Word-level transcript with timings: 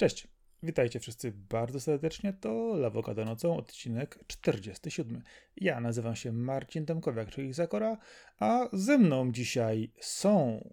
Cześć, 0.00 0.28
witajcie 0.62 1.00
wszyscy 1.00 1.32
bardzo 1.32 1.80
serdecznie. 1.80 2.32
To 2.32 2.74
Lawokado 2.74 3.24
nocą, 3.24 3.56
odcinek 3.56 4.18
47. 4.26 5.22
Ja 5.56 5.80
nazywam 5.80 6.16
się 6.16 6.32
Marcin 6.32 6.86
Tomkowiak, 6.86 7.30
czyli 7.30 7.52
Zakora, 7.52 7.98
a 8.38 8.68
ze 8.72 8.98
mną 8.98 9.32
dzisiaj 9.32 9.92
są 10.00 10.64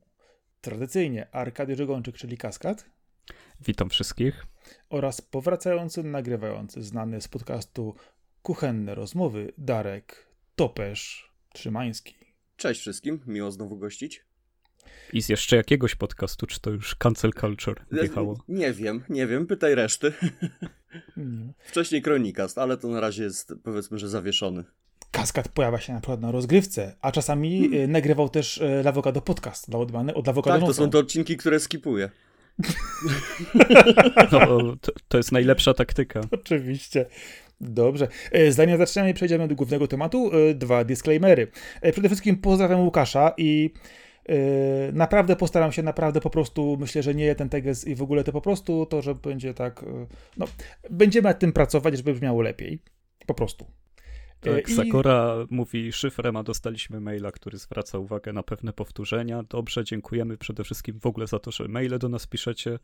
tradycyjnie 0.61 1.27
Arkadiusz 1.31 1.77
Żegończyk, 1.77 2.17
czyli 2.17 2.37
Kaskad 2.37 2.85
Witam 3.65 3.89
wszystkich. 3.89 4.45
oraz 4.89 5.21
powracający, 5.21 6.03
nagrywający, 6.03 6.83
znany 6.83 7.21
z 7.21 7.27
podcastu 7.27 7.95
Kuchenne 8.41 8.95
Rozmowy, 8.95 9.53
Darek 9.57 10.27
Topesz 10.55 11.31
Trzymański. 11.53 12.15
Cześć 12.57 12.81
wszystkim, 12.81 13.19
miło 13.25 13.51
znowu 13.51 13.77
gościć. 13.77 14.26
I 15.13 15.21
z 15.21 15.29
jeszcze 15.29 15.55
jakiegoś 15.55 15.95
podcastu, 15.95 16.47
czy 16.47 16.59
to 16.59 16.69
już 16.69 16.95
cancel 16.95 17.31
culture 17.33 17.85
wjechało? 17.91 18.43
Nie 18.47 18.73
wiem, 18.73 19.03
nie 19.09 19.27
wiem, 19.27 19.47
pytaj 19.47 19.75
reszty. 19.75 20.13
Nie. 21.17 21.53
Wcześniej 21.59 22.01
Kronikast, 22.01 22.57
ale 22.57 22.77
to 22.77 22.87
na 22.87 22.99
razie 22.99 23.23
jest 23.23 23.53
powiedzmy, 23.63 23.99
że 23.99 24.09
zawieszony. 24.09 24.63
Kaskad 25.11 25.49
pojawia 25.49 25.79
się 25.79 25.93
na 25.93 25.99
przykład 25.99 26.21
na 26.21 26.31
rozgrywce, 26.31 26.95
a 27.01 27.11
czasami 27.11 27.69
e, 27.77 27.87
nagrywał 27.87 28.29
też 28.29 28.61
e, 28.61 28.83
Lawokado 28.83 29.21
podcast 29.21 29.69
dla 29.69 29.79
odmiany 29.79 30.13
od 30.13 30.27
Lawokado 30.27 30.59
Tak, 30.59 30.67
to 30.67 30.73
są 30.73 30.89
te 30.89 30.97
odcinki, 30.97 31.37
które 31.37 31.59
skipuję. 31.59 32.09
No, 34.31 34.75
to, 34.81 34.91
to 35.07 35.17
jest 35.17 35.31
najlepsza 35.31 35.73
taktyka. 35.73 36.21
Oczywiście. 36.31 37.05
Dobrze. 37.61 38.07
E, 38.31 38.51
Zanim 38.51 38.77
zaczniemy 38.77 39.09
i 39.09 39.13
przejdziemy 39.13 39.47
do 39.47 39.55
głównego 39.55 39.87
tematu, 39.87 40.31
dwa 40.55 40.83
disclaimery. 40.83 41.47
Przede 41.91 42.09
wszystkim 42.09 42.37
pozdrawiam 42.37 42.79
Łukasza 42.79 43.33
i 43.37 43.73
naprawdę 44.93 45.35
postaram 45.35 45.71
się, 45.71 45.83
naprawdę 45.83 46.21
po 46.21 46.29
prostu, 46.29 46.77
myślę, 46.79 47.03
że 47.03 47.15
nie 47.15 47.35
ten 47.35 47.49
tekst 47.49 47.87
i 47.87 47.95
w 47.95 48.01
ogóle 48.01 48.23
to 48.23 48.31
po 48.31 48.41
prostu, 48.41 48.85
to, 48.85 49.01
że 49.01 49.15
będzie 49.15 49.53
tak, 49.53 49.83
e, 49.83 50.07
no, 50.37 50.45
będziemy 50.89 51.23
nad 51.29 51.39
tym 51.39 51.53
pracować, 51.53 51.97
żeby 51.97 52.13
brzmiało 52.13 52.41
lepiej. 52.41 52.79
Po 53.25 53.33
prostu. 53.33 53.65
E, 54.45 54.55
Tak, 54.55 54.69
i- 54.69 54.75
Sakura 54.75 55.35
mówi 55.49 55.91
szyfrem, 55.93 56.35
a 56.35 56.43
dostaliśmy 56.43 56.99
maila, 57.01 57.31
który 57.31 57.57
zwraca 57.57 57.97
uwagę 57.99 58.33
na 58.33 58.43
pewne 58.43 58.73
powtórzenia. 58.73 59.43
Dobrze, 59.43 59.83
dziękujemy 59.83 60.37
przede 60.37 60.63
wszystkim 60.63 60.99
w 60.99 61.05
ogóle 61.05 61.27
za 61.27 61.39
to, 61.39 61.51
że 61.51 61.67
maile 61.67 61.99
do 61.99 62.09
nas 62.09 62.27
piszecie, 62.27 62.79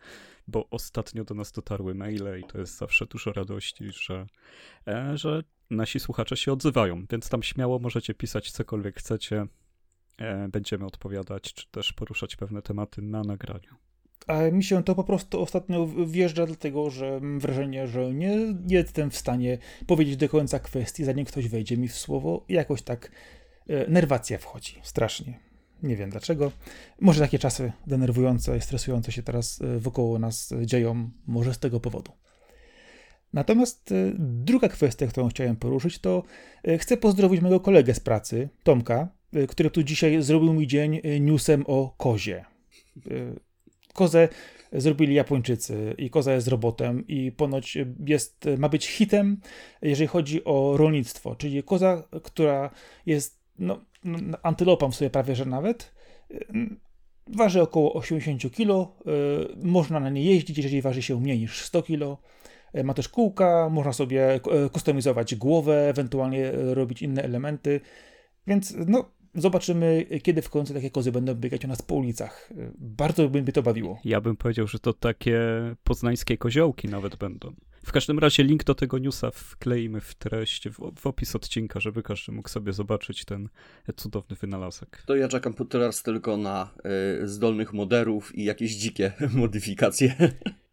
bo 0.48 0.70
ostatnio 0.70 1.24
do 1.24 1.36
nas 1.36 1.52
dotarły 1.52 1.96
maile 1.96 2.40
i 2.40 2.44
to 2.44 2.60
jest 2.60 2.78
zawsze 2.78 3.06
dużo 3.06 3.34
radości, 3.34 3.86
że, 3.92 4.26
e, 4.88 5.18
że 5.18 5.44
nasi 5.70 6.00
słuchacze 6.00 6.38
się 6.38 6.52
odzywają, 6.54 7.06
więc 7.12 7.30
tam 7.30 7.44
śmiało 7.44 7.80
możecie 7.80 8.14
pisać 8.14 8.52
cokolwiek 8.52 8.96
chcecie. 9.00 9.46
E, 10.18 10.48
będziemy 10.48 10.86
odpowiadać, 10.86 11.54
czy 11.54 11.72
też 11.72 11.94
poruszać 11.94 12.36
pewne 12.36 12.62
tematy 12.62 13.02
na 13.02 13.24
nagraniu. 13.24 13.76
A 14.28 14.42
mi 14.52 14.64
się 14.64 14.84
to 14.84 14.96
po 14.96 15.04
prostu 15.04 15.42
ostatnio 15.42 15.88
wjeżdża, 15.88 16.46
dlatego 16.46 16.90
że 16.90 17.20
mam 17.22 17.40
wrażenie, 17.40 17.88
że 17.88 18.14
nie, 18.14 18.38
nie 18.54 18.76
jestem 18.76 19.12
w 19.12 19.18
stanie 19.18 19.58
powiedzieć 19.88 20.18
do 20.18 20.30
końca 20.30 20.60
kwestii, 20.60 21.04
zanim 21.04 21.26
ktoś 21.26 21.48
wejdzie 21.48 21.78
mi 21.78 21.88
w 21.88 21.98
słowo. 21.98 22.46
Jakoś 22.50 22.82
tak 22.82 23.12
e, 23.68 23.90
nerwacja 23.92 24.38
wchodzi. 24.38 24.80
Strasznie. 24.84 25.40
Nie 25.84 25.96
wiem 25.96 26.10
dlaczego. 26.10 26.52
Może 27.02 27.20
takie 27.20 27.40
czasy 27.40 27.72
denerwujące 27.88 28.58
i 28.58 28.62
stresujące 28.62 29.12
się 29.12 29.24
teraz 29.24 29.62
e, 29.62 29.80
wokoło 29.80 30.20
nas 30.20 30.54
dzieją, 30.66 31.10
może 31.28 31.54
z 31.54 31.60
tego 31.60 31.80
powodu. 31.80 32.12
Natomiast 33.34 33.94
druga 34.20 34.70
kwestia, 34.70 35.08
którą 35.08 35.30
chciałem 35.30 35.56
poruszyć, 35.56 36.00
to 36.00 36.24
chcę 36.80 36.98
pozdrowić 36.98 37.42
mojego 37.42 37.60
kolegę 37.60 37.94
z 37.94 38.00
pracy, 38.00 38.50
Tomka, 38.64 39.08
który 39.48 39.70
tu 39.70 39.84
dzisiaj 39.84 40.22
zrobił 40.22 40.54
mi 40.54 40.68
dzień 40.68 41.02
e, 41.04 41.20
newsem 41.20 41.64
o 41.68 41.96
kozie. 41.98 42.46
E, 42.98 43.12
Kozę 43.94 44.30
zrobili 44.72 45.14
Japończycy 45.14 45.96
i 45.98 46.10
koza 46.10 46.34
jest 46.34 46.48
robotem 46.48 47.08
i 47.08 47.32
ponoć 47.32 47.78
jest, 48.06 48.46
ma 48.58 48.70
być 48.70 48.88
hitem, 48.88 49.38
jeżeli 49.82 50.08
chodzi 50.08 50.44
o 50.44 50.78
rolnictwo, 50.78 51.36
czyli 51.36 51.64
koza, 51.64 52.04
która 52.24 52.70
jest 53.06 53.40
no, 53.60 53.80
no, 54.04 54.38
antylopą 54.44 54.92
w 54.92 54.96
sobie 54.96 55.10
prawie, 55.10 55.36
że 55.36 55.46
nawet, 55.46 55.94
waży 57.28 57.62
około 57.62 57.94
80 57.94 58.56
kg, 58.56 58.92
y, 59.08 59.66
można 59.66 60.00
na 60.00 60.10
niej 60.10 60.26
jeździć, 60.26 60.58
jeżeli 60.58 60.82
waży 60.82 61.02
się 61.02 61.20
mniej 61.20 61.40
niż 61.40 61.62
100 61.62 61.84
kg. 61.84 62.18
Y, 62.78 62.84
Ma 62.84 62.94
też 62.94 63.10
kółka, 63.10 63.70
można 63.70 63.94
sobie 63.94 64.36
y, 64.36 64.70
kustomizować 64.70 65.36
głowę, 65.36 65.90
ewentualnie 65.90 66.54
y, 66.54 66.74
robić 66.74 67.02
inne 67.02 67.24
elementy, 67.24 67.82
więc 68.48 68.74
no, 68.88 69.12
zobaczymy, 69.36 70.06
kiedy 70.24 70.42
w 70.42 70.50
końcu 70.50 70.74
takie 70.74 70.90
kozy 70.92 71.12
będą 71.12 71.36
biegać 71.36 71.66
u 71.66 71.68
nas 71.68 71.82
po 71.82 71.96
ulicach. 71.96 72.50
Bardzo 72.78 73.30
by 73.30 73.42
mnie 73.42 73.52
to 73.52 73.64
bawiło. 73.64 74.00
Ja 74.06 74.22
bym 74.22 74.36
powiedział, 74.38 74.68
że 74.68 74.80
to 74.80 74.94
takie 74.94 75.40
poznańskie 75.84 76.38
koziołki 76.38 76.88
nawet 76.88 77.16
będą. 77.16 77.54
W 77.86 77.92
każdym 77.92 78.20
razie 78.20 78.44
link 78.44 78.64
do 78.64 78.76
tego 78.76 78.98
newsa 78.98 79.32
wkleimy 79.32 80.02
w 80.02 80.16
treść, 80.16 80.70
w, 80.70 80.92
w 81.00 81.08
opis 81.08 81.36
odcinka, 81.36 81.80
żeby 81.80 82.04
każdy 82.04 82.32
mógł 82.32 82.50
sobie 82.50 82.74
zobaczyć 82.74 83.26
ten 83.26 83.50
cudowny 83.96 84.36
wynalazek. 84.36 85.04
To 85.06 85.16
ja 85.16 85.28
czekam 85.28 85.54
po 85.54 85.66
teraz 85.66 86.04
tylko 86.04 86.38
na 86.38 86.70
y, 87.24 87.28
zdolnych 87.28 87.74
moderów 87.74 88.36
i 88.36 88.44
jakieś 88.44 88.76
dzikie 88.76 89.12
modyfikacje. 89.36 90.16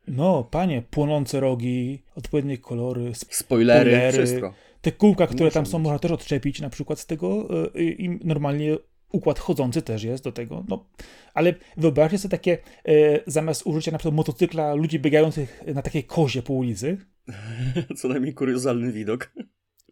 No, 0.09 0.45
panie, 0.51 0.83
płonące 0.91 1.41
rogi, 1.41 2.03
odpowiednie 2.15 2.59
kolory, 2.59 3.11
sp- 3.21 3.35
Spoilery, 3.35 3.91
Spoilery. 3.91 4.13
wszystko. 4.13 4.55
Te 4.81 4.93
kółka, 4.93 5.27
które 5.27 5.51
tam 5.51 5.67
są, 5.67 5.79
być. 5.79 5.85
można 5.85 5.99
też 5.99 6.11
odczepić 6.11 6.61
na 6.61 6.71
przykład 6.71 6.99
z 7.01 7.07
tego 7.07 7.49
y, 7.77 7.83
i 7.83 8.19
normalnie 8.25 8.77
układ 9.13 9.39
chodzący 9.39 9.83
też 9.83 10.03
jest 10.03 10.25
do 10.25 10.33
tego. 10.33 10.65
No, 10.69 10.87
ale 11.35 11.55
wyobraźcie 11.77 12.19
sobie 12.19 12.31
takie, 12.31 12.59
y, 12.89 13.23
zamiast 13.27 13.67
użycia 13.67 13.91
na 13.93 13.99
przykład 13.99 14.15
motocykla, 14.15 14.75
ludzi 14.75 15.01
biegających 15.01 15.63
na 15.75 15.83
takiej 15.83 16.05
kozie 16.05 16.43
po 16.43 16.53
ulicy. 16.53 16.99
Co 17.97 18.09
najmniej 18.09 18.35
kuriozalny 18.35 18.93
widok. 18.93 19.33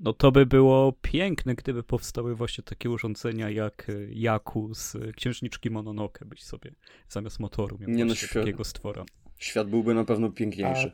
No 0.00 0.12
to 0.12 0.32
by 0.32 0.47
było 0.47 0.93
piękne, 1.03 1.54
gdyby 1.54 1.82
powstały 1.82 2.34
właśnie 2.34 2.65
takie 2.65 2.91
urządzenia 2.91 3.50
jak 3.50 3.87
Jaku 4.10 4.75
z 4.75 4.94
y, 4.94 5.12
Księżniczki 5.16 5.71
Mononoke, 5.71 6.25
byś 6.25 6.43
sobie 6.43 6.75
zamiast 7.09 7.41
motoru 7.41 7.78
miał 7.78 7.91
Nie 7.91 8.04
no, 8.04 8.15
świat- 8.15 8.41
takiego 8.41 8.65
stwora. 8.65 9.04
Świat 9.38 9.71
byłby 9.71 9.94
na 9.94 10.04
pewno 10.04 10.31
piękniejszy. 10.31 10.93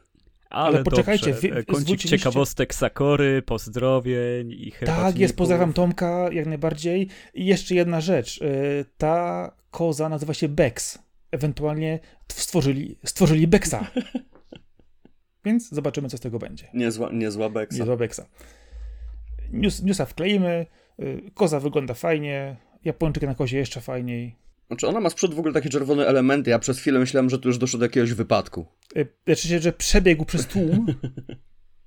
Ale, 0.54 0.74
Ale 0.74 0.84
poczekajcie, 0.84 1.30
dobrze, 1.32 1.40
wy- 1.48 1.56
e, 1.56 1.64
kącik 1.64 1.84
zwróciliście- 1.86 2.18
ciekawostek 2.18 2.74
Sakory, 2.74 3.42
pozdrowień 3.42 4.50
i 4.50 4.70
herbatników. 4.70 5.12
Tak, 5.12 5.18
jest, 5.18 5.36
pozdrawiam 5.36 5.72
Tomka, 5.72 6.28
jak 6.32 6.46
najbardziej. 6.46 7.08
I 7.34 7.46
jeszcze 7.46 7.74
jedna 7.74 8.00
rzecz, 8.00 8.38
y, 8.42 8.84
ta 8.98 9.50
koza 9.70 10.08
nazywa 10.08 10.34
się 10.34 10.48
Bex. 10.48 10.98
Ewentualnie 11.30 11.98
stworzyli, 12.32 12.98
stworzyli 13.04 13.46
Bexa. 13.46 13.74
Więc 15.44 15.68
zobaczymy, 15.70 16.08
co 16.08 16.16
z 16.16 16.20
tego 16.20 16.38
będzie. 16.38 16.68
Niezła, 16.74 17.10
niezła 17.12 17.50
beksa. 17.50 17.78
Nie 17.78 17.84
do 17.84 17.96
Bexa. 17.96 18.20
News, 19.52 19.82
newsa 19.82 20.06
wkleimy, 20.06 20.66
y, 21.02 21.30
koza 21.34 21.60
wygląda 21.60 21.94
fajnie, 21.94 22.56
Japończyk 22.84 23.22
na 23.22 23.34
kozie 23.34 23.58
jeszcze 23.58 23.80
fajniej. 23.80 24.36
Znaczy 24.66 24.88
ona 24.88 25.00
ma 25.00 25.10
z 25.10 25.14
przodu 25.14 25.36
w 25.36 25.38
ogóle 25.38 25.54
takie 25.54 25.68
czerwone 25.68 26.06
elementy. 26.06 26.50
Ja 26.50 26.58
przez 26.58 26.78
chwilę 26.78 26.98
myślałem, 26.98 27.30
że 27.30 27.38
tu 27.38 27.48
już 27.48 27.58
doszło 27.58 27.78
do 27.78 27.84
jakiegoś 27.84 28.12
wypadku. 28.12 28.66
Znaczy 29.26 29.48
się, 29.48 29.58
że 29.58 29.72
przebiegł 29.72 30.24
przez 30.24 30.46
tłum, 30.46 30.86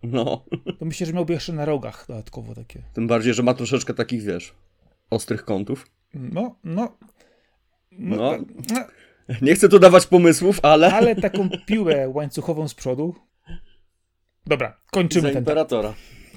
No. 0.04 0.46
to 0.80 0.86
myślę, 0.86 1.08
że 1.08 1.14
miałby 1.14 1.34
jeszcze 1.34 1.54
na 1.54 1.66
rogach 1.66 2.06
dodatkowo 2.08 2.56
takie. 2.56 2.82
Tym 2.94 3.08
bardziej, 3.08 3.34
że 3.34 3.44
ma 3.44 3.54
troszeczkę 3.54 3.94
takich, 3.94 4.22
wiesz, 4.24 4.54
ostrych 5.10 5.46
kątów. 5.46 5.88
No, 6.14 6.56
no. 6.64 6.98
No, 7.92 8.16
No. 8.18 8.38
no. 8.70 8.86
Nie 9.42 9.56
chcę 9.56 9.70
tu 9.70 9.80
dawać 9.80 10.06
pomysłów, 10.08 10.60
ale... 10.64 10.94
Ale 10.94 11.16
taką 11.16 11.50
piłę 11.66 12.10
łańcuchową 12.10 12.68
z 12.68 12.74
przodu. 12.74 13.16
Dobra, 14.46 14.80
kończymy 14.92 15.22
Za 15.28 15.34
ten 15.34 15.38
imperatora. 15.42 15.94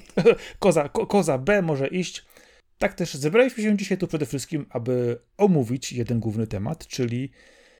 Koza, 0.59 0.89
ko, 0.89 1.07
koza 1.07 1.37
B 1.37 1.61
może 1.61 1.87
iść. 1.87 2.25
Tak 2.81 2.93
też 2.93 3.13
zebraliśmy 3.13 3.63
się 3.63 3.77
dzisiaj 3.77 3.97
tu 3.97 4.07
przede 4.07 4.25
wszystkim, 4.25 4.65
aby 4.69 5.19
omówić 5.37 5.93
jeden 5.93 6.19
główny 6.19 6.47
temat, 6.47 6.87
czyli 6.87 7.31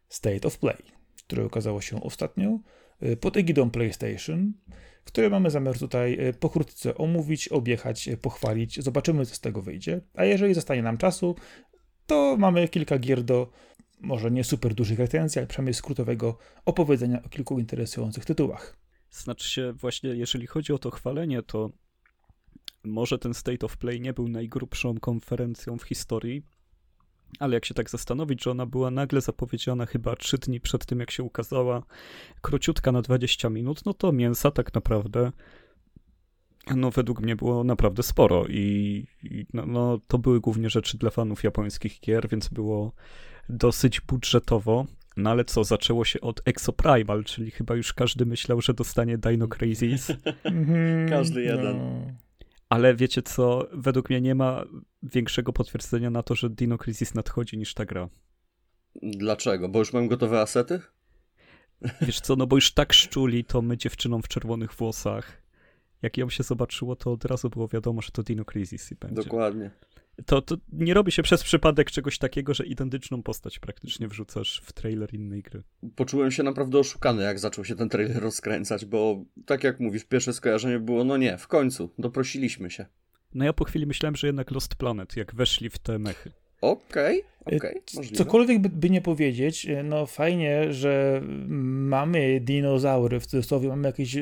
State 0.10 0.48
of 0.48 0.58
Play, 0.58 0.84
które 1.18 1.46
okazało 1.46 1.82
się 1.82 2.04
ostatnio 2.04 2.60
y, 3.04 3.18
pod 3.18 3.38
egidą 3.38 3.70
PlayStation, 3.70 4.54
które 5.04 5.30
mamy 5.30 5.50
zamiar 5.50 5.80
tutaj 5.80 6.28
y, 6.28 6.34
pokrótce 6.34 6.96
omówić, 6.96 7.48
objechać, 7.48 8.08
y, 8.08 8.18
pochwalić. 8.18 8.84
Zobaczymy, 8.84 9.26
co 9.26 9.36
z 9.36 9.40
tego 9.40 9.62
wyjdzie. 9.62 10.02
A 10.14 10.26
jeżeli 10.26 10.54
zostanie 10.54 10.84
nam 10.84 10.98
czasu, 10.98 11.36
to 12.06 12.36
mamy 12.40 12.68
kilka 12.68 13.00
gier 13.00 13.24
do 13.24 13.52
może 14.00 14.32
nie 14.32 14.44
super 14.44 14.74
dużych 14.74 15.00
recenzji, 15.00 15.40
ale 15.40 15.48
przynajmniej 15.48 15.74
skrótowego 15.74 16.38
opowiedzenia 16.66 17.24
o 17.24 17.30
kilku 17.30 17.60
interesujących 17.60 18.26
tytułach. 18.26 18.78
Znaczy 19.12 19.50
się 19.50 19.74
właśnie, 19.74 20.10
jeżeli 20.10 20.48
chodzi 20.48 20.74
o 20.74 20.78
to 20.78 20.92
chwalenie, 20.92 21.44
to 21.44 21.70
może 22.84 23.20
ten 23.20 23.34
State 23.34 23.66
of 23.66 23.78
Play 23.78 24.02
nie 24.02 24.14
był 24.14 24.28
najgrubszą 24.28 25.00
konferencją 25.00 25.78
w 25.78 25.84
historii, 25.84 26.44
ale 27.40 27.54
jak 27.54 27.66
się 27.66 27.74
tak 27.74 27.90
zastanowić, 27.90 28.44
że 28.44 28.52
ona 28.52 28.66
była 28.66 28.92
nagle 28.92 29.22
zapowiedziana 29.22 29.86
chyba 29.86 30.16
trzy 30.16 30.38
dni 30.38 30.60
przed 30.60 30.86
tym, 30.86 31.00
jak 31.00 31.12
się 31.12 31.24
ukazała, 31.24 31.84
króciutka 32.42 32.92
na 32.92 33.02
20 33.02 33.50
minut, 33.50 33.86
no 33.86 33.94
to 33.94 34.12
mięsa 34.12 34.52
tak 34.52 34.74
naprawdę 34.74 35.32
no 36.76 36.92
według 36.92 37.22
mnie 37.22 37.36
było 37.36 37.64
naprawdę 37.64 38.04
sporo 38.04 38.46
i, 38.48 39.06
i 39.24 39.46
no, 39.54 39.66
no, 39.66 40.00
to 40.08 40.18
były 40.18 40.40
głównie 40.40 40.70
rzeczy 40.70 40.98
dla 40.98 41.10
fanów 41.10 41.44
japońskich 41.44 42.00
gier, 42.00 42.30
więc 42.30 42.48
było 42.48 42.92
dosyć 43.50 44.02
budżetowo, 44.02 44.86
No 45.18 45.30
ale 45.30 45.46
co, 45.46 45.64
zaczęło 45.64 46.06
się 46.06 46.22
od 46.22 46.42
Exoprimal, 46.46 47.24
czyli 47.24 47.52
chyba 47.52 47.76
już 47.76 47.94
każdy 47.94 48.26
myślał, 48.26 48.62
że 48.62 48.74
dostanie 48.74 49.18
Dino 49.18 49.48
Crisis. 49.48 50.12
Mhm, 50.44 51.10
Każdy 51.10 51.42
jeden. 51.42 51.78
No. 51.78 52.14
Ale 52.72 52.96
wiecie 52.96 53.22
co, 53.22 53.68
według 53.72 54.10
mnie 54.10 54.22
nie 54.22 54.36
ma 54.36 54.66
większego 55.04 55.54
potwierdzenia 55.54 56.10
na 56.10 56.24
to, 56.24 56.36
że 56.36 56.50
Dino 56.50 56.78
Crisis 56.78 57.14
nadchodzi 57.14 57.58
niż 57.58 57.74
ta 57.74 57.86
gra. 57.86 58.10
Dlaczego? 59.04 59.70
Bo 59.70 59.80
już 59.80 59.94
mam 59.94 60.08
gotowe 60.08 60.42
asety? 60.42 60.82
Wiesz 62.02 62.22
co, 62.22 62.36
no 62.36 62.48
bo 62.48 62.56
już 62.56 62.74
tak 62.74 62.94
szczuli 62.94 63.46
to 63.46 63.62
my 63.62 63.78
dziewczynom 63.78 64.22
w 64.22 64.28
czerwonych 64.28 64.74
włosach. 64.74 65.42
Jak 66.02 66.18
ją 66.18 66.30
się 66.30 66.44
zobaczyło, 66.44 66.96
to 66.96 67.12
od 67.12 67.26
razu 67.26 67.50
było 67.50 67.68
wiadomo, 67.68 68.02
że 68.02 68.12
to 68.12 68.24
Dino 68.24 68.46
Crisis 68.46 68.92
i 68.92 68.96
będzie. 68.96 69.24
Dokładnie. 69.24 69.72
To, 70.26 70.42
to 70.42 70.58
nie 70.74 70.94
robi 70.94 71.12
się 71.12 71.24
przez 71.24 71.44
przypadek 71.44 71.92
czegoś 71.92 72.18
takiego, 72.18 72.54
że 72.54 72.66
identyczną 72.66 73.24
postać 73.24 73.60
praktycznie 73.60 74.08
wrzucasz 74.08 74.62
w 74.66 74.74
trailer 74.74 75.14
innej 75.14 75.42
gry. 75.42 75.64
Poczułem 75.96 76.32
się 76.32 76.44
naprawdę 76.44 76.80
oszukany, 76.80 77.24
jak 77.24 77.40
zaczął 77.40 77.66
się 77.66 77.76
ten 77.76 77.90
trailer 77.90 78.24
rozkręcać, 78.24 78.86
bo 78.86 79.24
tak 79.46 79.64
jak 79.64 79.80
mówisz, 79.80 80.04
pierwsze 80.04 80.34
skojarzenie 80.34 80.80
było, 80.80 81.04
no 81.04 81.18
nie, 81.18 81.38
w 81.38 81.48
końcu, 81.48 81.90
doprosiliśmy 81.98 82.72
się. 82.72 82.86
No 83.34 83.46
ja 83.46 83.54
po 83.54 83.66
chwili 83.66 83.86
myślałem, 83.86 84.16
że 84.16 84.28
jednak 84.28 84.52
Lost 84.52 84.76
Planet, 84.76 85.18
jak 85.18 85.36
weszli 85.36 85.70
w 85.70 85.78
te 85.78 86.00
mechy. 86.00 86.32
Okej, 86.62 87.24
E, 87.52 87.58
okej, 87.58 87.82
możliwe. 87.96 88.18
Cokolwiek 88.18 88.60
by, 88.60 88.70
by 88.70 88.90
nie 88.90 89.02
powiedzieć, 89.02 89.66
e, 89.66 89.84
no 89.84 90.06
fajnie, 90.06 90.74
że 90.74 91.22
mamy 91.48 92.40
dinozaury, 92.40 93.20
w 93.20 93.26
cudzysłowie 93.26 93.70
mamy 93.70 93.88
jakieś 93.88 94.16
e, 94.18 94.22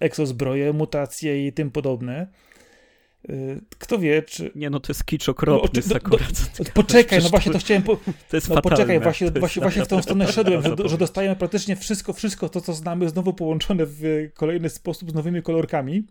egzozbroje, 0.00 0.72
mutacje 0.72 1.46
i 1.46 1.52
tym 1.52 1.70
podobne. 1.70 2.26
E, 3.28 3.32
Kto 3.78 3.98
wie, 3.98 4.22
czy... 4.22 4.50
Nie 4.54 4.70
no, 4.70 4.80
to 4.80 4.92
jest 4.92 5.04
kicz 5.04 5.28
okropny 5.28 5.70
No, 5.74 5.82
z 5.82 5.88
do- 5.88 5.96
akurat. 5.96 6.50
Poczekaj, 6.74 7.18
no 7.22 7.28
właśnie 7.28 7.52
to 7.52 7.58
chciałem... 7.58 7.82
Po... 7.82 7.96
To 8.28 8.36
jest 8.36 8.48
No 8.48 8.54
fatalne. 8.54 8.76
poczekaj, 8.76 9.00
właśnie, 9.00 9.30
właśnie, 9.30 9.62
właśnie 9.62 9.84
w 9.84 9.88
tą 9.88 10.02
stronę 10.02 10.32
szedłem, 10.32 10.62
że, 10.62 10.88
że 10.88 10.98
dostajemy 10.98 11.36
praktycznie 11.36 11.76
wszystko, 11.76 12.12
wszystko 12.12 12.48
to, 12.48 12.60
co 12.60 12.72
znamy, 12.74 13.08
znowu 13.08 13.34
połączone 13.34 13.84
w 13.86 14.02
kolejny 14.34 14.68
sposób 14.68 15.10
z 15.10 15.14
nowymi 15.14 15.42
kolorkami. 15.42 16.04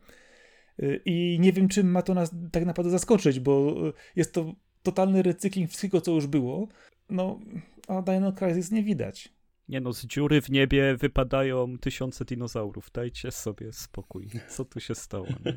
Y, 0.83 1.01
I 1.05 1.37
nie 1.39 1.53
wiem, 1.53 1.67
czym 1.67 1.91
ma 1.91 2.01
to 2.01 2.13
nas 2.13 2.31
tak 2.51 2.65
naprawdę 2.65 2.91
zaskoczyć, 2.91 3.39
bo 3.39 3.75
y, 3.87 3.93
jest 4.15 4.33
to 4.33 4.53
totalny 4.83 5.21
recykling 5.23 5.69
wszystkiego, 5.69 6.01
co 6.01 6.11
już 6.11 6.27
było. 6.27 6.67
No, 7.09 7.39
a 7.87 8.01
Dino 8.01 8.33
Crisis 8.33 8.71
nie 8.71 8.83
widać. 8.83 9.29
Nie 9.69 9.81
no, 9.81 9.93
z 9.93 10.05
dziury 10.05 10.41
w 10.41 10.49
niebie 10.49 10.95
wypadają 10.97 11.77
tysiące 11.77 12.25
dinozaurów. 12.25 12.91
Dajcie 12.93 13.31
sobie 13.31 13.73
spokój. 13.73 14.29
Co 14.49 14.65
tu 14.65 14.79
się 14.79 14.95
stało? 14.95 15.25
Nie? 15.45 15.53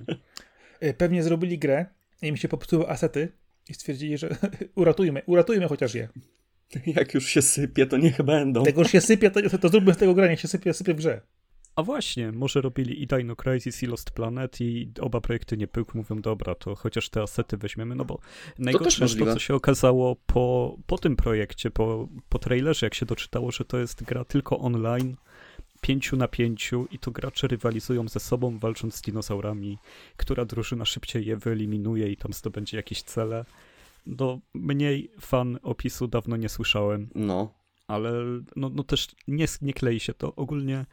Y, 0.84 0.94
Pewnie 0.94 1.22
zrobili 1.22 1.58
grę, 1.58 1.86
im 2.22 2.36
się 2.36 2.48
popsuły 2.48 2.88
asety 2.88 3.32
i 3.68 3.74
stwierdzili, 3.74 4.18
że 4.18 4.36
uratujmy, 4.74 5.22
uratujmy 5.26 5.68
chociaż 5.68 5.94
je. 5.94 6.08
Jak 6.96 7.14
już 7.14 7.26
się 7.26 7.42
sypie, 7.42 7.86
to 7.86 7.96
niech 7.96 8.22
będą. 8.22 8.64
Tego 8.64 8.80
już 8.80 8.90
się 8.90 9.00
sypie, 9.00 9.30
to, 9.30 9.58
to 9.58 9.68
zróbmy 9.68 9.94
z 9.94 9.96
tego 9.96 10.14
grę, 10.14 10.28
niech 10.28 10.40
się 10.40 10.48
sypie, 10.48 10.74
sypie 10.74 10.94
w 10.94 10.96
grze. 10.96 11.20
A 11.76 11.82
właśnie, 11.82 12.32
może 12.32 12.60
robili 12.60 13.02
i 13.02 13.06
Dino 13.06 13.36
Crisis 13.36 13.82
i 13.82 13.86
Lost 13.86 14.10
Planet 14.10 14.60
i 14.60 14.92
oba 15.00 15.20
projekty 15.20 15.56
nie 15.56 15.68
pyłk, 15.68 15.94
mówią 15.94 16.20
dobra, 16.20 16.54
to 16.54 16.74
chociaż 16.74 17.08
te 17.08 17.22
asety 17.22 17.56
weźmiemy, 17.56 17.94
no 17.94 18.04
bo 18.04 18.18
najgorsze 18.58 18.86
jest 18.86 18.96
to, 18.96 19.04
możliwe. 19.04 19.32
co 19.32 19.38
się 19.38 19.54
okazało 19.54 20.16
po, 20.26 20.76
po 20.86 20.98
tym 20.98 21.16
projekcie, 21.16 21.70
po, 21.70 22.08
po 22.28 22.38
trailerze, 22.38 22.86
jak 22.86 22.94
się 22.94 23.06
doczytało, 23.06 23.50
że 23.50 23.64
to 23.64 23.78
jest 23.78 24.02
gra 24.02 24.24
tylko 24.24 24.58
online, 24.58 25.16
pięciu 25.80 26.16
na 26.16 26.28
pięciu 26.28 26.86
i 26.90 26.98
to 26.98 27.10
gracze 27.10 27.46
rywalizują 27.46 28.08
ze 28.08 28.20
sobą, 28.20 28.58
walcząc 28.58 28.94
z 28.96 29.02
dinozaurami, 29.02 29.78
która 30.16 30.44
drużyna 30.44 30.84
szybciej 30.84 31.26
je 31.26 31.36
wyeliminuje 31.36 32.12
i 32.12 32.16
tam 32.16 32.32
zdobędzie 32.32 32.76
jakieś 32.76 33.02
cele. 33.02 33.44
No, 34.06 34.40
mniej 34.54 35.10
fan 35.20 35.58
opisu 35.62 36.08
dawno 36.08 36.36
nie 36.36 36.48
słyszałem 36.48 37.08
No, 37.14 37.54
ale 37.86 38.12
no, 38.56 38.70
no 38.74 38.84
też 38.84 39.08
nie, 39.28 39.46
nie 39.62 39.72
klei 39.72 40.00
się 40.00 40.14
to. 40.14 40.34
Ogólnie 40.34 40.86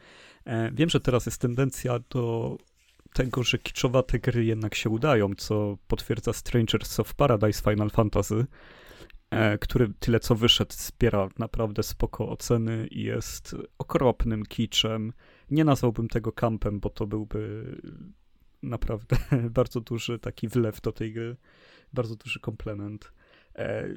e, 0.45 0.72
wiem, 0.74 0.90
że 0.90 1.00
teraz 1.00 1.25
jest 1.25 1.42
tendencja 1.42 2.00
do 2.10 2.57
tego, 3.13 3.44
że 3.44 3.57
kiczowate 3.57 4.19
gry 4.19 4.45
jednak 4.45 4.75
się 4.75 4.90
udają, 4.90 5.36
co 5.36 5.78
potwierdza 5.88 6.33
Strangers 6.33 7.00
of 7.00 7.13
Paradise 7.13 7.62
Final 7.62 7.90
Fantasy, 7.90 8.45
który 9.62 9.94
tyle 10.00 10.19
co 10.19 10.35
wyszedł 10.35 10.74
zbiera 10.77 11.29
naprawdę 11.38 11.83
spoko 11.83 12.29
oceny 12.29 12.88
i 12.88 13.03
jest 13.03 13.56
okropnym 13.77 14.45
kiczem. 14.45 15.13
Nie 15.51 15.63
nazwałbym 15.63 16.07
tego 16.07 16.31
kampem, 16.31 16.79
bo 16.79 16.89
to 16.89 17.07
byłby 17.07 17.75
naprawdę 18.63 19.18
bardzo 19.50 19.81
duży 19.81 20.19
taki 20.19 20.47
wlew 20.47 20.81
do 20.81 20.91
tej 20.91 21.13
gry, 21.13 21.35
bardzo 21.94 22.15
duży 22.15 22.39
komplement. 22.39 23.12
E, 23.56 23.88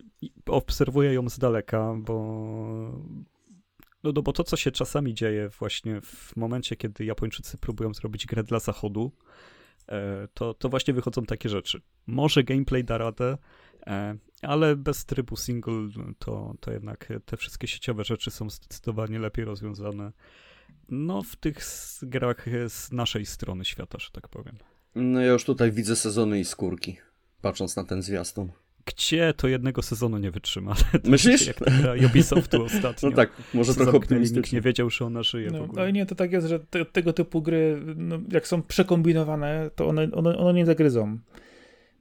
obserwuję 0.46 1.12
ją 1.12 1.28
z 1.28 1.38
daleka, 1.38 1.94
bo 1.98 2.14
no, 4.02 4.12
no 4.14 4.22
bo 4.22 4.32
to, 4.32 4.44
co 4.44 4.56
się 4.56 4.70
czasami 4.70 5.14
dzieje 5.14 5.48
właśnie 5.48 6.00
w 6.00 6.36
momencie, 6.36 6.76
kiedy 6.76 7.04
Japończycy 7.04 7.58
próbują 7.58 7.94
zrobić 7.94 8.26
grę 8.26 8.44
dla 8.44 8.60
zachodu, 8.60 9.12
e, 9.12 9.59
to, 10.34 10.54
to 10.54 10.68
właśnie 10.68 10.94
wychodzą 10.94 11.22
takie 11.22 11.48
rzeczy. 11.48 11.80
Może 12.06 12.44
gameplay 12.44 12.84
da 12.84 12.98
radę, 12.98 13.38
e, 13.86 14.16
ale 14.42 14.76
bez 14.76 15.04
trybu 15.04 15.36
single 15.36 15.88
to, 16.18 16.54
to 16.60 16.72
jednak 16.72 17.08
te 17.24 17.36
wszystkie 17.36 17.66
sieciowe 17.66 18.04
rzeczy 18.04 18.30
są 18.30 18.50
zdecydowanie 18.50 19.18
lepiej 19.18 19.44
rozwiązane. 19.44 20.12
No, 20.88 21.22
w 21.22 21.36
tych 21.36 21.58
grach 22.02 22.46
z 22.68 22.92
naszej 22.92 23.26
strony 23.26 23.64
świata, 23.64 23.98
że 23.98 24.10
tak 24.12 24.28
powiem. 24.28 24.58
no 24.94 25.20
ja 25.20 25.32
już 25.32 25.44
tutaj 25.44 25.72
widzę 25.72 25.96
sezony 25.96 26.40
i 26.40 26.44
skórki, 26.44 26.96
patrząc 27.40 27.76
na 27.76 27.84
ten 27.84 28.02
zwiastun. 28.02 28.52
Gdzie 28.86 29.34
to 29.36 29.48
jednego 29.48 29.82
sezonu 29.82 30.18
nie 30.18 30.30
wytrzyma? 30.30 30.74
To 31.04 31.10
Myślisz? 31.10 31.46
Jak 31.46 31.56
ta 31.56 31.70
gra 31.70 31.94
Ubisoftu 32.06 32.62
ostatnio. 32.64 33.10
No 33.10 33.16
tak, 33.16 33.30
może 33.54 33.74
trochę 33.74 33.92
zamknęli, 33.92 34.00
Nikt 34.00 34.10
nie 34.10 34.16
optymistycznie. 34.16 34.60
wiedział, 34.60 34.90
że 34.90 35.04
ona 35.04 35.22
żyje 35.22 35.50
w 35.50 35.52
No, 35.52 35.64
ogóle. 35.64 35.82
ale 35.82 35.92
nie, 35.92 36.06
to 36.06 36.14
tak 36.14 36.32
jest, 36.32 36.46
że 36.46 36.60
te, 36.60 36.84
tego 36.84 37.12
typu 37.12 37.42
gry, 37.42 37.82
no, 37.96 38.18
jak 38.32 38.48
są 38.48 38.62
przekombinowane, 38.62 39.70
to 39.76 39.88
one, 39.88 40.08
one, 40.12 40.38
one 40.38 40.54
nie 40.54 40.66
zagryzą. 40.66 41.18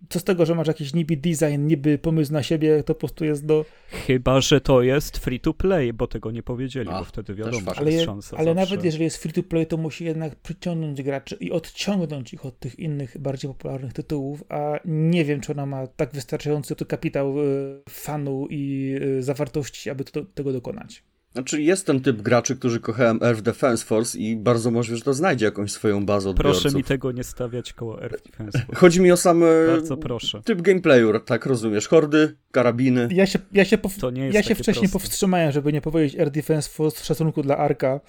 Co 0.10 0.20
z 0.20 0.24
tego, 0.24 0.46
że 0.46 0.56
masz 0.56 0.68
jakiś 0.68 0.94
niby 0.94 1.18
design, 1.18 1.68
niby 1.68 1.98
pomysł 1.98 2.34
na 2.34 2.44
siebie, 2.44 2.84
to 2.84 2.96
po 2.96 3.00
prostu 3.00 3.26
jest 3.26 3.46
do... 3.46 3.66
Chyba, 3.90 4.42
że 4.42 4.62
to 4.62 4.82
jest 4.82 5.18
free 5.18 5.40
to 5.40 5.54
play, 5.54 5.94
bo 5.94 6.08
tego 6.08 6.32
nie 6.32 6.44
powiedzieli, 6.44 6.90
A, 6.90 7.00
bo 7.00 7.04
wtedy 7.06 7.36
wiadomo, 7.36 7.74
że 7.74 7.80
Ale, 7.80 7.92
jest 7.92 8.02
je, 8.02 8.06
szansa 8.06 8.38
ale 8.38 8.46
zawsze. 8.46 8.72
nawet 8.72 8.86
jeżeli 8.86 9.04
jest 9.04 9.18
free 9.18 9.34
to 9.34 9.44
play, 9.44 9.68
to 9.68 9.78
musi 9.78 10.06
jednak 10.06 10.36
przyciągnąć 10.36 11.04
graczy 11.04 11.38
i 11.40 11.52
odciągnąć 11.52 12.34
ich 12.34 12.46
od 12.46 12.60
tych 12.60 12.80
innych, 12.80 13.18
bardziej 13.18 13.52
popularnych 13.52 13.94
tytułów, 13.94 14.44
a 14.50 14.80
nie 14.86 15.26
wiem, 15.26 15.42
czy 15.42 15.52
ona 15.52 15.66
ma 15.66 15.88
tak 15.88 16.14
wystarczający 16.14 16.76
to 16.76 16.86
kapitał 16.86 17.40
y, 17.40 17.44
fanu 17.90 18.48
i 18.50 18.96
y, 19.02 19.24
zawartości, 19.24 19.90
aby 19.90 20.04
to, 20.04 20.26
tego 20.26 20.54
dokonać. 20.54 21.04
Znaczy 21.34 21.62
jest 21.62 21.86
ten 21.86 22.02
typ 22.02 22.22
graczy, 22.22 22.56
którzy 22.56 22.80
kochają 22.80 23.22
Earth 23.22 23.42
Defense 23.42 23.86
Force 23.86 24.20
i 24.20 24.36
bardzo 24.36 24.72
możliwe, 24.72 24.98
że 24.98 25.04
to 25.04 25.14
znajdzie 25.14 25.46
jakąś 25.46 25.72
swoją 25.72 26.06
bazę 26.06 26.30
odbiorców. 26.30 26.62
Proszę 26.62 26.78
mi 26.78 26.84
tego 26.84 27.12
nie 27.12 27.24
stawiać 27.24 27.74
koło 27.74 28.04
Earth 28.04 28.24
Defense. 28.30 28.60
Force. 28.60 28.76
Chodzi 28.76 29.02
mi 29.02 29.12
o 29.12 29.18
sam 29.18 29.44
e, 29.44 29.48
Bardzo 29.68 29.98
proszę. 29.98 30.42
typ 30.46 30.62
gameplayu, 30.62 31.20
tak 31.20 31.46
rozumiesz? 31.46 31.88
Hordy, 31.88 32.36
karabiny. 32.52 33.08
Ja 33.12 33.26
się, 33.26 33.40
ja 33.52 33.66
się, 33.66 33.78
pow... 33.78 33.98
To 33.98 34.10
nie 34.10 34.22
jest 34.22 34.36
ja 34.36 34.44
się 34.44 34.56
wcześniej 34.56 34.90
proste. 34.90 34.94
powstrzymałem, 35.00 35.52
żeby 35.52 35.74
nie 35.74 35.82
powiedzieć 35.82 36.20
Air 36.20 36.32
Defense 36.32 36.70
Force 36.70 37.02
w 37.02 37.06
szacunku 37.06 37.42
dla 37.44 37.58
Arka, 37.58 38.00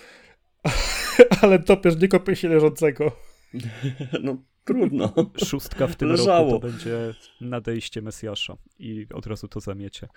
ale 1.43 1.59
topierz 1.59 1.97
nie 1.97 2.09
kopie 2.09 2.37
się 2.37 2.49
leżącego. 2.49 3.13
No 4.23 4.37
trudno. 4.71 5.13
Szóstka 5.45 5.87
w 5.87 5.97
tym 5.97 6.09
Leżało. 6.09 6.53
roku 6.53 6.61
to 6.61 6.67
będzie 6.67 7.15
nadejście 7.41 8.03
Mesjasza 8.03 8.57
i 8.79 9.07
od 9.15 9.27
razu 9.27 9.49
to 9.49 9.61
zamiecie. 9.61 10.09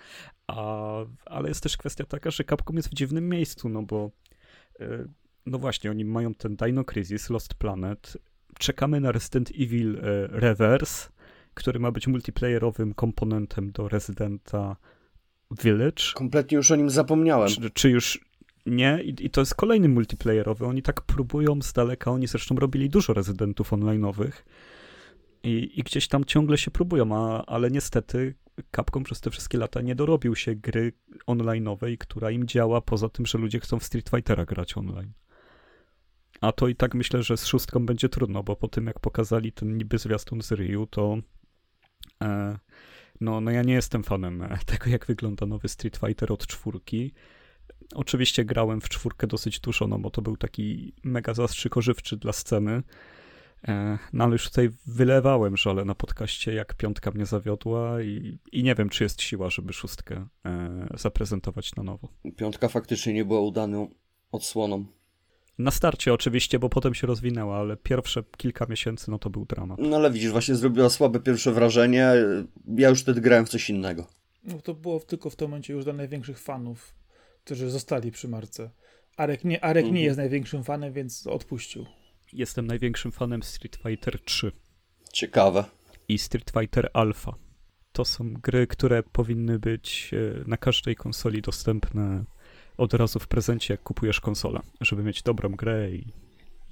A, 0.46 0.82
ale 1.26 1.48
jest 1.48 1.62
też 1.62 1.76
kwestia 1.76 2.04
taka, 2.04 2.30
że 2.30 2.44
Capcom 2.44 2.76
jest 2.76 2.88
w 2.88 2.94
dziwnym 2.94 3.28
miejscu, 3.28 3.68
no 3.68 3.82
bo 3.82 4.10
e, 4.80 5.04
no 5.46 5.58
właśnie, 5.58 5.90
oni 5.90 6.04
mają 6.04 6.34
ten 6.34 6.56
Dino 6.56 6.84
Crisis, 6.84 7.30
Lost 7.30 7.54
Planet, 7.54 8.16
czekamy 8.58 9.00
na 9.00 9.12
Resident 9.12 9.50
Evil 9.50 9.96
e, 9.96 10.00
Reverse, 10.26 11.08
który 11.54 11.80
ma 11.80 11.90
być 11.92 12.06
multiplayerowym 12.06 12.94
komponentem 12.94 13.72
do 13.72 13.88
Residenta 13.88 14.76
Village. 15.62 16.02
Kompletnie 16.14 16.56
już 16.56 16.70
o 16.70 16.76
nim 16.76 16.90
zapomniałem. 16.90 17.48
Czy, 17.48 17.70
czy 17.70 17.90
już 17.90 18.24
nie? 18.66 19.02
I, 19.02 19.26
I 19.26 19.30
to 19.30 19.40
jest 19.40 19.54
kolejny 19.54 19.88
multiplayerowy. 19.88 20.66
Oni 20.66 20.82
tak 20.82 21.00
próbują 21.00 21.62
z 21.62 21.72
daleka. 21.72 22.10
Oni 22.10 22.26
zresztą 22.26 22.56
robili 22.56 22.90
dużo 22.90 23.14
rezydentów 23.14 23.72
online'owych. 23.72 24.32
I, 25.42 25.80
I 25.80 25.82
gdzieś 25.82 26.08
tam 26.08 26.24
ciągle 26.24 26.58
się 26.58 26.70
próbują, 26.70 27.16
a, 27.16 27.44
ale 27.46 27.70
niestety 27.70 28.34
Capcom 28.76 29.04
przez 29.04 29.20
te 29.20 29.30
wszystkie 29.30 29.58
lata 29.58 29.80
nie 29.80 29.94
dorobił 29.94 30.36
się 30.36 30.54
gry 30.54 30.92
online'owej, 31.26 31.98
która 31.98 32.30
im 32.30 32.46
działa, 32.46 32.80
poza 32.80 33.08
tym, 33.08 33.26
że 33.26 33.38
ludzie 33.38 33.60
chcą 33.60 33.78
w 33.78 33.84
Street 33.84 34.10
Fightera 34.10 34.44
grać 34.44 34.76
online. 34.76 35.12
A 36.40 36.52
to 36.52 36.68
i 36.68 36.74
tak 36.74 36.94
myślę, 36.94 37.22
że 37.22 37.36
z 37.36 37.46
szóstką 37.46 37.86
będzie 37.86 38.08
trudno, 38.08 38.42
bo 38.42 38.56
po 38.56 38.68
tym 38.68 38.86
jak 38.86 39.00
pokazali 39.00 39.52
ten 39.52 39.76
niby 39.76 39.98
zwiastun 39.98 40.42
z 40.42 40.52
Ryu, 40.52 40.86
to 40.86 41.16
e, 42.22 42.58
no, 43.20 43.40
no 43.40 43.50
ja 43.50 43.62
nie 43.62 43.74
jestem 43.74 44.04
fanem 44.04 44.42
e, 44.42 44.58
tego, 44.66 44.90
jak 44.90 45.06
wygląda 45.06 45.46
nowy 45.46 45.68
Street 45.68 45.96
Fighter 45.96 46.32
od 46.32 46.46
czwórki. 46.46 47.12
Oczywiście 47.94 48.44
grałem 48.44 48.80
w 48.80 48.88
czwórkę 48.88 49.26
dosyć 49.26 49.60
dużo, 49.60 49.86
no 49.86 49.98
bo 49.98 50.10
to 50.10 50.22
był 50.22 50.36
taki 50.36 50.92
mega 51.04 51.34
zastrzyk 51.34 51.76
ożywczy 51.76 52.16
dla 52.16 52.32
sceny. 52.32 52.82
E, 53.68 53.98
no 54.12 54.24
ale 54.24 54.32
już 54.32 54.44
tutaj 54.44 54.70
wylewałem 54.86 55.56
żale 55.56 55.84
na 55.84 55.94
podcaście, 55.94 56.54
jak 56.54 56.74
piątka 56.74 57.10
mnie 57.10 57.26
zawiodła 57.26 58.02
i, 58.02 58.38
i 58.52 58.62
nie 58.62 58.74
wiem, 58.74 58.88
czy 58.88 59.04
jest 59.04 59.22
siła, 59.22 59.50
żeby 59.50 59.72
szóstkę 59.72 60.26
e, 60.46 60.86
zaprezentować 60.94 61.74
na 61.74 61.82
nowo. 61.82 62.08
Piątka 62.36 62.68
faktycznie 62.68 63.12
nie 63.12 63.24
była 63.24 63.40
udaną 63.40 63.88
odsłoną. 64.32 64.84
Na 65.58 65.70
starcie 65.70 66.12
oczywiście, 66.14 66.58
bo 66.58 66.68
potem 66.68 66.94
się 66.94 67.06
rozwinęła, 67.06 67.58
ale 67.58 67.76
pierwsze 67.76 68.22
kilka 68.36 68.66
miesięcy 68.66 69.10
no 69.10 69.18
to 69.18 69.30
był 69.30 69.44
dramat. 69.44 69.78
No 69.82 69.96
ale 69.96 70.10
widzisz, 70.10 70.30
właśnie 70.30 70.54
zrobiła 70.54 70.90
słabe 70.90 71.20
pierwsze 71.20 71.52
wrażenie. 71.52 72.12
Ja 72.76 72.88
już 72.88 73.00
wtedy 73.00 73.20
grałem 73.20 73.46
w 73.46 73.48
coś 73.48 73.70
innego. 73.70 74.06
No 74.44 74.60
to 74.60 74.74
było 74.74 75.00
tylko 75.00 75.30
w 75.30 75.36
tym 75.36 75.48
momencie 75.48 75.72
już 75.72 75.84
dla 75.84 75.92
największych 75.92 76.38
fanów, 76.38 76.94
którzy 77.44 77.70
zostali 77.70 78.12
przy 78.12 78.28
marce. 78.28 78.70
Arek 79.16 79.44
nie, 79.44 79.64
Arek 79.64 79.84
Mhm. 79.84 79.94
nie 79.94 80.02
jest 80.02 80.16
największym 80.16 80.64
fanem, 80.64 80.92
więc 80.92 81.26
odpuścił. 81.26 81.86
Jestem 82.32 82.66
największym 82.66 83.12
fanem 83.12 83.42
Street 83.42 83.76
Fighter 83.76 84.20
3 84.24 84.52
Ciekawe. 85.12 85.64
i 86.08 86.18
Street 86.18 86.50
Fighter 86.58 86.90
Alpha. 86.92 87.34
To 87.92 88.04
są 88.04 88.32
gry, 88.32 88.66
które 88.66 89.02
powinny 89.02 89.58
być 89.58 90.10
e, 90.14 90.44
na 90.48 90.56
każdej 90.56 90.96
konsoli 90.96 91.42
dostępne 91.42 92.24
od 92.76 92.94
razu 92.94 93.18
w 93.18 93.28
prezencie, 93.28 93.74
jak 93.74 93.82
kupujesz 93.82 94.20
konsolę, 94.20 94.60
żeby 94.80 95.02
mieć 95.02 95.22
dobrą 95.22 95.48
grę 95.50 95.90
i, 95.90 95.98
i 95.98 96.12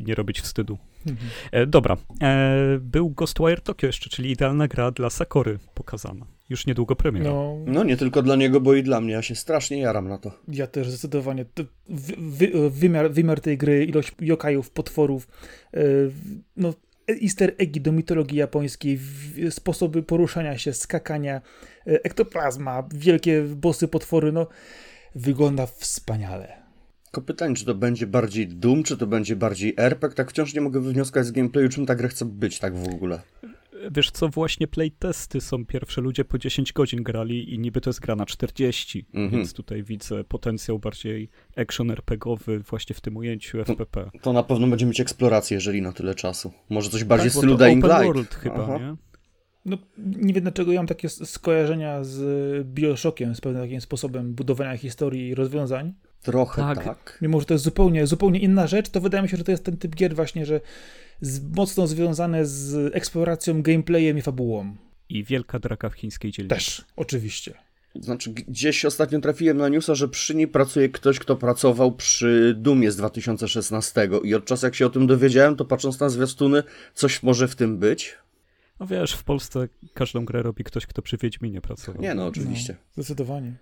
nie 0.02 0.14
robić 0.14 0.40
wstydu. 0.40 0.78
Mhm. 1.06 1.30
E, 1.52 1.66
dobra, 1.66 1.96
e, 2.22 2.56
był 2.80 3.10
Ghostwire 3.10 3.60
Tokyo 3.60 3.86
jeszcze, 3.86 4.10
czyli 4.10 4.30
idealna 4.30 4.68
gra 4.68 4.90
dla 4.90 5.10
Sakory 5.10 5.58
pokazana. 5.74 6.26
Już 6.50 6.66
niedługo 6.66 6.96
premiera. 6.96 7.30
No, 7.30 7.56
No 7.66 7.84
nie 7.84 7.96
tylko 7.96 8.22
dla 8.22 8.36
niego, 8.36 8.60
bo 8.60 8.74
i 8.74 8.82
dla 8.82 9.00
mnie. 9.00 9.12
Ja 9.12 9.22
się 9.22 9.34
strasznie 9.34 9.78
jaram 9.80 10.08
na 10.08 10.18
to. 10.18 10.32
ja 10.48 10.66
też 10.66 10.88
zdecydowanie. 10.88 11.44
Wy, 11.88 12.14
wy, 12.18 12.70
wymiar, 12.70 13.10
wymiar 13.12 13.40
tej 13.40 13.58
gry, 13.58 13.84
ilość 13.84 14.12
jokajów, 14.20 14.70
potworów, 14.70 15.28
e, 15.74 15.80
no, 16.56 16.74
easter 17.22 17.54
eggi 17.58 17.80
do 17.80 17.92
mitologii 17.92 18.38
japońskiej, 18.38 18.96
w- 18.98 19.54
sposoby 19.54 20.02
poruszania 20.02 20.58
się, 20.58 20.72
skakania, 20.72 21.36
e, 21.36 21.40
ektoplazma, 22.04 22.88
wielkie 22.94 23.42
bossy, 23.42 23.88
potwory, 23.88 24.32
no 24.32 24.46
wygląda 25.14 25.66
wspaniale. 25.66 26.61
Tylko 27.12 27.26
pytanie, 27.26 27.54
czy 27.54 27.64
to 27.64 27.74
będzie 27.74 28.06
bardziej 28.06 28.48
Doom, 28.48 28.82
czy 28.82 28.96
to 28.96 29.06
będzie 29.06 29.36
bardziej 29.36 29.74
RPG? 29.76 30.16
Tak 30.16 30.30
wciąż 30.30 30.54
nie 30.54 30.60
mogę 30.60 30.80
wywnioskować 30.80 31.26
z 31.26 31.30
gameplayu, 31.30 31.68
czym 31.68 31.86
ta 31.86 31.94
gra 31.94 32.08
chce 32.08 32.24
być 32.24 32.58
tak 32.58 32.76
w 32.76 32.88
ogóle. 32.88 33.20
Wiesz 33.90 34.10
co, 34.10 34.28
właśnie 34.28 34.66
playtesty 34.68 35.40
są 35.40 35.66
pierwsze, 35.66 36.00
ludzie 36.00 36.24
po 36.24 36.38
10 36.38 36.72
godzin 36.72 37.02
grali 37.02 37.54
i 37.54 37.58
niby 37.58 37.80
to 37.80 37.90
jest 37.90 38.00
gra 38.00 38.16
na 38.16 38.26
40, 38.26 39.06
Mhm. 39.14 39.30
więc 39.30 39.52
tutaj 39.52 39.82
widzę 39.82 40.24
potencjał 40.24 40.78
bardziej 40.78 41.28
action 41.56 41.90
RPGowy 41.90 42.58
właśnie 42.58 42.94
w 42.94 43.00
tym 43.00 43.16
ujęciu 43.16 43.58
FPP. 43.64 44.10
To 44.22 44.32
na 44.32 44.42
pewno 44.42 44.66
będzie 44.66 44.86
mieć 44.86 45.00
eksplorację, 45.00 45.54
jeżeli 45.54 45.82
na 45.82 45.92
tyle 45.92 46.14
czasu. 46.14 46.52
Może 46.70 46.90
coś 46.90 47.04
bardziej 47.04 47.30
w 47.30 47.32
Tak, 47.32 47.36
bo 47.36 47.40
stylu 47.40 47.58
to 47.58 47.64
Dying 47.64 47.84
Light. 47.84 48.04
world 48.04 48.34
chyba, 48.34 48.62
Aha. 48.64 48.78
nie? 48.78 48.96
No, 49.64 49.78
nie 49.98 50.34
wiem 50.34 50.42
dlaczego 50.42 50.72
ja 50.72 50.78
mam 50.80 50.86
takie 50.86 51.08
skojarzenia 51.08 52.04
z 52.04 52.66
Bioshockiem, 52.66 53.34
z 53.34 53.40
pewnym 53.40 53.62
takim 53.62 53.80
sposobem 53.80 54.34
budowania 54.34 54.76
historii 54.76 55.28
i 55.28 55.34
rozwiązań. 55.34 55.94
Trochę 56.22 56.62
Tak. 56.62 56.84
tak. 56.84 57.18
Mimo, 57.22 57.40
że 57.40 57.46
to 57.46 57.54
jest 57.54 57.64
zupełnie, 57.64 58.06
zupełnie 58.06 58.40
inna 58.40 58.66
rzecz, 58.66 58.88
to 58.88 59.00
wydaje 59.00 59.22
mi 59.22 59.28
się, 59.28 59.36
że 59.36 59.44
to 59.44 59.50
jest 59.50 59.64
ten 59.64 59.76
typ 59.76 59.94
gier 59.94 60.14
właśnie, 60.14 60.46
że 60.46 60.60
z, 61.20 61.56
mocno 61.56 61.86
związane 61.86 62.46
z 62.46 62.94
eksploracją, 62.94 63.62
gameplayem 63.62 64.18
i 64.18 64.22
fabułą. 64.22 64.76
I 65.08 65.24
wielka 65.24 65.58
draka 65.58 65.90
w 65.90 65.94
chińskiej 65.94 66.32
dzielnicy. 66.32 66.54
Też, 66.54 66.84
oczywiście. 66.96 67.54
Znaczy, 67.94 68.30
gdzieś 68.30 68.84
ostatnio 68.84 69.20
trafiłem 69.20 69.56
na 69.56 69.68
newsa, 69.68 69.94
że 69.94 70.08
przy 70.08 70.34
niej 70.34 70.48
pracuje 70.48 70.88
ktoś, 70.88 71.18
kto 71.18 71.36
pracował 71.36 71.92
przy 71.92 72.54
Dumie 72.58 72.90
z 72.90 72.96
2016 72.96 74.08
i 74.24 74.34
od 74.34 74.44
czasu 74.44 74.66
jak 74.66 74.74
się 74.74 74.86
o 74.86 74.90
tym 74.90 75.06
dowiedziałem, 75.06 75.56
to 75.56 75.64
patrząc 75.64 76.00
na 76.00 76.08
zwiastuny, 76.08 76.62
coś 76.94 77.22
może 77.22 77.48
w 77.48 77.56
tym 77.56 77.78
być. 77.78 78.14
No 78.80 78.86
wiesz, 78.86 79.12
w 79.12 79.24
Polsce 79.24 79.68
każdą 79.94 80.24
grę 80.24 80.42
robi 80.42 80.64
ktoś, 80.64 80.86
kto 80.86 81.02
przy 81.02 81.16
Wiedźminie 81.16 81.60
pracował. 81.60 82.02
Nie 82.02 82.14
no, 82.14 82.26
oczywiście. 82.26 82.76
No, 82.96 83.02
zdecydowanie. 83.02 83.52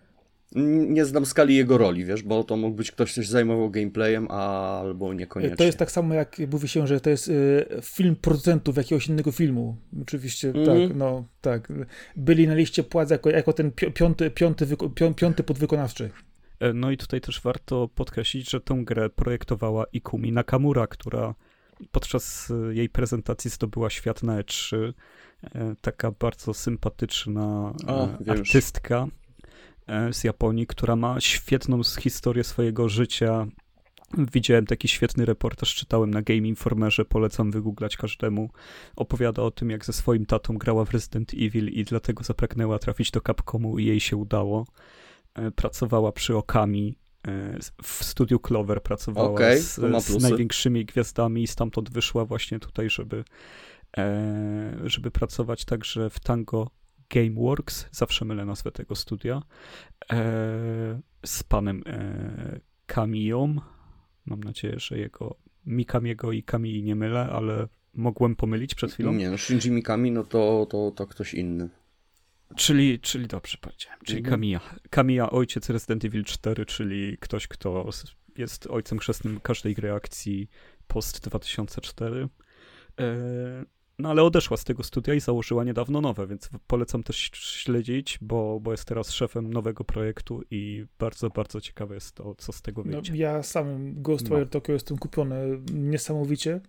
Nie 0.54 1.04
znam 1.04 1.26
skali 1.26 1.56
jego 1.56 1.78
roli, 1.78 2.04
wiesz, 2.04 2.22
bo 2.22 2.44
to 2.44 2.56
mógł 2.56 2.76
być 2.76 2.90
ktoś, 2.92 3.12
kto 3.12 3.22
się 3.22 3.28
zajmował 3.30 3.70
gameplayem, 3.70 4.30
albo 4.30 5.14
niekoniecznie. 5.14 5.56
To 5.56 5.64
jest 5.64 5.78
tak 5.78 5.90
samo, 5.90 6.14
jak 6.14 6.36
mówi 6.52 6.68
się, 6.68 6.86
że 6.86 7.00
to 7.00 7.10
jest 7.10 7.28
y, 7.28 7.66
film 7.82 8.16
producentów 8.16 8.76
jakiegoś 8.76 9.08
innego 9.08 9.32
filmu. 9.32 9.76
Oczywiście, 10.02 10.48
Mhm. 10.48 10.88
tak, 10.88 10.96
no, 10.96 11.24
tak. 11.40 11.72
Byli 12.16 12.48
na 12.48 12.54
liście 12.54 12.82
płac 12.82 13.10
jako, 13.10 13.30
jako 13.30 13.52
ten 13.52 13.70
pi- 13.72 13.92
piąty, 13.92 14.30
piąty, 14.30 14.66
piąty 15.16 15.42
podwykonawczy. 15.42 16.10
E, 16.60 16.72
No 16.72 16.90
i 16.90 16.96
tutaj 16.96 17.20
też 17.20 17.40
warto 17.40 17.88
podkreślić, 17.94 18.50
że 18.50 18.60
tę 18.60 18.82
grę 18.84 19.10
projektowała 19.10 19.84
Ikumi 19.92 20.32
Nakamura, 20.32 20.86
która 20.86 21.34
podczas 21.90 22.50
e, 22.70 22.74
jej 22.74 22.88
prezentacji 22.88 23.50
zdobyła 23.50 23.90
świat 23.90 24.22
na 24.22 24.42
E3. 24.42 24.92
E, 25.54 25.74
Taka 25.80 26.10
bardzo 26.10 26.54
sympatyczna 26.54 27.72
O, 27.86 28.08
e, 28.26 28.30
artystka 28.30 29.06
e, 29.06 29.08
z 30.12 30.24
Japonii, 30.24 30.66
która 30.66 30.96
ma 30.96 31.20
świetną 31.20 31.80
historię 32.00 32.44
swojego 32.44 32.88
życia. 32.88 33.46
Widziałem 34.18 34.66
taki 34.66 34.88
świetny 34.88 35.24
reportaż, 35.24 35.74
czytałem 35.74 36.10
na 36.10 36.22
Game 36.22 36.48
Informerze, 36.48 37.04
polecam 37.04 37.50
wygooglać 37.50 37.96
każdemu. 37.96 38.50
Opowiada 38.96 39.42
o 39.42 39.50
tym, 39.50 39.70
jak 39.70 39.84
ze 39.84 39.92
swoim 39.92 40.26
tatą 40.26 40.58
grała 40.58 40.84
w 40.84 40.90
Resident 40.90 41.34
Evil 41.34 41.68
i 41.68 41.84
dlatego 41.84 42.24
zapragnęła 42.24 42.78
trafić 42.78 43.10
do 43.10 43.20
Capcomu 43.20 43.78
i 43.78 43.84
jej 43.84 44.00
się 44.00 44.16
udało. 44.16 44.66
E, 45.34 45.50
Pracowała 45.50 46.12
przy 46.12 46.36
Okami, 46.36 46.94
e, 47.28 47.58
w 47.82 48.04
studiu 48.04 48.38
Clover 48.38 48.82
pracowała 48.82 49.30
Okej, 49.30 49.58
z, 49.58 49.74
z 50.04 50.22
największymi 50.22 50.84
gwiazdami 50.84 51.42
i 51.42 51.46
stamtąd 51.46 51.90
wyszła 51.90 52.24
właśnie 52.24 52.58
tutaj, 52.58 52.90
żeby, 52.90 53.24
e, 53.98 54.76
żeby 54.84 55.10
pracować 55.10 55.64
także 55.64 56.10
w 56.10 56.20
Tango 56.20 56.70
Gameworks, 57.10 57.88
zawsze 57.92 58.24
mylę 58.24 58.44
nazwę 58.44 58.72
tego 58.72 58.94
studia, 58.94 59.42
e, 60.12 61.00
z 61.26 61.42
panem 61.42 61.82
e, 61.86 62.60
Kamiją. 62.86 63.56
Mam 64.26 64.44
nadzieję, 64.44 64.78
że 64.78 64.98
jego 64.98 65.36
Mikamiego 65.66 66.32
i 66.32 66.42
Kamii 66.42 66.82
nie 66.82 66.96
mylę, 66.96 67.20
ale 67.32 67.68
mogłem 67.94 68.36
pomylić 68.36 68.74
przed 68.74 68.92
chwilą. 68.92 69.12
Nie 69.12 69.30
no, 69.30 69.38
Shinji 69.38 69.70
Mikami, 69.70 70.10
no 70.10 70.24
to, 70.24 70.66
to, 70.70 70.90
to 70.96 71.06
ktoś 71.06 71.34
inny. 71.34 71.68
Czyli, 72.56 73.00
czyli 73.00 73.26
dobrze 73.26 73.58
powiedziałem, 73.60 73.98
czyli 74.04 74.18
Mhm. 74.18 74.32
Kamiya. 74.32 74.60
Kamiya, 74.90 75.30
ojciec 75.30 75.70
Resident 75.70 76.04
Evil 76.04 76.24
4, 76.24 76.66
czyli 76.66 77.18
ktoś, 77.20 77.48
kto 77.48 77.88
jest 78.38 78.66
ojcem 78.66 78.98
chrzestnym 78.98 79.40
każdej 79.40 79.74
gry 79.74 79.92
akcji 79.92 80.50
post 80.86 81.28
2004. 81.28 82.28
No 84.00 84.10
ale 84.10 84.22
odeszła 84.22 84.56
z 84.56 84.64
tego 84.64 84.82
studia 84.82 85.14
i 85.14 85.20
założyła 85.20 85.64
niedawno 85.64 86.00
nowe, 86.00 86.26
więc 86.26 86.50
polecam 86.66 87.02
też 87.02 87.30
śledzić, 87.34 88.18
bo, 88.20 88.60
bo 88.60 88.70
jest 88.70 88.84
teraz 88.84 89.10
szefem 89.12 89.52
nowego 89.52 89.84
projektu 89.84 90.42
i 90.50 90.84
bardzo, 90.98 91.30
bardzo 91.30 91.60
ciekawe 91.60 91.94
jest 91.94 92.14
to, 92.14 92.34
co 92.34 92.52
z 92.52 92.62
tego 92.62 92.82
No, 92.86 92.92
wyjdzie. 92.92 93.16
ja 93.16 93.42
samym 93.42 94.02
Ghostwire 94.02 94.40
No. 94.40 94.46
Tokyo 94.46 94.72
jestem 94.72 94.98
kupiony 94.98 95.60
niesamowicie 95.74 96.60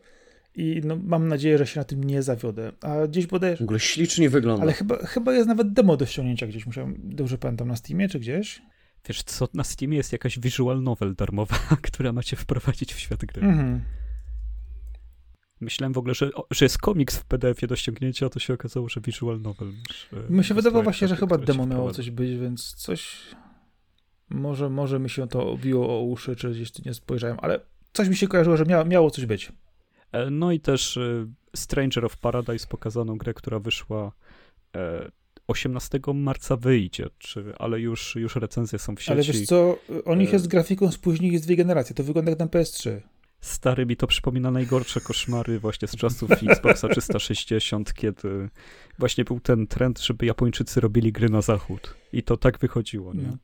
i 0.55 0.81
no, 0.83 0.97
mam 1.03 1.27
nadzieję, 1.27 1.57
że 1.57 1.67
się 1.67 1.79
na 1.79 1.83
tym 1.83 2.03
nie 2.03 2.23
zawiodę. 2.23 2.71
A 2.81 3.07
gdzieś 3.07 3.27
bodajże... 3.27 3.57
W 3.57 3.61
ogóle 3.61 3.79
ślicznie 3.79 4.29
wygląda. 4.29 4.63
Ale 4.63 4.73
chyba, 4.73 4.97
chyba 4.97 5.33
jest 5.33 5.47
nawet 5.47 5.73
demo 5.73 5.97
do 5.97 6.05
ściągnięcia 6.05 6.47
gdzieś, 6.47 6.65
musiałem, 6.65 6.95
dobrze 7.03 7.37
pamiętam, 7.37 7.67
na 7.67 7.75
Steamie 7.75 8.09
czy 8.09 8.19
gdzieś? 8.19 8.61
Wiesz 9.07 9.23
co, 9.23 9.47
na 9.53 9.63
Steamie 9.63 9.97
jest 9.97 10.11
jakaś 10.11 10.39
visual 10.39 10.83
novel 10.83 11.15
darmowa, 11.15 11.55
która 11.87 12.13
macie 12.13 12.35
wprowadzić 12.35 12.93
w 12.93 12.99
świat 12.99 13.25
gry. 13.25 13.41
Mhm. 13.41 13.81
Myślałem 15.61 15.93
w 15.93 15.97
ogóle, 15.97 16.13
że, 16.13 16.29
że 16.51 16.65
jest 16.65 16.77
komiks 16.77 17.17
w 17.17 17.25
PDF-ie 17.25 17.67
do 17.67 17.75
ściągnięcia, 17.75 18.25
a 18.25 18.29
to 18.29 18.39
się 18.39 18.53
okazało, 18.53 18.89
że 18.89 19.01
visual 19.01 19.41
novel. 19.41 19.71
Że 20.11 20.23
Mi 20.29 20.43
się 20.43 20.53
wydawało 20.53 20.83
właśnie, 20.83 21.07
że 21.07 21.15
chyba 21.15 21.37
demo 21.37 21.65
miało 21.65 21.91
coś 21.91 22.09
być, 22.09 22.37
więc 22.37 22.73
coś... 22.73 23.17
Może, 24.29 24.69
może 24.69 24.99
mi 24.99 25.09
się 25.09 25.27
to 25.27 25.51
obiło 25.51 25.99
o 25.99 26.01
uszy, 26.01 26.35
czy 26.35 26.51
gdzieś 26.51 26.85
nie 26.85 26.93
spojrzałem, 26.93 27.37
ale 27.41 27.59
coś 27.93 28.07
mi 28.09 28.15
się 28.15 28.27
kojarzyło, 28.27 28.57
że 28.57 28.65
miało, 28.65 28.85
miało 28.85 29.11
coś 29.11 29.25
być. 29.25 29.51
E, 30.11 30.29
No 30.29 30.51
i 30.51 30.59
też 30.59 30.97
e, 30.97 31.27
Stranger 31.55 32.05
of 32.05 32.17
Paradise 32.17 32.67
pokazaną 32.67 33.17
grę, 33.17 33.33
która 33.33 33.59
wyszła 33.59 34.11
e, 34.75 35.11
18 35.47 35.99
marca 36.13 36.57
wyjdzie, 36.57 37.09
czy, 37.17 37.53
ale 37.59 37.79
już, 37.79 38.15
już 38.15 38.35
recenzje 38.35 38.79
są 38.79 38.95
w 38.95 38.99
sieci. 38.99 39.11
Ale 39.11 39.23
wiesz 39.23 39.45
co, 39.45 39.77
o 40.05 40.15
nich 40.15 40.29
E, 40.29 40.33
jest 40.33 40.47
grafiką 40.47 40.91
z 40.91 40.97
dwie 41.41 41.55
generacje, 41.55 41.95
to 41.95 42.03
wygląda 42.03 42.31
jak 42.31 42.39
na 42.39 42.45
PS3. 42.45 43.01
Stary 43.41 43.85
mi 43.85 43.97
to 43.97 44.07
przypomina 44.07 44.51
najgorsze 44.51 45.01
koszmary 45.01 45.59
właśnie 45.59 45.87
z 45.87 45.95
czasów 45.95 46.31
Xboxa 46.49 46.87
360, 46.89 47.93
kiedy 47.93 48.49
właśnie 48.99 49.23
był 49.23 49.39
ten 49.39 49.67
trend, 49.67 49.99
żeby 49.99 50.25
Japończycy 50.25 50.81
robili 50.81 51.11
gry 51.11 51.29
na 51.29 51.41
zachód. 51.41 51.95
I 52.13 52.23
to 52.23 52.37
tak 52.37 52.59
wychodziło, 52.59 53.13
nie? 53.13 53.23
No. 53.23 53.37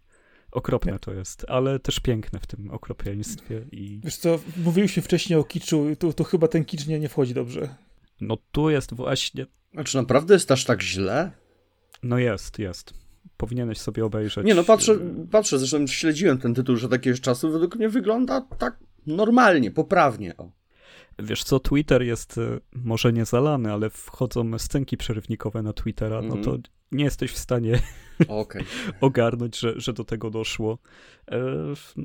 Okropne 0.51 0.91
Nie. 0.91 0.99
to 0.99 1.13
jest, 1.13 1.45
ale 1.47 1.79
też 1.79 1.99
piękne 1.99 2.39
w 2.39 2.47
tym 2.47 2.71
okropieństwie 2.71 3.65
i 3.71 4.01
Wiesz 4.03 4.17
co, 4.17 4.39
mówiliśmy 4.57 5.03
wcześniej 5.03 5.39
o 5.39 5.43
kiczu, 5.43 5.85
tu, 5.99 6.13
tu 6.13 6.23
chyba 6.23 6.47
ten 6.47 6.65
kicz 6.65 6.87
nie, 6.87 6.99
nie 6.99 7.09
wchodzi 7.09 7.33
dobrze. 7.33 7.75
no 8.21 8.37
tu 8.51 8.69
jest 8.69 8.93
właśnie, 8.93 9.45
A 9.75 9.83
czy 9.83 9.97
naprawdę 9.97 10.33
jest 10.33 10.51
aż 10.51 10.65
tak 10.65 10.81
źle? 10.81 11.31
no 12.03 12.17
jest, 12.17 12.59
jest. 12.59 12.93
Powinieneś 13.37 13.77
sobie 13.77 14.05
obejrzeć. 14.05 14.45
Nie 14.45 14.55
no, 14.55 14.63
patrzę, 14.63 14.99
patrzę, 15.31 15.59
zresztą 15.59 15.87
śledziłem 15.87 16.37
ten 16.37 16.53
tytuł 16.53 16.75
już 16.75 16.83
od 16.83 16.91
jakiegoś 16.91 17.21
czasu, 17.21 17.51
według 17.51 17.75
mnie 17.75 17.89
wygląda 17.89 18.41
tak 18.41 18.77
normalnie, 19.07 19.71
poprawnie. 19.71 20.37
O. 20.37 20.51
Wiesz 21.19 21.43
co, 21.43 21.59
Twitter 21.59 22.01
jest 22.03 22.37
e, 22.37 22.59
może 22.75 23.13
nie 23.13 23.25
zalany, 23.25 23.71
ale 23.73 23.89
wchodzą 23.89 24.59
scenki 24.59 24.97
przerywnikowe 24.97 25.63
na 25.63 25.73
Twittera, 25.73 26.21
no 26.21 26.31
to 26.33 26.37
Mhm. 26.37 26.61
nie 26.91 27.03
jesteś 27.03 27.31
w 27.31 27.37
stanie 27.37 27.79
Okej. 28.27 28.63
ogarnąć, 29.01 29.59
że, 29.59 29.73
że 29.79 29.93
do 29.93 30.03
tego 30.03 30.29
doszło. 30.29 30.77
E, 31.31 31.39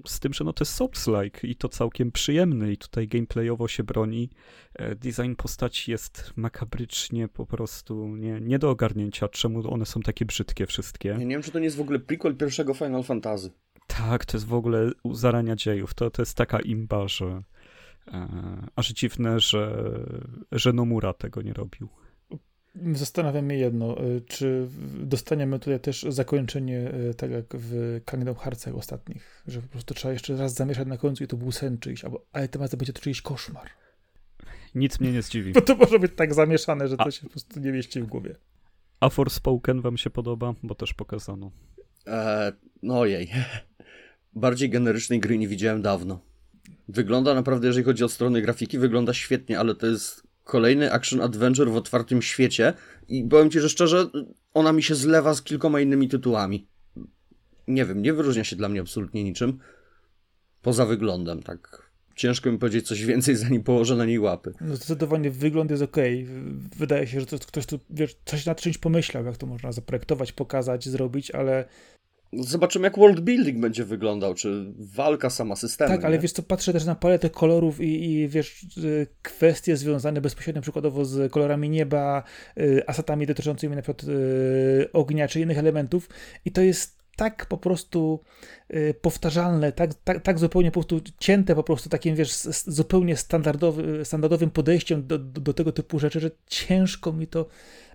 Z 0.06 0.20
tym, 0.20 0.32
że 0.32 0.44
no 0.44 0.52
to 0.52 0.62
jest 0.64 0.80
Souls-like 0.80 1.48
i 1.48 1.56
to 1.56 1.68
całkiem 1.68 2.12
przyjemny 2.12 2.72
i 2.72 2.76
tutaj 2.76 3.08
gameplayowo 3.08 3.68
się 3.68 3.82
broni. 3.84 4.30
E, 4.74 4.94
Design 4.94 5.34
postaci 5.34 5.90
jest 5.90 6.32
makabrycznie 6.36 7.28
po 7.28 7.46
prostu 7.46 8.16
nie, 8.16 8.40
nie 8.40 8.58
do 8.58 8.70
ogarnięcia, 8.70 9.28
czemu 9.28 9.72
one 9.72 9.86
są 9.86 10.00
takie 10.00 10.24
brzydkie 10.24 10.66
wszystkie. 10.66 11.08
Ja 11.08 11.16
nie 11.16 11.26
wiem, 11.26 11.42
czy 11.42 11.50
to 11.50 11.58
nie 11.58 11.64
jest 11.64 11.76
w 11.76 11.80
ogóle 11.80 11.98
prequel 11.98 12.36
pierwszego 12.36 12.74
Final 12.74 13.02
Fantasy. 13.02 13.50
Tak, 13.98 14.24
to 14.24 14.36
jest 14.36 14.46
w 14.46 14.54
ogóle 14.54 14.90
u 15.02 15.14
zarania 15.14 15.56
dziejów. 15.56 15.94
To, 15.94 16.10
to 16.10 16.22
jest 16.22 16.36
taka 16.36 16.60
imba, 16.60 17.08
że 17.08 17.42
e, 18.08 18.28
aż 18.76 18.88
dziwne, 18.88 19.40
że, 19.40 19.90
że 20.52 20.72
Nomura 20.72 21.12
tego 21.12 21.42
nie 21.42 21.52
robił. 21.52 21.88
Zastanawiam 22.92 23.50
się 23.50 23.56
jedno, 23.56 24.04
y, 24.04 24.20
czy 24.20 24.68
dostaniemy 25.00 25.58
tutaj 25.58 25.80
też 25.80 26.06
zakończenie, 26.08 26.94
y, 27.10 27.14
tak 27.14 27.30
jak 27.30 27.44
w 27.54 28.00
Kingdom 28.10 28.34
Heartsach 28.34 28.74
ostatnich, 28.74 29.42
że 29.46 29.62
po 29.62 29.68
prostu 29.68 29.94
trzeba 29.94 30.12
jeszcze 30.12 30.36
raz 30.36 30.54
zamieszać 30.54 30.88
na 30.88 30.96
końcu 30.96 31.24
i 31.24 31.26
to 31.26 31.36
był 31.36 31.52
sen 31.52 31.78
czyjś, 31.78 32.04
albo, 32.04 32.26
ale 32.32 32.48
tym 32.48 32.60
razem 32.60 32.78
będzie 32.78 32.92
to 32.92 33.00
czyjś 33.02 33.22
koszmar. 33.22 33.68
Nic 34.74 35.00
mnie 35.00 35.12
nie 35.12 35.22
zdziwi. 35.22 35.52
Bo 35.56 35.60
to 35.60 35.76
może 35.76 35.98
być 35.98 36.12
tak 36.16 36.34
zamieszane, 36.34 36.88
że 36.88 36.96
to 36.96 37.06
A- 37.06 37.10
się 37.10 37.22
po 37.22 37.28
prostu 37.28 37.60
nie 37.60 37.72
mieści 37.72 38.02
w 38.02 38.06
głowie. 38.06 38.36
A 39.00 39.08
Forspoken 39.08 39.80
wam 39.80 39.96
się 39.96 40.10
podoba? 40.10 40.54
Bo 40.62 40.74
też 40.74 40.94
pokazano. 40.94 41.50
Eee, 42.06 42.52
no 42.82 43.00
ojej. 43.00 43.30
Bardziej 44.34 44.70
generycznej 44.70 45.20
gry 45.20 45.38
nie 45.38 45.48
widziałem 45.48 45.82
dawno. 45.82 46.20
Wygląda 46.88 47.34
naprawdę, 47.34 47.66
jeżeli 47.66 47.84
chodzi 47.84 48.04
o 48.04 48.08
stronę 48.08 48.42
grafiki, 48.42 48.78
wygląda 48.78 49.14
świetnie, 49.14 49.58
ale 49.58 49.74
to 49.74 49.86
jest 49.86 50.22
kolejny 50.44 50.92
action 50.92 51.20
adventure 51.20 51.70
w 51.70 51.76
otwartym 51.76 52.22
świecie 52.22 52.72
i 53.08 53.24
powiem 53.24 53.50
ci, 53.50 53.60
że 53.60 53.68
szczerze, 53.68 54.10
ona 54.54 54.72
mi 54.72 54.82
się 54.82 54.94
zlewa 54.94 55.34
z 55.34 55.42
kilkoma 55.42 55.80
innymi 55.80 56.08
tytułami. 56.08 56.68
Nie 57.68 57.84
wiem, 57.84 58.02
nie 58.02 58.12
wyróżnia 58.12 58.44
się 58.44 58.56
dla 58.56 58.68
mnie 58.68 58.80
absolutnie 58.80 59.24
niczym. 59.24 59.58
Poza 60.62 60.86
wyglądem, 60.86 61.42
tak. 61.42 61.92
Ciężko 62.16 62.52
mi 62.52 62.58
powiedzieć 62.58 62.86
coś 62.86 63.04
więcej, 63.04 63.36
zanim 63.36 63.62
położę 63.62 63.96
na 63.96 64.04
niej 64.04 64.18
łapy. 64.18 64.52
No 64.60 64.76
zdecydowanie 64.76 65.30
wygląd 65.30 65.70
jest 65.70 65.82
ok. 65.82 65.96
Wydaje 66.76 67.06
się, 67.06 67.20
że 67.20 67.26
to 67.26 67.38
ktoś 67.38 67.66
tu 67.66 67.80
wiesz, 67.90 68.16
coś 68.24 68.46
nad 68.46 68.60
czymś 68.60 68.78
pomyślał, 68.78 69.24
jak 69.24 69.36
to 69.36 69.46
można 69.46 69.72
zaprojektować, 69.72 70.32
pokazać, 70.32 70.88
zrobić, 70.88 71.30
ale 71.30 71.64
Zobaczymy, 72.32 72.86
jak 72.86 72.98
world 72.98 73.20
building 73.20 73.58
będzie 73.58 73.84
wyglądał, 73.84 74.34
czy 74.34 74.72
walka 74.78 75.30
sama 75.30 75.56
systemem. 75.56 75.96
tak, 75.96 76.04
ale 76.04 76.16
nie? 76.16 76.22
wiesz 76.22 76.32
co, 76.32 76.42
patrzę 76.42 76.72
też 76.72 76.84
na 76.84 76.94
paletę 76.94 77.30
kolorów 77.30 77.80
i, 77.80 78.10
i 78.10 78.28
wiesz, 78.28 78.66
y, 78.84 79.06
kwestie 79.22 79.76
związane 79.76 80.20
bezpośrednio 80.20 80.62
przykładowo 80.62 81.04
z 81.04 81.32
kolorami 81.32 81.70
nieba, 81.70 82.22
y, 82.58 82.82
asetami 82.86 83.26
dotyczącymi 83.26 83.76
na 83.76 83.82
przykład 83.82 84.04
y, 84.08 84.92
ognia 84.92 85.28
czy 85.28 85.40
innych 85.40 85.58
elementów 85.58 86.08
i 86.44 86.52
to 86.52 86.60
jest 86.60 87.01
tak 87.22 87.46
po 87.46 87.56
prostu 87.58 88.20
y, 88.74 88.94
powtarzalne, 89.02 89.72
tak, 89.72 89.94
tak, 90.04 90.22
tak 90.22 90.38
zupełnie 90.38 90.70
po 90.70 90.80
prostu 90.84 91.00
cięte 91.18 91.54
po 91.54 91.62
prostu 91.62 91.88
takim, 91.88 92.14
wiesz, 92.16 92.32
zupełnie 92.66 93.16
standardowy, 93.16 94.04
standardowym 94.04 94.50
podejściem 94.50 95.06
do, 95.06 95.18
do, 95.18 95.40
do 95.40 95.52
tego 95.54 95.72
typu 95.72 95.98
rzeczy, 95.98 96.20
że 96.20 96.30
ciężko 96.46 97.12
mi 97.12 97.26
to 97.26 97.46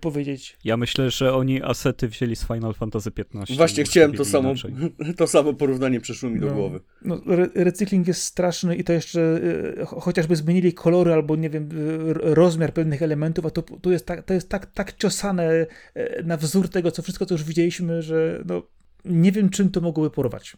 powiedzieć. 0.02 0.58
Ja 0.64 0.78
myślę, 0.78 1.10
że 1.12 1.34
oni 1.34 1.64
asety 1.64 2.08
wzięli 2.08 2.36
z 2.36 2.48
Final 2.48 2.74
Fantasy 2.74 3.12
XV. 3.18 3.56
Właśnie 3.58 3.84
chciałem 3.84 4.14
to 4.14 4.26
samo, 4.26 4.50
inaczej. 4.50 4.74
to 5.18 5.28
samo 5.28 5.54
porównanie 5.54 6.02
przyszło 6.02 6.30
mi 6.30 6.40
do 6.40 6.48
No. 6.48 6.54
głowy. 6.54 6.80
No, 7.02 7.22
re 7.28 7.50
recykling 7.56 8.08
jest 8.08 8.22
straszny 8.24 8.76
i 8.76 8.84
to 8.84 8.94
jeszcze 8.94 9.20
y, 9.22 9.84
cho- 9.86 10.02
chociażby 10.02 10.36
zmienili 10.36 10.74
kolory 10.74 11.14
albo 11.14 11.36
nie 11.36 11.50
wiem, 11.50 11.70
y, 11.72 12.14
rozmiar 12.36 12.74
pewnych 12.74 13.02
elementów, 13.02 13.46
a 13.46 13.50
to, 13.50 13.62
to 13.62 13.92
jest, 13.92 14.06
tak, 14.06 14.24
to 14.26 14.34
jest 14.34 14.50
tak, 14.50 14.66
tak 14.66 14.98
ciosane 14.98 15.54
y, 15.98 16.24
na 16.26 16.38
wzór 16.38 16.70
tego, 16.70 16.92
co 16.92 17.02
wszystko, 17.02 17.26
co 17.26 17.34
już 17.34 17.44
widzieliśmy, 17.44 18.02
że 18.02 18.44
no, 18.46 18.62
nie 19.06 19.32
wiem, 19.32 19.50
czym 19.50 19.70
to 19.70 19.82
mogłoby 19.82 20.10
porwać. 20.10 20.58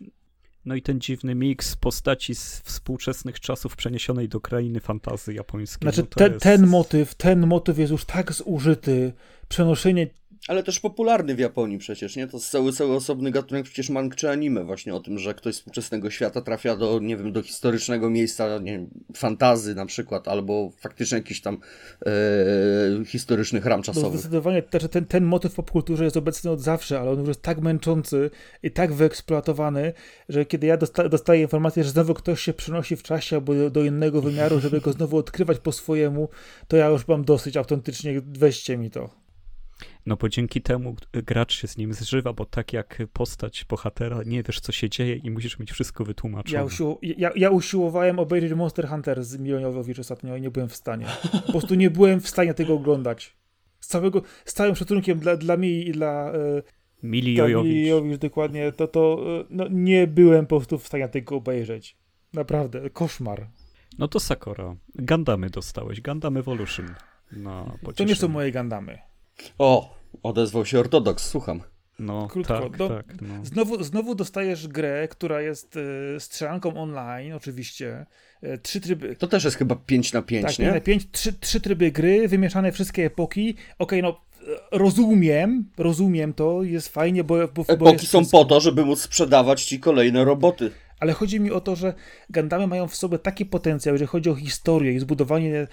No 0.66 0.76
i 0.76 0.82
ten 0.82 1.02
dziwny 1.02 1.36
miks 1.36 1.76
postaci 1.76 2.36
z 2.36 2.60
współczesnych 2.60 3.40
czasów 3.40 3.76
przeniesionej 3.76 4.30
do 4.30 4.42
krainy 4.42 4.80
fantazy 4.80 5.34
japońskiej. 5.34 5.82
Znaczy, 5.82 6.02
no 6.02 6.08
ten, 6.16 6.32
jest... 6.32 6.44
ten 6.44 6.68
motyw, 6.68 7.16
ten 7.16 7.48
motyw 7.48 7.78
jest 7.78 7.92
już 7.92 8.06
tak 8.06 8.34
zużyty, 8.34 9.14
przenoszenie 9.50 10.08
Ale 10.48 10.64
też 10.64 10.80
popularny 10.80 11.36
w 11.36 11.40
Japonii 11.40 11.78
przecież, 11.78 12.16
nie? 12.16 12.28
To 12.28 12.38
jest 12.38 12.50
cały, 12.50 12.74
cały 12.74 12.96
osobny 12.96 13.32
gatunek 13.32 13.66
przecież 13.66 13.90
mang 13.90 14.16
czy 14.16 14.30
anime 14.30 14.64
właśnie 14.64 14.96
o 14.96 15.00
tym, 15.00 15.20
że 15.20 15.34
ktoś 15.34 15.56
z 15.56 15.58
współczesnego 15.58 16.10
świata 16.10 16.42
trafia 16.42 16.76
do, 16.76 17.00
nie 17.00 17.18
wiem, 17.18 17.32
do 17.32 17.42
historycznego 17.42 18.10
miejsca, 18.10 18.58
nie 18.58 18.72
wiem, 18.72 18.90
fantazy 19.16 19.76
na 19.76 19.86
przykład, 19.86 20.28
albo 20.28 20.72
faktycznie 20.78 21.18
jakiś 21.18 21.42
tam 21.42 21.58
e, 22.06 23.06
historyczny 23.06 23.60
ram 23.60 23.80
Bo 23.80 23.84
czasowy. 23.84 24.18
zdecydowanie 24.18 24.62
też 24.62 24.84
ten, 24.92 25.06
ten 25.06 25.24
motyw 25.24 25.52
w 25.52 25.56
popkulturze 25.56 26.04
jest 26.04 26.18
obecny 26.18 26.52
od 26.52 26.62
zawsze, 26.62 27.00
ale 27.00 27.12
on 27.12 27.20
już 27.20 27.28
jest 27.28 27.42
tak 27.42 27.62
męczący 27.62 28.32
i 28.64 28.72
tak 28.72 28.94
wyeksploatowany, 28.94 29.94
że 30.30 30.46
kiedy 30.46 30.68
ja 30.68 30.78
dosta 30.78 31.10
dostaję 31.10 31.42
informację, 31.42 31.84
że 31.84 31.90
znowu 31.90 32.14
ktoś 32.14 32.42
się 32.42 32.54
przenosi 32.54 32.96
w 32.96 33.04
czasie 33.04 33.36
albo 33.36 33.54
do, 33.54 33.70
do 33.70 33.84
innego 33.84 34.22
wymiaru, 34.22 34.60
żeby 34.60 34.82
go 34.82 34.92
znowu 34.92 35.18
odkrywać 35.18 35.60
po 35.60 35.72
swojemu, 35.72 36.30
to 36.68 36.78
ja 36.78 36.88
już 36.88 37.08
mam 37.08 37.26
dosyć 37.26 37.58
autentycznie, 37.58 38.22
weźcie 38.26 38.78
mi 38.78 38.92
to. 38.92 39.29
No 40.06 40.16
bo 40.16 40.30
dzięki 40.30 40.62
temu 40.62 40.96
gracz 41.14 41.54
się 41.54 41.68
z 41.68 41.78
nim 41.78 41.94
zżywa, 41.94 42.34
bo 42.34 42.46
tak 42.46 42.74
jak 42.74 42.98
postać 43.14 43.66
bohatera, 43.70 44.20
nie 44.26 44.44
wiesz 44.44 44.60
co 44.60 44.72
się 44.72 44.90
dzieje 44.90 45.16
i 45.16 45.32
musisz 45.32 45.60
mieć 45.60 45.72
wszystko 45.72 46.06
wytłumaczone. 46.06 46.58
Ja, 46.58 46.66
usił 46.66 46.98
ja, 47.02 47.32
ja 47.36 47.50
usiłowałem 47.50 48.20
obejrzeć 48.20 48.54
Monster 48.54 48.88
Hunter 48.88 49.24
z 49.24 49.38
Milionowicz 49.38 50.00
ostatnio 50.00 50.36
i 50.36 50.42
nie 50.42 50.52
byłem 50.52 50.70
w 50.70 50.76
stanie. 50.76 51.06
Po 51.46 51.52
prostu 51.52 51.76
nie 51.76 51.90
byłem 51.90 52.22
w 52.22 52.30
stanie 52.30 52.54
tego 52.54 52.74
oglądać. 52.74 53.38
Z, 53.80 53.88
całego, 53.88 54.22
z 54.46 54.54
całym 54.54 54.76
szacunkiem 54.76 55.20
dla, 55.20 55.38
dla 55.38 55.58
mnie 55.58 55.82
i 55.82 55.92
dla, 55.92 56.32
e, 56.32 56.62
Mili 57.04 57.36
dla 57.36 57.44
Jojowicz. 57.44 57.74
Milionowicz 57.74 58.18
dokładnie, 58.18 58.72
to, 58.72 58.88
to 58.88 59.24
e, 59.42 59.46
no, 59.50 59.68
nie 59.70 60.08
byłem 60.08 60.48
po 60.48 60.58
prostu 60.58 60.80
w 60.80 60.88
stanie 60.88 61.10
tego 61.10 61.36
obejrzeć. 61.36 61.98
Naprawdę, 62.34 62.90
koszmar. 62.90 63.48
No 63.98 64.08
to 64.08 64.20
Sakura. 64.20 64.76
Gundamy 64.96 65.50
dostałeś. 65.50 66.02
Gundam 66.02 66.38
Evolution. 66.38 66.96
No, 67.32 67.78
To 67.96 68.04
nie 68.04 68.16
są 68.16 68.28
moje 68.28 68.52
Gandamy. 68.52 69.09
O, 69.58 69.96
odezwał 70.24 70.66
się 70.66 70.80
ortodoks, 70.80 71.28
słucham. 71.30 71.62
No, 72.00 72.28
Krótko, 72.28 72.60
tak, 72.60 72.78
do- 72.78 72.90
tak. 72.90 73.06
No. 73.22 73.46
Znowu, 73.46 73.84
znowu 73.84 74.16
dostajesz 74.16 74.68
grę, 74.68 75.08
która 75.08 75.42
jest 75.42 75.78
e, 76.16 76.20
strzelanką 76.20 76.74
online, 76.82 77.34
oczywiście. 77.34 78.06
E, 78.42 78.58
trzy 78.58 78.82
tryby. 78.82 79.16
To 79.16 79.28
też 79.28 79.44
jest 79.44 79.58
chyba 79.58 79.76
5 79.76 80.14
na 80.14 80.22
5, 80.22 80.46
Tak, 80.48 80.60
nie? 80.60 80.72
na 80.72 80.82
pięć, 80.82 81.08
trzy, 81.12 81.34
trzy 81.34 81.62
tryby 81.62 81.92
gry, 81.92 82.28
wymieszane 82.28 82.72
wszystkie 82.72 83.06
epoki. 83.06 83.56
Okej, 83.80 84.02
no 84.02 84.10
e, 84.10 84.78
rozumiem, 84.78 85.70
rozumiem 85.78 86.34
to, 86.34 86.64
jest 86.64 86.90
fajnie, 86.90 87.24
bo, 87.24 87.36
bo, 87.38 87.48
bo 87.64 87.74
Epoki 87.74 87.92
jest 87.94 88.08
są 88.08 88.20
wszystko. 88.20 88.38
po 88.38 88.46
to, 88.46 88.60
żeby 88.60 88.86
móc 88.86 89.02
sprzedawać 89.02 89.64
ci 89.64 89.80
kolejne 89.80 90.26
roboty. 90.26 90.72
Ale 91.00 91.14
chodzi 91.14 91.40
mi 91.40 91.52
o 91.52 91.62
to, 91.62 91.76
że 91.76 91.94
Gundamy 92.30 92.68
mają 92.68 92.88
w 92.88 92.96
sobie 92.96 93.20
taki 93.20 93.46
potencjał, 93.46 93.96
jeżeli 93.96 94.08
chodzi 94.08 94.30
o 94.30 94.36
historię 94.36 94.94
i 94.94 95.00
zbudowanie 95.00 95.58
e, 95.60 95.68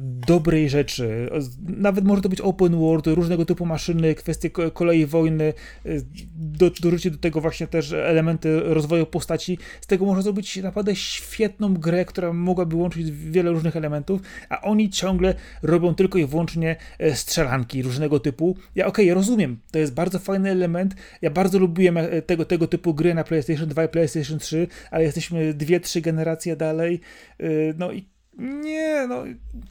dobrej 0.00 0.68
rzeczy. 0.70 1.30
Nawet 1.66 2.04
może 2.04 2.22
to 2.22 2.28
być 2.28 2.40
open 2.40 2.76
world, 2.76 3.06
różnego 3.06 3.44
typu 3.44 3.66
maszyny, 3.66 4.14
kwestie 4.14 4.50
ko- 4.50 4.70
kolei 4.70 5.06
wojny, 5.06 5.44
e, 5.44 5.88
do, 6.36 6.70
dorzucić 6.80 7.12
do 7.12 7.18
tego 7.18 7.40
właśnie 7.40 7.66
też 7.66 7.92
elementy 7.92 8.60
rozwoju 8.60 9.06
postaci. 9.06 9.58
Z 9.80 9.86
tego 9.86 10.04
można 10.04 10.22
zrobić 10.22 10.56
naprawdę 10.56 10.96
świetną 10.96 11.74
grę, 11.74 12.04
która 12.04 12.32
mogłaby 12.32 12.76
łączyć 12.76 13.10
wiele 13.10 13.50
różnych 13.50 13.76
elementów, 13.76 14.20
a 14.48 14.60
oni 14.60 14.90
ciągle 14.90 15.34
robią 15.62 15.94
tylko 15.94 16.18
i 16.18 16.26
wyłącznie 16.26 16.76
e, 16.98 17.14
strzelanki 17.16 17.82
różnego 17.82 18.20
typu. 18.20 18.56
Ja 18.74 18.86
okej, 18.86 19.14
rozumiem, 19.14 19.58
to 19.70 19.78
jest 19.78 19.94
bardzo 19.94 20.18
fajny 20.18 20.50
element. 20.50 20.94
Ja 21.22 21.30
bardzo 21.30 21.58
lubiłem 21.58 21.98
tego, 22.26 22.44
tego 22.44 22.66
typu 22.66 22.94
gry 22.94 23.14
na 23.14 23.24
PlayStation 23.24 23.68
2 23.68 23.84
i 23.84 23.88
PlayStation 23.88 24.38
3, 24.38 24.63
ale 24.90 25.04
jesteśmy 25.04 25.54
dwie, 25.54 25.80
trzy 25.80 26.00
generacje 26.00 26.56
dalej. 26.56 27.00
y, 27.40 27.74
No 27.78 27.92
i 27.92 28.08
nie, 28.38 29.06
no 29.08 29.24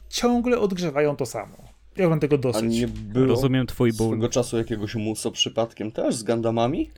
ciągle 0.08 0.58
odgrzewają 0.58 1.16
to 1.16 1.26
samo. 1.26 1.56
Ja 1.96 2.08
mam 2.08 2.20
tego 2.20 2.34
A 2.36 2.38
dosyć. 2.38 2.80
nie 2.80 2.88
było 2.88 3.26
Rozumiem 3.26 3.66
twój 3.66 3.92
ból. 3.92 4.08
swego 4.08 4.28
czasu 4.28 4.58
jakiegoś 4.58 4.94
muso 4.94 5.30
przypadkiem 5.30 5.92
też 5.92 6.14
z 6.14 6.22
Gundamami? 6.22 6.90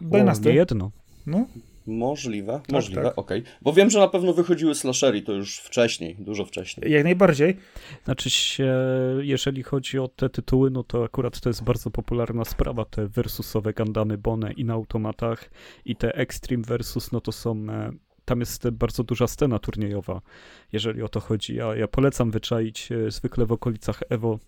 O, 0.00 0.04
Dynasty. 0.04 0.48
nie 0.48 0.54
jedno. 0.54 0.90
No, 1.26 1.46
Możliwe, 1.86 2.60
możliwe, 2.72 3.02
tak. 3.02 3.18
okej. 3.18 3.42
Bo 3.62 3.72
wiem, 3.72 3.90
że 3.90 3.98
na 3.98 4.08
pewno 4.08 4.32
wychodziły 4.32 4.74
slashery, 4.74 5.22
to 5.22 5.32
już 5.32 5.58
wcześniej, 5.58 6.16
dużo 6.18 6.44
wcześniej. 6.44 6.92
jak 6.92 7.04
najbardziej. 7.04 7.56
Znaczy 8.04 8.30
się, 8.30 8.74
jeżeli 9.20 9.62
chodzi 9.62 9.98
o 9.98 10.08
te 10.08 10.30
tytuły, 10.30 10.70
no 10.70 10.84
to 10.84 11.04
akurat 11.04 11.40
to 11.40 11.48
jest 11.48 11.64
bardzo 11.64 11.90
popularna 11.90 12.44
sprawa, 12.44 12.84
te 12.84 13.08
versusowe 13.08 13.72
Gundamy 13.72 14.18
Bone 14.18 14.52
i 14.52 14.64
na 14.64 14.72
automatach 14.72 15.50
i 15.84 15.96
te 15.96 16.14
Extreme 16.14 16.64
versus, 16.64 17.12
no 17.12 17.20
to 17.20 17.32
są, 17.32 17.66
e, 17.70 17.92
tam 18.24 18.40
jest 18.40 18.70
bardzo 18.70 19.04
duża 19.04 19.26
scena 19.26 19.58
turniejowa, 19.58 20.20
jeżeli 20.72 21.02
o 21.02 21.08
to 21.08 21.20
chodzi. 21.20 21.54
Ja, 21.54 21.76
ja 21.76 21.88
polecam 21.88 22.30
wyczaić 22.30 22.92
e, 22.92 23.10
zwykle 23.10 23.46
w 23.46 23.52
okolicach 23.52 24.02
EVO 24.08 24.38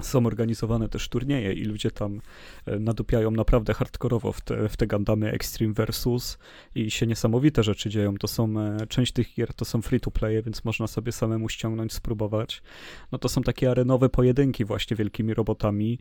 są 0.00 0.26
organizowane 0.26 0.88
też 0.88 1.08
turnieje 1.08 1.52
i 1.52 1.64
ludzie 1.64 1.90
tam 1.90 2.20
e, 2.66 2.78
nadupiają 2.78 3.30
naprawdę 3.30 3.74
hardkorowo 3.74 4.32
w 4.32 4.40
te, 4.40 4.68
w 4.68 4.76
te 4.76 4.86
Gundamy 4.86 5.30
Extreme 5.30 5.74
Versus 5.74 6.38
i 6.74 6.90
się 6.90 7.06
niesamowite 7.06 7.62
rzeczy 7.62 7.90
dzieją. 7.90 8.16
To 8.16 8.28
są, 8.28 8.60
e, 8.60 8.86
część 8.86 9.12
tych 9.12 9.34
gier 9.34 9.54
to 9.54 9.64
są 9.64 9.82
free 9.82 10.00
to 10.00 10.10
play, 10.10 10.42
więc 10.42 10.64
można 10.64 10.86
sobie 10.86 11.12
samemu 11.12 11.48
ściągnąć, 11.48 11.92
spróbować. 11.92 12.62
No 13.12 13.18
to 13.18 13.28
są 13.28 13.42
takie 13.42 13.70
arenowe 13.70 14.08
pojedynki 14.08 14.64
właśnie 14.64 14.96
wielkimi 14.96 15.34
robotami, 15.34 15.98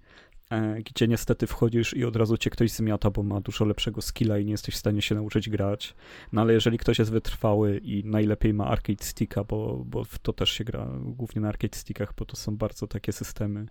gdzie 0.85 1.07
niestety 1.07 1.47
wchodzisz 1.47 1.93
i 1.93 2.05
od 2.05 2.15
razu 2.15 2.37
cię 2.37 2.49
ktoś 2.49 2.71
zmiata, 2.71 3.09
bo 3.09 3.23
ma 3.23 3.41
dużo 3.41 3.65
lepszego 3.65 4.01
skilla 4.01 4.37
i 4.37 4.45
nie 4.45 4.51
jesteś 4.51 4.75
w 4.75 4.77
stanie 4.77 5.01
się 5.01 5.15
nauczyć 5.15 5.49
grać. 5.49 5.95
No 6.31 6.41
ale 6.41 6.53
jeżeli 6.53 6.77
ktoś 6.77 6.99
jest 6.99 7.11
wytrwały 7.11 7.77
i 7.77 8.03
najlepiej 8.05 8.53
ma 8.53 8.67
arcade 8.67 9.03
sticka, 9.03 9.43
bo, 9.43 9.83
bo 9.85 10.03
w 10.03 10.19
to 10.19 10.33
też 10.33 10.49
się 10.49 10.63
gra 10.63 10.87
głównie 11.01 11.41
na 11.41 11.49
arcade 11.49 11.77
stickach, 11.77 12.13
bo 12.17 12.25
to 12.25 12.35
są 12.35 12.57
bardzo 12.57 12.87
takie 12.87 13.11
systemy 13.11 13.65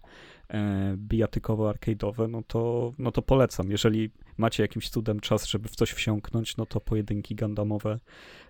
e, 0.48 0.96
bijatykowo-arcade'owe, 1.08 2.30
no 2.30 2.42
to, 2.46 2.92
no 2.98 3.12
to 3.12 3.22
polecam. 3.22 3.70
Jeżeli 3.70 4.10
macie 4.36 4.62
jakimś 4.62 4.88
cudem 4.88 5.20
czas, 5.20 5.46
żeby 5.46 5.68
w 5.68 5.76
coś 5.76 5.90
wsiąknąć, 5.90 6.56
no 6.56 6.66
to 6.66 6.80
pojedynki 6.80 7.34
gandamowe 7.34 7.98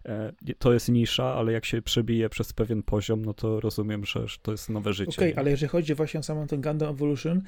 e, 0.07 0.33
to 0.59 0.73
jest 0.73 0.89
nisza, 0.89 1.35
ale 1.35 1.53
jak 1.53 1.65
się 1.65 1.83
przebije 1.83 2.29
przez 2.29 2.53
pewien 2.53 2.83
poziom, 2.83 3.25
no 3.25 3.35
to 3.35 3.61
rozumiem, 3.61 4.05
że, 4.05 4.29
że 4.29 4.39
to 4.43 4.53
jest 4.53 4.69
nowe 4.69 4.93
życie. 4.93 5.17
Okej, 5.17 5.33
okay, 5.33 5.41
ale 5.41 5.51
jeżeli 5.51 5.71
chodzi 5.71 5.95
właśnie 5.95 6.21
o 6.21 6.23
samą 6.23 6.47
ten 6.47 6.61
Gundam 6.61 6.89
Evolution, 6.89 7.43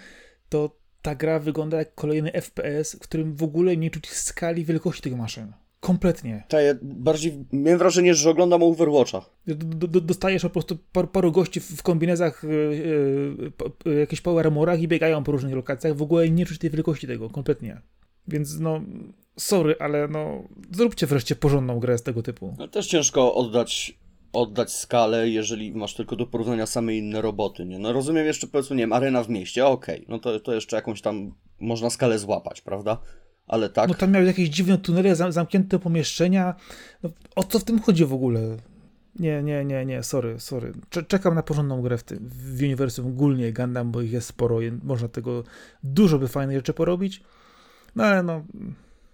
to 0.52 0.76
ta 1.02 1.14
gra 1.14 1.38
wygląda 1.38 1.78
jak 1.78 1.94
kolejny 1.94 2.32
FPS, 2.32 2.96
w 2.96 2.98
którym 2.98 3.36
w 3.36 3.42
ogóle 3.42 3.76
nie 3.76 3.90
czuć 3.90 4.10
skali 4.10 4.64
wielkości 4.64 5.02
tych 5.02 5.16
maszyn. 5.16 5.52
Kompletnie. 5.80 6.44
Tak, 6.48 6.64
ja 6.64 6.74
bardziej 6.82 7.44
miałem 7.52 7.78
wrażenie, 7.78 8.14
że 8.14 8.30
oglądam 8.30 8.62
Overwatcha. 8.62 9.24
dostajesz 10.02 10.42
po 10.42 10.50
prostu 10.50 10.78
par, 10.92 11.10
paru 11.10 11.32
gości 11.32 11.60
w 11.60 11.82
kombinezach, 11.82 12.44
yy, 12.44 13.52
yy, 13.84 13.98
jakichś 13.98 14.22
power 14.22 14.46
armorach 14.46 14.80
i 14.80 14.88
biegają 14.88 15.24
po 15.24 15.32
różnych 15.32 15.54
lokacjach. 15.54 15.96
W 15.96 16.02
ogóle 16.02 16.30
nie 16.30 16.46
czuć 16.46 16.58
tej 16.58 16.70
wielkości 16.70 17.06
tego, 17.06 17.30
kompletnie. 17.30 17.80
Więc 18.28 18.60
no, 18.60 18.80
sorry, 19.36 19.76
ale 19.78 20.08
no, 20.08 20.42
zróbcie 20.72 21.06
wreszcie 21.06 21.36
porządną 21.36 21.80
grę 21.80 21.98
z 21.98 22.02
tego 22.02 22.22
typu. 22.22 22.54
No, 22.58 22.68
też 22.68 22.86
ciężko 22.86 23.34
oddać 23.34 23.98
oddać 24.32 24.72
skalę, 24.72 25.28
jeżeli 25.28 25.74
masz 25.74 25.94
tylko 25.94 26.16
do 26.16 26.26
porównania 26.26 26.66
same 26.66 26.96
inne 26.96 27.22
roboty, 27.22 27.64
nie? 27.64 27.78
No 27.78 27.92
rozumiem 27.92 28.26
jeszcze 28.26 28.46
powiedzmy, 28.46 28.76
nie 28.76 28.82
wiem, 28.82 28.92
arena 28.92 29.22
w 29.24 29.28
mieście, 29.28 29.66
okej, 29.66 29.96
okay. 29.96 30.06
no 30.08 30.18
to, 30.18 30.40
to 30.40 30.54
jeszcze 30.54 30.76
jakąś 30.76 31.00
tam 31.00 31.34
można 31.60 31.90
skalę 31.90 32.18
złapać, 32.18 32.60
prawda? 32.60 32.98
Ale 33.46 33.68
tak... 33.68 33.88
No 33.88 33.94
tam 33.94 34.12
miał 34.12 34.24
jakieś 34.24 34.48
dziwne 34.48 34.78
tunele, 34.78 35.16
zam 35.16 35.32
zamknięte 35.32 35.78
pomieszczenia, 35.78 36.54
no, 37.02 37.10
o 37.36 37.44
co 37.44 37.58
w 37.58 37.64
tym 37.64 37.80
chodzi 37.80 38.04
w 38.04 38.12
ogóle? 38.12 38.56
Nie, 39.18 39.42
nie, 39.42 39.64
nie, 39.64 39.86
nie, 39.86 40.02
sorry, 40.02 40.40
sorry. 40.40 40.72
Czekam 41.08 41.34
na 41.34 41.42
porządną 41.42 41.82
grę 41.82 41.98
w, 41.98 42.02
tym, 42.02 42.28
w 42.28 42.62
uniwersum 42.62 43.06
ogólnie 43.06 43.52
Gundam, 43.52 43.92
bo 43.92 44.02
ich 44.02 44.12
jest 44.12 44.26
sporo, 44.26 44.58
można 44.82 45.08
tego 45.08 45.44
dużo 45.82 46.18
by 46.18 46.28
fajnych 46.28 46.56
rzeczy 46.56 46.72
porobić, 46.72 47.22
no 47.96 48.04
ale 48.04 48.22
no... 48.22 48.44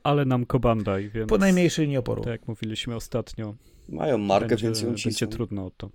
Ale 0.03 0.25
nam 0.25 0.47
Kobandaj, 0.47 1.11
więc... 1.11 1.29
Po 1.29 1.39
najmniejszej 1.39 1.89
nieoporu. 1.89 2.23
Tak 2.23 2.31
jak 2.31 2.49
mówiliśmy 2.49 2.97
ostatnio, 2.97 3.55
mają 3.89 4.19
markę, 4.19 4.49
będzie, 4.49 4.65
więc 4.65 4.83
ją 4.83 4.95
cisną. 4.95 5.11
Będzie 5.11 5.37
trudno 5.37 5.67
o 5.67 5.71
to. 5.71 5.91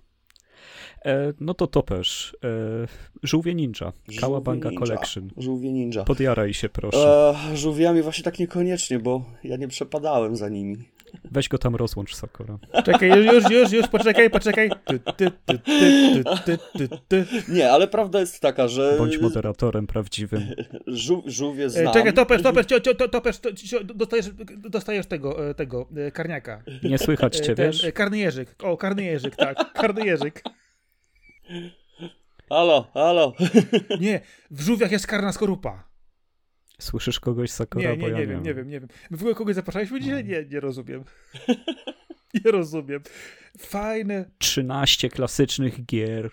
E, 1.04 1.32
no 1.40 1.54
to 1.54 1.66
topesz. 1.66 2.36
E, 2.44 2.48
Żółwie 3.22 3.54
Ninja. 3.54 3.92
Kałabanga 4.20 4.70
Collection. 4.78 5.30
Żółwie 5.36 5.72
Ninja. 5.72 6.04
Podjaraj 6.04 6.54
się, 6.54 6.68
proszę. 6.68 7.34
E, 7.52 7.56
żółwiami 7.56 8.02
właśnie 8.02 8.24
tak 8.24 8.38
niekoniecznie, 8.38 8.98
bo 8.98 9.24
ja 9.44 9.56
nie 9.56 9.68
przepadałem 9.68 10.36
za 10.36 10.48
nimi. 10.48 10.76
Weź 11.30 11.48
go 11.48 11.58
tam 11.58 11.76
rozłącz, 11.76 12.14
Sakura. 12.14 12.58
Czekaj, 12.84 13.08
już, 13.08 13.34
już, 13.34 13.50
już, 13.50 13.72
już, 13.72 13.88
poczekaj, 13.88 14.30
poczekaj. 14.30 14.70
Ty, 15.16 15.30
ty, 16.76 16.88
ty, 17.08 17.26
Nie, 17.48 17.72
ale 17.72 17.88
prawda 17.88 18.20
jest 18.20 18.40
taka, 18.40 18.68
że... 18.68 18.94
Bądź 18.98 19.18
moderatorem 19.18 19.86
prawdziwym. 19.86 20.42
Żół, 20.86 21.22
żółwie 21.26 21.70
znam. 21.70 21.92
Czekaj, 21.92 22.12
topesz, 22.12 22.42
topesz, 22.42 22.66
topesz, 23.12 23.40
dostajesz, 23.94 24.30
dostajesz 24.56 25.06
tego, 25.06 25.54
tego, 25.54 25.88
karniaka. 26.12 26.62
Nie 26.82 26.98
słychać 26.98 27.36
cię, 27.36 27.54
Ten, 27.54 27.66
wiesz? 27.66 27.86
Karny 27.94 28.18
jeżyk. 28.18 28.54
O, 28.62 28.76
karny 28.76 29.04
jeżyk, 29.04 29.36
tak. 29.36 29.72
Karny 29.72 30.06
jeżyk. 30.06 30.42
Halo, 32.48 32.90
halo. 32.94 33.32
Nie, 34.00 34.20
w 34.50 34.60
żółwiach 34.60 34.92
jest 34.92 35.06
karna 35.06 35.32
skorupa. 35.32 35.93
Słyszysz 36.78 37.20
kogoś, 37.20 37.50
Sakura? 37.50 37.90
Nie, 37.90 37.96
nie, 37.96 38.10
nie, 38.12 38.26
wiem, 38.26 38.42
nie 38.42 38.54
wiem, 38.54 38.68
nie 38.68 38.80
wiem. 38.80 38.88
My 39.10 39.16
w 39.16 39.20
ogóle 39.20 39.34
kogoś 39.34 39.54
zapraszaliśmy 39.54 40.00
dzisiaj? 40.00 40.24
No. 40.24 40.30
Nie, 40.30 40.44
nie 40.44 40.60
rozumiem. 40.60 41.04
nie 42.44 42.50
rozumiem. 42.50 43.00
Fajne. 43.58 44.30
13 44.38 45.08
klasycznych 45.08 45.84
gier. 45.84 46.30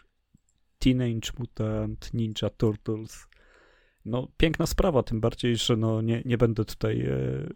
Teenage 0.80 1.32
Mutant, 1.40 2.14
Ninja 2.14 2.50
Turtles. 2.58 3.28
No, 4.06 4.28
piękna 4.38 4.66
sprawa, 4.66 5.04
tym 5.04 5.22
bardziej, 5.22 5.56
że 5.56 5.78
no, 5.78 6.02
nie, 6.02 6.22
nie 6.26 6.38
będę 6.38 6.66
tutaj 6.66 7.02
e, 7.02 7.14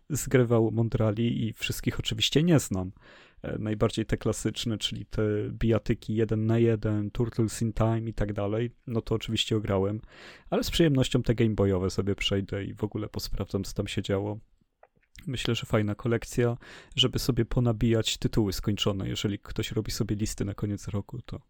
zgrywał 0.09 0.71
Mondrali 0.71 1.47
i 1.47 1.53
wszystkich 1.53 1.99
oczywiście 1.99 2.43
nie 2.43 2.59
znam. 2.59 2.91
E, 3.41 3.57
najbardziej 3.59 4.05
te 4.05 4.17
klasyczne, 4.17 4.77
czyli 4.77 5.05
te 5.05 5.21
bijatyki 5.49 6.15
1 6.15 6.45
na 6.45 6.59
1, 6.59 7.11
Turtles 7.11 7.61
in 7.61 7.73
Time 7.73 8.01
i 8.01 8.13
tak 8.13 8.33
dalej, 8.33 8.71
no 8.87 9.01
to 9.01 9.15
oczywiście 9.15 9.57
ograłem, 9.57 10.01
ale 10.49 10.63
z 10.63 10.71
przyjemnością 10.71 11.23
te 11.23 11.35
gameboyowe 11.35 11.89
sobie 11.89 12.15
przejdę 12.15 12.65
i 12.65 12.73
w 12.73 12.83
ogóle 12.83 13.09
posprawdzam, 13.09 13.63
co 13.63 13.73
tam 13.73 13.87
się 13.87 14.01
działo. 14.01 14.39
Myślę, 15.27 15.55
że 15.55 15.65
fajna 15.65 15.95
kolekcja, 15.95 16.57
żeby 16.95 17.19
sobie 17.19 17.45
ponabijać 17.45 18.17
tytuły 18.17 18.53
skończone. 18.53 19.09
Jeżeli 19.09 19.39
ktoś 19.39 19.71
robi 19.71 19.91
sobie 19.91 20.15
listy 20.15 20.45
na 20.45 20.53
koniec 20.53 20.87
roku, 20.87 21.21
to 21.21 21.41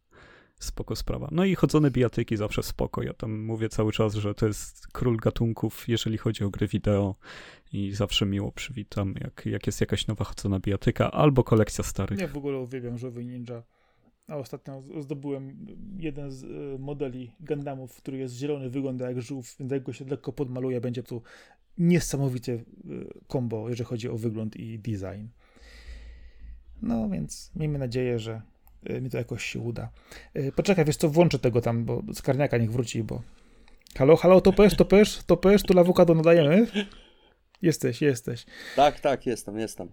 spoko 0.60 0.96
sprawa. 0.96 1.30
No 1.32 1.46
i 1.46 1.56
chodzone 1.56 1.91
bijatyki 1.91 2.38
zawsze 2.38 2.63
spoko. 2.63 3.04
Ja 3.04 3.13
tam 3.13 3.44
mówię 3.44 3.70
cały 3.70 3.91
czas, 3.91 4.13
że 4.13 4.36
to 4.36 4.48
jest 4.48 4.88
król 4.88 5.18
gatunków, 5.18 5.89
jeżeli 5.89 6.18
chodzi 6.18 6.44
o 6.44 6.50
gry 6.50 6.68
wideo 6.68 7.15
i 7.74 7.91
zawsze 7.91 8.26
miło 8.26 8.52
przywitam, 8.52 9.15
jak, 9.22 9.46
jak 9.46 9.68
jest 9.68 9.82
jakaś 9.82 10.08
nowa 10.08 10.26
chodzona 10.26 10.60
bijatyka 10.60 11.12
albo 11.12 11.44
kolekcja 11.44 11.84
starych. 11.84 12.20
Ja 12.20 12.28
w 12.28 12.38
ogóle 12.38 12.58
uwielbiam 12.58 12.98
Żowy 12.98 13.26
Ninja. 13.26 13.63
A 14.28 14.36
ostatnio 14.36 14.84
zdobyłem 15.00 15.68
jeden 16.00 16.32
z 16.32 16.44
e, 16.44 16.48
modeli 16.80 17.32
Gundamów, 17.39 17.98
który 17.98 18.18
jest 18.18 18.36
zielony, 18.36 18.70
wygląda 18.70 19.10
jak 19.10 19.22
żółw, 19.22 19.56
więc 19.60 19.72
jak 19.72 19.84
go 19.84 19.94
się 19.94 20.06
lekko 20.06 20.34
podmaluje, 20.34 20.82
będzie 20.82 21.04
tu 21.04 21.22
niesamowicie 21.78 22.63
kombo, 23.28 23.70
jeżeli 23.70 23.88
chodzi 23.88 24.10
o 24.10 24.18
wygląd 24.18 24.56
i 24.56 24.80
design. 24.80 25.28
No 26.82 27.10
więc 27.10 27.52
miejmy 27.56 27.80
nadzieję, 27.80 28.20
że 28.20 28.41
mi 29.02 29.10
to 29.10 29.17
jakoś 29.17 29.45
się 29.45 29.60
uda. 29.60 29.89
E, 30.34 30.52
poczekaj, 30.52 30.86
wiesz 30.86 30.98
co, 30.98 31.10
włączę 31.10 31.39
tego 31.39 31.62
tam, 31.62 31.86
bo 31.86 32.02
z 32.13 32.21
karniaka 32.21 32.58
niech 32.58 32.71
wróci, 32.71 33.04
bo... 33.04 33.21
Halo, 33.98 34.15
halo, 34.15 34.41
topesz, 34.41 34.76
topesz, 34.76 35.19
topesz, 35.26 35.63
tu 35.63 35.74
lawokado 35.74 36.15
nadajemy? 36.15 36.67
Jesteś, 37.62 38.02
jesteś. 38.02 38.45
Tak, 38.76 39.00
tak, 39.00 39.26
jestem, 39.26 39.60
jestem. 39.60 39.89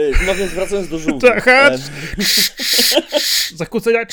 Y, 0.00 0.12
no 0.26 0.34
więc 0.34 0.52
wracając 0.52 0.88
do 0.88 0.98
żółwi. 0.98 1.20
Tak, 1.28 1.44
Zakłócenia. 3.56 4.06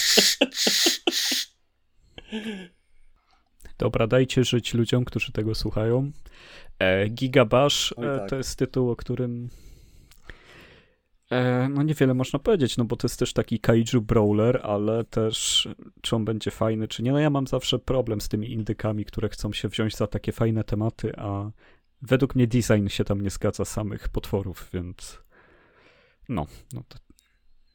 Dobra, 3.77 4.07
dajcie 4.07 4.43
żyć 4.43 4.73
ludziom, 4.73 5.05
którzy 5.05 5.31
tego 5.31 5.55
słuchają. 5.55 6.11
E, 6.79 7.09
Gigabash 7.09 7.93
e, 7.97 8.19
tak. 8.19 8.29
to 8.29 8.35
jest 8.35 8.55
tytuł, 8.55 8.91
o 8.91 8.95
którym 8.95 9.49
e, 9.49 9.70
no 11.69 11.83
niewiele 11.83 12.13
można 12.13 12.39
powiedzieć, 12.39 12.77
no 12.77 12.85
bo 12.85 12.95
to 12.95 13.07
jest 13.07 13.19
też 13.19 13.33
taki 13.33 13.59
kaiju 13.59 14.01
brawler, 14.01 14.59
ale 14.63 15.03
też 15.03 15.67
czy 16.01 16.15
on 16.15 16.25
będzie 16.25 16.51
fajny, 16.51 16.87
czy 16.87 17.03
nie. 17.03 17.11
No 17.11 17.19
ja 17.19 17.29
mam 17.29 17.47
zawsze 17.47 17.79
problem 17.79 18.21
z 18.21 18.29
tymi 18.29 18.51
indykami, 18.51 19.05
które 19.05 19.29
chcą 19.29 19.53
się 19.53 19.67
wziąć 19.67 19.95
za 19.95 20.07
takie 20.07 20.31
fajne 20.31 20.63
tematy, 20.63 21.11
a 21.17 21.51
według 22.01 22.35
mnie 22.35 22.47
design 22.47 22.87
się 22.87 23.03
tam 23.03 23.21
nie 23.21 23.29
zgadza 23.29 23.65
samych 23.65 24.09
potworów, 24.09 24.69
więc 24.73 25.21
no, 26.29 26.47
no 26.73 26.83
to... 26.89 26.97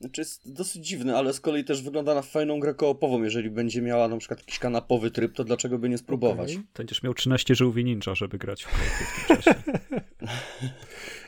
Znaczy 0.01 0.21
jest 0.21 0.53
dosyć 0.53 0.87
dziwny, 0.87 1.17
ale 1.17 1.33
z 1.33 1.41
kolei 1.41 1.65
też 1.65 1.83
wygląda 1.83 2.15
na 2.15 2.23
fajną 2.23 2.61
grę 2.61 2.75
koopową. 2.75 3.23
Jeżeli 3.23 3.51
będzie 3.51 3.83
miała 3.83 4.09
na 4.09 4.17
przykład 4.17 4.41
jakiś 4.41 4.59
kanapowy 4.59 5.11
tryb, 5.11 5.35
to 5.35 5.45
dlaczego 5.45 5.79
by 5.79 5.89
nie 5.89 5.99
spróbować? 5.99 6.53
Okay. 6.53 6.65
Będziesz 6.77 7.03
miał 7.03 7.15
13 7.15 7.55
żółwi 7.55 7.85
ninja, 7.85 8.15
żeby 8.15 8.39
grać 8.39 8.65
w, 8.65 8.69
w 8.69 9.27
tym 9.27 9.37
czasie. 9.37 9.55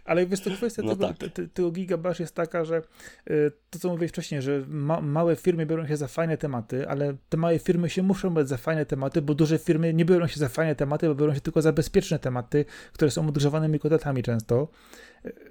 Ale 0.09 0.27
wiesz, 0.27 0.41
to 0.41 0.51
kwestia 0.51 0.83
no 0.83 0.97
tego, 0.97 1.15
tak. 1.15 1.31
tego 1.55 1.71
Gigabash 1.71 2.21
jest 2.21 2.35
taka, 2.35 2.65
że 2.65 2.83
y, 3.31 3.53
to, 3.71 3.79
co 3.79 3.89
mówiłeś 3.89 4.11
wcześniej, 4.11 4.43
że 4.43 4.65
ma, 4.69 5.01
małe 5.01 5.37
firmy 5.37 5.67
biorą 5.67 5.87
się 5.87 5.97
za 5.97 6.09
fajne 6.09 6.37
tematy, 6.37 6.89
ale 6.89 7.17
te 7.29 7.37
małe 7.37 7.59
firmy 7.59 7.91
się 7.91 8.03
muszą 8.03 8.31
brać 8.31 8.49
za 8.49 8.57
fajne 8.57 8.87
tematy, 8.87 9.23
bo 9.23 9.35
duże 9.35 9.59
firmy 9.59 9.95
nie 9.95 10.05
biorą 10.05 10.27
się 10.27 10.41
za 10.41 10.49
fajne 10.49 10.75
tematy, 10.75 11.09
bo 11.09 11.15
biorą 11.15 11.35
się 11.35 11.41
tylko 11.41 11.63
za 11.63 11.73
bezpieczne 11.73 12.19
tematy, 12.19 12.65
które 12.93 13.11
są 13.11 13.29
odgrzewanymi 13.29 13.79
kotetami 13.79 14.23
często. 14.23 14.69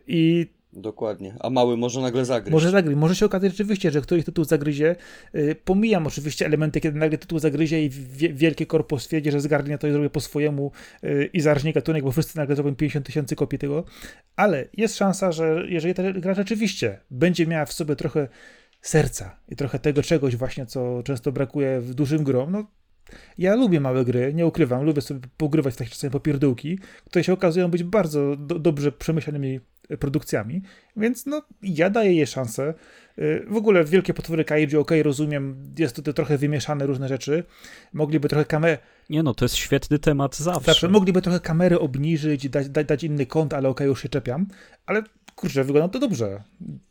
I 0.07 0.47
Dokładnie. 0.73 1.35
A 1.39 1.49
mały 1.49 1.77
może 1.77 2.01
nagle 2.01 2.25
zagryźć. 2.25 2.51
Może 2.51 2.71
zagryźć. 2.71 2.97
Może 2.97 3.15
się 3.15 3.25
okazać 3.25 3.51
rzeczywiście, 3.51 3.91
że 3.91 4.01
któryś 4.01 4.25
tytuł 4.25 4.45
zagryzie. 4.45 4.95
Yy, 5.33 5.55
pomijam 5.55 6.07
oczywiście 6.07 6.45
elementy, 6.45 6.81
kiedy 6.81 6.99
nagle 6.99 7.17
tytuł 7.17 7.39
zagryzie 7.39 7.85
i 7.85 7.89
wielkie 8.33 8.65
korpo 8.65 8.99
stwierdzi, 8.99 9.31
że 9.31 9.41
zgarnie 9.41 9.77
to 9.77 9.87
i 9.87 9.91
zrobię 9.91 10.09
po 10.09 10.19
swojemu 10.19 10.71
yy, 11.03 11.29
i 11.33 11.41
zarżnie 11.41 11.73
gatunek, 11.73 12.03
bo 12.03 12.11
wszyscy 12.11 12.37
nagle 12.37 12.55
zrobią 12.55 12.75
50 12.75 13.05
tysięcy 13.05 13.35
kopii 13.35 13.59
tego. 13.59 13.83
Ale 14.35 14.67
jest 14.73 14.97
szansa, 14.97 15.31
że 15.31 15.63
jeżeli 15.67 15.93
ta 15.93 16.13
gra 16.13 16.33
rzeczywiście 16.33 16.99
będzie 17.11 17.47
miała 17.47 17.65
w 17.65 17.73
sobie 17.73 17.95
trochę 17.95 18.27
serca 18.81 19.39
i 19.49 19.55
trochę 19.55 19.79
tego 19.79 20.03
czegoś 20.03 20.35
właśnie, 20.35 20.65
co 20.65 21.03
często 21.03 21.31
brakuje 21.31 21.81
w 21.81 21.93
dużym 21.93 22.23
grom, 22.23 22.51
no 22.51 22.67
ja 23.37 23.55
lubię 23.55 23.79
małe 23.79 24.05
gry, 24.05 24.33
nie 24.33 24.45
ukrywam, 24.45 24.83
lubię 24.83 25.01
sobie 25.01 25.19
pogrywać 25.37 25.73
w 25.73 25.77
takie 25.77 25.89
czasami 25.89 26.11
popierdółki, 26.11 26.79
które 27.05 27.23
się 27.23 27.33
okazują 27.33 27.71
być 27.71 27.83
bardzo 27.83 28.35
do, 28.35 28.59
dobrze 28.59 28.91
przemyślanymi 28.91 29.59
produkcjami, 29.99 30.61
więc 30.97 31.25
no 31.25 31.41
ja 31.61 31.89
daję 31.89 32.13
jej 32.13 32.27
szansę. 32.27 32.73
Y, 33.19 33.45
w 33.47 33.55
ogóle 33.55 33.83
wielkie 33.85 34.13
potwory 34.13 34.45
kaiju, 34.45 34.81
ok, 34.81 34.91
rozumiem, 35.03 35.73
jest 35.79 35.95
tutaj 35.95 36.13
trochę 36.13 36.37
wymieszane 36.37 36.85
różne 36.85 37.07
rzeczy. 37.07 37.43
Mogliby 37.93 38.29
trochę 38.29 38.45
kamery... 38.45 38.77
Nie 39.09 39.23
no, 39.23 39.33
to 39.33 39.45
jest 39.45 39.55
świetny 39.55 39.99
temat 39.99 40.35
zawsze. 40.35 40.65
zawsze. 40.65 40.87
Mogliby 40.87 41.21
trochę 41.21 41.39
kamery 41.39 41.79
obniżyć, 41.79 42.49
dać, 42.49 42.69
dać, 42.69 42.87
dać 42.87 43.03
inny 43.03 43.25
kąt, 43.25 43.53
ale 43.53 43.69
ok, 43.69 43.79
już 43.79 44.01
się 44.01 44.09
czepiam. 44.09 44.47
Ale 44.85 45.03
kurczę, 45.37 45.63
wygląda 45.63 45.89
to 45.89 45.99
dobrze. 45.99 46.43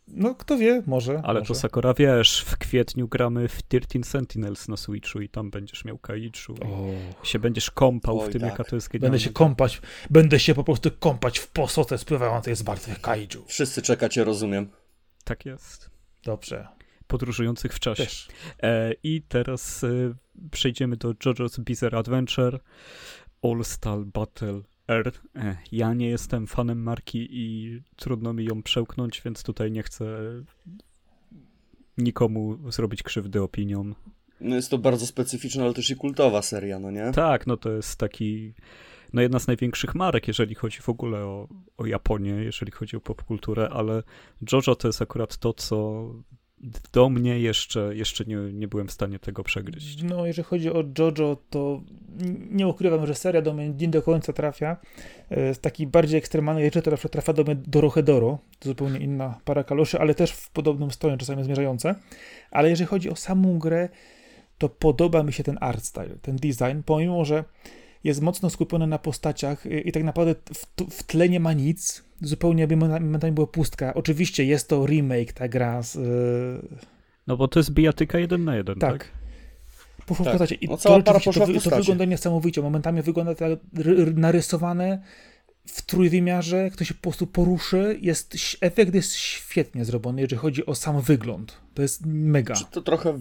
No, 0.09 0.35
kto 0.35 0.59
wie, 0.59 0.83
może. 0.87 1.21
Ale 1.25 1.41
może. 1.41 1.49
to 1.49 1.55
Sakura, 1.55 1.95
wiesz, 1.95 2.45
w 2.47 2.57
kwietniu 2.57 3.09
gramy 3.09 3.49
w 3.49 3.63
13 3.63 4.05
Sentinels 4.05 4.69
na 4.69 4.77
Switchu 4.77 5.21
i 5.21 5.29
tam 5.29 5.51
będziesz 5.51 5.85
miał 5.85 5.99
kaiju 5.99 6.31
i 7.23 7.27
się 7.27 7.39
będziesz 7.39 7.71
kąpał 7.71 8.21
Oj, 8.21 8.29
w 8.29 8.33
tym, 8.33 8.41
tak. 8.41 8.51
jaka 8.51 8.65
to 8.65 8.77
jest 8.77 8.89
genialna. 8.89 9.11
Będę 9.11 9.25
się 9.25 9.31
kąpać, 9.31 9.81
będę 10.11 10.41
się 10.41 10.55
po 10.55 10.65
prostu 10.65 10.91
kąpać 10.91 11.39
w 11.39 11.49
posoce 11.49 11.99
spływającej 11.99 12.57
z 12.57 12.67
martwych 12.67 13.01
kaiju. 13.01 13.45
Wszyscy 13.47 13.83
czekacie, 13.83 14.25
rozumiem. 14.25 14.69
Tak 15.25 15.47
jest. 15.47 15.91
Dobrze. 16.25 16.69
Podróżujących 17.07 17.75
w 17.75 17.81
czasie. 17.81 18.07
E, 18.63 18.93
I 19.03 19.23
teraz 19.23 19.85
e, 19.85 19.89
przejdziemy 20.51 20.97
do 20.97 21.13
JoJo's 21.13 21.61
Bizarre 21.61 21.99
Adventure 21.99 22.61
All 23.43 23.65
Star 23.65 23.99
Battle 23.99 24.61
R. 24.89 25.13
E, 25.37 25.57
ja 25.73 25.95
nie 25.95 26.09
jestem 26.09 26.47
fanem 26.47 26.83
marki 26.83 27.29
i 27.31 27.81
trudno 27.97 28.33
mi 28.33 28.45
ją 28.45 28.63
przełknąć, 28.63 29.23
więc 29.25 29.43
tutaj 29.43 29.73
nie 29.73 29.83
chcę 29.83 30.05
nikomu 31.99 32.71
zrobić 32.73 33.03
krzywdy 33.03 33.43
opinią. 33.43 33.95
No 34.41 34.57
jest 34.57 34.71
to 34.71 34.79
bardzo 34.79 35.07
specyficzna, 35.07 35.65
ale 35.65 35.75
też 35.75 35.91
i 35.91 35.97
kultowa 35.97 36.43
seria, 36.43 36.79
no 36.79 36.91
nie? 36.91 37.13
Tak, 37.13 37.47
no 37.47 37.57
to 37.57 37.71
jest 37.71 37.99
taki, 37.99 38.55
no 39.13 39.23
jedna 39.23 39.39
z 39.39 39.47
największych 39.47 39.95
marek, 39.95 40.29
jeżeli 40.29 40.55
chodzi 40.55 40.81
w 40.81 40.89
ogóle 40.89 41.19
o, 41.19 41.49
o 41.77 41.87
Japonię, 41.87 42.31
jeżeli 42.31 42.73
chodzi 42.73 42.97
o 42.97 43.01
popkulturę, 43.01 43.69
ale 43.69 44.03
JoJo 44.53 44.75
to 44.75 44.89
jest 44.89 45.03
akurat 45.03 45.37
to, 45.37 45.53
co 45.53 46.09
do 46.93 47.09
mnie 47.09 47.39
jeszcze, 47.41 47.97
jeszcze 47.97 48.25
nie, 48.25 48.37
nie 48.37 48.69
byłem 48.69 48.89
w 48.89 48.93
stanie 48.93 49.19
tego 49.19 49.45
przegryźć. 49.45 50.03
No, 50.03 50.27
jeżeli 50.27 50.49
chodzi 50.49 50.71
o 50.71 50.85
JoJo, 50.99 51.37
to 51.51 51.81
nie 52.51 52.69
ukrywam, 52.69 53.07
że 53.07 53.15
seria 53.15 53.43
do 53.43 53.55
mnie 53.55 53.69
nie 53.69 53.89
do 53.89 54.03
końca 54.03 54.33
trafia. 54.33 54.77
E, 55.31 55.55
z 55.55 55.61
takich 55.61 55.89
bardziej 55.89 56.19
ekstremalnych 56.19 56.65
rzeczy 56.65 56.83
to 56.83 56.91
na 56.91 56.97
przykład 56.97 57.13
trafia 57.13 57.33
do 57.33 57.45
mnie 57.45 57.55
Dorohedoro, 57.55 58.39
to 58.59 58.69
zupełnie 58.69 58.99
inna 58.99 59.41
para 59.45 59.65
kaloszy, 59.65 59.99
ale 59.99 60.15
też 60.15 60.31
w 60.31 60.51
podobnym 60.51 60.91
stroju 60.91 61.17
czasami 61.17 61.45
zmierzające. 61.45 61.95
Ale 62.51 62.71
jeżeli 62.71 62.89
chodzi 62.89 63.11
o 63.11 63.17
samą 63.17 63.59
grę, 63.59 63.89
to 64.59 64.69
podoba 64.69 65.23
mi 65.23 65.33
się 65.33 65.45
ten 65.45 65.59
art 65.61 65.85
style, 65.85 66.17
ten 66.23 66.37
design, 66.37 66.83
pomimo, 66.85 67.25
że 67.25 67.45
jest 68.07 68.21
mocno 68.23 68.51
skupiony 68.51 68.87
na 68.87 68.99
postaciach 68.99 69.67
i 69.85 69.93
tak 69.93 70.05
naprawdę 70.05 70.35
w, 70.55 70.67
w 70.91 71.03
tle 71.03 71.29
nie 71.29 71.41
ma 71.41 71.53
nic, 71.53 72.05
zupełnie 72.21 72.61
jakby 72.61 72.77
momentami 72.77 73.33
była 73.33 73.47
pustka. 73.47 73.95
Oczywiście 73.95 74.45
jest 74.45 74.69
to 74.69 74.87
remake, 74.87 75.33
ta 75.33 75.49
gra 75.49 75.83
z... 75.83 75.99
No 77.27 77.37
bo 77.37 77.49
to 77.49 77.61
jest 77.61 77.71
bijatyka 77.71 78.19
jeden 78.19 78.45
na 78.45 78.57
jeden, 78.57 78.79
tak? 78.79 78.99
tak? 78.99 79.09
Poszło 80.07 80.25
tak. 80.25 80.35
w 80.35 80.39
postaci. 80.39 80.65
I 80.65 80.69
no, 80.69 80.77
to, 80.77 81.03
to, 81.03 81.21
to, 81.21 81.71
to 81.71 81.77
wygląda 81.77 82.05
niesamowicie. 82.05 82.63
Momentami 82.63 83.03
wygląda 83.03 83.35
tak 83.35 83.59
narysowane 84.15 85.03
w 85.67 85.83
trójwymiarze, 85.83 86.71
kto 86.71 86.85
się 86.85 86.95
po 86.95 87.01
prostu 87.01 87.27
poruszy, 87.27 87.99
jest, 88.01 88.37
efekt 88.61 88.95
jest 88.95 89.15
świetnie 89.15 89.85
zrobiony, 89.85 90.21
jeżeli 90.21 90.41
chodzi 90.41 90.67
o 90.67 90.75
sam 90.75 91.01
wygląd. 91.01 91.61
To 91.75 91.83
jest 91.83 92.07
mega. 92.07 92.55
Czy 92.55 92.65
to 92.71 92.83
trochę 92.83 93.19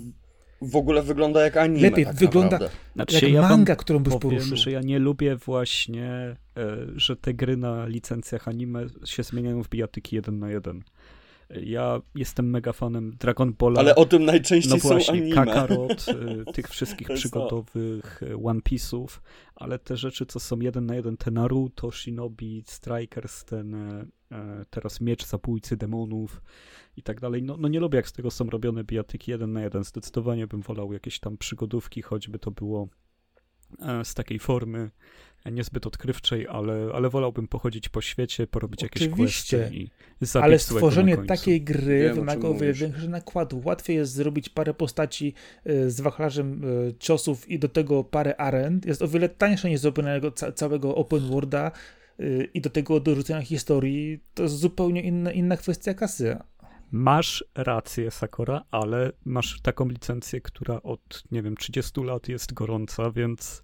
w 0.62 0.76
ogóle 0.76 1.04
wygląda 1.04 1.42
jak 1.42 1.58
anime. 1.58 1.82
Lepiej 1.82 2.06
tak 2.06 2.16
wygląda 2.16 2.60
znaczy, 2.96 3.26
jak 3.26 3.34
ja 3.34 3.42
manga, 3.42 3.76
którą 3.76 4.00
byś 4.00 4.14
powiem, 4.14 4.40
poruszył. 4.40 4.58
że 4.58 4.72
ja 4.72 4.82
nie 4.82 5.00
lubię 5.00 5.36
właśnie, 5.36 6.08
e, 6.12 6.78
że 6.96 7.16
te 7.16 7.34
gry 7.34 7.58
na 7.58 7.86
licencjach 7.86 8.48
anime 8.48 8.86
się 9.06 9.24
zmieniają 9.24 9.64
w 9.64 9.70
bijatyki 9.70 10.16
jeden 10.16 10.40
na 10.40 10.50
jeden. 10.50 10.84
Ja 11.50 12.02
jestem 12.16 12.50
mega 12.50 12.74
fanem 12.74 13.16
Dragon 13.20 13.54
Balla. 13.54 13.80
Ale 13.80 13.96
o 13.96 14.06
tym 14.06 14.26
najczęściej 14.26 14.74
no 14.74 14.80
właśnie, 14.80 15.06
są 15.06 15.12
anime. 15.14 15.36
Kakarot, 15.36 16.06
e, 16.48 16.54
tych 16.54 16.68
wszystkich 16.68 17.08
przygodowych 17.08 18.24
e, 18.24 18.44
One 18.44 18.60
Piece'ów, 18.60 19.08
ale 19.56 19.80
te 19.80 19.98
rzeczy, 19.98 20.26
co 20.26 20.40
są 20.40 20.60
jeden 20.60 20.86
na 20.86 20.96
jeden, 20.96 21.18
te 21.18 21.32
Naruto, 21.32 21.92
Shinobi, 21.92 22.64
Strikers, 22.66 23.46
ten 23.46 23.76
teraz 24.70 25.02
Miecz 25.02 25.26
Zabójcy 25.26 25.78
Demonów, 25.78 26.42
i 26.98 27.04
tak 27.04 27.22
dalej. 27.22 27.44
No, 27.44 27.58
no 27.58 27.68
nie 27.68 27.80
lubię, 27.80 27.96
jak 27.98 28.08
z 28.08 28.14
tego 28.14 28.32
są 28.32 28.50
robione 28.50 28.84
bijatyki 28.84 29.32
jeden 29.32 29.54
na 29.54 29.62
jeden. 29.62 29.84
Zdecydowanie 29.84 30.48
bym 30.48 30.62
wolał 30.62 30.94
jakieś 30.94 31.20
tam 31.20 31.38
przygodówki, 31.38 32.02
choćby 32.02 32.40
to 32.40 32.52
było 32.52 32.88
z 34.04 34.14
takiej 34.14 34.40
formy 34.40 34.92
niezbyt 35.52 35.88
odkrywczej, 35.88 36.48
ale, 36.48 36.90
ale 36.94 37.10
wolałbym 37.10 37.48
pochodzić 37.48 37.90
po 37.90 38.02
świecie, 38.02 38.48
porobić 38.48 38.84
Oczywiście. 38.84 39.58
jakieś 39.58 39.70
questy 39.70 39.76
i 39.76 39.90
zabić 40.22 40.46
Ale 40.46 40.60
stworzenie 40.60 41.18
takiej 41.18 41.62
gry 41.62 42.14
wymaga 42.14 42.48
o 42.48 42.54
wiele 42.54 42.74
większy 42.74 43.10
nakładu. 43.10 43.62
Łatwiej 43.66 43.96
jest 43.98 44.14
zrobić 44.14 44.50
parę 44.50 44.74
postaci 44.74 45.34
e, 45.66 45.90
z 45.90 46.02
wachlarzem 46.02 46.62
ciosów 47.00 47.50
i 47.50 47.60
do 47.60 47.70
tego 47.70 48.04
parę 48.04 48.38
aren. 48.38 48.82
Jest 48.86 49.02
o 49.02 49.08
wiele 49.08 49.30
tańsze 49.30 49.70
niż 49.70 49.80
zrobienie 49.80 50.22
całego 50.56 50.96
open 50.96 51.20
worlda 51.20 51.72
i 52.54 52.62
do 52.62 52.70
tego 52.70 53.00
dorzucenia 53.00 53.42
historii. 53.42 54.20
To 54.34 54.44
jest 54.44 54.56
zupełnie 54.56 55.02
inna, 55.02 55.32
inna 55.32 55.58
kwestia 55.58 55.94
kasy. 55.94 56.38
Masz 56.92 57.46
rację, 57.56 58.12
Sakura, 58.12 58.64
ale 58.72 59.12
masz 59.26 59.62
taką 59.62 59.90
licencję, 59.90 60.42
która 60.42 60.82
od, 60.84 61.24
nie 61.32 61.42
wiem, 61.42 61.56
30 61.56 62.02
lat 62.02 62.28
jest 62.28 62.54
gorąca, 62.54 63.12
więc 63.12 63.64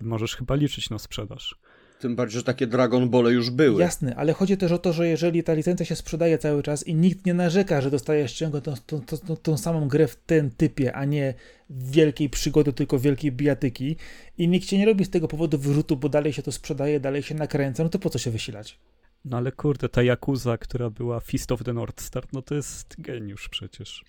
możesz 0.00 0.36
chyba 0.36 0.54
liczyć 0.54 0.90
na 0.90 0.98
sprzedaż. 0.98 1.58
Tym 2.02 2.16
bardziej, 2.16 2.38
że 2.38 2.44
takie 2.44 2.66
Dragon 2.66 3.10
Ball 3.10 3.24
już 3.24 3.50
były. 3.50 3.80
Jasne, 3.80 4.16
ale 4.16 4.32
chodzi 4.32 4.56
też 4.56 4.72
o 4.72 4.78
to, 4.78 4.92
że 4.92 5.08
jeżeli 5.08 5.42
ta 5.42 5.54
licencja 5.54 5.86
się 5.86 5.96
sprzedaje 5.96 6.38
cały 6.38 6.62
czas 6.62 6.86
i 6.86 6.94
nikt 6.94 7.26
nie 7.26 7.34
narzeka, 7.34 7.80
że 7.80 7.90
dostajesz 7.90 8.32
ciągle 8.32 8.60
tą, 8.60 8.74
tą, 8.86 9.00
tą, 9.00 9.36
tą 9.36 9.56
samą 9.56 9.88
grę 9.88 10.08
w 10.08 10.16
tym 10.16 10.50
typie, 10.50 10.92
a 10.92 11.04
nie 11.04 11.34
wielkiej 11.70 12.30
przygody, 12.30 12.72
tylko 12.72 12.98
wielkiej 12.98 13.32
bijatyki 13.32 13.96
i 14.38 14.48
nikt 14.48 14.66
cię 14.66 14.78
nie 14.78 14.86
robi 14.86 15.04
z 15.04 15.10
tego 15.10 15.28
powodu 15.28 15.58
wyrzutu, 15.58 15.96
bo 15.96 16.08
dalej 16.08 16.32
się 16.32 16.42
to 16.42 16.52
sprzedaje, 16.52 17.00
dalej 17.00 17.22
się 17.22 17.34
nakręca, 17.34 17.82
no 17.82 17.88
to 17.88 17.98
po 17.98 18.10
co 18.10 18.18
się 18.18 18.30
wysilać? 18.30 18.78
No 19.24 19.36
ale 19.36 19.52
kurde, 19.52 19.88
ta 19.88 20.02
Yakuza, 20.02 20.58
która 20.58 20.90
była 20.90 21.20
Fist 21.20 21.52
of 21.52 21.64
the 21.64 21.72
North 21.72 22.02
Star, 22.02 22.24
no 22.32 22.42
to 22.42 22.54
jest 22.54 22.94
geniusz 22.98 23.48
przecież. 23.48 24.04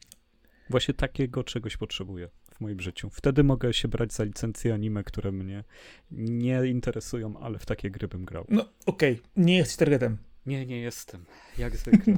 Właśnie 0.69 0.93
takiego 0.93 1.43
czegoś 1.43 1.78
potrzebuję 1.78 2.30
w 2.56 2.62
moim 2.62 2.80
życiu. 2.80 3.10
Wtedy 3.10 3.43
mogę 3.43 3.73
się 3.73 3.88
brać 3.88 4.13
za 4.13 4.23
licencje 4.23 4.73
anime, 4.73 5.04
które 5.04 5.32
mnie 5.32 5.63
nie 6.12 6.65
interesują, 6.65 7.39
ale 7.39 7.60
w 7.60 7.65
takie 7.65 7.91
gry 7.91 8.08
bym 8.08 8.26
grał. 8.26 8.45
No 8.49 8.69
okej, 8.86 9.13
okay. 9.13 9.23
nie 9.38 9.58
jesteś 9.58 9.78
targetem. 9.78 10.17
Nie, 10.45 10.65
nie 10.65 10.82
jestem. 10.82 11.26
Jak 11.58 11.78
zwykle. 11.78 12.17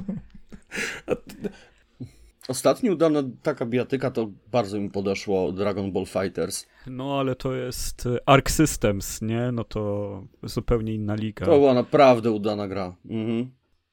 Ostatni 2.48 2.90
udana 2.90 3.22
taka 3.42 3.66
bijatyka 3.66 4.10
to 4.10 4.30
bardzo 4.52 4.80
mi 4.80 4.90
podeszło 4.90 5.52
Dragon 5.52 5.92
Ball 5.92 6.06
Fighters. 6.06 6.66
No 6.86 7.20
ale 7.20 7.34
to 7.34 7.54
jest 7.54 8.06
e, 8.06 8.28
Arc 8.28 8.50
Systems, 8.50 9.22
nie? 9.22 9.52
No 9.52 9.64
to 9.64 10.22
zupełnie 10.42 10.94
inna 10.94 11.14
liga. 11.14 11.46
To 11.46 11.52
była 11.52 11.74
naprawdę 11.74 12.30
udana 12.30 12.68
gra. 12.68 12.96
Mhm. 13.10 13.50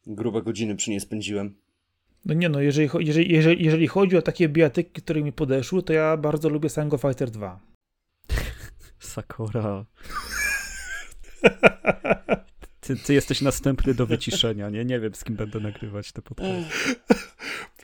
Grube 0.07 0.41
godziny 0.41 0.75
przy 0.75 0.89
niej 0.89 0.99
spędziłem. 0.99 1.55
No 2.25 2.33
nie 2.33 2.49
no, 2.49 2.61
jeżeli, 2.61 2.89
jeżeli, 2.99 3.33
jeżeli, 3.33 3.65
jeżeli 3.65 3.87
chodzi 3.87 4.17
o 4.17 4.21
takie 4.21 4.49
bijatyki, 4.49 5.01
które 5.01 5.21
mi 5.21 5.31
podeszły, 5.31 5.83
to 5.83 5.93
ja 5.93 6.17
bardzo 6.17 6.49
lubię 6.49 6.69
Sango 6.69 6.97
Fighter 6.97 7.31
2. 7.31 7.59
Sakura. 8.99 9.85
Ty, 12.83 12.95
ty, 12.95 13.13
jesteś 13.13 13.41
następny 13.41 13.93
do 13.93 14.05
wyciszenia, 14.05 14.69
nie? 14.69 14.85
Nie 14.85 14.99
wiem, 14.99 15.15
z 15.15 15.23
kim 15.23 15.35
będę 15.35 15.59
nagrywać 15.59 16.11
te 16.11 16.21
podcasty. 16.21 16.95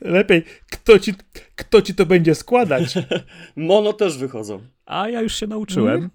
Lepiej, 0.00 0.44
kto 0.70 0.98
ci, 0.98 1.14
kto 1.56 1.82
ci 1.82 1.94
to 1.94 2.06
będzie 2.06 2.34
składać? 2.34 2.94
Mono 3.56 3.92
też 3.92 4.18
wychodzą. 4.18 4.60
A 4.86 5.08
ja 5.08 5.22
już 5.22 5.34
się 5.34 5.46
nauczyłem. 5.46 5.96
Mm. 5.96 6.10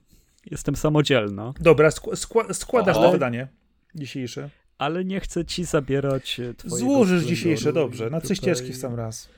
Jestem 0.51 0.75
samodzielna. 0.75 1.53
Dobra, 1.59 1.91
skła 1.91 2.53
składasz 2.53 2.95
to 2.95 3.11
wydanie 3.11 3.47
dzisiejsze. 3.95 4.49
Ale 4.77 5.05
nie 5.05 5.19
chcę 5.19 5.45
ci 5.45 5.63
zabierać 5.63 6.39
e, 6.39 6.53
twojego 6.53 6.77
Złożysz 6.77 7.23
dzisiejsze, 7.23 7.73
dobrze, 7.73 8.09
na 8.09 8.21
trzy 8.21 8.35
ścieżki 8.35 8.73
w 8.73 8.77
sam 8.77 8.95
raz. 8.95 9.29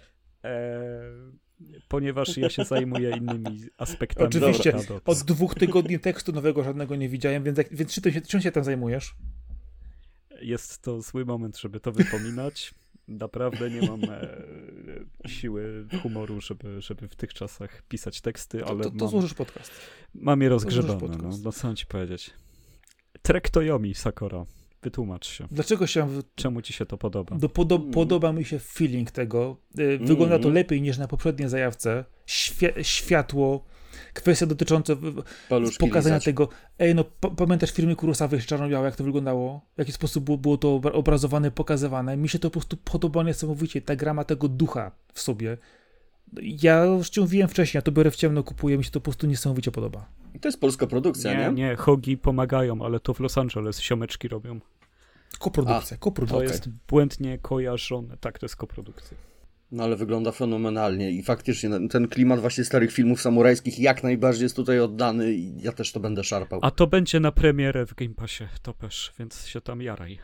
E, 0.43 1.01
ponieważ 1.87 2.37
ja 2.37 2.49
się 2.49 2.65
zajmuję 2.65 3.17
innymi 3.17 3.59
aspektami. 3.77 4.27
Oczywiście, 4.27 4.73
od 5.05 5.23
dwóch 5.23 5.55
tygodni 5.55 5.99
tekstu 5.99 6.31
nowego 6.31 6.63
żadnego 6.63 6.95
nie 6.95 7.09
widziałem, 7.09 7.43
więc, 7.43 7.59
więc 7.71 7.93
czy 7.93 8.11
się, 8.11 8.21
czym 8.21 8.41
się 8.41 8.51
tam 8.51 8.63
zajmujesz? 8.63 9.15
Jest 10.41 10.81
to 10.81 11.01
zły 11.01 11.25
moment, 11.25 11.57
żeby 11.57 11.79
to 11.79 11.91
wypominać. 11.91 12.73
Naprawdę 13.07 13.69
nie 13.69 13.81
mam 13.81 14.03
e, 14.03 14.37
siły 15.27 15.87
humoru, 16.01 16.41
żeby, 16.41 16.81
żeby 16.81 17.07
w 17.07 17.15
tych 17.15 17.33
czasach 17.33 17.81
pisać 17.81 18.21
teksty, 18.21 18.65
ale. 18.65 18.83
To, 18.83 18.89
to, 18.91 18.97
to 18.97 19.05
mam, 19.05 19.09
złożysz 19.09 19.33
podcast. 19.33 19.71
Mam 20.13 20.41
je 20.41 20.49
rozgrzebane, 20.49 21.17
no, 21.17 21.29
no 21.43 21.51
co 21.51 21.67
mam 21.67 21.75
ci 21.75 21.85
powiedzieć. 21.85 22.33
Trek 23.21 23.49
Toyomi, 23.49 23.95
Sakura. 23.95 24.45
Wytłumacz 24.87 25.27
się. 25.27 25.47
Dlaczego 25.51 25.87
się. 25.87 26.07
Czemu 26.35 26.61
ci 26.61 26.73
się 26.73 26.85
to 26.85 26.97
podoba? 26.97 27.35
Do, 27.35 27.49
podo 27.49 27.75
mm. 27.75 27.91
Podoba 27.91 28.33
mi 28.33 28.45
się 28.45 28.59
feeling 28.59 29.11
tego. 29.11 29.57
E, 29.77 29.97
wygląda 29.97 30.35
mm. 30.35 30.41
to 30.41 30.49
lepiej 30.49 30.81
niż 30.81 30.97
na 30.97 31.07
poprzedniej 31.07 31.49
zajawce. 31.49 32.05
Świ 32.25 32.65
światło, 32.81 33.65
kwestia 34.13 34.45
dotycząca 34.45 34.93
Paluszki 35.49 35.77
pokazania 35.77 36.15
lizać. 36.15 36.25
tego. 36.25 36.49
Ej, 36.79 36.95
no 36.95 37.03
pa- 37.03 37.29
pamiętasz 37.29 37.71
filmy 37.71 37.95
Kurosawy 37.95 38.39
czarno-białe, 38.41 38.85
jak 38.85 38.95
to 38.95 39.03
wyglądało? 39.03 39.61
W 39.75 39.79
jaki 39.79 39.91
sposób 39.91 40.23
było, 40.23 40.37
było 40.37 40.57
to 40.57 40.67
obra- 40.67 40.93
obrazowane, 40.93 41.51
pokazywane? 41.51 42.17
Mi 42.17 42.29
się 42.29 42.39
to 42.39 42.49
po 42.49 42.59
prostu 42.59 42.77
podoba 42.77 43.23
niesamowicie. 43.23 43.81
Ta 43.81 43.95
gra 43.95 44.13
ma 44.13 44.23
tego 44.23 44.47
ducha 44.47 44.91
w 45.13 45.19
sobie. 45.19 45.57
Ja 46.41 46.85
już 46.85 47.09
ci 47.09 47.21
mówiłem 47.21 47.49
wcześniej, 47.49 47.77
ja 47.77 47.81
to 47.81 47.91
biorę 47.91 48.11
w 48.11 48.15
ciemno, 48.15 48.43
kupuję, 48.43 48.77
mi 48.77 48.83
się 48.83 48.91
to 48.91 48.99
po 48.99 49.03
prostu 49.03 49.27
niesamowicie 49.27 49.71
podoba. 49.71 50.09
To 50.41 50.47
jest 50.47 50.59
polska 50.59 50.87
produkcja, 50.87 51.33
nie? 51.33 51.39
Nie, 51.39 51.69
nie, 51.69 51.75
hogi 51.75 52.17
pomagają, 52.17 52.85
ale 52.85 52.99
to 52.99 53.13
w 53.13 53.19
Los 53.19 53.37
Angeles 53.37 53.79
siomeczki 53.79 54.27
robią. 54.27 54.59
Koprodukcja, 55.39 55.97
To 55.97 56.01
koprodukcja. 56.03 56.43
jest 56.43 56.69
błędnie 56.87 57.37
kojarzone. 57.37 58.17
Tak, 58.17 58.39
to 58.39 58.45
jest 58.45 58.55
koprodukcja. 58.55 59.17
No 59.71 59.83
ale 59.83 59.95
wygląda 59.95 60.31
fenomenalnie 60.31 61.11
i 61.11 61.23
faktycznie 61.23 61.69
ten 61.89 62.07
klimat 62.07 62.39
właśnie 62.39 62.63
starych 62.63 62.91
filmów 62.91 63.21
samurajskich 63.21 63.79
jak 63.79 64.03
najbardziej 64.03 64.43
jest 64.43 64.55
tutaj 64.55 64.79
oddany 64.79 65.33
i 65.33 65.61
ja 65.61 65.71
też 65.71 65.91
to 65.91 65.99
będę 65.99 66.23
szarpał. 66.23 66.59
A 66.63 66.71
to 66.71 66.87
będzie 66.87 67.19
na 67.19 67.31
premierę 67.31 67.85
w 67.85 67.93
Game 67.95 68.13
Passie, 68.13 68.43
topesz, 68.61 69.13
więc 69.19 69.45
się 69.47 69.61
tam 69.61 69.81
jaraj. 69.81 70.19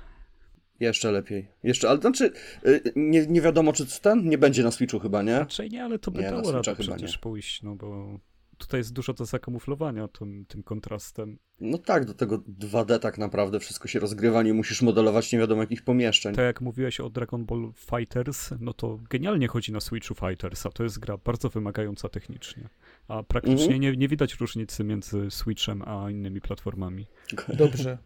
Jeszcze 0.79 1.11
lepiej. 1.11 1.47
Jeszcze, 1.63 1.89
ale 1.89 1.99
znaczy 2.01 2.31
y, 2.67 2.81
nie, 2.95 3.27
nie 3.27 3.41
wiadomo 3.41 3.73
czy 3.73 3.99
ten 4.01 4.29
nie 4.29 4.37
będzie 4.37 4.63
na 4.63 4.71
Switchu 4.71 4.99
chyba, 4.99 5.21
nie? 5.21 5.39
Raczej 5.39 5.69
nie, 5.69 5.83
ale 5.83 5.99
to 5.99 6.11
by 6.11 6.21
Nie, 6.21 6.29
dało 6.31 6.51
radę 6.51 6.75
chyba 6.75 6.95
przecież 6.95 7.11
nie. 7.15 7.19
pójść, 7.21 7.63
no 7.63 7.75
bo 7.75 8.19
tutaj 8.57 8.79
jest 8.79 8.93
dużo 8.93 9.13
do 9.13 9.25
zakamuflowania 9.25 10.07
tym, 10.07 10.45
tym 10.45 10.63
kontrastem. 10.63 11.37
No 11.59 11.77
tak, 11.77 12.05
do 12.05 12.13
tego 12.13 12.37
2D 12.37 12.99
tak 12.99 13.17
naprawdę 13.17 13.59
wszystko 13.59 13.87
się 13.87 13.99
rozgrywa, 13.99 14.43
nie 14.43 14.53
musisz 14.53 14.81
modelować 14.81 15.31
nie 15.31 15.39
wiadomo 15.39 15.61
jakich 15.61 15.83
pomieszczeń. 15.83 16.35
Tak 16.35 16.45
jak 16.45 16.61
mówiłeś 16.61 16.99
o 16.99 17.09
Dragon 17.09 17.45
Ball 17.45 17.71
Fighters, 17.75 18.49
no 18.59 18.73
to 18.73 18.99
genialnie 19.09 19.47
chodzi 19.47 19.71
na 19.71 19.79
Switchu 19.79 20.15
Fighters, 20.15 20.65
a 20.65 20.69
to 20.69 20.83
jest 20.83 20.99
gra 20.99 21.17
bardzo 21.17 21.49
wymagająca 21.49 22.09
technicznie. 22.09 22.69
A 23.07 23.23
praktycznie 23.23 23.63
Mhm. 23.75 23.81
nie, 23.81 23.91
nie 23.91 24.07
widać 24.07 24.35
różnicy 24.35 24.83
między 24.83 25.31
Switchem 25.31 25.81
a 25.85 26.09
innymi 26.11 26.41
platformami. 26.41 27.07
Dobrze. 27.47 27.97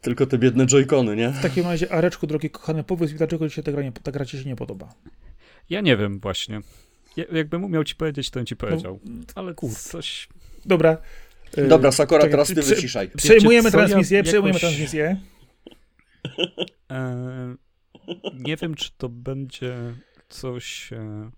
Tylko 0.00 0.26
te 0.26 0.38
biedne 0.38 0.66
joycony, 0.66 1.16
nie? 1.16 1.30
W 1.30 1.42
takim 1.42 1.64
razie, 1.64 1.92
Areczku, 1.92 2.26
drogi 2.26 2.50
kochany, 2.50 2.84
powiedz 2.84 3.12
mi, 3.12 3.18
dlaczego 3.18 3.48
ci 3.48 3.54
się 3.54 3.62
ta 3.62 3.72
gra, 3.72 3.82
nie, 3.82 3.92
ta 3.92 4.12
gra 4.12 4.24
ci 4.24 4.38
się 4.38 4.48
nie 4.48 4.56
podoba? 4.56 4.94
Ja 5.70 5.80
nie 5.80 5.96
wiem 5.96 6.20
właśnie. 6.20 6.60
Ja, 7.16 7.24
jakbym 7.32 7.64
umiał 7.64 7.84
ci 7.84 7.94
powiedzieć, 7.96 8.30
to 8.30 8.38
bym 8.40 8.46
ci 8.46 8.56
powiedział. 8.56 9.00
Ale 9.34 9.48
No, 9.48 9.54
kur- 9.54 9.70
coś... 9.76 10.28
Dobra. 10.64 10.96
Dobra, 11.68 11.92
Sakura, 11.92 12.22
teraz 12.28 12.48
ty 12.48 12.54
prze- 12.54 12.74
wyciszaj. 12.74 13.10
Przejmujemy 13.16 13.68
ja 13.68 13.70
transmisję, 13.72 14.16
jakoś- 14.16 14.28
przejmujemy 14.28 14.60
transmisję. 14.60 15.16
E, 16.90 17.56
nie 18.34 18.56
wiem, 18.56 18.74
czy 18.74 18.90
to 18.96 19.08
będzie 19.08 19.94
coś, 20.28 20.92
e, 20.92 21.30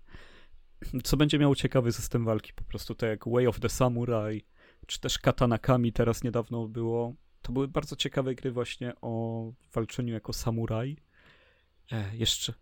co 1.03 1.17
będzie 1.17 1.39
miało 1.39 1.55
ciekawy 1.55 1.91
system 1.91 2.25
walki, 2.25 2.53
po 2.53 2.63
prostu 2.63 2.95
tak 2.95 3.09
jak 3.09 3.27
Way 3.27 3.47
of 3.47 3.59
the 3.59 3.69
Samurai, 3.69 4.45
czy 4.87 4.99
też 4.99 5.19
Katanakami 5.19 5.93
teraz 5.93 6.23
niedawno 6.23 6.67
było. 6.67 7.13
To 7.41 7.51
były 7.51 7.67
bardzo 7.67 7.95
ciekawe 7.95 8.35
gry 8.35 8.51
właśnie 8.51 8.93
o 9.01 9.43
walczeniu 9.73 10.13
jako 10.13 10.33
samuraj. 10.33 10.97
E, 11.91 12.15
jeszcze. 12.15 12.53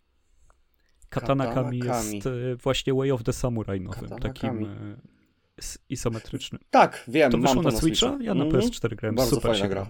Katanakami 1.19 1.79
Katanakami. 1.79 2.15
jest 2.15 2.27
e, 2.27 2.31
właśnie 2.55 2.93
Way 2.93 3.11
of 3.11 3.23
the 3.23 3.33
Samurai 3.33 3.81
nowym, 3.81 4.09
takim 4.09 4.17
Katanakami. 4.19 4.65
s- 5.57 5.77
izometrycznym. 5.89 6.61
Tak, 6.69 7.03
wiem, 7.07 7.31
To 7.31 7.37
mam 7.37 7.47
wyszło 7.47 7.63
to 7.63 7.69
na 7.71 7.77
Switcha? 7.77 8.17
Ja 8.21 8.33
na 8.33 8.43
Mhm. 8.43 8.63
PS4 8.63 8.95
grałem, 8.95 9.15
Bardzo 9.15 9.35
super 9.35 9.51
fajna 9.51 9.65
się 9.65 9.69
gra. 9.69 9.89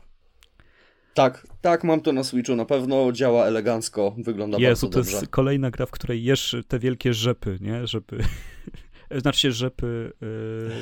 Tak, 1.13 1.47
tak, 1.61 1.83
mam 1.83 2.01
to 2.01 2.11
na 2.13 2.23
Switchu, 2.23 2.55
na 2.55 2.65
pewno 2.65 3.11
działa 3.11 3.45
elegancko, 3.45 4.15
wygląda 4.17 4.57
Jezu, 4.57 4.67
bardzo 4.69 4.87
to 4.87 4.93
dobrze. 5.03 5.11
jest 5.11 5.27
kolejna 5.27 5.71
gra, 5.71 5.85
w 5.85 5.91
której 5.91 6.23
jesz 6.23 6.55
te 6.67 6.79
wielkie 6.79 7.13
rzepy, 7.13 7.57
nie? 7.61 7.87
Żeby... 7.87 8.17
znaczy 9.21 9.39
się 9.39 9.51
rzepy, 9.51 10.11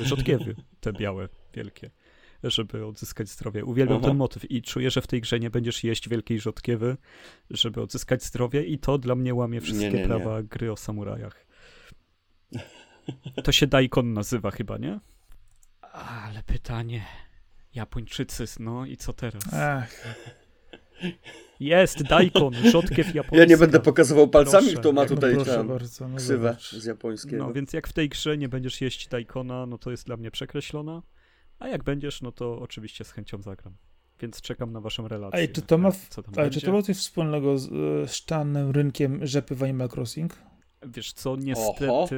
yy, 0.00 0.04
rzodkiewy, 0.06 0.54
te 0.80 0.92
białe, 0.92 1.28
wielkie, 1.54 1.90
żeby 2.50 2.86
odzyskać 2.86 3.28
zdrowie. 3.28 3.64
Uwielbiam 3.64 3.98
Aha. 3.98 4.06
ten 4.08 4.16
motyw 4.16 4.50
i 4.50 4.62
czuję, 4.62 4.90
że 4.90 5.00
w 5.02 5.06
tej 5.06 5.20
grze 5.20 5.40
nie 5.40 5.50
będziesz 5.50 5.84
jeść 5.84 6.08
wielkiej 6.08 6.40
rzodkiewy, 6.40 6.96
żeby 7.50 7.80
odzyskać 7.82 8.24
zdrowie 8.24 8.64
i 8.64 8.78
to 8.78 8.98
dla 8.98 9.14
mnie 9.14 9.34
łamie 9.34 9.60
wszystkie 9.60 9.86
Nie, 9.86 9.92
nie, 9.92 9.98
nie. 9.98 10.06
prawa 10.06 10.42
gry 10.42 10.72
o 10.72 10.76
samurajach. 10.76 11.46
To 13.44 13.52
się 13.52 13.66
Daikon 13.66 14.12
nazywa 14.12 14.50
chyba, 14.50 14.78
nie? 14.78 15.00
Ale 15.92 16.42
pytanie... 16.42 17.04
Japończycy, 17.74 18.44
no 18.60 18.86
i 18.86 18.96
co 18.96 19.12
teraz? 19.12 19.42
Ach, 19.52 20.04
Jest 21.60 22.02
Daikon, 22.02 22.54
rzodkiew 22.54 23.14
japońska. 23.14 23.36
Ja 23.36 23.44
nie 23.44 23.56
będę 23.56 23.80
pokazywał 23.80 24.28
palcami, 24.28 24.66
Proszę, 24.66 24.80
kto 24.80 24.92
ma 24.92 25.02
no 25.02 25.08
tutaj 25.08 25.34
proszę 25.34 25.54
tam 25.54 25.68
bardzo. 25.68 26.08
No 26.08 26.16
ksywę 26.16 26.56
z 26.60 26.84
japońskiego. 26.84 27.46
No 27.46 27.52
więc 27.52 27.72
jak 27.72 27.88
w 27.88 27.92
tej 27.92 28.08
grze 28.08 28.38
nie 28.38 28.48
będziesz 28.48 28.80
jeść 28.80 29.08
Daikona, 29.08 29.66
no 29.66 29.78
to 29.78 29.90
jest 29.90 30.06
dla 30.06 30.16
mnie 30.16 30.30
przekreślona, 30.30 31.02
a 31.64 31.68
jak 31.68 31.84
będziesz, 31.84 32.22
no 32.22 32.32
to 32.32 32.58
oczywiście 32.58 33.04
z 33.04 33.10
chęcią 33.10 33.42
zagram. 33.42 33.74
Więc 34.20 34.40
czekam 34.40 34.72
na 34.72 34.80
waszą 34.80 35.08
relację. 35.08 35.40
Ej, 35.40 35.48
czy 35.48 35.62
to 35.62 35.78
ma, 35.78 35.90
Co 36.10 36.22
tam 36.22 36.34
ale 36.36 36.50
czy 36.50 36.60
to 36.60 36.72
ma 36.72 36.82
coś 36.82 36.96
wspólnego 36.96 37.58
z 37.58 37.72
e, 37.72 38.08
sztanem 38.08 38.70
rynkiem 38.70 39.26
rzepy 39.26 39.54
w 39.54 39.62
Animal 39.62 39.88
Crossing? 39.88 40.38
Wiesz 40.82 41.12
co, 41.12 41.36
niestety... 41.36 41.90
Oho. 41.90 42.08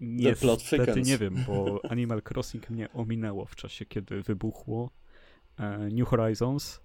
Niestety 0.00 1.02
nie 1.02 1.18
wiem, 1.18 1.44
bo 1.46 1.80
Animal 1.92 2.22
Crossing 2.30 2.70
mnie 2.70 2.92
ominęło 2.92 3.46
w 3.46 3.56
czasie, 3.56 3.86
kiedy 3.86 4.22
wybuchło 4.22 4.90
e, 5.58 5.78
New 5.78 6.08
Horizons, 6.08 6.80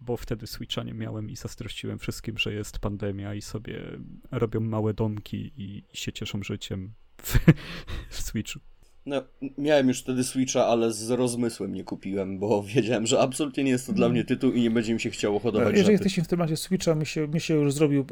bo 0.00 0.16
wtedy 0.16 0.46
Switcha 0.46 0.82
nie 0.82 0.94
miałem 0.94 1.30
i 1.30 1.36
zazdrościłem 1.36 1.98
wszystkim, 1.98 2.38
że 2.38 2.52
jest 2.52 2.78
pandemia 2.78 3.34
i 3.34 3.42
sobie 3.42 3.98
robią 4.30 4.60
małe 4.60 4.94
domki 4.94 5.52
i, 5.56 5.84
i 5.92 5.96
się 5.96 6.12
cieszą 6.12 6.42
życiem 6.42 6.92
w, 7.22 7.38
w 8.10 8.22
Switchu. 8.22 8.60
No, 9.08 9.22
miałem 9.58 9.88
już 9.88 10.00
wtedy 10.00 10.24
Switcha, 10.24 10.66
ale 10.66 10.92
z 10.92 11.10
rozmysłem 11.10 11.72
nie 11.74 11.84
kupiłem, 11.84 12.38
bo 12.38 12.62
wiedziałem, 12.74 13.06
że 13.06 13.20
absolutnie 13.20 13.64
nie 13.64 13.70
jest 13.70 13.86
to 13.86 13.92
dla 13.92 14.08
mnie 14.08 14.24
tytuł 14.24 14.52
i 14.52 14.60
nie 14.60 14.70
będzie 14.70 14.94
mi 14.94 15.00
się 15.00 15.10
chciało 15.10 15.38
hodować 15.38 15.76
Jeżeli 15.76 15.92
jesteście 15.92 16.22
w 16.22 16.28
temacie 16.28 16.56
Switcha, 16.56 16.94
mi 16.94 17.06
się, 17.06 17.28
mi 17.28 17.40
się 17.40 17.54
już 17.54 17.72
zrobił, 17.72 18.06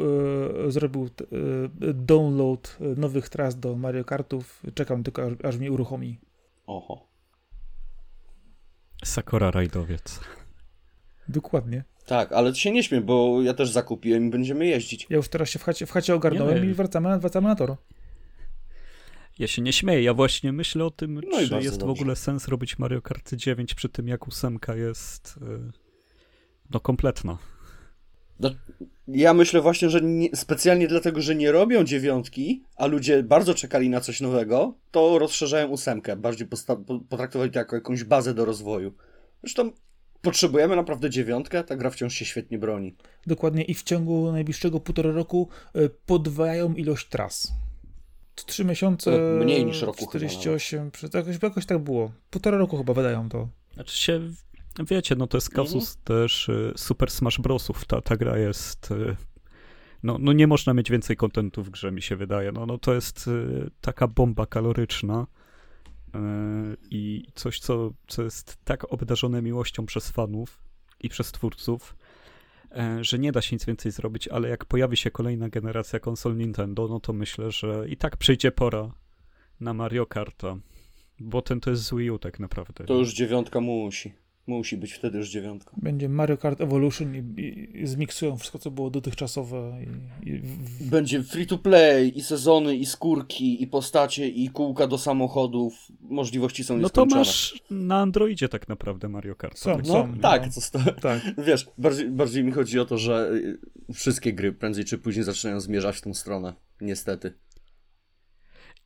e, 0.66 0.70
zrobił 0.70 1.04
e, 1.04 1.26
download 1.94 2.78
nowych 2.96 3.28
tras 3.28 3.61
do 3.61 3.76
Mario 3.76 4.04
Kartów. 4.04 4.62
Czekam 4.74 5.02
tylko, 5.02 5.26
aż, 5.26 5.32
aż 5.44 5.56
mnie 5.56 5.72
uruchomi. 5.72 6.18
Oho. 6.66 7.06
Sakura 9.04 9.50
Rajdowiec. 9.50 10.20
Dokładnie. 11.28 11.85
Tak, 12.06 12.32
ale 12.32 12.52
ty 12.52 12.59
się 12.59 12.70
nie 12.70 12.82
śmiej, 12.82 13.00
bo 13.00 13.42
ja 13.42 13.54
też 13.54 13.70
zakupiłem 13.70 14.26
i 14.26 14.30
będziemy 14.30 14.66
jeździć. 14.66 15.06
Ja 15.11 15.16
już 15.16 15.28
teraz 15.28 15.48
się 15.48 15.59
w 15.59 15.62
chacie, 15.62 15.87
w 15.87 15.90
chacie 15.90 16.14
ogarnąłem 16.14 16.64
Nie. 16.64 16.70
i 16.70 16.74
wracamy, 16.74 17.09
na- 17.09 17.18
wracamy 17.18 17.48
na 17.48 17.56
tor. 17.56 17.76
Ja 19.38 19.46
się 19.46 19.62
nie 19.62 19.72
śmieję, 19.72 20.03
ja 20.03 20.14
właśnie 20.14 20.53
myślę 20.53 20.85
o 20.85 20.90
tym, 20.90 21.14
No 21.14 21.40
i 21.40 21.49
czy 21.49 21.55
jest 21.55 21.77
w 21.77 21.79
dobrze. 21.79 21.92
ogóle 21.92 22.16
sens 22.16 22.49
robić 22.49 22.79
Mario 22.79 23.03
Kart 23.03 23.35
9 23.35 23.75
przy 23.75 23.88
tym, 23.88 24.09
jak 24.09 24.29
ósemka 24.29 24.77
jest 24.77 25.35
y, 25.42 25.72
no 26.70 26.81
kompletna. 26.81 27.38
No, 28.40 28.51
ja 29.09 29.35
myślę 29.35 29.61
właśnie, 29.61 29.90
że 29.90 30.01
nie, 30.01 30.37
specjalnie 30.37 30.88
dlatego, 30.88 31.22
że 31.22 31.35
nie 31.35 31.53
robią 31.53 31.85
dziewiątki, 31.85 32.62
a 32.77 32.87
ludzie 32.87 33.22
bardzo 33.22 33.55
czekali 33.55 33.88
na 33.90 34.01
coś 34.01 34.20
nowego, 34.20 34.75
to 34.90 35.18
rozszerzają 35.18 35.68
ósemkę. 35.68 36.16
Bardziej 36.16 36.49
potraktowali 37.09 37.51
to 37.51 37.59
jako 37.59 37.77
jakąś 37.77 38.05
bazę 38.05 38.35
do 38.35 38.44
rozwoju. 38.44 38.92
Zresztą 39.42 39.70
potrzebujemy 40.22 40.77
naprawdę 40.77 41.11
dziewiątkę, 41.11 41.64
ta 41.64 41.77
gra 41.77 41.90
wciąż 41.90 42.14
się 42.14 42.25
świetnie 42.25 42.59
broni. 42.59 42.96
Dokładnie 43.27 43.62
i 43.64 43.75
w 43.75 43.83
ciągu 43.83 44.33
najbliższego 44.33 44.81
półtora 44.81 45.11
roku 45.12 45.49
e, 45.75 45.88
podwajają 45.88 46.75
ilość 46.75 47.09
tras. 47.09 47.53
Trzy 48.46 48.64
miesiące. 48.64 49.18
Mniej 49.44 49.66
niż 49.66 49.83
roku 49.83 49.99
chyba 49.99 50.09
48, 50.11 50.90
przy- 50.90 51.09
jakoś, 51.14 51.38
jakoś 51.42 51.66
tak 51.66 51.79
było. 51.79 52.12
Półtora 52.31 52.59
roku 52.59 52.79
chyba 52.79 52.94
wydają 52.94 53.29
to. 53.29 53.49
Znaczy 53.75 53.96
się, 53.96 54.20
wiecie, 54.90 55.14
no 55.16 55.27
to 55.27 55.37
jest 55.37 55.51
kasus 55.51 55.96
też 56.05 56.49
y, 56.49 56.72
Super 56.77 57.11
Smash 57.11 57.38
Brosów. 57.40 57.85
Ta, 57.85 58.01
ta 58.01 58.16
gra 58.16 58.38
jest... 58.38 58.90
y, 58.90 59.16
No, 60.03 60.16
no 60.20 60.33
nie 60.33 60.46
można 60.46 60.75
mieć 60.75 60.90
więcej 60.90 61.16
kontentu 61.16 61.62
w 61.62 61.70
grze, 61.70 61.92
mi 61.92 62.03
się 62.03 62.16
wydaje. 62.16 62.53
No, 62.53 62.66
no 62.66 62.79
to 62.79 62.94
jest 62.94 63.29
y, 63.29 63.70
taka 63.81 64.09
bomba 64.09 64.46
kaloryczna 64.46 65.27
i 66.90 67.25
coś, 67.35 67.59
co, 67.61 67.90
co 68.09 68.22
jest 68.22 68.59
tak 68.64 68.92
obdarzone 68.92 69.42
miłością 69.42 69.87
przez 69.87 70.11
fanów 70.11 70.62
i 71.01 71.09
przez 71.09 71.33
twórców, 71.33 71.96
że 73.00 73.18
nie 73.18 73.32
da 73.32 73.42
się 73.42 73.56
nic 73.56 73.64
więcej 73.64 73.92
zrobić, 73.92 74.28
ale 74.28 74.48
jak 74.48 74.64
pojawi 74.64 74.96
się 74.96 75.10
kolejna 75.10 75.48
generacja 75.48 76.00
konsol 76.00 76.37
Nintendo, 76.37 76.88
no 76.88 77.00
to 77.00 77.12
myślę, 77.12 77.50
że 77.50 77.88
i 77.88 77.96
tak 77.96 78.16
przyjdzie 78.16 78.52
pora 78.52 78.90
na 79.60 79.74
Mario 79.74 80.06
Karta, 80.06 80.56
bo 81.20 81.42
ten 81.42 81.60
to 81.60 81.70
jest 81.70 81.83
z 81.83 81.94
Wii 81.94 82.10
U 82.10 82.18
tak 82.18 82.40
naprawdę. 82.40 82.85
To 82.85 82.94
już 82.94 83.14
dziewiątka 83.14 83.60
musi. 83.60 84.12
Musi 84.47 84.77
być 84.77 84.92
wtedy 84.92 85.19
już 85.19 85.31
dziewiątka. 85.31 85.73
Będzie 85.77 86.09
Mario 86.09 86.37
Kart 86.37 86.61
Evolution 86.61 87.15
i, 87.15 87.40
i, 87.40 87.81
i 87.83 87.87
zmiksują 87.87 88.37
wszystko, 88.37 88.59
co 88.59 88.71
było 88.71 88.90
dotychczasowe. 88.90 89.79
I, 90.25 90.29
i 90.29 90.38
w, 90.38 90.88
Będzie 90.90 91.23
free 91.23 91.47
to 91.47 91.59
play, 91.59 92.19
i 92.19 92.23
sezony, 92.23 92.77
i 92.77 92.87
skórki, 92.87 93.63
i 93.63 93.67
postacie, 93.67 94.29
i 94.29 94.49
kółka 94.51 94.87
do 94.87 94.99
samochodów. 94.99 95.75
Możliwości 96.01 96.65
są 96.65 96.79
No 96.79 96.88
to 96.90 97.01
nieskończone. 97.05 97.21
masz 97.21 97.63
na 97.71 97.97
Androidzie 98.01 98.49
tak 98.49 98.69
naprawdę 98.69 99.09
Mario 99.09 99.35
Kart. 99.35 99.59
Są, 99.59 99.77
tak 99.77 99.87
No 99.87 99.92
są, 99.92 100.01
samo. 100.03 100.17
tak, 100.23 100.49
co 100.49 100.61
sto... 100.61 100.79
tak. 101.01 101.21
Wiesz, 101.47 101.67
bardziej, 101.79 102.11
bardziej 102.11 102.44
mi 102.44 102.53
chodzi 102.53 102.79
o 102.81 102.85
to, 102.85 102.99
że 102.99 103.31
wszystkie 103.94 104.33
gry 104.33 104.53
prędzej 104.53 104.85
czy 104.85 104.99
później 104.99 105.25
zaczynają 105.25 105.61
zmierzać 105.61 105.97
w 105.97 106.01
tą 106.01 106.15
stronę. 106.15 106.55
Niestety. 106.81 107.33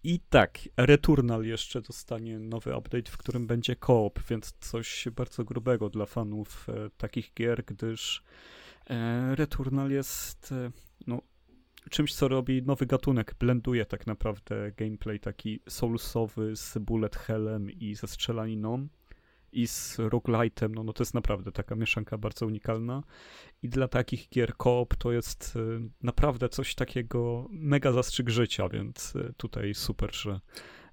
I 0.04 0.20
tak, 0.20 0.58
Returnal 0.76 1.44
jeszcze 1.44 1.80
dostanie 1.80 2.38
nowy 2.38 2.76
update, 2.76 3.10
w 3.10 3.16
którym 3.16 3.46
będzie 3.46 3.76
koop, 3.76 4.20
więc 4.28 4.54
coś 4.60 5.08
bardzo 5.16 5.44
grubego 5.44 5.90
dla 5.90 6.06
fanów 6.06 6.68
e, 6.68 6.90
takich 6.90 7.34
gier, 7.34 7.64
gdyż 7.64 8.22
e, 8.90 9.34
Returnal 9.34 9.90
jest 9.90 10.52
e, 10.52 10.70
no, 11.06 11.22
czymś, 11.90 12.14
co 12.14 12.28
robi 12.28 12.62
nowy 12.62 12.86
gatunek, 12.86 13.34
blenduje 13.38 13.86
tak 13.86 14.06
naprawdę 14.06 14.72
gameplay 14.72 15.20
taki 15.20 15.60
soulsowy 15.68 16.56
z 16.56 16.78
bullet 16.78 17.16
hellem 17.16 17.70
i 17.70 17.94
ze 17.94 18.06
strzelaniną 18.06 18.88
i 19.52 19.66
z 19.66 19.96
roguelite'em, 19.98 20.70
no, 20.74 20.84
no 20.84 20.92
to 20.92 21.02
jest 21.02 21.14
naprawdę 21.14 21.52
taka 21.52 21.74
mieszanka 21.74 22.18
bardzo 22.18 22.46
unikalna 22.46 23.02
i 23.62 23.68
dla 23.68 23.88
takich 23.88 24.28
gier 24.28 24.56
koop 24.56 24.94
to 24.96 25.12
jest 25.12 25.56
y, 25.56 25.80
naprawdę 26.02 26.48
coś 26.48 26.74
takiego 26.74 27.48
mega 27.50 27.92
zastrzyk 27.92 28.28
życia, 28.28 28.68
więc 28.68 29.16
y, 29.16 29.34
tutaj 29.36 29.74
super, 29.74 30.14
że, 30.14 30.40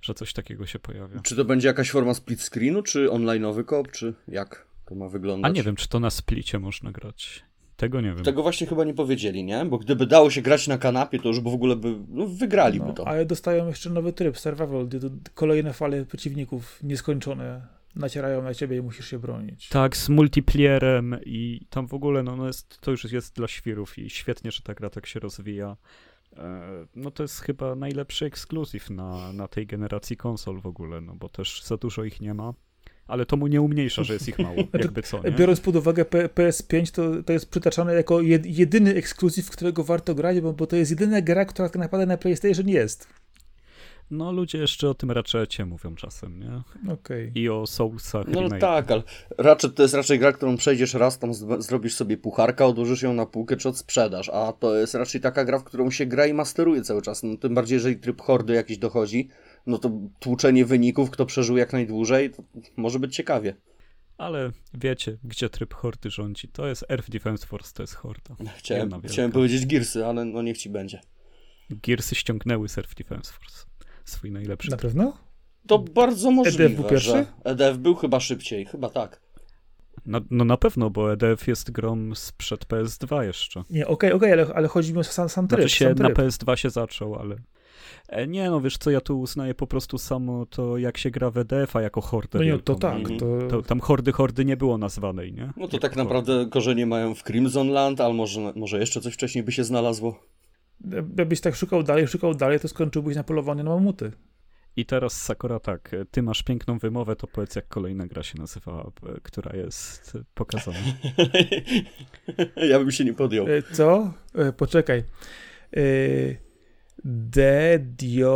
że 0.02 0.14
coś 0.14 0.34
takiego 0.34 0.66
się 0.66 0.80
pojawia. 0.80 1.20
Czy 1.20 1.36
to 1.36 1.46
będzie 1.46 1.68
jakaś 1.68 1.92
forma 1.92 2.14
split 2.14 2.42
screenu, 2.42 2.84
czy 2.84 3.08
online'owy 3.08 3.66
koop, 3.66 3.92
czy 3.92 4.14
jak 4.28 4.68
to 4.86 4.96
ma 4.96 5.10
wyglądać? 5.10 5.52
A 5.52 5.54
nie 5.54 5.64
wiem, 5.64 5.76
czy 5.76 5.88
to 5.88 6.00
na 6.00 6.10
splicie 6.10 6.60
można 6.60 6.92
grać. 6.92 7.44
Tego 7.78 8.02
nie 8.02 8.14
wiem. 8.14 8.24
Tego 8.24 8.44
właśnie 8.44 8.68
chyba 8.68 8.84
nie 8.84 8.94
powiedzieli, 8.94 9.44
nie? 9.44 9.66
Bo 9.66 9.78
gdyby 9.78 10.08
dało 10.08 10.30
się 10.32 10.42
grać 10.42 10.68
na 10.68 10.78
kanapie, 10.78 11.20
to 11.20 11.28
już 11.28 11.40
w 11.40 11.48
ogóle 11.48 11.76
by, 11.76 11.96
no, 12.10 12.28
wygraliby 12.28 12.86
No, 12.86 12.94
to. 12.94 13.08
ale 13.08 13.26
dostają 13.26 13.68
jeszcze 13.68 13.90
nowy 13.90 14.14
tryb, 14.14 14.38
survival, 14.38 14.88
gdzie 14.88 15.00
to 15.00 15.10
kolejne 15.34 15.74
fale 15.74 16.06
przeciwników 16.06 16.84
nieskończone 16.84 17.77
nacierają 17.98 18.42
na 18.42 18.54
ciebie 18.54 18.78
i 18.78 18.82
musisz 18.82 19.08
się 19.10 19.20
bronić. 19.20 19.70
Tak, 19.70 19.98
z 19.98 20.10
multiplayerem 20.10 21.16
i 21.26 21.66
tam 21.70 21.88
w 21.88 21.94
ogóle, 21.94 22.24
no, 22.24 22.36
no 22.36 22.48
jest, 22.48 22.82
to 22.82 22.92
już 22.92 23.12
jest 23.12 23.36
dla 23.36 23.48
świrów 23.48 23.98
i 23.98 24.10
świetnie, 24.10 24.52
że 24.52 24.62
ta 24.62 24.74
gra 24.74 24.90
tak 24.90 25.06
się 25.06 25.20
rozwija. 25.20 25.78
E, 26.38 26.86
No 26.96 27.12
to 27.12 27.24
jest 27.24 27.40
chyba 27.42 27.76
najlepszy 27.76 28.26
ekskluzyw 28.26 28.90
na, 28.90 29.34
na 29.34 29.48
tej 29.48 29.68
generacji 29.68 30.18
konsol 30.18 30.62
w 30.62 30.66
ogóle, 30.68 31.02
no 31.02 31.16
bo 31.16 31.30
też 31.30 31.64
za 31.64 31.78
dużo 31.78 32.04
ich 32.04 32.22
nie 32.22 32.34
ma. 32.34 32.54
Ale 33.08 33.26
to 33.26 33.38
mu 33.38 33.48
nie 33.48 33.62
umniejsza, 33.62 34.04
że 34.04 34.14
jest 34.14 34.28
ich 34.28 34.40
mało, 34.40 34.56
jakby 34.74 35.04
co, 35.04 35.24
nie? 35.24 35.32
Biorąc 35.32 35.60
pod 35.60 35.76
uwagę 35.76 36.06
P- 36.06 36.28
PS5, 36.30 36.92
to, 36.96 37.24
to 37.24 37.34
jest 37.34 37.50
przytaczane 37.50 37.94
jako 37.94 38.22
jed, 38.22 38.46
jedyny 38.46 38.96
ekskluzyw, 38.96 39.46
w 39.46 39.52
którego 39.52 39.84
warto 39.84 40.16
grać, 40.16 40.42
bo, 40.42 40.54
bo 40.54 40.68
to 40.68 40.76
jest 40.76 40.92
jedyna 40.92 41.22
gra, 41.22 41.46
która 41.46 41.70
tak 41.70 41.78
naprawdę 41.78 42.06
na 42.06 42.18
PlayStation 42.18 42.70
jest. 42.70 43.08
No 44.12 44.32
ludzie 44.32 44.58
jeszcze 44.58 44.90
o 44.90 44.94
tym 44.94 45.12
raczecie 45.12 45.66
mówią 45.66 45.96
czasem, 45.96 46.40
nie? 46.40 46.62
Okej. 46.94 47.32
I 47.36 47.50
o 47.50 47.68
Soulsach 47.68 48.28
No 48.28 48.42
remake. 48.42 48.62
tak, 48.62 48.92
ale 48.92 49.04
raczej 49.38 49.72
to 49.72 49.82
jest 49.84 49.94
raczej 49.94 50.20
gra, 50.20 50.32
którą 50.32 50.58
przejdziesz 50.58 50.94
raz, 50.94 51.20
tam 51.20 51.34
z- 51.34 51.66
zrobisz 51.66 51.96
sobie 51.96 52.18
pucharka, 52.18 52.66
odłożysz 52.66 53.02
ją 53.02 53.14
na 53.14 53.26
półkę, 53.26 53.58
czy 53.58 53.70
odsprzedasz, 53.70 54.30
a 54.30 54.54
to 54.54 54.76
jest 54.76 54.96
raczej 54.96 55.22
taka 55.22 55.46
gra, 55.46 55.60
w 55.60 55.64
którą 55.64 55.92
się 55.92 56.06
gra 56.06 56.26
i 56.28 56.34
masteruje 56.34 56.82
cały 56.82 57.02
czas, 57.02 57.24
no, 57.24 57.38
tym 57.38 57.56
bardziej 57.56 57.76
jeżeli 57.76 57.96
tryb 57.96 58.22
hordy 58.22 58.54
jakiś 58.54 58.78
dochodzi, 58.78 59.30
no 59.66 59.78
to 59.78 59.92
tłuczenie 60.20 60.66
wyników, 60.66 61.10
kto 61.10 61.26
przeżył 61.26 61.58
jak 61.58 61.74
najdłużej, 61.74 62.30
to 62.30 62.44
może 62.78 63.00
być 63.00 63.16
ciekawie. 63.16 63.56
Ale 64.18 64.52
wiecie, 64.74 65.18
gdzie 65.24 65.50
tryb 65.50 65.74
hordy 65.74 66.10
rządzi. 66.10 66.48
To 66.48 66.68
jest 66.68 66.86
Earth 66.90 67.10
Defense 67.10 67.48
Force, 67.48 67.74
to 67.74 67.84
jest 67.84 67.96
horda. 67.96 68.36
Chciałem, 68.58 69.02
chciałem 69.02 69.32
powiedzieć 69.32 69.66
Gearsy, 69.66 70.06
ale 70.06 70.26
no 70.26 70.42
niech 70.42 70.58
ci 70.58 70.70
będzie. 70.70 71.02
Gearsy 71.70 72.16
ściągnęły 72.16 72.70
z 72.70 72.78
Earth 72.78 72.96
Defense 72.96 73.34
Force. 73.34 73.66
Swój 74.08 74.32
najlepszy 74.32 74.72
Na 74.72 74.78
pewno? 74.78 75.14
To 75.68 75.80
bardzo 75.80 76.32
możliwe, 76.32 76.70
był 76.70 76.84
pierwszy? 76.84 77.10
że 77.10 77.26
EDF 77.44 77.78
był 77.78 77.96
chyba 77.96 78.20
szybciej, 78.20 78.66
chyba 78.66 78.90
tak. 78.90 79.22
No, 80.06 80.22
no 80.32 80.46
na 80.46 80.58
pewno, 80.58 80.90
bo 80.90 81.14
EDF 81.14 81.48
jest 81.48 81.72
grą 81.72 82.16
sprzed 82.16 82.66
PS2 82.66 83.22
jeszcze. 83.22 83.64
Nie, 83.70 83.88
okej, 83.88 84.12
okej, 84.14 84.32
ale, 84.34 84.46
ale 84.56 84.68
chodzi 84.68 84.94
mi 84.94 85.00
o 85.00 85.04
sam, 85.04 85.30
sam 85.30 85.48
tryb. 85.48 85.60
Znaczy 85.62 85.76
się 85.76 85.86
sam 85.86 85.98
na 85.98 86.06
tryb. 86.10 86.18
PS2 86.18 86.56
się 86.56 86.70
zaczął, 86.70 87.16
ale... 87.16 87.36
E, 88.10 88.28
nie 88.28 88.50
no, 88.50 88.62
wiesz 88.62 88.78
co, 88.78 88.92
ja 88.92 89.02
tu 89.02 89.20
uznaję 89.20 89.54
po 89.56 89.68
prostu 89.68 89.98
samo 89.98 90.46
to, 90.46 90.78
jak 90.78 90.98
się 90.98 91.12
gra 91.12 91.30
w 91.32 91.38
EDF-a 91.38 91.82
jako 91.82 92.02
hordę 92.02 92.38
No 92.40 92.44
nie, 92.46 92.50
wielką. 92.52 92.64
to 92.74 92.76
tak, 92.76 92.98
Mhm. 92.98 93.20
to... 93.20 93.26
To, 93.50 93.62
tam 93.62 93.80
hordy 93.80 94.12
hordy 94.12 94.46
nie 94.46 94.58
było 94.58 94.78
nazwanej, 94.78 95.34
nie? 95.34 95.46
No 95.58 95.68
to 95.68 95.76
Jako 95.76 95.78
tak 95.78 95.92
hordy. 95.92 96.04
naprawdę 96.04 96.46
korzenie 96.52 96.86
mają 96.86 97.16
w 97.16 97.24
Crimson 97.24 97.70
Land, 97.70 98.02
ale 98.02 98.14
może, 98.14 98.54
może 98.56 98.80
jeszcze 98.80 99.02
coś 99.02 99.14
wcześniej 99.14 99.44
by 99.44 99.52
się 99.52 99.64
znalazło. 99.64 100.20
Jakbyś 101.18 101.42
tak 101.42 101.56
szukał 101.56 101.84
dalej, 101.84 102.08
szukał 102.08 102.34
dalej, 102.34 102.60
to 102.60 102.68
skończyłbyś 102.68 103.16
na 103.16 103.24
polowaniu 103.24 103.64
na 103.64 103.70
mamuty. 103.70 104.12
I 104.76 104.86
teraz 104.86 105.22
Sakura 105.22 105.60
tak, 105.60 105.92
ty 106.12 106.22
masz 106.22 106.44
piękną 106.44 106.78
wymowę, 106.80 107.16
to 107.16 107.28
powiedz 107.28 107.56
jak 107.56 107.68
kolejna 107.68 108.08
gra 108.08 108.24
się 108.24 108.40
nazywa, 108.40 108.82
e, 108.82 109.20
która 109.24 109.56
jest 109.56 110.18
pokazana. 110.34 110.78
ja 112.70 112.80
bym 112.80 112.92
się 112.92 113.06
nie 113.06 113.14
podjął. 113.14 113.48
E, 113.48 113.62
Co? 113.62 114.14
E, 114.36 114.54
Poczekaj. 114.54 115.04
E, 115.78 115.82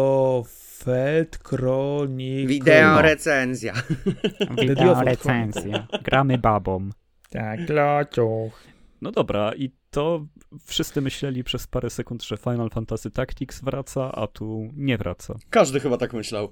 Dediofeld 0.01 1.39
Chronicle. 1.43 3.01
recenzja. 3.01 3.73
Wideo 4.61 5.03
recenzja. 5.03 5.87
Gramy 6.03 6.37
babą. 6.37 6.89
Tak, 7.29 7.59
loczuch. 7.69 8.63
No 9.01 9.11
dobra, 9.11 9.55
i 9.55 9.71
to 9.91 10.25
wszyscy 10.65 11.01
myśleli 11.01 11.43
przez 11.43 11.67
parę 11.67 11.89
sekund, 11.89 12.23
że 12.23 12.37
Final 12.37 12.69
Fantasy 12.69 13.11
Tactics 13.11 13.61
wraca, 13.61 14.11
a 14.11 14.27
tu 14.27 14.67
nie 14.75 14.97
wraca. 14.97 15.35
Każdy 15.49 15.79
chyba 15.79 15.97
tak 15.97 16.13
myślał. 16.13 16.51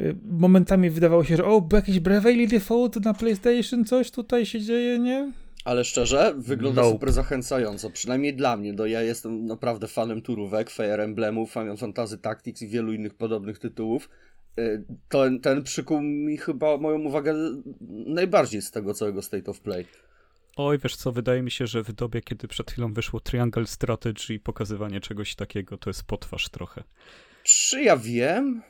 Y, 0.00 0.16
Momentami 0.24 0.90
wydawało 0.90 1.24
się, 1.24 1.36
że 1.36 1.44
o, 1.44 1.68
jakieś 1.72 2.00
Bravely 2.00 2.46
Default 2.46 2.96
na 3.04 3.14
PlayStation, 3.14 3.84
coś 3.84 4.10
tutaj 4.10 4.46
się 4.46 4.60
dzieje, 4.60 4.98
nie? 4.98 5.32
Ale 5.64 5.84
szczerze, 5.84 6.34
wygląda 6.38 6.82
Nope. 6.82 6.92
super 6.92 7.12
zachęcająco, 7.12 7.90
przynajmniej 7.90 8.36
dla 8.36 8.56
mnie, 8.56 8.74
bo 8.74 8.86
ja 8.86 9.02
jestem 9.02 9.46
naprawdę 9.46 9.88
fanem 9.88 10.22
turówek, 10.22 10.70
Fire 10.70 11.04
Emblemów, 11.04 11.52
Final 11.52 11.76
Fantasy 11.76 12.18
Tactics 12.18 12.62
i 12.62 12.68
wielu 12.68 12.92
innych 12.92 13.14
podobnych 13.14 13.58
tytułów. 13.58 14.08
Y, 14.60 14.84
Ten, 15.08 15.40
ten 15.40 15.62
przykuł 15.62 16.00
mi 16.00 16.36
chyba 16.36 16.76
moją 16.76 16.98
uwagę 17.00 17.34
najbardziej 18.06 18.62
z 18.62 18.70
tego 18.70 18.94
całego 18.94 19.22
State 19.22 19.50
of 19.50 19.60
Play. 19.60 19.86
Oj, 20.56 20.78
wiesz 20.78 20.96
co, 20.96 21.12
wydaje 21.12 21.42
mi 21.42 21.50
się, 21.50 21.66
że 21.66 21.82
w 21.82 21.92
dobie, 21.92 22.20
kiedy 22.20 22.48
przed 22.48 22.70
chwilą 22.70 22.92
wyszło 22.92 23.20
Triangle 23.20 23.66
Strategy 23.66 24.34
i 24.34 24.40
pokazywanie 24.40 25.00
czegoś 25.00 25.34
takiego, 25.34 25.78
to 25.78 25.90
jest 25.90 26.04
potwarz 26.04 26.48
trochę. 26.48 26.82
Czy 27.42 27.82
ja 27.82 27.96
wiem? 27.96 28.62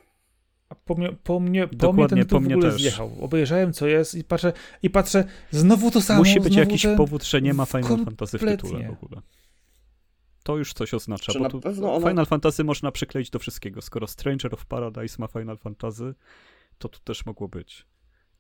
A 0.68 0.74
po 0.74 0.94
mnie, 0.94 1.12
po 1.12 1.40
mnie, 1.40 1.68
po 1.68 1.76
Dokładnie, 1.76 2.16
mnie 2.16 2.24
ten 2.24 2.28
po 2.28 2.40
mnie 2.40 2.54
w 2.54 2.58
ogóle 2.58 2.72
też. 2.72 2.80
zjechał. 2.80 3.16
Obejrzałem, 3.20 3.72
co 3.72 3.86
jest 3.86 4.14
i 4.14 4.24
patrzę, 4.24 4.52
i 4.82 4.90
patrzę, 4.90 5.24
znowu 5.50 5.90
to 5.90 6.00
samo. 6.00 6.18
Musi 6.18 6.40
być 6.40 6.54
jakiś 6.54 6.82
ten... 6.82 6.96
powód, 6.96 7.24
że 7.24 7.42
nie 7.42 7.54
ma 7.54 7.66
Final 7.66 7.82
kompletnie. 7.82 8.04
Fantasy 8.04 8.38
w 8.38 8.40
tytule 8.40 8.88
w 8.88 8.90
ogóle. 9.04 9.20
To 10.44 10.56
już 10.56 10.72
coś 10.72 10.94
oznacza, 10.94 11.32
Czy 11.32 11.38
bo 11.38 11.48
tu 11.48 11.60
ona- 11.94 12.08
Final 12.08 12.26
Fantasy 12.26 12.64
można 12.64 12.92
przykleić 12.92 13.30
do 13.30 13.38
wszystkiego. 13.38 13.82
Skoro 13.82 14.06
Stranger 14.06 14.54
of 14.54 14.66
Paradise 14.66 15.16
ma 15.18 15.26
Final 15.26 15.58
Fantasy, 15.58 16.14
to 16.78 16.88
tu 16.88 17.00
też 17.00 17.26
mogło 17.26 17.48
być. 17.48 17.86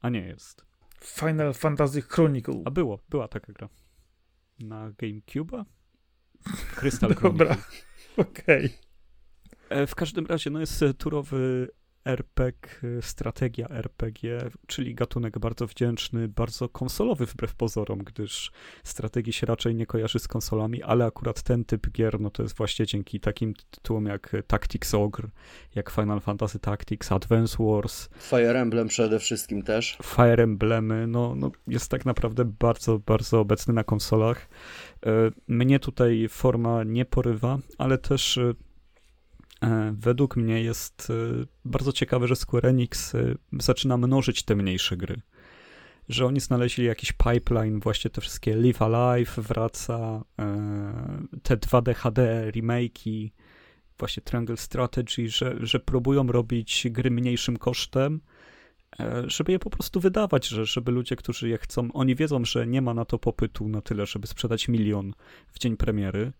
A 0.00 0.08
nie 0.08 0.20
jest. 0.20 0.64
Final 1.04 1.54
Fantasy 1.54 2.02
Chronicle. 2.02 2.62
A 2.64 2.70
było, 2.70 2.98
była 3.08 3.28
taka 3.28 3.52
gra. 3.52 3.68
Na 4.58 4.90
GameCube'a? 4.90 5.64
Crystal 6.76 7.14
Dobra. 7.22 7.56
Okej. 8.16 8.78
E, 9.68 9.86
W 9.86 9.94
każdym 9.94 10.26
razie, 10.26 10.50
no 10.50 10.60
jest 10.60 10.84
turowy 10.98 11.68
RPG, 12.04 12.60
strategia 13.00 13.68
RPG, 13.68 14.38
czyli 14.66 14.94
gatunek 14.94 15.38
bardzo 15.38 15.66
wdzięczny, 15.66 16.28
bardzo 16.28 16.68
konsolowy 16.68 17.26
wbrew 17.26 17.54
pozorom, 17.54 17.98
gdyż 17.98 18.52
strategii 18.84 19.32
się 19.32 19.46
raczej 19.46 19.74
nie 19.74 19.86
kojarzy 19.86 20.18
z 20.18 20.28
konsolami, 20.28 20.82
ale 20.82 21.04
akurat 21.04 21.42
ten 21.42 21.64
typ 21.64 21.90
gier, 21.90 22.20
no 22.20 22.30
to 22.30 22.42
jest 22.42 22.56
właśnie 22.56 22.86
dzięki 22.86 23.20
takim 23.20 23.54
tytułom 23.70 24.06
jak 24.06 24.36
Tactics 24.46 24.94
Ogre, 24.94 25.28
jak 25.74 25.90
Final 25.90 26.20
Fantasy 26.20 26.58
Tactics, 26.58 27.12
Advance 27.12 27.56
Wars, 27.60 28.08
Fire 28.18 28.60
Emblem 28.60 28.88
przede 28.88 29.18
wszystkim 29.18 29.62
też. 29.62 29.98
Fire 30.02 30.42
Emblemy, 30.42 31.06
no, 31.06 31.34
no 31.34 31.50
jest 31.66 31.90
tak 31.90 32.04
naprawdę 32.04 32.44
bardzo, 32.44 32.98
bardzo 32.98 33.40
obecny 33.40 33.74
na 33.74 33.84
konsolach. 33.84 34.48
E, 35.06 35.10
Mnie 35.48 35.78
tutaj 35.78 36.28
forma 36.28 36.84
nie 36.84 37.04
porywa, 37.04 37.58
ale 37.78 37.98
też 37.98 38.38
e, 38.38 38.54
według 39.92 40.36
mnie 40.36 40.62
jest 40.62 41.10
e, 41.10 41.44
bardzo 41.64 41.92
ciekawe, 41.92 42.28
że 42.28 42.36
Square 42.36 42.66
Enix 42.66 43.14
e, 43.14 43.34
zaczyna 43.52 43.96
mnożyć 43.96 44.42
te 44.42 44.56
mniejsze 44.56 44.96
gry. 44.96 45.20
Że 46.08 46.26
oni 46.26 46.40
znaleźli 46.40 46.84
jakiś 46.84 47.12
pipeline, 47.12 47.80
właśnie 47.80 48.10
te 48.10 48.20
wszystkie 48.20 48.56
Live 48.56 48.82
Alive 48.82 49.36
wraca, 49.36 50.24
e, 50.38 51.26
te 51.42 51.56
2D 51.56 51.94
HD 51.94 52.50
remake'i, 52.54 53.30
właśnie 53.98 54.22
Triangle 54.22 54.56
Strategy, 54.56 55.28
że, 55.28 55.56
że 55.60 55.80
próbują 55.80 56.26
robić 56.26 56.86
gry 56.90 57.10
mniejszym 57.10 57.56
kosztem, 57.56 58.20
e, 59.00 59.22
żeby 59.26 59.52
je 59.52 59.58
po 59.58 59.70
prostu 59.70 60.00
wydawać, 60.00 60.48
że, 60.48 60.66
żeby 60.66 60.92
ludzie, 60.92 61.16
którzy 61.16 61.48
je 61.48 61.58
chcą, 61.58 61.92
oni 61.92 62.14
wiedzą, 62.14 62.44
że 62.44 62.66
nie 62.66 62.82
ma 62.82 62.94
na 62.94 63.04
to 63.04 63.18
popytu 63.18 63.68
na 63.68 63.80
tyle, 63.80 64.06
żeby 64.06 64.26
sprzedać 64.26 64.68
milion 64.68 65.12
w 65.48 65.58
dzień 65.58 65.76
premiery, 65.76 66.32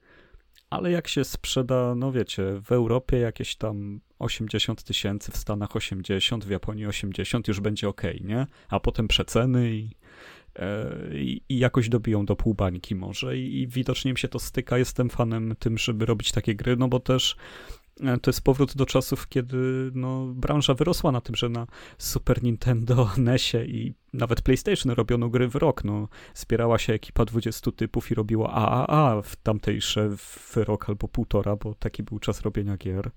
ale 0.75 0.91
jak 0.91 1.09
się 1.09 1.25
sprzeda, 1.25 1.95
no 1.95 2.13
wiecie, 2.13 2.61
w 2.65 2.73
Europie 2.73 3.19
jakieś 3.19 3.57
tam 3.57 4.01
80 4.19 4.83
tysięcy, 4.83 5.33
w 5.33 5.37
Stanach 5.37 5.77
80, 5.77 6.45
w 6.45 6.51
Japonii 6.51 6.87
80, 6.87 7.49
już 7.49 7.61
będzie 7.61 7.89
ok, 7.89 8.03
nie? 8.21 8.47
A 8.69 8.81
potem 8.81 9.09
przeceny 9.09 9.75
i, 9.75 9.91
e, 10.57 10.91
i, 11.13 11.43
i 11.49 11.59
jakoś 11.59 11.89
dobiją 11.89 12.27
do 12.27 12.37
pół 12.37 12.55
bańki 12.55 12.95
może 12.95 13.39
I, 13.39 13.61
i 13.61 13.69
widocznie 13.69 14.13
mi 14.13 14.19
się 14.19 14.29
to 14.29 14.39
styka. 14.39 14.79
Jestem 14.79 15.11
fanem 15.11 15.55
tym, 15.59 15.79
żeby 15.79 16.07
robić 16.07 16.33
takie 16.33 16.55
gry, 16.55 16.77
no 16.77 16.89
bo 16.89 17.01
też 17.01 17.37
to 17.97 18.31
jest 18.31 18.41
powrót 18.41 18.77
do 18.77 18.87
czasów, 18.87 19.29
kiedy 19.29 19.91
no, 19.95 20.27
branża 20.27 20.75
wyrosła 20.75 21.13
na 21.13 21.21
tym, 21.21 21.35
że 21.35 21.49
na 21.49 21.67
Super 21.99 22.43
Nintendo, 22.43 23.11
NESie 23.17 23.65
i 23.65 23.95
nawet 24.13 24.43
PlayStation 24.43 24.93
robiono 24.93 25.29
gry 25.29 25.49
w 25.49 25.55
rok. 25.55 25.85
No, 25.85 26.09
zbierała 26.35 26.79
się 26.79 26.93
ekipa 26.93 27.25
20 27.25 27.73
typów 27.73 28.11
i 28.11 28.15
robiła 28.15 28.53
AAA 28.53 29.23
w 29.23 29.37
tamtejsze 29.37 30.11
w 30.17 30.57
rok 30.57 30.89
albo 30.89 31.09
półtora, 31.09 31.57
bo 31.57 31.75
taki 31.75 32.03
był 32.03 32.19
czas 32.19 32.43
robienia 32.43 32.77
gier. 32.77 33.11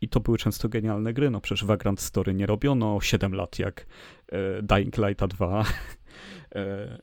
I 0.00 0.08
to 0.08 0.20
były 0.20 0.38
często 0.38 0.68
genialne 0.68 1.12
gry. 1.12 1.30
No 1.30 1.40
przecież 1.40 1.64
Vagrant 1.64 2.00
Story 2.00 2.34
nie 2.34 2.46
robiono 2.46 3.00
7 3.00 3.34
lat 3.34 3.58
jak 3.58 3.86
e, 4.32 4.62
Dying 4.62 4.98
Light 4.98 5.26
2. 5.26 5.64
e, 6.54 6.98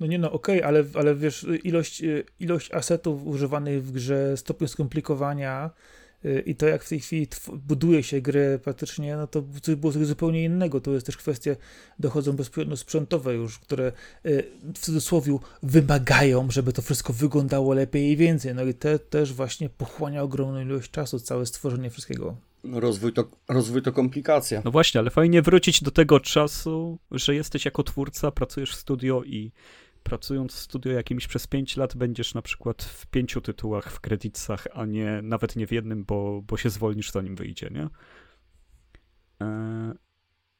no 0.00 0.06
nie 0.06 0.18
no, 0.18 0.32
okej, 0.32 0.58
okay, 0.58 0.68
ale, 0.68 0.84
ale 0.94 1.14
wiesz, 1.14 1.46
ilość, 1.64 2.02
ilość 2.40 2.72
asetów 2.72 3.26
używanych 3.26 3.84
w 3.84 3.92
grze, 3.92 4.36
stopień 4.36 4.68
skomplikowania, 4.68 5.70
i 6.46 6.54
to 6.54 6.66
jak 6.66 6.84
w 6.84 6.88
tej 6.88 7.00
chwili 7.00 7.26
buduje 7.52 8.02
się 8.02 8.20
grę 8.20 8.58
praktycznie, 8.58 9.16
no 9.16 9.26
to 9.26 9.42
coś 9.62 9.74
było 9.74 9.92
coś 9.92 10.06
zupełnie 10.06 10.44
innego. 10.44 10.80
To 10.80 10.92
jest 10.92 11.06
też 11.06 11.16
kwestie, 11.16 11.56
dochodzą 11.98 12.32
bezpośrednio 12.32 12.76
sprzętowe 12.76 13.34
już, 13.34 13.58
które 13.58 13.92
y, 14.26 14.44
w 14.74 14.78
cudzysłowie 14.78 15.38
wymagają, 15.62 16.50
żeby 16.50 16.72
to 16.72 16.82
wszystko 16.82 17.12
wyglądało 17.12 17.74
lepiej 17.74 18.10
i 18.10 18.16
więcej. 18.16 18.54
No 18.54 18.64
i 18.64 18.74
te 18.74 18.98
też 18.98 19.32
właśnie 19.32 19.68
pochłania 19.68 20.22
ogromną 20.22 20.60
ilość 20.60 20.90
czasu, 20.90 21.20
całe 21.20 21.46
stworzenie 21.46 21.90
wszystkiego. 21.90 22.36
No 22.64 22.80
rozwój 22.80 23.12
to, 23.12 23.24
rozwój 23.48 23.82
to 23.82 23.92
komplikacja. 23.92 24.62
No 24.64 24.70
właśnie, 24.70 25.00
ale 25.00 25.10
fajnie 25.10 25.42
wrócić 25.42 25.82
do 25.82 25.90
tego 25.90 26.20
czasu, 26.20 26.98
że 27.10 27.34
jesteś 27.34 27.64
jako 27.64 27.82
twórca, 27.82 28.30
pracujesz 28.30 28.72
w 28.72 28.76
studio 28.76 29.22
i 29.24 29.52
pracując 30.06 30.54
w 30.54 30.58
studio 30.58 30.92
jakimś 30.92 31.26
przez 31.26 31.46
5 31.46 31.76
lat 31.76 31.96
będziesz 31.96 32.34
na 32.34 32.42
przykład 32.42 32.82
w 32.82 33.06
pięciu 33.06 33.40
tytułach 33.40 33.92
w 33.92 34.00
kredytach, 34.00 34.66
a 34.72 34.84
nie 34.84 35.20
nawet 35.22 35.56
nie 35.56 35.66
w 35.66 35.72
jednym, 35.72 36.04
bo, 36.04 36.42
bo 36.42 36.56
się 36.56 36.70
zwolnisz 36.70 37.10
zanim 37.10 37.36
wyjdzie, 37.36 37.70
nie? 37.70 37.88
E, 39.40 39.94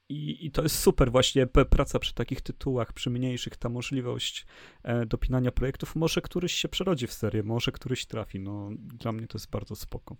I, 0.09 0.45
I 0.45 0.51
to 0.51 0.63
jest 0.63 0.79
super 0.79 1.11
właśnie 1.11 1.47
praca 1.47 1.99
przy 1.99 2.13
takich 2.13 2.41
tytułach, 2.41 2.93
przy 2.93 3.09
mniejszych, 3.09 3.57
ta 3.57 3.69
możliwość 3.69 4.45
e, 4.83 5.05
dopinania 5.05 5.51
projektów. 5.51 5.95
Może 5.95 6.21
któryś 6.21 6.53
się 6.53 6.69
przerodzi 6.69 7.07
w 7.07 7.13
serię, 7.13 7.43
może 7.43 7.71
któryś 7.71 8.05
trafi. 8.05 8.39
No, 8.39 8.69
dla 8.77 9.11
mnie 9.11 9.27
to 9.27 9.37
jest 9.37 9.49
bardzo 9.49 9.75
spoko. 9.75 10.15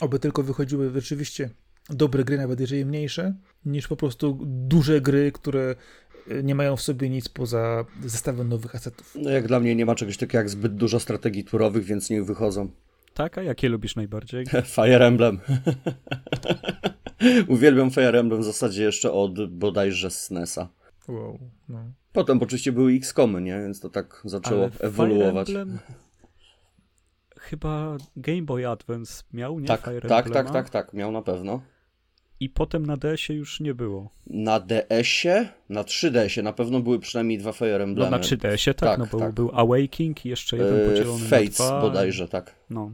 Oby 0.00 0.18
tylko 0.18 0.42
wychodziły 0.42 0.90
rzeczywiście 0.90 1.50
dobre 1.90 2.24
gry, 2.24 2.36
nawet 2.36 2.60
jeżeli 2.60 2.84
mniejsze, 2.84 3.34
niż 3.64 3.88
po 3.88 3.96
prostu 3.96 4.38
duże 4.44 5.00
gry, 5.00 5.32
które 5.32 5.74
nie 6.42 6.54
mają 6.54 6.76
w 6.76 6.82
sobie 6.82 7.10
nic 7.10 7.28
poza 7.28 7.84
zestawem 8.04 8.48
nowych 8.48 8.74
asetów. 8.74 9.16
No 9.20 9.30
jak 9.30 9.46
dla 9.46 9.60
mnie 9.60 9.74
nie 9.74 9.86
ma 9.86 9.94
czegoś 9.94 10.16
takiego 10.16 10.38
jak 10.38 10.48
zbyt 10.48 10.74
dużo 10.74 11.00
strategii 11.00 11.44
turowych, 11.44 11.84
więc 11.84 12.10
niech 12.10 12.24
wychodzą. 12.24 12.70
Tak, 13.14 13.38
a 13.38 13.42
jakie 13.42 13.68
lubisz 13.68 13.96
najbardziej? 13.96 14.46
Fire 14.74 15.06
Emblem. 15.06 15.38
Uwielbiam 17.48 17.90
Fire 17.90 18.18
Emblem 18.18 18.40
w 18.40 18.44
zasadzie 18.44 18.82
jeszcze 18.82 19.12
od 19.12 19.54
bodajże 19.54 20.10
SNESa. 20.10 20.68
Wow, 21.08 21.38
no. 21.68 21.84
Potem 22.12 22.42
oczywiście 22.42 22.72
były 22.72 22.92
X-komy, 22.92 23.40
nie? 23.40 23.60
Więc 23.60 23.80
to 23.80 23.88
tak 23.88 24.22
zaczęło 24.24 24.62
Ale 24.62 24.70
ewoluować. 24.80 25.48
Fire 25.48 25.60
Emblem... 25.60 25.78
Chyba 27.38 27.96
Game 28.16 28.42
Boy 28.42 28.68
Advance 28.68 29.24
miał, 29.32 29.60
nie? 29.60 29.66
Tak, 29.66 29.80
Fire 29.84 30.08
tak, 30.08 30.30
tak, 30.30 30.50
tak, 30.50 30.70
tak, 30.70 30.92
miał 30.92 31.12
na 31.12 31.22
pewno 31.22 31.62
i 32.42 32.48
potem 32.48 32.86
na 32.86 32.96
DS-ie 32.96 33.38
już 33.38 33.60
nie 33.60 33.74
było. 33.74 34.10
Na 34.26 34.60
DS-ie? 34.60 35.48
Na 35.68 35.82
3DS-ie 35.82 36.42
na 36.42 36.52
pewno 36.52 36.80
były 36.80 36.98
przynajmniej 36.98 37.38
dwa 37.38 37.52
Fire 37.52 37.84
Emblemy. 37.84 38.10
No 38.10 38.16
na 38.16 38.22
3DS-ie, 38.22 38.74
tak, 38.74 38.88
tak 38.88 38.98
no 38.98 39.06
był, 39.06 39.20
tak. 39.20 39.32
był 39.32 39.50
Awakening 39.54 40.26
i 40.26 40.28
jeszcze 40.28 40.56
jeden 40.56 40.80
e, 40.80 40.88
podzielony 40.88 41.24
Fates 41.24 41.58
na 41.58 41.66
dwa. 41.66 41.80
bodajże, 41.80 42.28
tak. 42.28 42.54
No, 42.70 42.90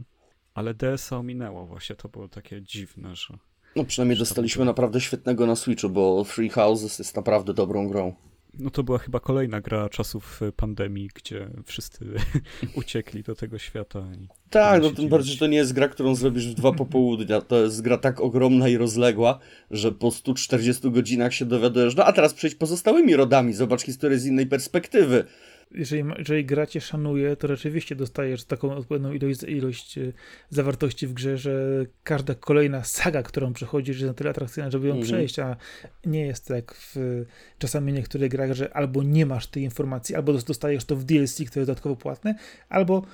ale 0.53 0.73
DS-a 0.73 1.17
ominęło 1.17 1.65
właśnie, 1.65 1.95
to 1.95 2.09
było 2.09 2.27
takie 2.27 2.61
dziwne, 2.61 3.15
że... 3.15 3.37
No 3.75 3.83
przynajmniej 3.83 4.19
dostaliśmy 4.19 4.65
naprawdę 4.65 5.01
świetnego 5.01 5.45
na 5.45 5.55
Switchu, 5.55 5.89
bo 5.89 6.23
Free 6.23 6.49
Houses 6.49 6.99
jest 6.99 7.15
naprawdę 7.15 7.53
dobrą 7.53 7.87
grą. 7.87 8.13
No 8.59 8.69
to 8.69 8.83
była 8.83 8.97
chyba 8.97 9.19
kolejna 9.19 9.61
gra 9.61 9.89
czasów 9.89 10.41
e, 10.41 10.51
pandemii, 10.51 11.09
gdzie 11.15 11.49
wszyscy 11.65 12.05
uciekli 12.75 13.23
do 13.23 13.35
tego 13.35 13.57
świata. 13.57 14.03
tak, 14.49 14.81
no 14.81 14.91
tym 14.91 15.09
bardziej, 15.09 15.33
że 15.33 15.39
to 15.39 15.47
nie 15.47 15.57
jest 15.57 15.73
gra, 15.73 15.87
którą 15.87 16.15
zrobisz 16.15 16.47
w 16.47 16.53
dwa 16.53 16.71
popołudnia. 16.71 17.41
To 17.41 17.63
jest 17.63 17.81
gra 17.81 17.97
tak 17.97 18.21
ogromna 18.21 18.69
i 18.69 18.77
rozległa, 18.77 19.39
że 19.71 19.91
po 19.91 20.11
140 20.11 20.91
godzinach 20.91 21.33
się 21.33 21.45
dowiadujesz, 21.45 21.95
no 21.95 22.05
a 22.05 22.13
teraz 22.13 22.33
przejdź 22.33 22.55
pozostałymi 22.55 23.15
rodami, 23.15 23.53
zobacz 23.53 23.81
historię 23.81 24.19
z 24.19 24.25
innej 24.25 24.47
perspektywy 24.47 25.25
jeżeli, 25.71 26.03
jeżeli 26.17 26.45
gra 26.45 26.65
cię 26.65 26.81
szanuje, 26.81 27.35
to 27.35 27.47
rzeczywiście 27.47 27.95
dostajesz 27.95 28.43
taką 28.43 28.75
odpowiednią 28.75 29.11
ilość, 29.11 29.43
ilość 29.43 29.97
e, 29.97 30.13
zawartości 30.49 31.07
w 31.07 31.13
grze, 31.13 31.37
że 31.37 31.85
każda 32.03 32.35
kolejna 32.35 32.83
saga, 32.83 33.23
którą 33.23 33.53
przechodzisz, 33.53 33.95
jest 33.97 34.07
na 34.07 34.13
tyle 34.13 34.29
atrakcyjna, 34.29 34.71
żeby 34.71 34.87
ją 34.87 34.93
mhm. 34.93 35.07
przejść, 35.07 35.39
a 35.39 35.57
nie 36.05 36.25
jest 36.25 36.47
tak 36.47 36.75
w 36.75 37.25
czasami 37.57 37.93
niektórych 37.93 38.31
grach, 38.31 38.53
że 38.53 38.73
albo 38.73 39.03
nie 39.03 39.25
masz 39.25 39.47
tej 39.47 39.63
informacji, 39.63 40.15
albo 40.15 40.33
dostajesz 40.33 40.85
to 40.85 40.95
w 40.95 41.03
DLC, 41.03 41.33
które 41.33 41.45
jest 41.45 41.55
dodatkowo 41.55 41.95
płatne, 41.95 42.35
albo 42.69 43.05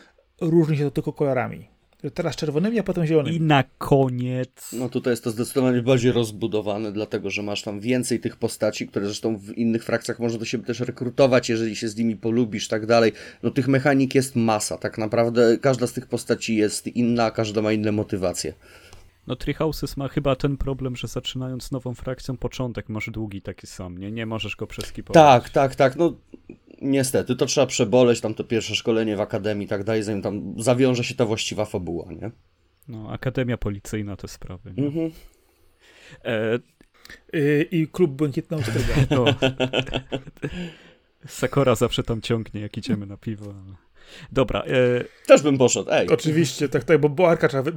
różni 0.42 0.78
się 0.78 0.84
to 0.84 0.92
tylko 0.92 1.14
kolorami. 1.14 1.75
Teraz 2.14 2.36
czerwonymi, 2.36 2.80
a 2.80 2.84
potem 2.84 3.06
zielonymi. 3.06 3.38
I 3.38 3.42
na 3.42 3.64
koniec. 3.78 4.72
No 4.74 4.90
tutaj 4.90 5.14
jest 5.14 5.24
to 5.24 5.32
zdecydowanie 5.32 5.82
bardziej 5.82 6.12
rozbudowane, 6.12 6.92
dlatego 6.92 7.30
że 7.30 7.44
masz 7.44 7.62
tam 7.62 7.80
więcej 7.80 8.20
tych 8.20 8.36
postaci, 8.36 8.88
które 8.88 9.06
zresztą 9.06 9.38
w 9.38 9.58
innych 9.58 9.84
frakcjach 9.84 10.20
można 10.20 10.40
do 10.40 10.46
siebie 10.46 10.64
też 10.64 10.80
rekrutować, 10.80 11.50
jeżeli 11.50 11.76
się 11.76 11.88
z 11.88 11.96
nimi 11.96 12.16
polubisz, 12.16 12.68
tak 12.68 12.86
dalej. 12.86 13.12
No 13.44 13.52
tych 13.52 13.68
mechanik 13.68 14.16
jest 14.16 14.36
masa, 14.36 14.78
tak 14.78 14.98
naprawdę 14.98 15.58
każda 15.58 15.88
z 15.88 15.94
tych 15.94 16.08
postaci 16.08 16.56
jest 16.56 16.88
inna, 16.88 17.32
każda 17.32 17.62
ma 17.62 17.72
inne 17.72 17.92
motywacje. 17.92 18.54
No 19.28 19.36
Treehouses 19.36 19.98
ma 19.98 20.08
chyba 20.08 20.36
ten 20.36 20.58
problem, 20.58 20.96
że 20.96 21.08
zaczynając 21.08 21.72
nową 21.72 21.94
frakcją, 21.94 22.38
początek 22.38 22.90
masz 22.90 23.10
długi 23.10 23.42
taki 23.42 23.68
sam, 23.68 23.98
nie? 23.98 24.12
Nie 24.12 24.26
możesz 24.26 24.56
go 24.56 24.68
przeskipować. 24.68 25.44
Tak, 25.44 25.50
tak, 25.50 25.76
tak. 25.76 25.96
No 25.96 26.14
niestety, 26.82 27.36
to 27.36 27.46
trzeba 27.46 27.68
przeboleć, 27.68 28.22
tam 28.22 28.34
to 28.34 28.44
pierwsze 28.44 28.76
szkolenie 28.76 29.16
w 29.16 29.22
akademii 29.22 29.66
i 29.66 29.70
tak 29.70 29.84
dalej, 29.84 30.04
zanim 30.04 30.22
tam 30.22 30.56
zawiąże 30.58 31.04
się 31.04 31.16
ta 31.16 31.26
właściwa 31.26 31.66
fabuła, 31.66 32.12
nie? 32.12 32.32
No, 32.88 33.12
Akademia 33.12 33.58
Policyjna 33.58 34.16
te 34.16 34.28
sprawy. 34.28 34.74
Mhm. 34.78 35.12
E... 36.26 36.60
Y, 37.36 37.68
I 37.72 37.88
klub 37.88 38.12
Błękitna 38.12 38.58
Ostryga. 38.58 38.96
No. 39.16 39.26
Sakora 41.28 41.76
zawsze 41.76 42.04
tam 42.04 42.22
ciągnie, 42.22 42.62
jak 42.62 42.78
idziemy 42.78 43.06
na 43.06 43.18
piwo. 43.18 43.54
Dobra. 44.32 44.62
E... 44.62 45.04
Też 45.28 45.42
bym 45.42 45.58
poszedł, 45.58 45.90
ej. 45.92 46.10
Oczywiście, 46.10 46.70
tak, 46.70 46.84
tak, 46.84 47.02
bo 47.02 47.10
Boarka 47.10 47.48
trzeba, 47.48 47.64
wy... 47.64 47.74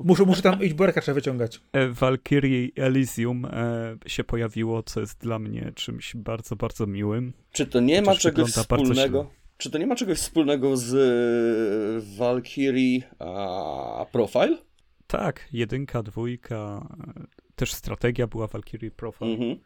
muszę, 0.00 0.24
muszę 0.24 0.42
tam 0.42 0.62
iść, 0.62 0.74
Boarka 0.74 1.00
trzeba 1.00 1.14
wyciągać. 1.14 1.60
E, 1.72 1.88
Valkyrie 1.88 2.68
Elysium 2.76 3.44
e, 3.44 3.96
się 4.06 4.24
pojawiło, 4.24 4.82
co 4.82 5.00
jest 5.00 5.20
dla 5.20 5.38
mnie 5.38 5.72
czymś 5.74 6.16
bardzo, 6.16 6.56
bardzo 6.56 6.86
miłym. 6.86 7.32
Czy 7.52 7.66
to 7.66 7.80
nie 7.80 8.02
ma 8.02 8.14
czegoś 8.14 8.50
wspólnego? 8.50 9.30
Czy 9.58 9.70
to 9.70 9.78
nie 9.78 9.86
ma 9.86 9.96
czegoś 9.96 10.18
wspólnego 10.18 10.76
z 10.76 10.94
e, 10.94 12.16
Valkyrie 12.18 13.02
a, 13.18 14.06
Profile? 14.12 14.58
Tak, 15.06 15.48
jedynka, 15.52 16.02
dwójka, 16.02 16.88
e, 17.16 17.26
też 17.56 17.72
strategia 17.72 18.26
była 18.26 18.46
Valkyrie 18.46 18.90
Profile. 18.90 19.30
Mhm. 19.30 19.56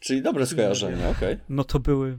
Czyli 0.00 0.22
dobre 0.22 0.46
skojarzenie, 0.46 1.08
okej. 1.08 1.34
Okay. 1.34 1.40
No 1.48 1.64
to 1.64 1.80
były 1.80 2.18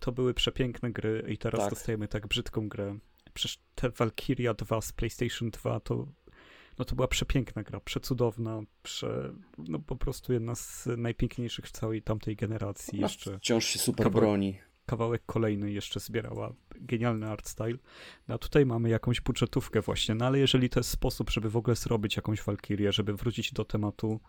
to 0.00 0.12
były 0.12 0.34
przepiękne 0.34 0.90
gry 0.90 1.24
i 1.28 1.38
teraz 1.38 1.60
tak. 1.60 1.70
dostajemy 1.70 2.08
tak 2.08 2.26
brzydką 2.26 2.68
grę. 2.68 2.98
Przecież 3.34 3.58
te 3.74 3.90
Valkyria 3.90 4.54
2 4.54 4.80
z 4.80 4.92
PlayStation 4.92 5.50
2 5.50 5.80
to, 5.80 6.06
no 6.78 6.84
to 6.84 6.96
była 6.96 7.08
przepiękna 7.08 7.62
gra, 7.62 7.80
przecudowna, 7.80 8.60
prze, 8.82 9.32
no 9.58 9.78
po 9.78 9.96
prostu 9.96 10.32
jedna 10.32 10.54
z 10.54 10.88
najpiękniejszych 10.96 11.66
w 11.66 11.70
całej 11.70 12.02
tamtej 12.02 12.36
generacji. 12.36 13.00
No, 13.00 13.06
jeszcze 13.06 13.38
wciąż 13.38 13.64
się 13.64 13.78
super 13.78 14.06
kawałek, 14.06 14.24
broni. 14.24 14.58
Kawałek 14.90 15.22
kolejny 15.26 15.72
jeszcze 15.72 16.00
zbierała 16.00 16.52
genialny 16.80 17.28
art 17.28 17.48
style. 17.48 17.78
No 18.28 18.34
a 18.34 18.38
tutaj 18.38 18.66
mamy 18.66 18.88
jakąś 18.88 19.20
budżetówkę 19.20 19.80
właśnie, 19.80 20.14
no 20.14 20.26
ale 20.26 20.38
jeżeli 20.38 20.70
to 20.70 20.80
jest 20.80 20.90
sposób, 20.90 21.30
żeby 21.30 21.50
w 21.50 21.56
ogóle 21.56 21.76
zrobić 21.76 22.16
jakąś 22.16 22.42
Valkyrię, 22.42 22.92
żeby 22.92 23.14
wrócić 23.14 23.52
do 23.52 23.64
tematu 23.64 24.20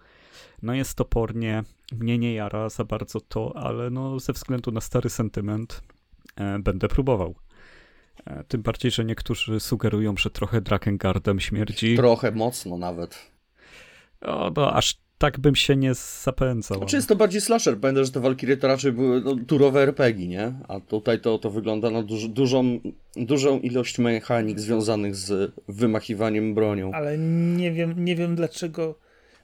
no 0.62 0.74
jest 0.74 0.98
topornie, 0.98 1.64
mnie 1.92 2.18
nie 2.18 2.34
jara 2.34 2.70
za 2.70 2.84
bardzo 2.86 3.22
to, 3.22 3.58
ale 3.58 3.90
no 3.90 4.20
ze 4.20 4.34
względu 4.34 4.72
na 4.72 4.82
stary 4.82 5.10
sentyment 5.10 5.82
e, 6.36 6.60
będę 6.60 6.88
próbował. 6.88 7.36
E, 8.26 8.44
tym 8.44 8.62
bardziej, 8.62 8.92
że 8.92 9.06
niektórzy 9.06 9.60
sugerują, 9.60 10.18
że 10.18 10.30
trochę 10.30 10.62
Drakengardem 10.62 11.40
śmierdzi. 11.40 11.96
Trochę 11.96 12.32
mocno 12.32 12.78
nawet. 12.78 13.32
O, 14.22 14.52
no 14.56 14.74
aż 14.74 14.98
tak 15.22 15.40
bym 15.40 15.56
się 15.56 15.76
nie 15.76 15.94
zapędzał. 16.24 16.78
Znaczy 16.78 16.96
jest 16.96 17.08
to 17.08 17.16
bardziej 17.16 17.42
slasher. 17.42 17.78
Pamiętam, 17.78 18.06
że 18.06 18.12
te 18.12 18.20
Valkyrie 18.20 18.58
to 18.58 18.68
raczej 18.68 18.92
były 18.92 19.22
no, 19.22 19.36
turowe 19.48 19.82
RPG, 19.82 20.28
nie? 20.28 20.54
A 20.68 20.80
tutaj 20.80 21.20
to, 21.20 21.38
to 21.38 21.50
wygląda 21.50 21.90
na 21.90 22.04
duż, 22.04 22.28
dużą, 22.28 22.80
dużą 23.16 23.60
ilość 23.60 24.00
mechanik 24.00 24.60
związanych 24.60 25.16
z 25.16 25.52
wymachiwaniem 25.68 26.54
bronią. 26.56 26.92
Ale 26.92 27.18
nie 27.58 27.72
wiem, 27.72 28.06
nie 28.06 28.16
wiem 28.16 28.36
dlaczego 28.36 28.96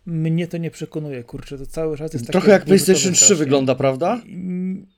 mnie 0.05 0.47
to 0.47 0.57
nie 0.57 0.71
przekonuje, 0.71 1.23
kurczę, 1.23 1.57
to 1.57 1.65
cały 1.65 1.97
czas 1.97 2.13
jest 2.13 2.27
Trochę 2.27 2.51
jak 2.51 2.65
PlayStation 2.65 3.13
3 3.13 3.35
wygląda, 3.35 3.75
prawda? 3.75 4.21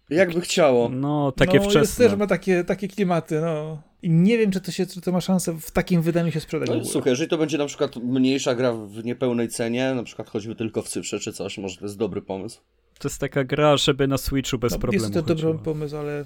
Jakby 0.10 0.42
chciało. 0.42 0.90
No, 0.90 1.32
takie 1.32 1.58
no, 1.58 1.64
wczesne. 1.64 1.82
Jest 1.82 1.98
też 1.98 2.16
ma 2.16 2.28
takie, 2.28 2.64
takie 2.64 2.88
klimaty, 2.88 3.42
no. 3.42 3.89
I 4.04 4.10
nie 4.10 4.38
wiem, 4.38 4.52
czy 4.52 4.62
to, 4.62 4.72
się, 4.72 4.86
czy 4.86 5.02
to 5.02 5.12
ma 5.12 5.22
szansę 5.22 5.54
w 5.60 5.72
takim 5.72 6.02
wydaniu 6.02 6.32
się 6.32 6.40
sprzedać. 6.40 6.70
No, 6.70 6.86
słuchaj, 6.86 7.12
jeżeli 7.12 7.30
to 7.30 7.38
będzie 7.38 7.58
na 7.58 7.66
przykład 7.66 7.96
mniejsza 7.96 8.56
gra 8.56 8.74
w 8.74 9.06
niepełnej 9.06 9.50
cenie, 9.50 9.94
na 9.96 10.04
przykład 10.04 10.30
choćby 10.30 10.56
tylko 10.56 10.82
w 10.82 10.90
cyfrze 10.90 11.20
czy 11.20 11.34
coś, 11.34 11.58
może 11.58 11.78
to 11.78 11.86
jest 11.86 11.98
dobry 11.98 12.22
pomysł. 12.22 12.62
To 13.00 13.08
jest 13.08 13.20
taka 13.20 13.44
gra, 13.44 13.78
żeby 13.78 14.08
na 14.08 14.18
Switchu 14.18 14.58
bez 14.58 14.72
no, 14.72 14.80
problemu 14.80 15.04
Jest 15.04 15.14
to 15.14 15.22
dobry 15.22 15.60
pomysł, 15.64 15.98
ale 15.98 16.26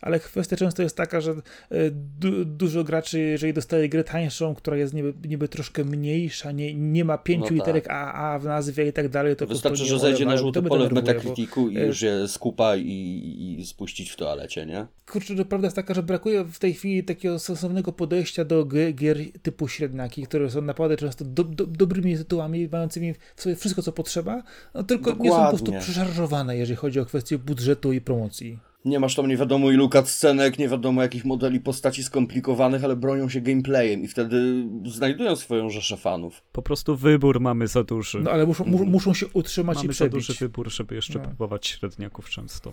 ale 0.00 0.20
kwestia 0.20 0.56
często 0.56 0.82
jest 0.82 0.96
taka, 0.96 1.20
że 1.20 1.30
e, 1.30 1.90
du 1.90 2.44
dużo 2.44 2.84
graczy, 2.84 3.20
jeżeli 3.20 3.52
dostaje 3.52 3.88
grę 3.88 4.04
tańszą, 4.04 4.54
która 4.54 4.76
jest 4.76 4.94
niby, 4.94 5.14
niby 5.28 5.48
troszkę 5.48 5.84
mniejsza, 5.84 6.52
nie, 6.52 6.74
nie 6.74 7.04
ma 7.04 7.18
pięciu 7.18 7.40
no 7.42 7.48
tak. 7.48 7.56
literek 7.56 7.90
AA 7.90 8.38
w 8.38 8.44
nazwie 8.44 8.88
i 8.88 8.92
tak 8.92 9.08
dalej, 9.08 9.36
to 9.36 9.46
Wystarczy, 9.46 9.84
że 9.84 9.98
zejdzie 9.98 10.26
na 10.26 10.36
żółte 10.36 10.62
pole 10.62 10.88
w 10.88 10.92
Metacriticu 10.92 11.64
bo... 11.64 11.70
i 11.70 11.74
już 11.74 12.02
je 12.02 12.28
skupa 12.28 12.76
i, 12.76 13.56
i 13.60 13.66
spuścić 13.66 14.10
w 14.10 14.16
toalecie, 14.16 14.66
nie? 14.66 14.86
Kurczę, 15.06 15.36
to 15.36 15.44
prawda 15.44 15.66
jest 15.66 15.76
taka, 15.76 15.94
że 15.94 16.02
brakuje 16.02 16.44
w 16.44 16.58
tej 16.58 16.74
chwili 16.74 17.04
takiego 17.04 17.38
sensownego 17.38 17.92
podejścia 17.92 18.44
do 18.44 18.64
gier 18.94 19.18
typu 19.42 19.68
średniaki, 19.68 20.22
które 20.22 20.50
są 20.50 20.62
naprawdę 20.62 20.96
często 20.96 21.24
do, 21.24 21.44
do, 21.44 21.66
dobrymi 21.66 22.16
tytułami, 22.16 22.68
mającymi 22.72 23.14
w 23.36 23.42
sobie 23.42 23.56
wszystko, 23.56 23.82
co 23.82 23.92
potrzeba, 23.92 24.42
no 24.74 24.82
tylko 24.82 25.10
Dokładnie. 25.10 25.30
nie 25.30 25.36
są 25.36 25.42
po 25.42 25.48
prostu 25.48 25.72
przeszarżowane, 25.80 26.56
jeżeli 26.56 26.76
chodzi 26.76 27.00
o 27.00 27.04
kwestię 27.04 27.38
budżetu 27.38 27.92
i 27.92 28.00
promocji. 28.00 28.58
Nie 28.86 29.00
masz 29.00 29.14
tam 29.14 29.26
nie 29.26 29.36
wiadomo 29.36 29.70
ilu 29.70 29.88
cutscenek, 29.88 30.58
nie 30.58 30.68
wiadomo 30.68 31.02
jakich 31.02 31.24
modeli 31.24 31.60
postaci 31.60 32.02
skomplikowanych, 32.02 32.84
ale 32.84 32.96
bronią 32.96 33.28
się 33.28 33.40
gameplayem 33.40 34.02
i 34.02 34.08
wtedy 34.08 34.64
znajdują 34.84 35.36
swoją 35.36 35.70
rzeszę 35.70 35.96
fanów. 35.96 36.42
Po 36.52 36.62
prostu 36.62 36.96
wybór 36.96 37.40
mamy 37.40 37.66
za 37.66 37.84
duży. 37.84 38.20
No 38.20 38.30
ale 38.30 38.46
muszą, 38.46 38.64
mm. 38.64 38.88
muszą 38.88 39.14
się 39.14 39.26
utrzymać 39.32 39.76
mamy 39.76 39.86
i 39.86 39.90
przebić. 39.90 40.12
Mamy 40.12 40.22
za 40.22 40.32
duży 40.32 40.38
wybór, 40.40 40.70
żeby 40.70 40.94
jeszcze 40.94 41.18
no. 41.18 41.24
próbować 41.24 41.66
średniaków 41.66 42.30
często. 42.30 42.72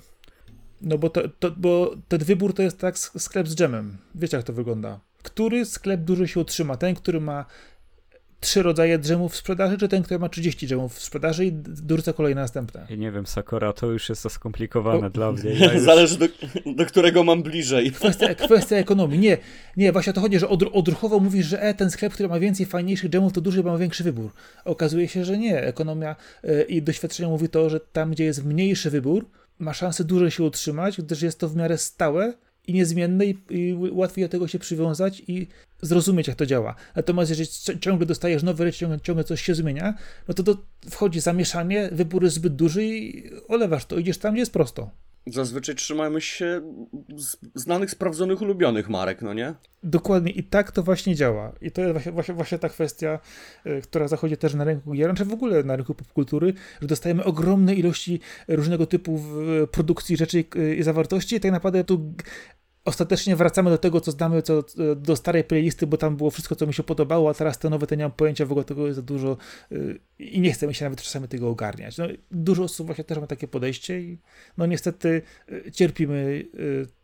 No 0.82 0.98
bo, 0.98 1.10
to, 1.10 1.22
to, 1.40 1.52
bo 1.52 1.96
ten 2.08 2.24
wybór 2.24 2.54
to 2.54 2.62
jest 2.62 2.80
tak 2.80 3.00
sklep 3.00 3.48
z 3.48 3.56
dżemem. 3.56 3.98
Wiecie 4.16 4.38
jak 4.38 4.46
to 4.46 4.54
wygląda. 4.54 5.00
Który 5.24 5.66
sklep 5.66 6.02
duży 6.02 6.28
się 6.28 6.40
utrzyma? 6.40 6.78
Ten, 6.78 6.96
który 6.96 7.22
ma 7.22 7.46
trzy 8.44 8.64
rodzaje 8.64 8.98
drzemów 8.98 9.34
w 9.34 9.36
sprzedaży, 9.36 9.78
czy 9.78 9.88
ten, 9.88 10.04
który 10.04 10.20
ma 10.20 10.30
30 10.30 10.68
drzemów 10.68 10.96
w 10.96 11.04
sprzedaży 11.04 11.46
i 11.46 11.52
dorzuca 11.68 12.14
kolejne 12.14 12.42
następne? 12.42 12.88
Ja 12.90 12.96
nie 12.96 13.12
wiem, 13.12 13.26
Sakura, 13.26 13.74
to 13.74 13.88
już 13.88 14.10
jest 14.10 14.22
za 14.22 14.30
skomplikowane 14.30 15.08
o... 15.08 15.10
dla 15.10 15.32
mnie. 15.32 15.44
Ja 15.64 15.74
już... 15.74 15.84
Zależy 15.84 16.18
do, 16.18 16.26
do, 16.76 16.86
którego 16.86 17.24
mam 17.24 17.44
bliżej. 17.44 17.92
Kwestia, 17.92 18.36
kwestia 18.36 18.76
ekonomii. 18.76 19.20
Nie, 19.20 19.38
nie, 19.78 19.92
właśnie 19.92 20.10
o 20.10 20.14
to 20.14 20.22
chodzi, 20.22 20.40
że 20.40 20.50
odr 20.50 20.70
odruchowo 20.74 21.20
mówisz, 21.20 21.46
że 21.46 21.62
e, 21.62 21.74
ten 21.74 21.92
sklep, 21.92 22.14
który 22.14 22.30
ma 22.30 22.40
więcej 22.40 22.66
fajniejszych 22.66 23.10
dżemów, 23.10 23.34
to 23.34 23.42
duży, 23.42 23.64
bo 23.64 23.72
ma 23.72 23.78
większy 23.78 24.04
wybór. 24.04 24.32
Okazuje 24.66 25.08
się, 25.08 25.26
że 25.26 25.38
nie. 25.38 25.64
Ekonomia 25.64 26.16
y, 26.46 26.66
i 26.70 26.82
doświadczenie 26.82 27.30
mówi 27.30 27.50
to, 27.50 27.70
że 27.70 27.80
tam, 27.80 28.12
gdzie 28.12 28.24
jest 28.24 28.46
mniejszy 28.46 28.90
wybór, 28.90 29.26
ma 29.60 29.74
szansę 29.74 30.04
dłużej 30.04 30.32
się 30.32 30.44
utrzymać, 30.44 30.98
gdyż 31.02 31.22
jest 31.22 31.40
to 31.40 31.50
w 31.50 31.56
miarę 31.56 31.78
stałe 31.78 32.34
i 32.68 32.74
niezmienne 32.74 33.26
i, 33.26 33.38
i 33.50 33.74
łatwiej 33.92 34.26
do 34.26 34.30
tego 34.30 34.48
się 34.48 34.60
przywiązać 34.60 35.24
i 35.28 35.48
zrozumieć, 35.82 36.28
jak 36.28 36.38
to 36.38 36.46
działa. 36.46 36.76
Natomiast 36.96 37.30
jeżeli 37.30 37.80
ciągle 37.80 38.06
dostajesz 38.06 38.44
nowe 38.44 38.66
rzeczy, 38.66 38.80
ciągle, 38.80 39.00
ciągle 39.00 39.24
coś 39.24 39.42
się 39.42 39.56
zmienia, 39.56 39.94
no 40.28 40.34
to, 40.34 40.44
to 40.44 40.58
wchodzi 40.90 41.20
zamieszanie, 41.20 41.90
wybór 41.92 42.24
jest 42.24 42.36
zbyt 42.36 42.56
duży 42.56 42.86
i 42.86 43.30
olewasz 43.48 43.86
to, 43.86 43.98
idziesz 43.98 44.18
tam, 44.18 44.34
gdzie 44.34 44.40
jest 44.40 44.54
prosto. 44.54 44.92
Zazwyczaj 45.28 45.76
trzymajmy 45.76 46.22
się 46.22 46.62
znanych, 47.56 47.92
sprawdzonych, 47.92 48.42
ulubionych 48.42 48.90
marek, 48.90 49.22
no 49.22 49.34
nie? 49.34 49.54
Dokładnie 49.84 50.32
i 50.32 50.44
tak 50.44 50.72
to 50.72 50.84
właśnie 50.84 51.16
działa. 51.16 51.54
I 51.62 51.72
to 51.72 51.82
jest 51.82 52.10
właśnie, 52.10 52.34
właśnie, 52.34 52.60
ta 52.60 52.70
kwestia, 52.70 53.20
y, 53.66 53.82
która 53.82 54.08
zachodzi 54.08 54.38
też 54.38 54.54
na 54.54 54.64
rynku 54.64 54.92
gier, 54.92 55.14
czy 55.16 55.26
w 55.26 55.34
ogóle 55.34 55.64
na 55.64 55.76
rynku 55.76 55.94
popkultury, 55.94 56.54
że 56.82 56.88
dostajemy 56.88 57.24
ogromne 57.24 57.76
ilości 57.76 58.20
różnego 58.48 58.86
typu 58.86 59.22
produkcji 59.72 60.18
rzeczy 60.18 60.46
i 60.78 60.84
zawartości 60.84 61.36
i 61.36 61.40
tak 61.40 61.52
naprawdę 61.52 61.84
tu 61.84 62.14
ostatecznie 62.86 63.36
wracamy 63.36 63.70
do 63.70 63.78
tego, 63.78 64.02
co 64.02 64.12
znamy, 64.12 64.42
co, 64.42 64.64
do 64.96 65.16
starej 65.16 65.44
playlisty, 65.44 65.88
bo 65.88 65.98
tam 65.98 66.18
było 66.18 66.32
wszystko, 66.32 66.56
co 66.56 66.68
mi 66.68 66.74
się 66.74 66.84
podobało, 66.84 67.30
a 67.30 67.34
teraz 67.34 67.60
te 67.60 67.70
nowe, 67.70 67.88
to 67.88 67.96
nie 67.96 68.04
mam 68.04 68.12
pojęcia, 68.12 68.46
w 68.46 68.52
ogóle 68.52 68.66
tego 68.66 68.86
jest 68.86 68.96
za 68.96 69.02
dużo 69.02 69.38
yy, 69.72 70.00
i 70.20 70.42
nie 70.42 70.52
chcemy 70.52 70.74
się 70.74 70.86
nawet 70.86 71.02
czasami 71.02 71.28
tego 71.28 71.50
ogarniać. 71.50 71.98
No, 71.98 72.06
dużo 72.32 72.64
osób 72.64 72.86
właśnie 72.86 73.04
też 73.04 73.18
ma 73.18 73.28
takie 73.28 73.48
podejście 73.48 74.02
i 74.02 74.18
no 74.58 74.66
niestety 74.66 75.22
yy, 75.48 75.72
cierpimy 75.72 76.46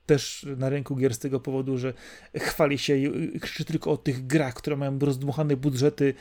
też 0.05 0.45
na 0.57 0.69
rynku 0.69 0.95
gier 0.95 1.13
z 1.13 1.19
tego 1.19 1.39
powodu, 1.39 1.77
że 1.77 1.93
chwali 2.37 2.77
się 2.77 2.97
i 2.97 3.39
krzyczy 3.39 3.65
tylko 3.65 3.91
o 3.91 3.97
tych 3.97 4.27
grach, 4.27 4.53
które 4.53 4.75
mają 4.77 4.99
rozdmuchane 4.99 5.57
budżety, 5.57 6.13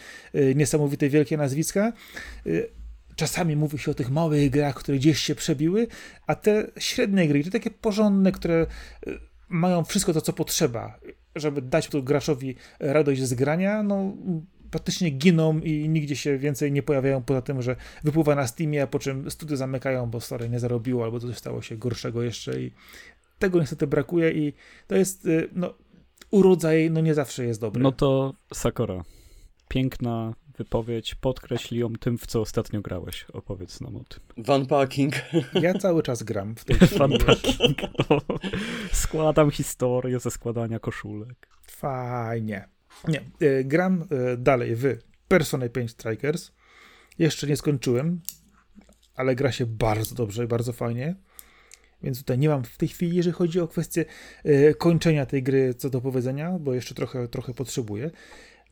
niesamowite 0.54 1.08
wielkie 1.08 1.36
nazwiska, 1.36 1.92
czasami 3.16 3.56
mówi 3.56 3.78
się 3.78 3.90
o 3.90 3.94
tych 3.94 4.10
małych 4.10 4.50
grach, 4.50 4.74
które 4.74 4.98
gdzieś 4.98 5.18
się 5.18 5.34
przebiły, 5.34 5.86
a 6.26 6.34
te 6.34 6.66
średnie 6.78 7.28
gry, 7.28 7.44
te 7.44 7.50
takie 7.50 7.70
porządne, 7.70 8.32
które 8.32 8.66
mają 9.48 9.84
wszystko 9.84 10.12
to, 10.12 10.20
co 10.20 10.32
potrzeba, 10.32 10.98
żeby 11.36 11.62
dać 11.62 11.88
tu 11.88 12.02
graczowi 12.02 12.54
radość 12.80 13.22
z 13.22 13.34
grania, 13.34 13.82
no 13.82 14.12
praktycznie 14.70 15.10
giną 15.10 15.58
i 15.58 15.88
nigdzie 15.88 16.16
się 16.16 16.38
więcej 16.38 16.72
nie 16.72 16.82
pojawiają, 16.82 17.22
poza 17.22 17.42
tym, 17.42 17.62
że 17.62 17.76
wypływa 18.04 18.34
na 18.34 18.46
Steamie, 18.46 18.82
a 18.82 18.86
po 18.86 18.98
czym 18.98 19.30
studio 19.30 19.56
zamykają, 19.56 20.10
bo 20.10 20.20
stare 20.20 20.48
nie 20.48 20.60
zarobiło, 20.60 21.04
albo 21.04 21.20
coś 21.20 21.36
stało 21.36 21.62
się 21.62 21.76
gorszego 21.76 22.22
jeszcze 22.22 22.60
i 22.60 22.72
tego 23.38 23.60
niestety 23.60 23.86
brakuje 23.86 24.32
i 24.32 24.52
to 24.86 24.96
jest, 24.96 25.26
y, 25.26 25.48
no, 25.52 25.74
urodzaj, 26.30 26.90
no 26.90 27.00
nie 27.00 27.14
zawsze 27.14 27.44
jest 27.44 27.60
dobry. 27.60 27.82
No 27.82 27.92
to 27.92 28.34
Sakura. 28.54 29.04
Piękna 29.68 30.34
wypowiedź, 30.58 31.14
podkreśl 31.14 31.76
ją 31.76 31.92
tym, 31.92 32.18
w 32.18 32.26
co 32.26 32.40
ostatnio 32.40 32.80
grałeś. 32.80 33.26
Opowiedz 33.32 33.80
nam 33.80 33.96
o 33.96 34.04
tym. 34.04 34.44
Funpacking. 34.44 35.14
Ja 35.62 35.74
cały 35.74 36.02
czas 36.02 36.22
gram 36.22 36.54
w 36.56 36.64
tej 36.64 36.76
Funpacking. 36.76 37.78
No. 38.10 38.20
Składam 38.92 39.50
historię 39.50 40.20
ze 40.20 40.30
składania 40.30 40.78
koszulek. 40.78 41.48
Fajnie. 41.62 42.68
Nie, 43.08 43.20
y, 43.42 43.64
gram 43.64 44.02
y, 44.32 44.36
dalej 44.36 44.76
w 44.76 44.84
Persona 45.28 45.68
5 45.68 45.90
Strikers. 45.90 46.52
Jeszcze 47.18 47.46
nie 47.46 47.56
skończyłem, 47.56 48.20
ale 49.14 49.34
gra 49.34 49.52
się 49.52 49.66
bardzo 49.66 50.14
dobrze 50.14 50.44
i 50.44 50.46
bardzo 50.46 50.72
fajnie. 50.72 51.14
Więc 52.02 52.18
tutaj 52.18 52.38
nie 52.38 52.48
mam 52.48 52.64
w 52.64 52.76
tej 52.76 52.88
chwili, 52.88 53.16
jeżeli 53.16 53.34
chodzi 53.34 53.60
o 53.60 53.68
kwestię 53.68 54.04
y, 54.46 54.74
kończenia 54.78 55.26
tej 55.26 55.42
gry, 55.42 55.74
co 55.74 55.90
do 55.90 56.00
powiedzenia, 56.00 56.58
bo 56.60 56.74
jeszcze 56.74 56.94
trochę, 56.94 57.28
trochę 57.28 57.54
potrzebuję. 57.54 58.10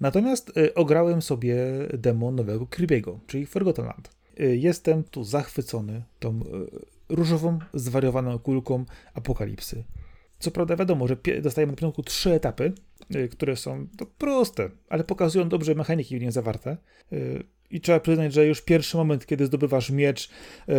Natomiast 0.00 0.58
y, 0.58 0.74
ograłem 0.74 1.22
sobie 1.22 1.56
demo 1.98 2.30
nowego 2.30 2.64
Kirby'ego, 2.64 3.18
czyli 3.26 3.46
Forgotten 3.46 3.84
Land. 3.84 4.10
Y, 4.40 4.56
jestem 4.56 5.04
tu 5.04 5.24
zachwycony 5.24 6.02
tą 6.18 6.40
y, 6.40 6.44
różową, 7.08 7.58
zwariowaną 7.74 8.38
kulką 8.38 8.84
apokalipsy. 9.14 9.84
Co 10.38 10.50
prawda 10.50 10.76
wiadomo, 10.76 11.08
że 11.08 11.16
dostajemy 11.42 11.72
na 11.72 11.76
początku 11.76 12.02
trzy 12.02 12.32
etapy, 12.32 12.72
które 13.30 13.56
są 13.56 13.86
to 13.96 14.06
proste, 14.06 14.70
ale 14.88 15.04
pokazują 15.04 15.48
dobrze 15.48 15.74
mechaniki 15.74 16.18
w 16.18 16.22
nie 16.22 16.32
zawarte. 16.32 16.76
I 17.70 17.80
trzeba 17.80 18.00
przyznać, 18.00 18.32
że 18.32 18.46
już 18.46 18.62
pierwszy 18.62 18.96
moment, 18.96 19.26
kiedy 19.26 19.46
zdobywasz 19.46 19.90
miecz, 19.90 20.30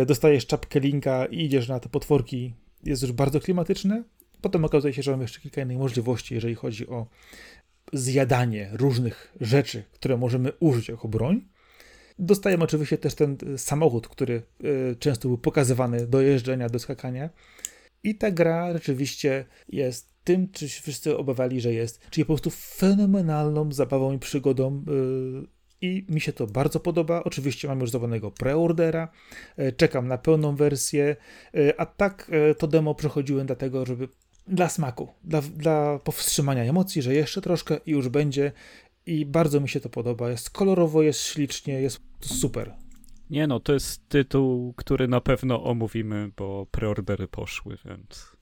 dostajesz 0.06 0.46
czapkę 0.46 0.80
linka 0.80 1.26
i 1.26 1.44
idziesz 1.44 1.68
na 1.68 1.80
te 1.80 1.88
potworki, 1.88 2.54
jest 2.84 3.02
już 3.02 3.12
bardzo 3.12 3.40
klimatyczne. 3.40 4.04
Potem 4.40 4.64
okazuje 4.64 4.94
się, 4.94 5.02
że 5.02 5.10
mamy 5.10 5.24
jeszcze 5.24 5.40
kilka 5.40 5.62
innych 5.62 5.78
możliwości, 5.78 6.34
jeżeli 6.34 6.54
chodzi 6.54 6.88
o 6.88 7.06
zjadanie 7.92 8.70
różnych 8.72 9.34
rzeczy, 9.40 9.84
które 9.92 10.16
możemy 10.16 10.52
użyć 10.60 10.88
jako 10.88 11.08
broń. 11.08 11.44
Dostajemy 12.18 12.64
oczywiście 12.64 12.98
też 12.98 13.14
ten 13.14 13.36
samochód, 13.56 14.08
który 14.08 14.42
e, 14.92 14.94
często 14.94 15.28
był 15.28 15.38
pokazywany 15.38 16.06
do 16.06 16.20
jeżdżenia, 16.20 16.68
do 16.68 16.78
skakania. 16.78 17.30
I 18.02 18.14
ta 18.14 18.30
gra 18.30 18.72
rzeczywiście 18.72 19.44
jest 19.68 20.14
tym, 20.24 20.50
czy 20.52 20.68
wszyscy 20.68 21.16
obawiali, 21.16 21.60
że 21.60 21.72
jest, 21.72 22.10
czyli 22.10 22.24
po 22.24 22.32
prostu 22.32 22.50
fenomenalną 22.50 23.72
zabawą 23.72 24.12
i 24.12 24.18
przygodą. 24.18 24.84
E, 24.88 25.46
I 25.80 26.06
mi 26.08 26.20
się 26.20 26.32
to 26.32 26.46
bardzo 26.46 26.80
podoba. 26.80 27.24
Oczywiście 27.24 27.68
mam 27.68 27.80
już 27.80 27.90
zdawanego 27.90 28.30
preordera, 28.30 29.08
e, 29.56 29.72
czekam 29.72 30.08
na 30.08 30.18
pełną 30.18 30.56
wersję, 30.56 31.16
a 31.76 31.86
tak 31.86 32.30
to 32.58 32.66
demo 32.66 32.94
przechodziłem 32.94 33.46
dlatego, 33.46 33.86
żeby 33.86 34.08
dla 34.48 34.68
smaku, 34.68 35.08
dla, 35.24 35.42
dla 35.42 35.98
powstrzymania 35.98 36.62
emocji, 36.62 37.02
że 37.02 37.14
jeszcze 37.14 37.40
troszkę 37.40 37.80
i 37.86 37.90
już 37.90 38.08
będzie. 38.08 38.52
I 39.06 39.26
bardzo 39.26 39.60
mi 39.60 39.68
się 39.68 39.80
to 39.80 39.88
podoba. 39.88 40.30
Jest 40.30 40.50
kolorowo, 40.50 41.02
jest 41.02 41.20
ślicznie, 41.20 41.80
jest 41.80 42.00
super. 42.20 42.74
Nie 43.30 43.46
no, 43.46 43.60
to 43.60 43.72
jest 43.72 44.08
tytuł, 44.08 44.72
który 44.72 45.08
na 45.08 45.20
pewno 45.20 45.64
omówimy, 45.64 46.30
bo 46.36 46.66
preordery 46.66 47.28
poszły, 47.28 47.78
więc. 47.84 48.36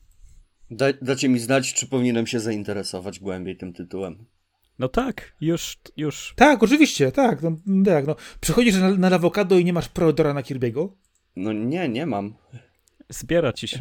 Da, 0.70 0.86
dacie 1.02 1.28
mi 1.28 1.38
znać, 1.38 1.74
czy 1.74 1.86
powinienem 1.86 2.26
się 2.26 2.40
zainteresować 2.40 3.20
głębiej 3.20 3.56
tym 3.56 3.72
tytułem. 3.72 4.26
No 4.78 4.88
tak, 4.88 5.36
już, 5.40 5.78
już. 5.96 6.34
Tak, 6.36 6.62
oczywiście, 6.62 7.12
tak. 7.12 7.42
No, 7.42 7.56
tak 7.84 8.06
no. 8.06 8.16
Przychodzisz 8.40 8.76
na, 8.76 8.90
na 8.90 9.16
awokado 9.16 9.58
i 9.58 9.64
nie 9.64 9.72
masz 9.72 9.88
preordera 9.88 10.34
na 10.34 10.42
Kirby'ego? 10.42 10.88
No 11.36 11.52
nie, 11.52 11.88
nie 11.88 12.06
mam. 12.06 12.34
Zbiera 13.08 13.52
ci 13.52 13.68
się. 13.68 13.78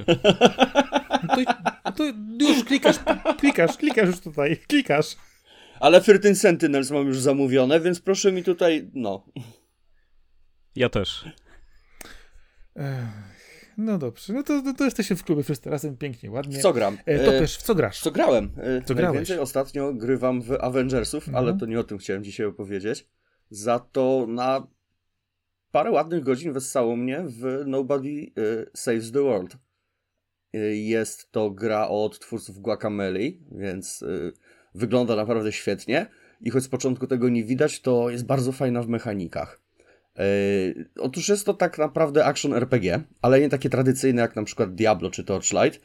No 1.23 1.35
to, 1.35 1.41
no 1.85 1.91
to 1.91 2.03
już 2.53 2.63
klikasz, 2.63 2.95
klikasz, 3.39 3.77
klikasz 3.77 4.07
już 4.07 4.19
tutaj, 4.19 4.57
klikasz. 4.67 5.15
Ale 5.79 6.01
13 6.01 6.35
Sentinels 6.35 6.91
mam 6.91 7.07
już 7.07 7.19
zamówione, 7.19 7.79
więc 7.79 7.99
proszę 8.01 8.31
mi 8.31 8.43
tutaj, 8.43 8.89
no. 8.93 9.25
Ja 10.75 10.89
też. 10.89 11.25
no 13.77 13.97
dobrze. 13.97 14.33
No 14.33 14.43
to, 14.43 14.61
to, 14.61 14.73
to 14.73 14.83
jesteście 14.85 15.15
w 15.15 15.23
klubie 15.23 15.43
wszyscy 15.43 15.69
razem, 15.69 15.97
pięknie, 15.97 16.31
ładnie. 16.31 16.59
W 16.59 16.61
co 16.61 16.73
gram? 16.73 16.97
E, 17.05 17.19
to 17.25 17.31
wiesz, 17.31 17.57
w 17.57 17.61
co 17.61 17.75
grasz? 17.75 17.99
Co 17.99 18.11
grałem? 18.11 18.51
E, 18.57 18.81
co 18.81 18.95
grałeś? 18.95 19.31
Ostatnio 19.31 19.93
grywam 19.93 20.41
w 20.41 20.51
Avengersów, 20.51 21.27
Mhm. 21.27 21.43
ale 21.45 21.57
to 21.57 21.65
nie 21.65 21.79
o 21.79 21.83
tym 21.83 21.97
chciałem 21.97 22.23
dzisiaj 22.23 22.45
opowiedzieć. 22.45 23.07
Za 23.49 23.79
to 23.79 24.25
na 24.29 24.67
parę 25.75 25.91
ładnych 25.91 26.23
godzin 26.23 26.53
wessało 26.53 26.95
mnie 26.95 27.23
w 27.27 27.63
Nobody 27.65 28.09
e, 28.09 28.65
Saves 28.73 29.11
the 29.11 29.21
World. 29.21 29.57
E, 30.53 30.57
Jest 30.75 31.31
to 31.31 31.51
gra 31.51 31.87
od 31.87 32.19
twórców 32.19 32.59
Guacamele, 32.59 33.19
więc 33.51 34.03
e, 34.03 34.07
wygląda 34.75 35.15
naprawdę 35.15 35.51
świetnie. 35.51 36.07
I 36.41 36.49
choć 36.49 36.63
z 36.63 36.67
początku 36.67 37.07
tego 37.07 37.29
nie 37.29 37.43
widać, 37.43 37.81
to 37.81 38.09
jest 38.09 38.25
bardzo 38.25 38.51
fajna 38.51 38.83
w 38.83 38.87
mechanikach. 38.87 39.61
Otóż 40.99 41.29
jest 41.29 41.45
to 41.45 41.53
tak 41.53 41.77
naprawdę 41.77 42.25
action 42.25 42.53
RPG, 42.53 43.01
ale 43.21 43.39
nie 43.39 43.49
takie 43.49 43.69
tradycyjne 43.69 44.21
jak 44.21 44.35
na 44.35 44.43
przykład 44.43 44.75
Diablo 44.75 45.11
czy 45.11 45.23
Torchlight. 45.23 45.81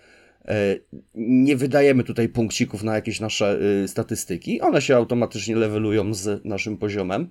Nie 1.14 1.56
wydajemy 1.56 2.04
tutaj 2.04 2.28
punkcików 2.28 2.82
na 2.82 2.94
jakieś 2.94 3.20
nasze 3.20 3.58
y, 3.84 3.88
statystyki. 3.88 4.60
One 4.60 4.82
się 4.82 4.96
automatycznie 4.96 5.56
levelują 5.56 6.14
z 6.14 6.44
naszym 6.44 6.76
poziomem, 6.76 7.28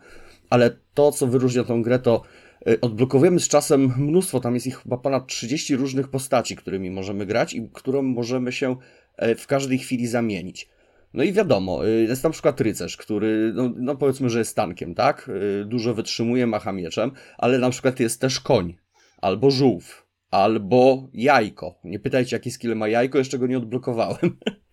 ale 0.49 0.78
to, 0.93 1.12
co 1.12 1.28
wyróżnia 1.28 1.64
tą 1.64 1.82
grę, 1.82 1.99
to 1.99 2.24
y, 2.24 2.49
odblokowujemy 2.82 3.39
z 3.39 3.47
czasem 3.47 3.93
mnóstwo, 3.97 4.39
tam 4.39 4.53
jest 4.53 4.68
ich 4.68 4.78
chyba 4.78 4.97
ponad 4.97 5.28
30 5.28 5.76
różnych 5.76 6.07
postaci, 6.07 6.55
którymi 6.55 6.91
możemy 6.91 7.26
grać 7.26 7.53
i 7.53 7.70
którą 7.74 8.01
możemy 8.01 8.51
się 8.51 8.76
e, 9.18 9.36
w 9.36 9.47
każdej 9.47 9.78
chwili 9.78 10.07
zamienić. 10.07 10.70
No 11.14 11.24
i 11.24 11.34
wiadomo, 11.34 11.88
y, 11.88 12.01
jest 12.01 12.24
na 12.24 12.30
przykład 12.30 12.62
rycerz, 12.62 12.97
który, 12.97 13.51
no, 13.55 13.74
no 13.78 13.95
powiedzmy, 13.95 14.30
że 14.30 14.39
jest 14.39 14.55
tankiem, 14.55 14.95
tak? 14.95 15.32
Dużo 15.66 15.93
wytrzymuje, 15.93 16.47
macha 16.47 16.72
mieczem, 16.72 17.12
ale 17.38 17.60
na 17.60 17.70
przykład 17.70 17.99
jest 17.99 18.22
też 18.22 18.39
koń, 18.39 18.76
albo 19.22 19.51
żółw, 19.51 20.07
albo 20.32 21.10
jajko. 21.14 21.80
Nie 21.84 21.99
pytajcie, 21.99 22.36
jaki 22.36 22.51
skill 22.51 22.76
ma 22.76 22.88
jajko, 22.88 23.18
jeszcze 23.18 23.39
go 23.39 23.47
nie 23.47 23.57
odblokowałem. 23.57 24.38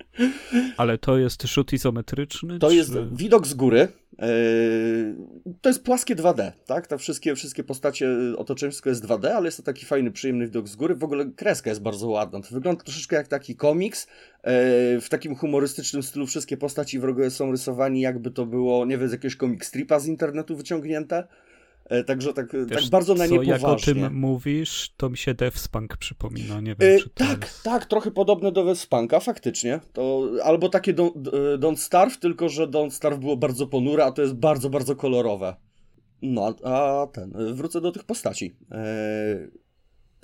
Ale 0.76 0.98
to 0.98 1.18
jest 1.18 1.42
rzut 1.42 1.72
izometryczny? 1.72 2.58
To 2.58 2.68
czy... 2.68 2.76
jest 2.76 2.92
widok 3.12 3.46
z 3.46 3.54
góry. 3.54 3.88
Yy, 4.18 5.16
to 5.60 5.68
jest 5.68 5.84
płaskie 5.84 6.16
2D, 6.16 6.52
tak? 6.66 6.86
Te 6.86 6.98
wszystkie, 6.98 7.34
wszystkie 7.34 7.64
postacie, 7.64 8.08
otoczenie 8.36 8.70
wszystko 8.70 8.90
jest 8.90 9.04
2D, 9.04 9.26
ale 9.26 9.46
jest 9.46 9.56
to 9.56 9.62
taki 9.62 9.86
fajny, 9.86 10.10
przyjemny 10.10 10.46
widok 10.46 10.68
z 10.68 10.76
góry. 10.76 10.94
W 10.94 11.04
ogóle 11.04 11.30
kreska 11.36 11.70
jest 11.70 11.82
bardzo 11.82 12.08
ładna. 12.08 12.40
To 12.40 12.54
wygląda 12.54 12.84
troszeczkę 12.84 13.16
jak 13.16 13.28
taki 13.28 13.56
komiks. 13.56 14.06
Yy, 14.06 15.00
w 15.00 15.06
takim 15.10 15.36
humorystycznym 15.36 16.02
stylu 16.02 16.26
wszystkie 16.26 16.56
postaci 16.56 16.98
wrogowie 16.98 17.30
są 17.30 17.50
rysowani 17.50 18.00
jakby 18.00 18.30
to 18.30 18.46
było, 18.46 18.86
nie 18.86 18.98
wiem, 18.98 19.08
z 19.08 19.12
jakiegoś 19.12 19.36
comic 19.36 19.64
stripa 19.64 19.98
z 19.98 20.06
internetu 20.06 20.56
wyciągnięte. 20.56 21.26
Yy, 21.90 22.04
także 22.04 22.32
tak, 22.32 22.52
Wiesz, 22.52 22.82
tak 22.82 22.90
bardzo 22.90 23.14
na 23.14 23.28
co, 23.28 23.36
nie 23.36 23.48
Jak 23.48 23.64
o 23.64 23.76
tym 23.76 24.14
mówisz, 24.14 24.94
to 24.96 25.10
mi 25.10 25.16
się 25.16 25.34
Deathspunk 25.34 25.96
przypomina, 25.96 26.60
nie 26.60 26.74
wiem, 26.78 26.94
E, 26.94 26.98
czy 26.98 27.08
to 27.08 27.24
tak, 27.24 27.42
jest... 27.42 27.62
tak, 27.62 27.86
trochę 27.86 28.10
podobne 28.10 28.52
do 28.52 28.64
Wespanka, 28.64 29.20
faktycznie. 29.20 29.80
To 29.92 30.30
albo 30.44 30.68
takie 30.68 30.94
Don't, 30.94 31.28
e, 31.54 31.58
Don't 31.58 31.76
Starve, 31.76 32.18
tylko 32.18 32.48
że 32.48 32.66
Don't 32.68 32.90
Starve 32.90 33.18
było 33.18 33.36
bardzo 33.36 33.66
ponure, 33.66 34.04
a 34.04 34.12
to 34.12 34.22
jest 34.22 34.34
bardzo, 34.34 34.70
bardzo 34.70 34.96
kolorowe. 34.96 35.56
No, 36.22 36.54
a, 36.64 37.06
ten, 37.12 37.36
e, 37.36 37.54
wrócę 37.54 37.80
do 37.80 37.92
tych 37.92 38.04
postaci. 38.04 38.56
E, 38.72 38.86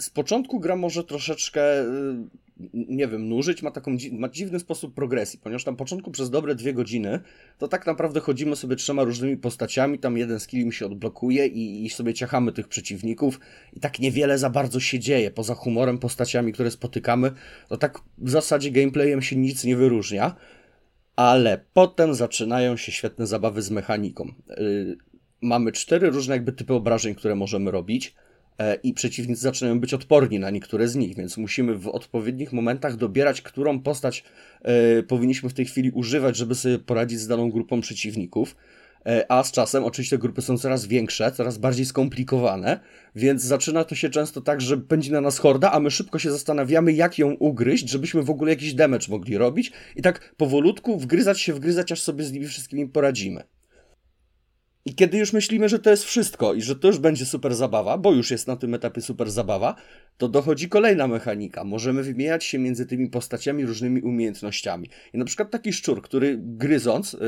z 0.01 0.11
początku 0.11 0.61
gra 0.61 0.77
może 0.77 1.05
troszeczkę, 1.05 1.81
e, 1.81 1.87
nie 2.73 3.09
wiem, 3.09 3.29
nużyć, 3.29 3.63
ma 3.63 3.71
taką 3.71 3.97
ma 4.13 4.29
dziwny 4.29 4.59
sposób 4.59 4.95
progresji, 4.95 5.39
ponieważ 5.43 5.67
na 5.67 5.73
początku 5.73 6.11
przez 6.11 6.31
dobre 6.31 6.55
dwie 6.55 6.75
godziny 6.75 7.21
to 7.59 7.69
tak 7.69 7.87
naprawdę 7.87 8.21
chodzimy 8.21 8.57
sobie 8.57 8.77
trzema 8.77 9.05
różnymi 9.05 9.37
postaciami, 9.37 9.99
tam 9.99 10.17
jeden 10.17 10.41
skill 10.41 10.67
mi 10.67 10.73
się 10.73 10.87
odblokuje 10.87 11.47
i, 11.47 11.85
i 11.85 11.91
sobie 11.91 12.15
ciachamy 12.15 12.53
tych 12.53 12.69
przeciwników 12.69 13.41
i 13.73 13.81
tak 13.81 13.99
niewiele 13.99 14.39
za 14.39 14.51
bardzo 14.51 14.81
się 14.81 14.99
dzieje, 14.99 15.31
poza 15.31 15.55
humorem, 15.55 15.99
postaciami, 15.99 16.53
które 16.53 16.71
spotykamy, 16.71 17.33
to 17.69 17.77
tak 17.77 18.01
w 18.19 18.31
zasadzie 18.31 18.71
gameplayem 18.71 19.23
się 19.23 19.37
nic 19.37 19.65
nie 19.65 19.77
wyróżnia, 19.77 20.37
ale 21.17 21.65
potem 21.73 22.15
zaczynają 22.15 22.77
się 22.77 22.93
świetne 22.93 23.27
zabawy 23.27 23.63
z 23.63 23.71
mechaniką. 23.71 24.33
Yy, 24.49 24.97
mamy 25.43 25.73
cztery 25.73 26.11
różne 26.11 26.35
jakby 26.35 26.53
typy 26.53 26.75
obrażeń, 26.75 27.15
które 27.15 27.35
możemy 27.35 27.71
robić 27.71 28.15
i 28.83 28.95
przeciwnicy 28.95 29.43
zaczynają 29.43 29.81
być 29.81 29.95
odporni 29.95 30.39
na 30.39 30.51
niektóre 30.51 30.89
z 30.89 30.97
nich, 30.97 31.17
więc 31.17 31.37
musimy 31.37 31.79
w 31.79 31.89
odpowiednich 31.89 32.53
momentach 32.53 32.97
dobierać, 32.97 33.43
którą 33.43 33.81
postać 33.81 34.25
e, 34.63 35.03
powinniśmy 35.03 35.49
w 35.49 35.55
tej 35.55 35.65
chwili 35.65 35.91
używać, 35.91 36.37
żeby 36.37 36.55
sobie 36.55 36.79
poradzić 36.79 37.21
z 37.21 37.29
daną 37.29 37.51
grupą 37.51 37.81
przeciwników. 37.81 38.57
E, 39.07 39.33
A 39.33 39.45
z 39.45 39.53
czasem 39.53 39.85
oczywiście 39.85 40.19
grupy 40.19 40.43
są 40.43 40.59
coraz 40.59 40.87
większe, 40.87 41.33
coraz 41.33 41.59
bardziej 41.59 41.87
skomplikowane, 41.87 42.81
więc 43.17 43.43
zaczyna 43.43 43.85
to 43.85 43.95
się 43.95 44.11
często 44.11 44.41
tak, 44.41 44.61
że 44.61 44.77
pędzi 44.79 45.13
na 45.13 45.21
nas 45.21 45.39
horda, 45.39 45.73
a 45.73 45.81
my 45.81 45.91
szybko 45.91 46.19
się 46.19 46.31
zastanawiamy, 46.31 46.93
jak 46.93 47.19
ją 47.19 47.33
ugryźć, 47.33 47.89
żebyśmy 47.89 48.23
w 48.23 48.31
ogóle 48.31 48.51
jakiś 48.51 48.75
damage 48.75 49.07
mogli 49.11 49.39
robić 49.39 49.73
i 49.97 50.03
tak 50.03 50.35
powolutku 50.37 50.99
wgryzać 50.99 51.41
się, 51.41 51.55
wgryzać, 51.55 51.93
aż 51.93 52.03
sobie 52.03 52.25
z 52.25 52.33
nimi 52.33 52.47
wszystkimi 52.47 52.89
poradzimy. 52.89 53.45
I 54.85 54.95
kiedy 54.95 55.19
już 55.19 55.33
myślimy, 55.33 55.69
że 55.69 55.79
to 55.79 55.91
jest 55.91 56.05
wszystko 56.05 56.55
i 56.55 56.63
że 56.63 56.77
to 56.77 56.89
już 56.89 56.99
będzie 56.99 57.27
super 57.27 57.55
zabawa, 57.55 57.99
bo 57.99 58.13
już 58.13 58.31
jest 58.31 58.47
na 58.47 58.57
tym 58.57 58.75
etapie 58.75 59.01
super 59.01 59.31
zabawa, 59.31 59.75
to 60.17 60.29
dochodzi 60.29 60.69
kolejna 60.69 61.09
mechanika. 61.09 61.65
Możemy 61.65 62.03
wymieniać 62.03 62.45
się 62.45 62.59
między 62.59 62.87
tymi 62.87 63.11
postaciami 63.11 63.67
różnymi 63.67 64.01
umiejętnościami. 64.01 64.89
I 65.15 65.19
na 65.19 65.25
przykład 65.25 65.51
taki 65.51 65.73
szczur, 65.73 66.03
który 66.03 66.39
gryząc, 66.41 67.15
y, 67.15 67.19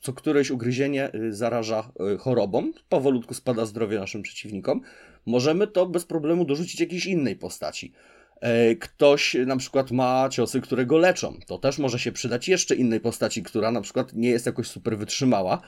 co 0.00 0.12
któreś 0.12 0.50
ugryzienie 0.50 1.14
y, 1.14 1.32
zaraża 1.32 1.92
y, 2.14 2.18
chorobą, 2.18 2.72
powolutku 2.88 3.34
spada 3.34 3.66
zdrowie 3.66 3.98
naszym 3.98 4.22
przeciwnikom, 4.22 4.80
możemy 5.26 5.66
to 5.66 5.86
bez 5.86 6.04
problemu 6.04 6.44
dorzucić 6.44 6.80
jakiejś 6.80 7.06
innej 7.06 7.36
postaci. 7.36 7.92
E, 8.40 8.74
Ktoś 8.76 9.36
na 9.46 9.56
przykład 9.56 9.90
ma 9.90 10.28
ciosy, 10.28 10.60
które 10.60 10.86
go 10.86 10.98
leczą. 10.98 11.38
To 11.46 11.58
też 11.58 11.78
może 11.78 11.98
się 11.98 12.12
przydać 12.12 12.48
jeszcze 12.48 12.74
innej 12.74 13.00
postaci, 13.00 13.42
która 13.42 13.70
na 13.70 13.80
przykład 13.80 14.12
nie 14.12 14.30
jest 14.30 14.46
jakoś 14.46 14.66
super 14.66 14.98
wytrzymała. 14.98 15.60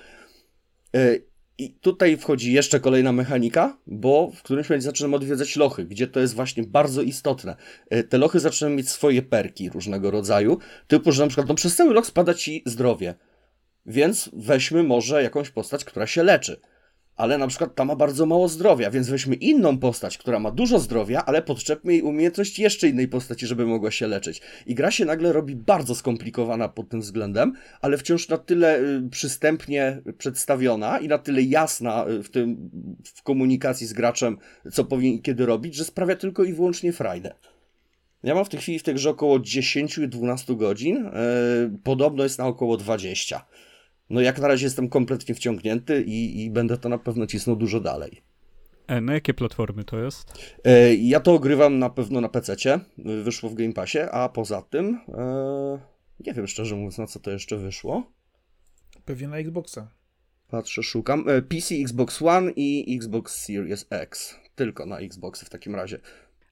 I 1.63 1.71
tutaj 1.71 2.17
wchodzi 2.17 2.53
jeszcze 2.53 2.81
kolejna 2.81 3.13
mechanika, 3.13 3.77
bo 3.87 4.31
w 4.35 4.43
którymś 4.43 4.69
momencie 4.69 4.85
zaczynamy 4.85 5.17
odwiedzać 5.17 5.57
lochy, 5.57 5.85
gdzie 5.85 6.07
to 6.07 6.21
jest 6.21 6.35
właśnie 6.35 6.63
bardzo 6.63 7.03
istotne. 7.03 7.57
E, 7.91 8.05
Te 8.05 8.19
lochy 8.19 8.41
zaczynają 8.41 8.77
mieć 8.77 8.91
swoje 8.91 9.23
perki 9.23 9.71
różnego 9.71 10.11
rodzaju, 10.11 10.59
typu, 10.87 11.13
że 11.13 11.23
na 11.23 11.29
przykład 11.29 11.49
no, 11.49 11.55
przez 11.55 11.77
cały 11.77 11.95
loch 11.95 12.07
spada 12.07 12.35
ci 12.35 12.63
zdrowie, 12.67 13.15
więc 13.87 14.31
weźmy 14.33 14.83
może 14.83 15.23
jakąś 15.23 15.51
postać, 15.51 15.85
która 15.85 16.07
się 16.07 16.23
leczy. 16.23 16.61
Ale 17.17 17.39
na 17.39 17.47
przykład 17.47 17.75
ta 17.75 17.85
ma 17.85 17.97
bardzo 17.97 18.27
mało 18.27 18.49
zdrowia, 18.49 18.91
więc 18.91 19.09
weźmy 19.09 19.35
inną 19.35 19.79
postać, 19.79 20.19
która 20.19 20.39
ma 20.39 20.51
dużo 20.51 20.79
zdrowia, 20.79 21.25
ale 21.25 21.43
podczepmy 21.43 21.93
jej 21.93 22.03
umiejętność 22.03 22.59
jeszcze 22.59 22.89
innej 22.89 23.09
postaci, 23.09 23.47
żeby 23.47 23.67
mogła 23.67 23.91
się 23.91 24.07
leczyć. 24.07 24.41
I 24.67 24.75
gra 24.75 24.91
się 24.91 25.05
nagle 25.05 25.33
robi 25.33 25.57
bardzo 25.57 25.95
skomplikowana 25.95 26.69
pod 26.69 26.89
tym 26.89 27.01
względem, 27.01 27.53
ale 27.81 27.99
wciąż 27.99 28.29
na 28.29 28.39
tyle 28.39 28.81
y, 28.81 29.09
przystępnie 29.11 30.03
przedstawiona 30.19 30.99
i 30.99 31.09
na 31.09 31.19
tyle 31.19 31.43
jasna 31.43 32.07
y, 32.09 32.23
w 32.23 32.31
tym 32.31 32.71
w 33.15 33.23
komunikacji 33.23 33.87
z 33.87 33.93
graczem, 33.93 34.39
co 34.73 34.85
powinien 34.85 35.23
kiedy 35.23 35.47
robić, 35.47 35.75
że 35.75 35.85
sprawia 35.85 36.17
tylko 36.17 36.45
i 36.45 36.53
wyłącznie 36.53 36.93
frajdę. 36.93 37.35
Ja 38.23 38.35
mam 38.35 38.45
w 38.45 38.49
tej 38.49 38.61
chwili 38.61 38.79
w 38.79 38.83
tej 38.83 38.95
grze 38.95 39.11
około 39.11 39.39
10-12 39.39 40.57
godzin, 40.57 40.97
yy, 40.97 41.79
podobno 41.85 42.23
jest 42.23 42.39
na 42.39 42.47
około 42.47 42.77
20. 42.77 43.47
No 44.13 44.21
jak 44.21 44.39
na 44.39 44.49
razie 44.49 44.67
jestem 44.67 44.89
kompletnie 44.89 45.35
wciągnięty 45.35 46.03
i, 46.03 46.45
i 46.45 46.51
będę 46.51 46.79
to 46.79 46.89
na 46.89 46.99
pewno 46.99 47.27
cisnął 47.27 47.57
dużo 47.57 47.81
dalej. 47.81 48.23
E, 48.87 49.01
na 49.01 49.15
jakie 49.15 49.35
platformy 49.35 49.85
to 49.85 49.99
jest? 49.99 50.33
E, 50.65 50.95
Ja 50.95 51.21
to 51.21 51.35
ogrywam 51.35 51.79
na 51.79 51.91
pewno 51.91 52.21
na 52.21 52.29
PC, 52.29 52.81
wyszło 53.25 53.51
w 53.51 53.55
Game 53.55 53.73
Passie, 53.73 53.99
a 53.99 54.29
poza 54.29 54.63
tym 54.63 55.01
e, 55.09 55.79
nie 56.27 56.35
wiem 56.35 56.47
szczerze 56.47 56.77
mówiąc 56.77 56.99
na 56.99 57.07
co 57.07 57.21
to 57.21 57.31
jeszcze 57.31 57.57
wyszło. 57.57 58.13
Pewnie 59.05 59.29
na 59.29 59.37
Xboxa. 59.37 59.89
Patrzę, 60.49 60.83
szukam. 60.83 61.25
E, 61.29 61.43
PC, 61.43 61.75
Xbox 61.75 62.23
One 62.23 62.51
i 62.57 62.97
Xbox 62.97 63.45
Series 63.45 63.87
X. 63.91 64.35
Tylko 64.55 64.87
na 64.87 64.99
Xboxy 64.99 65.47
w 65.47 65.51
takim 65.51 65.75
razie. 65.75 65.99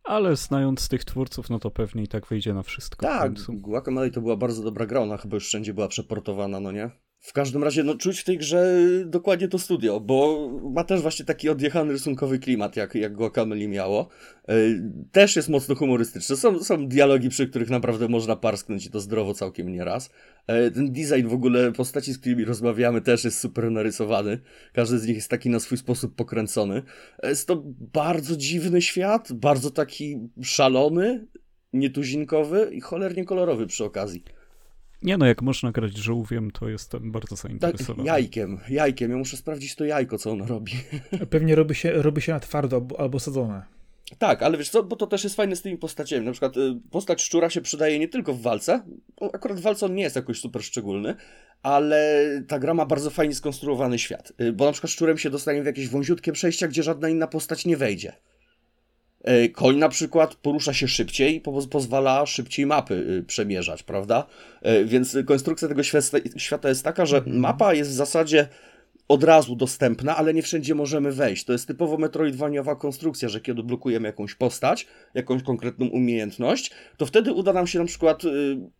Ale 0.04 0.36
znając 0.36 0.88
tych 0.88 1.04
twórców, 1.04 1.50
no 1.50 1.58
to 1.58 1.70
pewnie 1.70 2.02
i 2.02 2.08
tak 2.08 2.26
wyjdzie 2.26 2.54
na 2.54 2.62
wszystko 2.62 3.06
Tak. 3.06 3.32
Guacamole 3.48 4.10
to 4.10 4.20
była 4.20 4.36
bardzo 4.36 4.62
dobra 4.62 4.86
gra, 4.86 5.00
ona 5.00 5.16
chyba 5.16 5.36
już 5.36 5.46
wszędzie 5.46 5.74
była 5.74 5.88
przeportowana, 5.88 6.60
no 6.60 6.72
nie? 6.72 6.90
W 7.22 7.32
każdym 7.32 7.64
razie, 7.64 7.82
no 7.84 7.94
czuć 7.94 8.20
w 8.20 8.24
tej 8.24 8.38
grze 8.38 8.78
dokładnie 9.06 9.48
to 9.48 9.58
studio, 9.58 10.00
bo 10.00 10.48
ma 10.62 10.84
też 10.84 11.00
właśnie 11.00 11.24
taki 11.24 11.48
odjechany 11.48 11.92
rysunkowy 11.92 12.38
klimat, 12.38 12.76
jak, 12.76 12.94
jak 12.94 13.14
Guacamole 13.14 13.68
miało. 13.68 14.08
E, 14.48 14.54
Też 15.12 15.36
jest 15.36 15.48
mocno 15.48 15.74
humorystyczny. 15.74 16.36
Są, 16.36 16.64
są 16.64 16.88
dialogi, 16.88 17.28
przy 17.28 17.48
których 17.48 17.70
naprawdę 17.70 18.08
można 18.08 18.36
parsknąć 18.36 18.86
i 18.86 18.90
to 18.90 19.00
zdrowo 19.00 19.34
całkiem 19.34 19.72
nieraz. 19.72 20.10
E, 20.46 20.70
Ten 20.70 20.92
design 20.92 21.28
w 21.28 21.32
ogóle 21.32 21.72
postaci, 21.72 22.12
z 22.12 22.18
którymi 22.18 22.44
rozmawiamy, 22.44 23.00
też 23.00 23.24
jest 23.24 23.38
super 23.38 23.70
narysowany. 23.70 24.38
Każdy 24.72 24.98
z 24.98 25.06
nich 25.06 25.16
jest 25.16 25.30
taki 25.30 25.50
na 25.50 25.60
swój 25.60 25.78
sposób 25.78 26.14
pokręcony. 26.16 26.82
Jest 27.22 27.48
to 27.48 27.62
bardzo 27.92 28.36
dziwny 28.36 28.82
świat, 28.82 29.32
bardzo 29.32 29.70
taki 29.70 30.28
szalony, 30.42 31.26
nietuzinkowy 31.72 32.70
i 32.72 32.80
cholernie 32.80 33.24
kolorowy 33.24 33.66
przy 33.66 33.84
okazji. 33.84 34.24
Nie 35.02 35.16
no, 35.16 35.26
jak 35.26 35.42
można 35.42 35.72
grać 35.72 35.96
żółwiem, 35.96 36.50
to 36.50 36.68
jestem 36.68 37.12
bardzo 37.12 37.36
Tak, 37.36 37.38
zainteresowany. 37.38 38.06
jajkiem, 38.08 38.60
jajkiem. 38.68 39.10
Ja 39.10 39.16
muszę 39.16 39.36
sprawdzić 39.36 39.74
to 39.74 39.84
jajko, 39.84 40.18
co 40.18 40.30
ono 40.30 40.46
robi. 40.46 40.72
Pewnie 41.30 41.54
robi 41.54 41.74
się, 41.74 41.92
robi 41.92 42.22
się 42.22 42.32
na 42.32 42.40
twardo 42.40 42.76
albo, 42.76 43.00
albo 43.00 43.20
sadzone. 43.20 43.62
Tak, 44.18 44.42
ale 44.42 44.58
wiesz 44.58 44.68
co, 44.68 44.82
bo 44.82 44.96
to 44.96 45.06
też 45.06 45.24
jest 45.24 45.36
fajne 45.36 45.56
z 45.56 45.62
tymi 45.62 45.78
postaciami. 45.78 46.26
Na 46.26 46.32
przykład 46.32 46.56
y, 46.56 46.60
postać 46.90 47.22
szczura 47.22 47.50
się 47.50 47.60
przydaje 47.60 47.98
nie 47.98 48.08
tylko 48.08 48.34
w 48.34 48.42
walce. 48.42 48.82
Akurat 49.32 49.58
w 49.58 49.62
walce 49.62 49.86
on 49.86 49.94
nie 49.94 50.02
jest 50.02 50.16
jakoś 50.16 50.40
super 50.40 50.62
szczególny, 50.64 51.14
ale 51.62 52.26
ta 52.48 52.58
gra 52.58 52.74
ma 52.74 52.86
bardzo 52.86 53.10
fajnie 53.10 53.34
skonstruowany 53.34 53.98
świat. 53.98 54.32
Y, 54.40 54.52
bo 54.52 54.64
na 54.64 54.72
przykład 54.72 54.90
szczurem 54.90 55.18
się 55.18 55.30
dostanie 55.30 55.62
w 55.62 55.66
jakieś 55.66 55.88
wąziutkie 55.88 56.32
przejścia, 56.32 56.68
gdzie 56.68 56.82
żadna 56.82 57.08
inna 57.08 57.26
postać 57.26 57.66
nie 57.66 57.76
wejdzie. 57.76 58.12
Y, 59.28 59.48
koń 59.48 59.76
na 59.76 59.88
przykład 59.88 60.34
porusza 60.34 60.72
się 60.74 60.88
szybciej 60.88 61.36
i 61.36 61.40
po 61.40 61.66
pozwala 61.66 62.26
szybciej 62.26 62.66
mapy 62.66 63.24
przemierzać, 63.26 63.82
prawda? 63.82 64.26
Więc 64.84 65.16
konstrukcja 65.26 65.68
tego 65.68 65.82
świata 66.36 66.68
jest 66.68 66.84
taka, 66.84 67.06
że 67.06 67.16
mhm. 67.16 67.38
mapa 67.38 67.74
jest 67.74 67.90
w 67.90 67.94
zasadzie 67.94 68.48
od 69.10 69.24
razu 69.24 69.56
dostępna, 69.56 70.16
ale 70.16 70.34
nie 70.34 70.42
wszędzie 70.42 70.74
możemy 70.74 71.12
wejść. 71.12 71.44
To 71.44 71.52
jest 71.52 71.66
typowo 71.66 71.96
metroidwaniowa 71.96 72.76
konstrukcja, 72.76 73.28
że 73.28 73.40
kiedy 73.40 73.62
blokujemy 73.62 74.08
jakąś 74.08 74.34
postać, 74.34 74.86
jakąś 75.14 75.42
konkretną 75.42 75.86
umiejętność, 75.86 76.70
to 76.96 77.06
wtedy 77.06 77.32
uda 77.32 77.52
nam 77.52 77.66
się 77.66 77.78
na 77.78 77.84
przykład 77.84 78.24
y, 78.24 78.28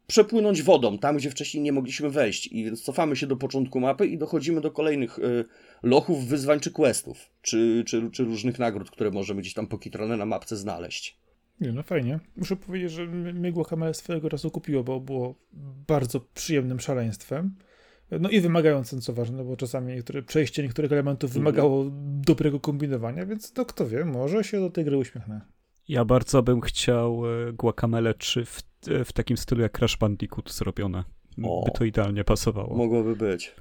przepłynąć 0.07 0.63
wodą, 0.63 0.99
tam 0.99 1.17
gdzie 1.17 1.31
wcześniej 1.31 1.63
nie 1.63 1.73
mogliśmy 1.73 2.11
wejść. 2.11 2.47
I 2.47 2.65
więc 2.65 2.83
cofamy 2.83 3.17
się 3.17 3.27
do 3.27 3.37
początku 3.37 3.81
mapy 3.81 4.07
i 4.07 4.19
dochodzimy 4.19 4.61
do 4.61 4.71
kolejnych 4.71 5.19
y, 5.19 5.45
lochów, 5.83 6.27
wyzwań 6.27 6.61
czy 6.61 6.71
questów, 6.71 7.31
czy, 7.43 7.85
czy, 7.87 8.11
czy 8.11 8.25
różnych 8.25 8.59
nagród, 8.59 8.91
które 8.91 9.11
możemy 9.11 9.41
gdzieś 9.41 9.55
tam 9.55 9.67
pokitrane 9.67 10.17
na 10.17 10.27
mapce 10.27 10.57
znaleźć. 10.57 11.19
Nie, 11.61 11.73
no 11.73 11.83
fajnie. 11.83 12.21
Muszę 12.37 12.57
powiedzieć, 12.57 12.93
że 12.93 13.07
mygło 13.35 13.65
kamerę 13.65 13.95
swojego 13.95 14.29
razu 14.29 14.51
kupiło, 14.51 14.85
bo 14.85 15.01
było 15.01 15.35
bardzo 15.89 16.21
przyjemnym 16.21 16.81
szaleństwem. 16.81 17.55
No 18.21 18.31
i 18.31 18.41
wymagającym, 18.41 19.01
co 19.01 19.13
ważne, 19.13 19.45
bo 19.45 19.57
czasami 19.57 19.95
niektóre, 19.95 20.23
przejście 20.23 20.63
niektórych 20.63 20.93
elementów 20.93 21.31
mhm. 21.31 21.45
wymagało 21.45 21.87
dobrego 22.27 22.61
kombinowania, 22.61 23.27
więc 23.27 23.53
to 23.53 23.67
kto 23.67 23.87
wie, 23.87 24.05
może 24.05 24.45
się 24.45 24.61
do 24.61 24.71
tej 24.71 24.85
gry 24.85 24.97
uśmiechnę. 24.97 25.41
Ja 25.89 26.05
bardzo 26.05 26.43
bym 26.43 26.61
chciał 26.61 27.23
e, 27.27 27.53
Guacamele 27.53 28.15
3 28.15 28.45
w, 28.45 28.63
e, 28.89 29.05
w 29.05 29.13
takim 29.13 29.37
stylu 29.37 29.63
jak 29.63 29.79
Crash 29.79 29.97
Bandicoot 29.97 30.53
zrobione. 30.53 31.05
O, 31.43 31.65
by 31.65 31.71
to 31.79 31.85
idealnie 31.85 32.25
pasowało. 32.25 32.77
Mogłoby 32.77 33.17
być. 33.17 33.55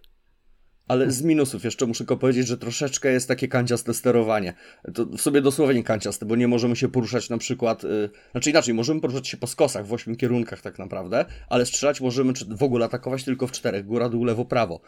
Ale 0.90 1.12
z 1.12 1.22
minusów 1.22 1.64
jeszcze 1.64 1.86
muszę 1.86 1.98
tylko 1.98 2.18
powiedzieć, 2.18 2.48
że 2.48 2.58
troszeczkę 2.58 3.12
jest 3.12 3.28
takie 3.28 3.48
kanciaste 3.48 3.94
sterowanie. 3.94 4.54
To 4.94 5.06
w 5.06 5.22
sobie 5.22 5.42
dosłownie 5.42 5.84
kanciaste, 5.84 6.26
bo 6.26 6.36
nie 6.36 6.48
możemy 6.48 6.76
się 6.76 6.90
poruszać 6.90 7.30
na 7.30 7.38
przykład, 7.38 7.84
yy, 7.84 8.10
znaczy 8.32 8.50
inaczej, 8.50 8.74
możemy 8.74 9.02
poruszać 9.02 9.28
się 9.28 9.38
po 9.38 9.48
skosach 9.48 9.88
w 9.88 9.94
ośmiu 9.94 10.16
kierunkach 10.16 10.62
tak 10.62 10.80
naprawdę, 10.80 11.26
ale 11.50 11.66
strzelać 11.66 12.02
możemy, 12.02 12.34
czy 12.34 12.46
w 12.46 12.64
ogóle 12.64 12.86
atakować 12.86 13.24
tylko 13.24 13.48
w 13.48 13.52
czterech, 13.52 13.86
góra, 13.86 14.10
dół, 14.10 14.24
lewo, 14.24 14.46
prawo. 14.46 14.82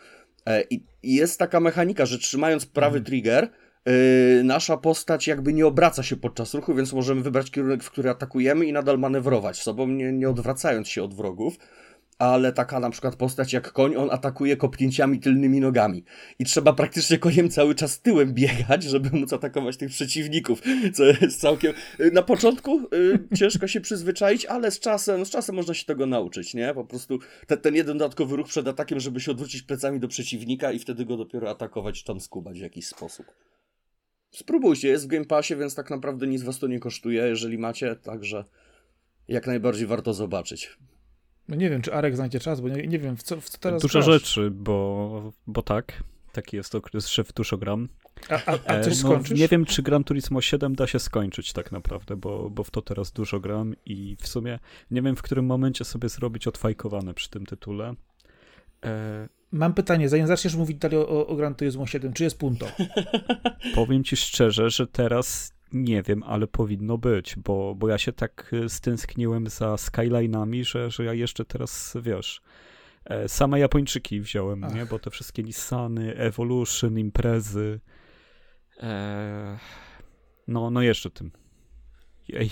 E, 0.46 0.64
I 0.70 0.84
jest 1.04 1.40
taka 1.40 1.60
mechanika, 1.60 2.06
że 2.06 2.20
trzymając 2.20 2.66
prawy 2.66 2.98
mhm. 2.98 3.06
trigger, 3.06 3.50
Yy, 3.86 4.44
nasza 4.44 4.78
postać 4.78 5.28
jakby 5.28 5.54
nie 5.54 5.68
obraca 5.68 6.04
się 6.04 6.18
podczas 6.18 6.54
ruchu, 6.54 6.76
więc 6.76 6.94
możemy 6.94 7.22
wybrać 7.22 7.52
kierunek, 7.52 7.84
w 7.84 7.92
który 7.92 8.10
atakujemy 8.10 8.66
i 8.66 8.74
nadal 8.74 9.00
manewrować 9.00 9.62
sobą, 9.62 9.88
nie, 9.88 10.12
nie 10.12 10.30
odwracając 10.30 10.88
się 10.88 11.04
od 11.04 11.14
wrogów 11.14 11.58
ale 12.22 12.54
taka 12.54 12.80
na 12.80 12.90
przykład 12.90 13.16
postać 13.16 13.54
jak 13.54 13.72
koń, 13.72 13.96
on 13.96 14.12
atakuje 14.12 14.58
kopnięciami 14.58 15.20
tylnymi 15.20 15.60
nogami. 15.60 16.04
I 16.40 16.46
trzeba 16.46 16.74
praktycznie 16.74 17.18
koniem 17.18 17.50
cały 17.50 17.76
czas 17.76 18.02
tyłem 18.02 18.34
biegać, 18.34 18.84
żeby 18.84 19.10
móc 19.20 19.34
atakować 19.34 19.78
tych 19.78 19.90
przeciwników, 19.90 20.62
co 20.94 21.04
jest 21.04 21.40
całkiem... 21.40 21.74
Na 22.14 22.22
początku 22.22 22.80
y, 22.80 23.38
ciężko 23.38 23.68
się 23.68 23.82
przyzwyczaić, 23.82 24.46
ale 24.46 24.72
z 24.72 24.80
czasem, 24.80 25.26
z 25.26 25.30
czasem 25.30 25.56
można 25.56 25.74
się 25.74 25.86
tego 25.86 26.06
nauczyć, 26.06 26.54
nie? 26.54 26.74
Po 26.74 26.86
prostu 26.86 27.20
te, 27.48 27.58
ten 27.58 27.76
jeden 27.76 27.98
dodatkowy 27.98 28.36
ruch 28.36 28.48
przed 28.48 28.68
atakiem, 28.68 29.00
żeby 29.00 29.20
się 29.20 29.32
odwrócić 29.32 29.62
plecami 29.62 30.00
do 30.00 30.08
przeciwnika 30.08 30.72
i 30.72 30.80
wtedy 30.80 31.06
go 31.06 31.18
dopiero 31.18 31.50
atakować, 31.50 32.04
tam 32.04 32.20
skubać 32.20 32.60
w 32.60 32.62
jakiś 32.62 32.88
sposób. 32.88 33.26
Spróbujcie, 34.32 34.88
jest 34.88 35.06
w 35.06 35.08
Game 35.08 35.26
Passie, 35.26 35.56
więc 35.56 35.76
tak 35.76 35.90
naprawdę 35.90 36.28
nic 36.28 36.44
was 36.44 36.60
to 36.60 36.68
nie 36.68 36.80
kosztuje, 36.80 37.24
jeżeli 37.24 37.58
macie, 37.58 37.96
także 37.96 38.46
jak 39.28 39.48
najbardziej 39.48 39.88
warto 39.88 40.14
zobaczyć. 40.14 40.78
No 41.52 41.58
nie 41.58 41.70
wiem, 41.70 41.82
czy 41.82 41.94
Arek 41.94 42.16
znajdzie 42.16 42.40
czas, 42.40 42.62
bo 42.62 42.70
nie, 42.70 42.88
nie 42.88 43.00
wiem, 43.00 43.18
w 43.18 43.24
co, 43.24 43.42
w 43.42 43.50
co 43.50 43.58
teraz 43.58 43.82
Dużo 43.82 44.00
grasz? 44.00 44.06
rzeczy, 44.06 44.52
bo, 44.52 45.34
bo 45.48 45.62
tak. 45.62 46.04
Taki 46.32 46.58
jest 46.58 46.76
okres 46.76 47.08
szef 47.08 47.34
dużo 47.34 47.58
gram. 47.58 47.90
A, 48.30 48.34
a, 48.46 48.58
a 48.66 48.80
coś 48.82 49.00
e, 49.00 49.08
no, 49.08 49.20
Nie 49.36 49.48
wiem, 49.48 49.66
czy 49.66 49.82
Gran 49.84 50.04
Turismo 50.04 50.42
7 50.42 50.76
da 50.76 50.88
się 50.88 51.00
skończyć 51.00 51.54
tak 51.54 51.72
naprawdę, 51.72 52.16
bo, 52.16 52.50
bo 52.50 52.64
w 52.64 52.72
to 52.72 52.82
teraz 52.82 53.12
dużo 53.12 53.40
gram 53.40 53.76
i 53.86 54.18
w 54.20 54.28
sumie 54.28 54.60
nie 54.92 55.02
wiem, 55.02 55.16
w 55.16 55.22
którym 55.22 55.46
momencie 55.46 55.86
sobie 55.86 56.10
zrobić 56.10 56.48
odfajkowane 56.48 57.14
przy 57.14 57.30
tym 57.30 57.46
tytule. 57.46 57.94
E... 58.86 59.30
Mam 59.52 59.74
pytanie, 59.74 60.10
zanim 60.10 60.28
zaczniesz 60.28 60.56
mówić 60.56 60.78
dalej 60.78 60.98
o, 60.98 61.28
o 61.28 61.36
Gran 61.36 61.56
Turismo 61.56 61.88
7, 61.88 62.14
czy 62.14 62.24
jest 62.24 62.38
punto? 62.38 62.66
Powiem 63.76 64.04
ci 64.04 64.18
szczerze, 64.18 64.70
że 64.70 64.88
teraz 64.88 65.54
nie 65.74 66.04
wiem, 66.04 66.24
ale 66.24 66.48
powinno 66.48 66.98
być, 66.98 67.36
bo, 67.36 67.76
bo 67.76 67.88
ja 67.88 67.98
się 67.98 68.14
tak 68.14 68.52
e, 68.66 68.70
stęskniłem 68.70 69.48
za 69.48 69.76
Skyline'ami, 69.76 70.64
że, 70.64 70.92
że 70.92 71.04
ja 71.04 71.14
jeszcze 71.14 71.46
teraz, 71.46 71.98
wiesz, 72.02 72.42
e, 73.06 73.30
same 73.30 73.60
Japończyki 73.60 74.22
wziąłem, 74.22 74.64
Ach. 74.64 74.76
nie? 74.76 74.86
Bo 74.86 75.00
te 75.00 75.10
wszystkie 75.10 75.44
Nissany, 75.44 76.16
Evolution, 76.16 77.00
imprezy. 77.00 77.80
E, 78.80 79.58
no, 80.48 80.70
no 80.70 80.82
jeszcze 80.82 81.10
tym. 81.10 81.32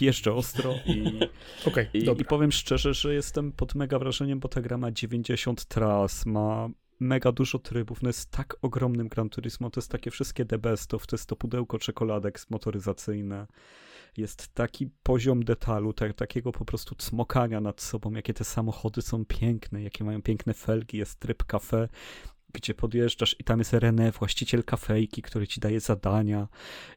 Jeszcze 0.01 0.34
ostro 0.34 0.74
i, 0.86 1.20
okay, 1.67 1.88
i, 1.93 2.22
i, 2.22 2.26
powiem 2.26 2.51
szczerze, 2.51 2.93
że 2.93 3.13
jestem 3.13 3.51
pod 3.51 3.76
mega 3.76 3.99
wrażeniem, 3.99 4.39
bo 4.39 4.47
ta 4.47 4.61
gra 4.61 4.78
ma 4.78 4.91
90 4.91 5.65
tras, 5.65 6.26
ma 6.26 6.70
mega 6.99 7.31
dużo 7.31 7.59
trybów, 7.59 8.01
no 8.01 8.09
jest 8.09 8.31
tak 8.31 8.55
ogromnym 8.61 9.07
Gran 9.07 9.29
Turismo, 9.29 9.69
to 9.69 9.79
jest 9.79 9.91
takie 9.91 10.11
wszystkie 10.11 10.45
the 10.45 10.57
best 10.57 10.89
to 10.89 10.97
jest 11.11 11.25
to 11.25 11.35
pudełko 11.35 11.79
czekoladek 11.79 12.39
motoryzacyjne, 12.49 13.47
jest 14.17 14.53
taki 14.53 14.89
poziom 15.03 15.43
detalu, 15.43 15.93
tak, 15.93 16.13
takiego 16.13 16.51
po 16.51 16.65
prostu 16.65 16.95
cmokania 16.95 17.61
nad 17.61 17.81
sobą, 17.81 18.11
jakie 18.11 18.33
te 18.33 18.43
samochody 18.43 19.01
są 19.01 19.25
piękne, 19.25 19.83
jakie 19.83 20.03
mają 20.03 20.21
piękne 20.21 20.53
felgi, 20.53 20.97
jest 20.97 21.19
tryb 21.19 21.43
kafe, 21.43 21.87
gdzie 22.53 22.73
podjeżdżasz 22.73 23.35
i 23.39 23.43
tam 23.43 23.59
jest 23.59 23.73
René, 23.73 24.11
właściciel 24.11 24.63
kafejki, 24.63 25.21
który 25.21 25.47
ci 25.47 25.59
daje 25.59 25.79
zadania 25.79 26.47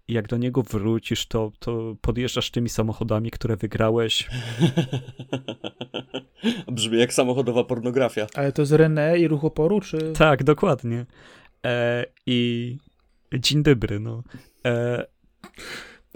i 0.08 0.12
jak 0.12 0.28
do 0.28 0.36
niego 0.36 0.62
wrócisz, 0.62 1.26
to, 1.26 1.52
to 1.58 1.96
podjeżdżasz 2.00 2.50
tymi 2.50 2.68
samochodami, 2.68 3.30
które 3.30 3.56
wygrałeś. 3.56 4.28
Brzmi 6.72 6.98
jak 6.98 7.12
samochodowa 7.12 7.64
pornografia. 7.64 8.26
Ale 8.34 8.52
to 8.52 8.62
jest 8.62 8.72
René 8.72 9.18
i 9.18 9.28
ruch 9.28 9.44
oporu, 9.44 9.80
czy? 9.80 10.12
Tak, 10.12 10.44
dokładnie. 10.44 11.06
E, 11.66 12.06
I 12.26 12.76
dzień 13.38 13.62
dobry, 13.62 14.00
no. 14.00 14.22
E, 14.66 15.06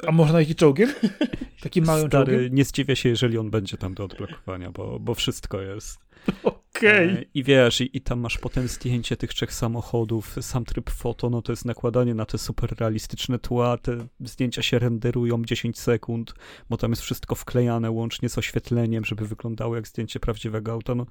a 0.06 0.12
można 0.12 0.38
jeździć 0.38 0.58
czołgiem? 0.58 0.92
Takim 1.62 1.84
małym 1.84 2.08
Stary, 2.08 2.32
czołgiem? 2.32 2.54
nie 2.54 2.64
zdziwię 2.64 2.96
się, 2.96 3.08
jeżeli 3.08 3.38
on 3.38 3.50
będzie 3.50 3.76
tam 3.76 3.94
do 3.94 4.04
odblokowania, 4.04 4.70
bo, 4.70 5.00
bo 5.00 5.14
wszystko 5.14 5.60
jest. 5.60 5.98
Okay. 6.76 7.26
I 7.34 7.42
wiesz, 7.42 7.80
i, 7.80 7.96
i, 7.96 8.00
tam 8.00 8.20
masz 8.20 8.38
potem 8.38 8.68
zdjęcie 8.68 9.16
tych 9.16 9.30
trzech 9.30 9.52
samochodów, 9.52 10.36
sam 10.40 10.64
tryb 10.64 10.90
foto, 10.90 11.30
no 11.30 11.42
to 11.42 11.52
jest 11.52 11.64
nakładanie 11.64 12.14
na 12.14 12.26
te 12.26 12.38
super 12.38 12.74
realistyczne 12.78 13.38
tła, 13.38 13.78
te 13.78 14.06
zdjęcia 14.20 14.62
się 14.62 14.78
renderują 14.78 15.44
10 15.44 15.78
sekund, 15.78 16.34
bo 16.70 16.76
tam 16.76 16.90
jest 16.90 17.02
wszystko 17.02 17.34
wklejane 17.34 17.90
łącznie 17.90 18.28
z 18.28 18.38
oświetleniem, 18.38 19.04
żeby 19.04 19.26
wyglądało 19.26 19.76
jak 19.76 19.88
zdjęcie 19.88 20.20
prawdziwego 20.20 20.72
auta. 20.72 20.94
No, 20.94 21.06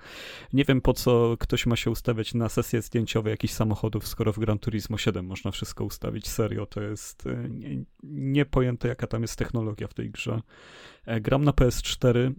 nie 0.53 0.65
wiem 0.65 0.81
po 0.81 0.93
co 0.93 1.35
ktoś 1.39 1.65
ma 1.65 1.75
się 1.75 1.91
ustawiać 1.91 2.33
na 2.33 2.49
sesje 2.49 2.81
zdjęciowe 2.81 3.29
jakichś 3.29 3.53
samochodów, 3.53 4.07
skoro 4.07 4.33
w 4.33 4.39
Gran 4.39 4.59
Turismo 4.59 4.97
7 4.97 5.25
można 5.25 5.51
wszystko 5.51 5.85
ustawić. 5.85 6.27
Serio, 6.27 6.65
to 6.65 6.81
jest 6.81 7.27
e, 7.27 7.49
nie, 7.49 7.83
niepojęte 8.03 8.87
jaka 8.87 9.07
tam 9.07 9.21
jest 9.21 9.35
technologia 9.35 9.87
w 9.87 9.93
tej 9.93 10.11
grze. 10.11 10.41
E, 11.05 11.21
gram 11.21 11.43
na 11.43 11.51
PS4 11.51 12.31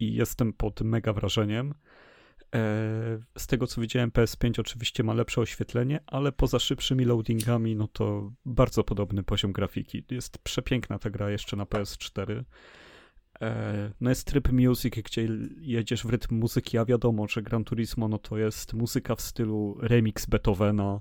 i 0.00 0.14
jestem 0.14 0.52
pod 0.52 0.80
mega 0.80 1.12
wrażeniem. 1.12 1.74
E, 2.54 2.58
z 3.38 3.46
tego 3.46 3.66
co 3.66 3.80
widziałem, 3.80 4.10
PS5 4.10 4.60
oczywiście 4.60 5.02
ma 5.02 5.14
lepsze 5.14 5.40
oświetlenie, 5.40 6.00
ale 6.06 6.32
poza 6.32 6.58
szybszymi 6.58 7.04
loadingami, 7.04 7.76
no 7.76 7.88
to 7.88 8.32
bardzo 8.44 8.84
podobny 8.84 9.22
poziom 9.22 9.52
grafiki. 9.52 10.04
Jest 10.10 10.38
przepiękna 10.38 10.98
ta 10.98 11.10
gra 11.10 11.30
jeszcze 11.30 11.56
na 11.56 11.64
PS4. 11.64 12.44
E, 13.40 13.92
no 14.00 14.10
jest 14.10 14.26
tryb 14.26 14.52
music, 14.52 14.94
gdzie 14.94 15.28
jedziesz 15.60 16.06
w 16.06 16.10
rytm 16.10 16.34
muzyki, 16.34 16.78
a 16.78 16.84
wiadomo, 16.84 17.28
że 17.28 17.42
Gran 17.42 17.64
Turismo 17.64 18.08
no 18.08 18.18
to 18.18 18.38
jest 18.38 18.74
muzyka 18.74 19.16
w 19.16 19.20
stylu 19.20 19.78
remix 19.80 20.26
Beethovena, 20.26 21.00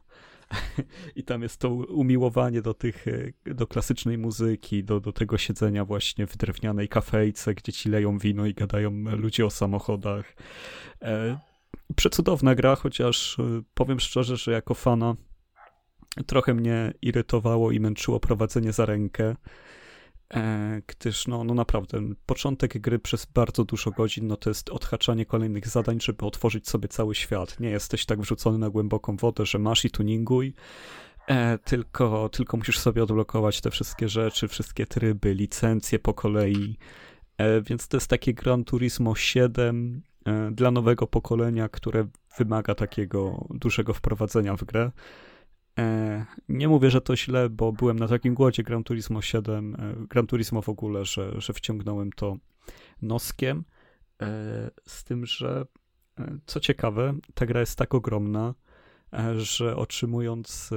I 1.15 1.23
tam 1.23 1.41
jest 1.41 1.59
to 1.59 1.69
umiłowanie 1.69 2.61
do 2.61 2.73
tych, 2.73 3.07
e, 3.07 3.53
do 3.53 3.67
klasycznej 3.67 4.17
muzyki, 4.17 4.83
do, 4.83 4.99
do 4.99 5.11
tego 5.11 5.37
siedzenia 5.37 5.85
właśnie 5.85 6.27
w 6.27 6.37
drewnianej 6.37 6.89
kafejce, 6.89 7.53
gdzie 7.55 7.73
ci 7.73 7.89
leją 7.89 8.17
wino 8.17 8.45
i 8.45 8.53
gadają 8.53 8.91
ludzie 9.17 9.45
o 9.45 9.49
samochodach. 9.49 10.35
E, 11.01 11.39
przecudowna 11.95 12.55
gra, 12.55 12.75
chociaż 12.75 13.39
e, 13.39 13.61
powiem 13.73 13.99
szczerze, 13.99 14.37
że 14.37 14.51
jako 14.51 14.73
fana 14.73 15.15
trochę 16.25 16.53
mnie 16.53 16.93
irytowało 17.01 17.71
i 17.71 17.79
męczyło 17.79 18.19
prowadzenie 18.19 18.71
za 18.71 18.85
rękę. 18.85 19.35
E, 20.33 20.81
gdyż 20.87 21.27
no, 21.27 21.43
no 21.43 21.53
naprawdę, 21.53 21.99
początek 22.25 22.77
gry 22.77 22.99
przez 22.99 23.25
bardzo 23.25 23.63
dużo 23.63 23.91
godzin, 23.91 24.27
no 24.27 24.37
to 24.37 24.49
jest 24.49 24.69
odhaczanie 24.69 25.25
kolejnych 25.25 25.67
zadań, 25.67 26.01
żeby 26.01 26.25
otworzyć 26.25 26.69
sobie 26.69 26.87
cały 26.87 27.15
świat. 27.15 27.59
Nie 27.59 27.69
jesteś 27.69 28.05
tak 28.05 28.21
wrzucony 28.21 28.57
na 28.57 28.69
głęboką 28.69 29.17
wodę, 29.17 29.45
że 29.45 29.59
masz 29.59 29.85
i 29.85 29.89
tuninguj, 29.91 30.53
E, 31.27 31.57
tylko, 31.57 32.29
tylko 32.29 32.57
musisz 32.57 32.79
sobie 32.79 33.03
odblokować 33.03 33.61
te 33.61 33.71
wszystkie 33.71 34.09
rzeczy, 34.09 34.47
wszystkie 34.47 34.85
tryby, 34.85 35.33
licencje 35.33 35.99
po 35.99 36.13
kolei. 36.13 36.77
E, 37.37 37.61
więc 37.61 37.87
to 37.87 37.97
jest 37.97 38.07
takie 38.07 38.33
Gran 38.33 38.63
Turismo 38.63 39.15
7 39.15 40.01
e, 40.25 40.51
dla 40.51 40.71
nowego 40.71 41.07
pokolenia, 41.07 41.69
które 41.69 42.07
wymaga 42.37 42.75
takiego 42.75 43.47
dużego 43.49 43.93
wprowadzenia 43.93 44.55
w 44.55 44.63
grę. 44.63 44.91
E, 45.79 46.25
nie 46.49 46.67
mówię, 46.67 46.91
że 46.91 47.01
to 47.01 47.15
źle, 47.15 47.49
bo 47.49 47.71
byłem 47.71 47.99
na 47.99 48.07
takim 48.07 48.33
głodzie 48.33 48.63
Gran 48.63 48.83
Turismo 48.83 49.21
7, 49.21 49.75
e, 49.75 50.07
Gran 50.07 50.27
Turismo 50.27 50.61
w 50.61 50.69
ogóle, 50.69 51.05
że, 51.05 51.41
że 51.41 51.53
wciągnąłem 51.53 52.11
to 52.11 52.37
noskiem. 53.01 53.63
E, 54.21 54.71
z 54.87 55.03
tym, 55.03 55.25
że 55.25 55.65
co 56.45 56.59
ciekawe, 56.59 57.13
ta 57.33 57.45
gra 57.45 57.59
jest 57.59 57.77
tak 57.77 57.93
ogromna, 57.93 58.53
że 59.37 59.75
otrzymując 59.75 60.69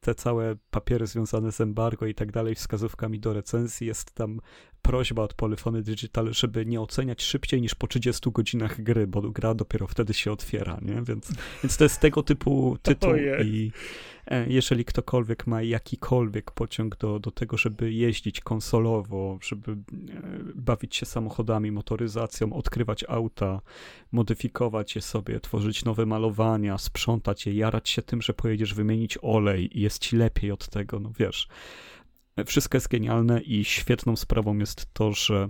te 0.00 0.14
całe 0.14 0.56
papiery 0.70 1.06
związane 1.06 1.52
z 1.52 1.60
embargo 1.60 2.06
i 2.06 2.14
tak 2.14 2.32
dalej, 2.32 2.54
wskazówkami 2.54 3.20
do 3.20 3.32
recenzji, 3.32 3.86
jest 3.86 4.14
tam 4.14 4.40
prośba 4.82 5.22
od 5.22 5.34
Polyfony 5.34 5.82
Digital, 5.82 6.32
żeby 6.32 6.66
nie 6.66 6.80
oceniać 6.80 7.22
szybciej 7.22 7.60
niż 7.62 7.74
po 7.74 7.86
30 7.86 8.30
godzinach 8.32 8.82
gry, 8.82 9.06
bo 9.06 9.22
gra 9.22 9.54
dopiero 9.54 9.86
wtedy 9.86 10.14
się 10.14 10.32
otwiera, 10.32 10.78
nie? 10.82 11.02
Więc, 11.02 11.32
więc 11.62 11.76
to 11.76 11.84
jest 11.84 12.00
tego 12.00 12.22
typu 12.22 12.76
tytuł 12.82 13.10
i 13.44 13.72
e, 14.26 14.46
jeżeli 14.48 14.84
ktokolwiek 14.84 15.46
ma 15.46 15.62
jakikolwiek 15.62 16.50
pociąg 16.50 16.96
do, 16.96 17.18
do 17.18 17.30
tego, 17.30 17.56
żeby 17.56 17.92
jeździć 17.92 18.40
konsolowo, 18.40 19.38
żeby 19.42 19.72
e, 19.72 19.76
bawić 20.54 20.96
się 20.96 21.06
samochodami, 21.06 21.72
motoryzacją, 21.72 22.52
odkrywać 22.52 23.04
auta, 23.08 23.60
modyfikować 24.12 24.94
je 24.96 25.02
sobie, 25.02 25.40
tworzyć 25.40 25.84
nowe 25.84 26.06
malowania, 26.06 26.78
sprzątać 26.78 27.46
je, 27.46 27.54
jarać 27.54 27.88
się 27.88 28.02
tym, 28.02 28.22
że 28.22 28.34
pojedziesz 28.34 28.74
wymienić 28.74 29.18
olej 29.22 29.78
i 29.78 29.87
jest 29.88 30.02
ci 30.02 30.16
lepiej 30.16 30.52
od 30.52 30.68
tego, 30.68 31.00
no 31.00 31.12
wiesz. 31.18 31.48
Wszystko 32.46 32.76
jest 32.76 32.88
genialne 32.88 33.40
i 33.40 33.64
świetną 33.64 34.16
sprawą 34.16 34.58
jest 34.58 34.86
to, 34.92 35.12
że 35.12 35.48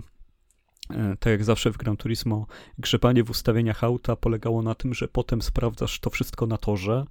e, 0.89 1.15
tak 1.19 1.31
jak 1.31 1.43
zawsze 1.43 1.71
w 1.71 1.77
Gran 1.77 1.97
Turismo, 1.97 2.47
grzebanie 2.77 3.23
w 3.23 3.29
ustawieniach 3.29 3.83
auta 3.83 4.15
polegało 4.15 4.61
na 4.61 4.75
tym, 4.75 4.93
że 4.93 5.07
potem 5.07 5.41
sprawdzasz 5.41 5.99
to 5.99 6.09
wszystko 6.09 6.47
na 6.47 6.57
torze, 6.57 7.05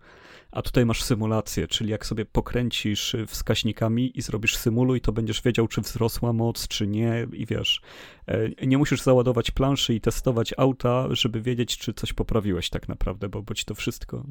a 0.51 0.63
tutaj 0.63 0.87
masz 0.87 1.03
symulację, 1.03 1.69
czyli 1.69 1.91
jak 1.91 2.07
sobie 2.07 2.25
pokręcisz 2.25 3.17
wskaźnikami 3.27 4.19
i 4.19 4.23
zrobisz 4.23 4.57
symuluj, 4.57 5.01
to 5.01 5.13
będziesz 5.13 5.43
wiedział, 5.43 5.69
czy 5.69 5.81
wzrosła 5.81 6.33
moc, 6.33 6.69
czy 6.69 6.87
nie 6.87 7.27
i 7.33 7.47
wiesz, 7.47 7.81
e, 8.27 8.67
nie 8.67 8.79
musisz 8.79 9.03
załadować 9.03 9.51
planszy 9.51 9.95
i 9.95 10.01
testować 10.01 10.55
auta, 10.57 11.07
żeby 11.11 11.43
wiedzieć, 11.43 11.79
czy 11.79 11.95
coś 11.95 12.13
poprawiłeś 12.13 12.71
tak 12.71 12.89
naprawdę, 12.89 13.29
bo, 13.29 13.43
bo 13.43 13.55
ci 13.55 13.65
to 13.65 13.75
wszystko... 13.75 14.25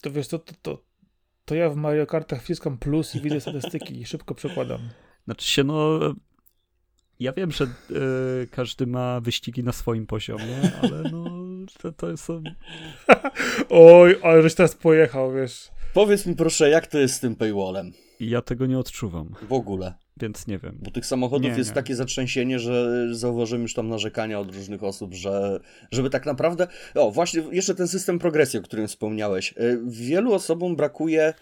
To 0.00 0.10
wiesz, 0.10 0.28
to, 0.28 0.38
to, 0.38 0.54
to, 0.62 0.91
to 1.44 1.54
ja 1.54 1.70
w 1.70 1.76
Mario 1.76 2.06
Kartach 2.06 2.42
wciskam 2.42 2.78
plus 2.78 3.14
i 3.14 3.20
widzę 3.20 3.40
statystyki 3.40 4.00
i 4.00 4.06
szybko 4.06 4.34
przekładam. 4.34 4.80
Znaczy 5.24 5.46
się, 5.46 5.64
no... 5.64 6.00
Ja 7.20 7.32
wiem, 7.32 7.50
że 7.50 7.64
y, 7.64 8.46
każdy 8.50 8.86
ma 8.86 9.20
wyścigi 9.20 9.64
na 9.64 9.72
swoim 9.72 10.06
poziomie, 10.06 10.72
ale 10.82 11.02
no 11.02 11.24
to, 11.82 11.92
to 11.92 12.16
są... 12.16 12.42
Oj, 13.70 14.18
ale 14.22 14.42
żeś 14.42 14.54
teraz 14.54 14.74
pojechał, 14.74 15.32
wiesz. 15.32 15.70
Powiedz 15.94 16.26
mi 16.26 16.36
proszę, 16.36 16.70
jak 16.70 16.86
to 16.86 16.98
jest 16.98 17.14
z 17.14 17.20
tym 17.20 17.36
paywallem? 17.36 17.92
Ja 18.30 18.42
tego 18.42 18.66
nie 18.66 18.78
odczuwam. 18.78 19.34
W 19.48 19.52
ogóle. 19.52 19.94
Więc 20.16 20.46
nie 20.46 20.58
wiem. 20.58 20.78
Bo 20.82 20.90
tych 20.90 21.06
samochodów 21.06 21.50
nie, 21.50 21.58
jest 21.58 21.70
nie. 21.70 21.74
takie 21.74 21.96
zatrzęsienie, 21.96 22.58
że 22.58 23.06
zauważyłem 23.14 23.62
już 23.62 23.74
tam 23.74 23.88
narzekania 23.88 24.40
od 24.40 24.54
różnych 24.54 24.82
osób, 24.82 25.14
że 25.14 25.60
żeby 25.90 26.10
tak 26.10 26.26
naprawdę. 26.26 26.66
O, 26.94 27.10
właśnie, 27.10 27.42
jeszcze 27.52 27.74
ten 27.74 27.88
system 27.88 28.18
progresji, 28.18 28.58
o 28.58 28.62
którym 28.62 28.88
wspomniałeś. 28.88 29.54
Y, 29.60 29.80
wielu 29.86 30.32
osobom 30.32 30.76
brakuje 30.76 31.34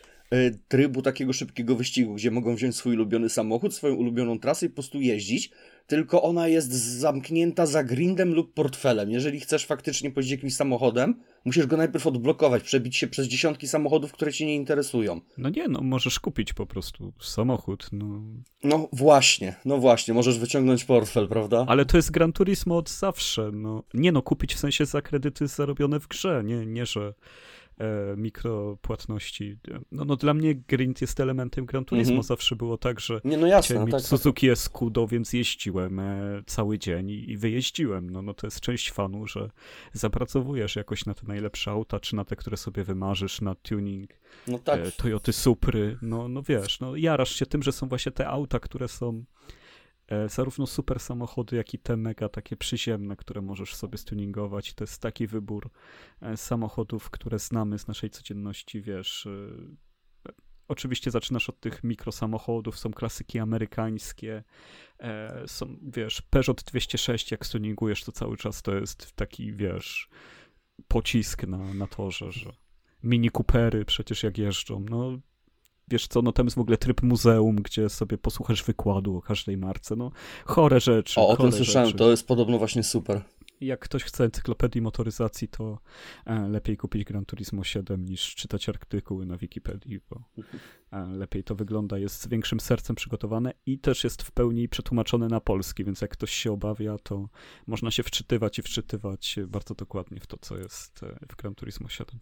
trybu 0.68 1.03
takiego 1.03 1.33
szybkiego 1.33 1.76
wyścigu, 1.76 2.14
gdzie 2.14 2.31
mogą 2.31 2.55
wziąć 2.55 2.76
swój 2.76 2.95
ulubiony 2.95 3.28
samochód, 3.28 3.74
swoją 3.74 3.95
ulubioną 3.95 4.39
trasę 4.39 4.66
i 4.66 4.68
po 4.68 4.74
prostu 4.74 5.01
jeździć 5.01 5.51
tylko 5.91 6.22
ona 6.22 6.49
jest 6.49 6.72
zamknięta 6.72 7.66
za 7.66 7.85
grindem 7.85 8.35
lub 8.35 8.55
portfelem. 8.55 9.11
Jeżeli 9.11 9.41
chcesz 9.41 9.66
faktycznie 9.66 10.11
pojeździć 10.11 10.33
jakimś 10.33 10.55
samochodem, 10.55 11.14
musisz 11.45 11.66
go 11.66 11.76
najpierw 11.76 12.07
odblokować, 12.07 12.62
przebić 12.62 12.97
się 12.97 13.07
przez 13.07 13.26
dziesiątki 13.26 13.68
samochodów, 13.68 14.12
które 14.12 14.33
cię 14.33 14.47
nie 14.47 14.55
interesują. 14.55 15.20
No 15.39 15.49
nie, 15.49 15.68
no 15.68 15.81
możesz 15.83 16.20
kupić 16.20 16.53
po 16.53 16.66
prostu 16.66 17.12
samochód. 17.20 17.89
No, 17.93 18.22
no 18.64 18.89
właśnie, 18.93 19.55
no 19.64 19.78
właśnie, 19.78 20.14
możesz 20.14 20.39
wyciągnąć 20.39 20.85
portfel, 20.85 21.28
prawda? 21.28 21.64
Ale 21.68 21.85
to 21.85 21.97
jest 21.97 22.11
Gran 22.11 22.33
Turismo 22.33 22.76
od 22.76 22.91
zawsze. 22.91 23.51
No, 23.53 23.83
nie 23.95 24.12
no, 24.12 24.22
kupić 24.22 24.55
w 24.55 24.59
sensie 24.59 24.87
za 24.87 25.03
kredyty 25.03 25.47
zarobione 25.47 26.01
w 26.01 26.09
grze, 26.09 26.43
nie, 26.45 26.66
nie 26.66 26.87
że 26.87 27.14
e, 27.81 28.16
mikropłatności. 28.16 29.57
No, 29.93 30.05
no 30.05 30.16
dla 30.16 30.35
mnie 30.35 30.55
grind 30.55 31.01
jest 31.01 31.20
elementem 31.20 31.66
Gran 31.66 31.85
Turismo. 31.85 32.12
Mhm. 32.12 32.22
Zawsze 32.22 32.57
było 32.57 32.78
tak, 32.78 33.01
że 33.01 33.20
nie, 33.24 33.37
no 33.37 33.47
jasne, 33.47 33.74
chciałem 33.74 33.87
mieć 33.87 33.95
tak, 33.95 34.03
Suzuki 34.03 34.47
tak. 34.47 34.53
Escudo, 34.53 35.07
więc 35.07 35.33
jeździłem 35.33 36.01
e, 36.01 36.43
cały 36.47 36.78
dzień 36.78 37.11
i, 37.11 37.31
i 37.31 37.37
wyjeździłem. 37.37 38.11
No, 38.11 38.22
no 38.22 38.35
to 38.35 38.47
jest 38.47 38.61
część 38.61 38.93
fanu, 38.93 39.26
że 39.26 39.51
zapracowujesz 39.93 40.76
jakoś 40.76 41.07
na 41.07 41.14
te 41.14 41.26
najlepsze 41.26 41.70
auta, 41.70 42.01
czy 42.01 42.16
na 42.16 42.24
te, 42.24 42.37
które 42.37 42.57
sobie 42.57 42.85
wymarzysz, 42.85 43.41
na 43.41 43.55
tuning 43.55 44.11
no 44.47 44.59
tak. 44.59 44.81
e, 44.81 44.93
Toyoty 44.93 45.33
Supry. 45.33 45.99
No, 46.03 46.28
no 46.28 46.43
wiesz, 46.43 46.81
no 46.81 46.97
jarasz 46.97 47.35
się 47.35 47.47
tym, 47.47 47.62
że 47.62 47.72
są 47.72 47.89
właśnie 47.89 48.12
te 48.12 48.28
auta, 48.28 48.61
które 48.61 48.89
są 48.89 49.24
zarówno 50.28 50.66
super 50.66 51.00
samochody, 51.00 51.56
jak 51.56 51.74
i 51.74 51.78
te 51.78 51.96
mega 51.96 52.28
takie 52.28 52.56
przyziemne, 52.56 53.16
które 53.16 53.42
możesz 53.42 53.74
sobie 53.74 53.98
stuningować. 53.98 54.74
To 54.74 54.84
jest 54.84 55.02
taki 55.02 55.26
wybór 55.26 55.70
e, 56.20 56.36
samochodów, 56.36 57.11
które 57.11 57.38
znamy 57.38 57.78
z 57.78 57.88
naszej 57.88 58.11
codzienności, 58.11 58.80
wiesz. 58.80 59.26
E, 59.26 60.30
oczywiście 60.68 61.11
zaczynasz 61.11 61.48
od 61.48 61.61
tych 61.61 61.84
mikrosamochodów, 61.84 62.78
są 62.78 62.90
klasyki 62.90 63.38
amerykańskie, 63.38 64.44
są, 65.46 65.76
wiesz, 65.82 66.22
Peugeot 66.22 66.62
206, 66.62 67.30
jak 67.30 67.46
stuningujesz, 67.46 68.04
to 68.04 68.12
cały 68.12 68.36
czas 68.36 68.62
to 68.62 68.74
jest 68.74 69.12
taki, 69.12 69.52
wiesz, 69.52 70.08
pocisk 70.88 71.46
na, 71.46 71.74
na 71.74 71.86
torze, 71.86 72.32
że 72.32 72.52
Mini 73.02 73.30
Coopery 73.30 73.84
przecież 73.84 74.22
jak 74.22 74.38
jeżdżą, 74.38 74.84
no 74.90 75.18
wiesz 75.91 76.07
co, 76.07 76.22
no 76.22 76.32
tam 76.32 76.47
jest 76.47 76.57
w 76.57 76.61
ogóle 76.61 76.76
tryb 76.76 77.03
muzeum, 77.03 77.57
gdzie 77.57 77.88
sobie 77.88 78.18
posłuchasz 78.18 78.64
wykładu 78.64 79.16
o 79.16 79.22
każdej 79.22 79.57
marce, 79.57 79.97
no 79.97 80.11
chore 80.45 80.80
rzeczy. 80.80 81.20
O, 81.20 81.28
o 81.28 81.36
tym 81.36 81.53
słyszałem, 81.53 81.86
rzeczy. 81.86 81.99
to 81.99 82.11
jest 82.11 82.26
podobno 82.26 82.59
właśnie 82.59 82.82
super. 82.82 83.22
Jak 83.61 83.80
ktoś 83.80 84.05
chce 84.05 84.24
encyklopedii 84.24 84.82
motoryzacji, 84.82 85.49
to 85.49 85.78
e, 86.26 86.49
lepiej 86.49 86.76
kupić 86.76 87.05
Gran 87.05 87.24
Turismo 87.24 87.64
7 87.64 88.05
niż 88.05 88.34
czytać 88.34 88.68
artykuły 88.68 89.26
na 89.26 89.36
Wikipedii, 89.36 90.01
bo 90.11 90.22
e, 90.93 91.07
lepiej 91.07 91.45
to 91.45 91.55
wygląda, 91.55 91.99
jest 91.99 92.22
z 92.22 92.28
większym 92.28 92.61
sercem 92.61 92.97
przygotowane 92.97 93.53
i 93.66 93.78
też 93.78 94.05
jest 94.05 94.22
w 94.22 94.30
pełni 94.30 94.68
przetłumaczone 94.68 95.28
na 95.28 95.41
polski, 95.41 95.84
więc 95.84 96.01
jak 96.01 96.11
ktoś 96.11 96.30
się 96.30 96.53
obawia, 96.53 96.97
to 97.03 97.28
można 97.66 97.91
się 97.91 98.03
wczytywać 98.03 98.59
i 98.59 98.62
wczytywać 98.62 99.36
bardzo 99.47 99.74
dokładnie 99.74 100.20
w 100.20 100.26
to, 100.26 100.36
co 100.41 100.57
jest 100.57 101.03
e, 101.03 101.26
w 101.32 101.36
Gran 101.36 101.55
Turismo 101.55 101.88
7. 101.88 102.20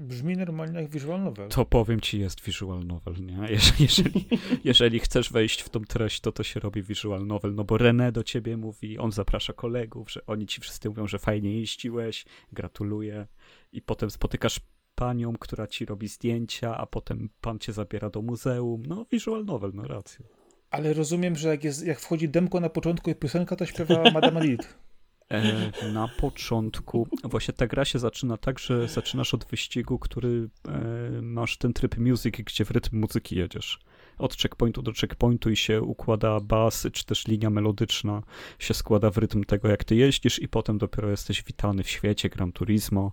Brzmi 0.00 0.36
normalnie 0.36 0.80
jak 0.80 0.90
visual 0.90 1.22
novel. 1.22 1.48
To 1.48 1.64
powiem 1.64 2.00
ci, 2.00 2.20
jest 2.20 2.44
visual 2.44 2.86
novel, 2.86 3.14
nie? 3.20 3.38
Jeżeli, 3.50 3.84
jeżeli, 3.84 4.26
jeżeli 4.64 5.00
chcesz 5.00 5.32
wejść 5.32 5.62
w 5.62 5.68
tą 5.68 5.80
treść, 5.84 6.20
to 6.20 6.32
to 6.32 6.42
się 6.42 6.60
robi 6.60 6.82
visual 6.82 7.26
novel, 7.26 7.54
no 7.54 7.64
bo 7.64 7.76
René 7.76 8.12
do 8.12 8.22
ciebie 8.22 8.56
mówi, 8.56 8.98
on 8.98 9.12
zaprasza 9.12 9.52
kolegów, 9.52 10.10
że 10.10 10.26
oni 10.26 10.46
ci 10.46 10.60
wszyscy 10.60 10.88
mówią, 10.88 11.06
że 11.06 11.18
fajnie 11.18 11.60
jeździłeś, 11.60 12.24
gratuluję 12.52 13.26
i 13.72 13.82
potem 13.82 14.10
spotykasz 14.10 14.60
panią, 14.94 15.32
która 15.32 15.66
ci 15.66 15.84
robi 15.84 16.08
zdjęcia, 16.08 16.76
a 16.76 16.86
potem 16.86 17.28
pan 17.40 17.58
cię 17.58 17.72
zabiera 17.72 18.10
do 18.10 18.22
muzeum. 18.22 18.82
No, 18.86 19.06
visual 19.12 19.44
novel, 19.44 19.70
no 19.74 19.82
racja. 19.82 20.26
Ale 20.70 20.92
rozumiem, 20.92 21.36
że 21.36 21.48
jak, 21.48 21.64
jest, 21.64 21.86
jak 21.86 22.00
wchodzi 22.00 22.28
demko 22.28 22.60
na 22.60 22.68
początku 22.68 23.10
i 23.10 23.14
piosenka, 23.14 23.56
to 23.56 23.66
śpiewa 23.66 24.10
Madame 24.10 24.40
Edith. 24.40 24.78
E, 25.30 25.92
na 25.92 26.08
początku, 26.08 27.08
właśnie 27.24 27.54
ta 27.54 27.66
gra 27.66 27.84
się 27.84 27.98
zaczyna 27.98 28.36
tak, 28.36 28.58
że 28.58 28.88
zaczynasz 28.88 29.34
od 29.34 29.44
wyścigu, 29.44 29.98
który 29.98 30.48
e, 30.68 31.22
masz 31.22 31.56
ten 31.56 31.72
tryb 31.72 31.98
music, 31.98 32.36
gdzie 32.36 32.64
w 32.64 32.70
rytm 32.70 32.98
muzyki 32.98 33.36
jedziesz. 33.36 33.78
Od 34.18 34.36
checkpointu 34.36 34.82
do 34.82 34.92
checkpointu 34.92 35.50
i 35.50 35.56
się 35.56 35.82
układa 35.82 36.40
bas, 36.40 36.86
czy 36.92 37.04
też 37.04 37.26
linia 37.26 37.50
melodyczna 37.50 38.22
się 38.58 38.74
składa 38.74 39.10
w 39.10 39.18
rytm 39.18 39.44
tego, 39.44 39.68
jak 39.68 39.84
ty 39.84 39.96
jeździsz 39.96 40.38
i 40.38 40.48
potem 40.48 40.78
dopiero 40.78 41.10
jesteś 41.10 41.42
witany 41.42 41.82
w 41.82 41.90
świecie 41.90 42.28
Gran 42.28 42.52
Turismo 42.52 43.12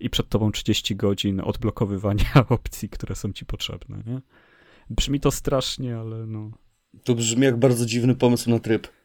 i 0.00 0.10
przed 0.10 0.28
tobą 0.28 0.52
30 0.52 0.96
godzin 0.96 1.40
odblokowywania 1.40 2.32
opcji, 2.48 2.88
które 2.88 3.14
są 3.14 3.32
ci 3.32 3.46
potrzebne, 3.46 4.02
nie? 4.06 4.20
Brzmi 4.90 5.20
to 5.20 5.30
strasznie, 5.30 5.98
ale 5.98 6.26
no... 6.26 6.50
To 7.04 7.14
brzmi 7.14 7.42
jak 7.42 7.58
bardzo 7.58 7.86
dziwny 7.86 8.14
pomysł 8.14 8.50
na 8.50 8.58
tryb. 8.58 8.97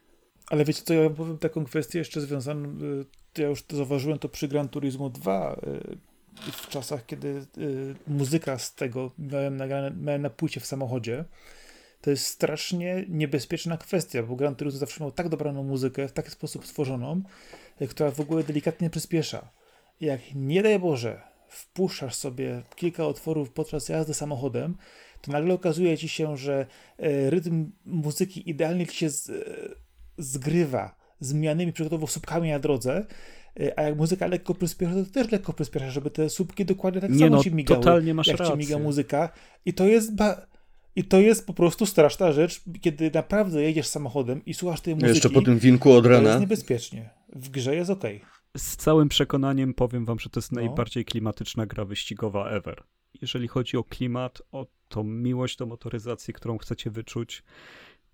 Ale 0.50 0.64
wiecie 0.64 0.82
co, 0.82 0.94
ja 0.94 1.10
powiem 1.10 1.38
taką 1.38 1.64
kwestię 1.64 1.98
jeszcze 1.98 2.20
związaną, 2.20 2.68
y, 3.36 3.42
ja 3.42 3.48
już 3.48 3.62
to 3.62 3.76
zauważyłem 3.76 4.18
to 4.18 4.28
przy 4.28 4.48
Gran 4.48 4.68
Turismo 4.68 5.10
2, 5.10 5.60
y, 6.46 6.52
w 6.52 6.68
czasach, 6.68 7.06
kiedy 7.06 7.46
y, 7.58 7.94
muzyka 8.06 8.58
z 8.58 8.74
tego 8.74 9.10
miałem, 9.18 9.56
nagrane, 9.56 9.90
miałem 9.90 10.22
na 10.22 10.30
płycie 10.30 10.60
w 10.60 10.66
samochodzie, 10.66 11.24
to 12.00 12.10
jest 12.10 12.26
strasznie 12.26 13.04
niebezpieczna 13.08 13.76
kwestia, 13.76 14.22
bo 14.22 14.36
Gran 14.36 14.56
Turismo 14.56 14.78
zawsze 14.78 15.04
miał 15.04 15.12
tak 15.12 15.28
dobraną 15.28 15.62
muzykę, 15.62 16.08
w 16.08 16.12
taki 16.12 16.30
sposób 16.30 16.66
stworzoną, 16.66 17.22
która 17.90 18.10
w 18.10 18.20
ogóle 18.20 18.44
delikatnie 18.44 18.90
przyspiesza. 18.90 19.48
Jak 20.00 20.20
nie 20.34 20.62
daj 20.62 20.78
Boże, 20.78 21.20
wpuszczasz 21.48 22.14
sobie 22.14 22.62
kilka 22.76 23.06
otworów 23.06 23.50
podczas 23.50 23.88
jazdy 23.88 24.14
samochodem, 24.14 24.76
to 25.20 25.32
nagle 25.32 25.54
okazuje 25.54 25.98
ci 25.98 26.08
się, 26.08 26.36
że 26.36 26.66
rytm 27.28 27.70
muzyki 27.84 28.50
idealnie 28.50 28.86
ci 28.86 28.96
się 28.96 29.10
z, 29.10 29.30
zgrywa 30.18 30.96
z 31.20 31.32
mijanymi 31.32 31.72
przykładowo 31.72 32.06
słupkami 32.06 32.50
na 32.50 32.58
drodze, 32.58 33.06
e, 33.60 33.78
a 33.78 33.82
jak 33.82 33.96
muzyka 33.96 34.26
lekko 34.26 34.54
przyspiesza, 34.54 34.92
to 34.94 35.04
też 35.10 35.32
lekko 35.32 35.52
przyspiesza, 35.52 35.90
żeby 35.90 36.10
te 36.10 36.30
słupki 36.30 36.64
dokładnie 36.64 37.00
tak 37.00 37.10
Nie 37.10 37.18
samo 37.18 37.36
no, 37.36 37.42
ci 37.42 37.52
migały, 37.54 37.80
totalnie 37.80 38.14
masz 38.14 38.26
jak 38.26 38.36
ci 38.36 38.42
rację. 38.42 38.56
miga 38.56 38.78
muzyka. 38.78 39.28
I 39.64 39.74
to 39.74 39.86
jest 39.86 40.14
ba- 40.16 40.46
i 40.96 41.04
to 41.04 41.20
jest 41.20 41.46
po 41.46 41.54
prostu 41.54 41.86
straszna 41.86 42.32
rzecz, 42.32 42.60
kiedy 42.80 43.10
naprawdę 43.14 43.62
jedziesz 43.62 43.86
samochodem 43.86 44.44
i 44.44 44.54
słuchasz 44.54 44.80
tej 44.80 44.94
muzyki. 44.94 45.12
Jeszcze 45.12 45.30
po 45.30 45.42
tym 45.42 45.58
winku 45.58 45.92
od 45.92 46.04
to 46.04 46.22
jest 46.22 46.40
niebezpiecznie. 46.40 47.10
W 47.36 47.48
grze 47.48 47.76
jest 47.76 47.90
okej. 47.90 48.20
Z 48.56 48.76
całym 48.76 49.08
przekonaniem 49.08 49.74
powiem 49.74 50.04
wam, 50.04 50.18
że 50.18 50.30
to 50.30 50.40
jest 50.40 50.52
No. 50.52 50.60
najbardziej 50.60 51.04
klimatyczna 51.04 51.66
gra 51.66 51.84
wyścigowa 51.84 52.48
ever. 52.50 52.82
Jeżeli 53.22 53.48
chodzi 53.48 53.76
o 53.76 53.84
klimat, 53.84 54.42
o 54.52 54.66
tą 54.88 55.04
miłość 55.04 55.56
do 55.56 55.66
motoryzacji, 55.66 56.34
którą 56.34 56.58
chcecie 56.58 56.90
wyczuć, 56.90 57.42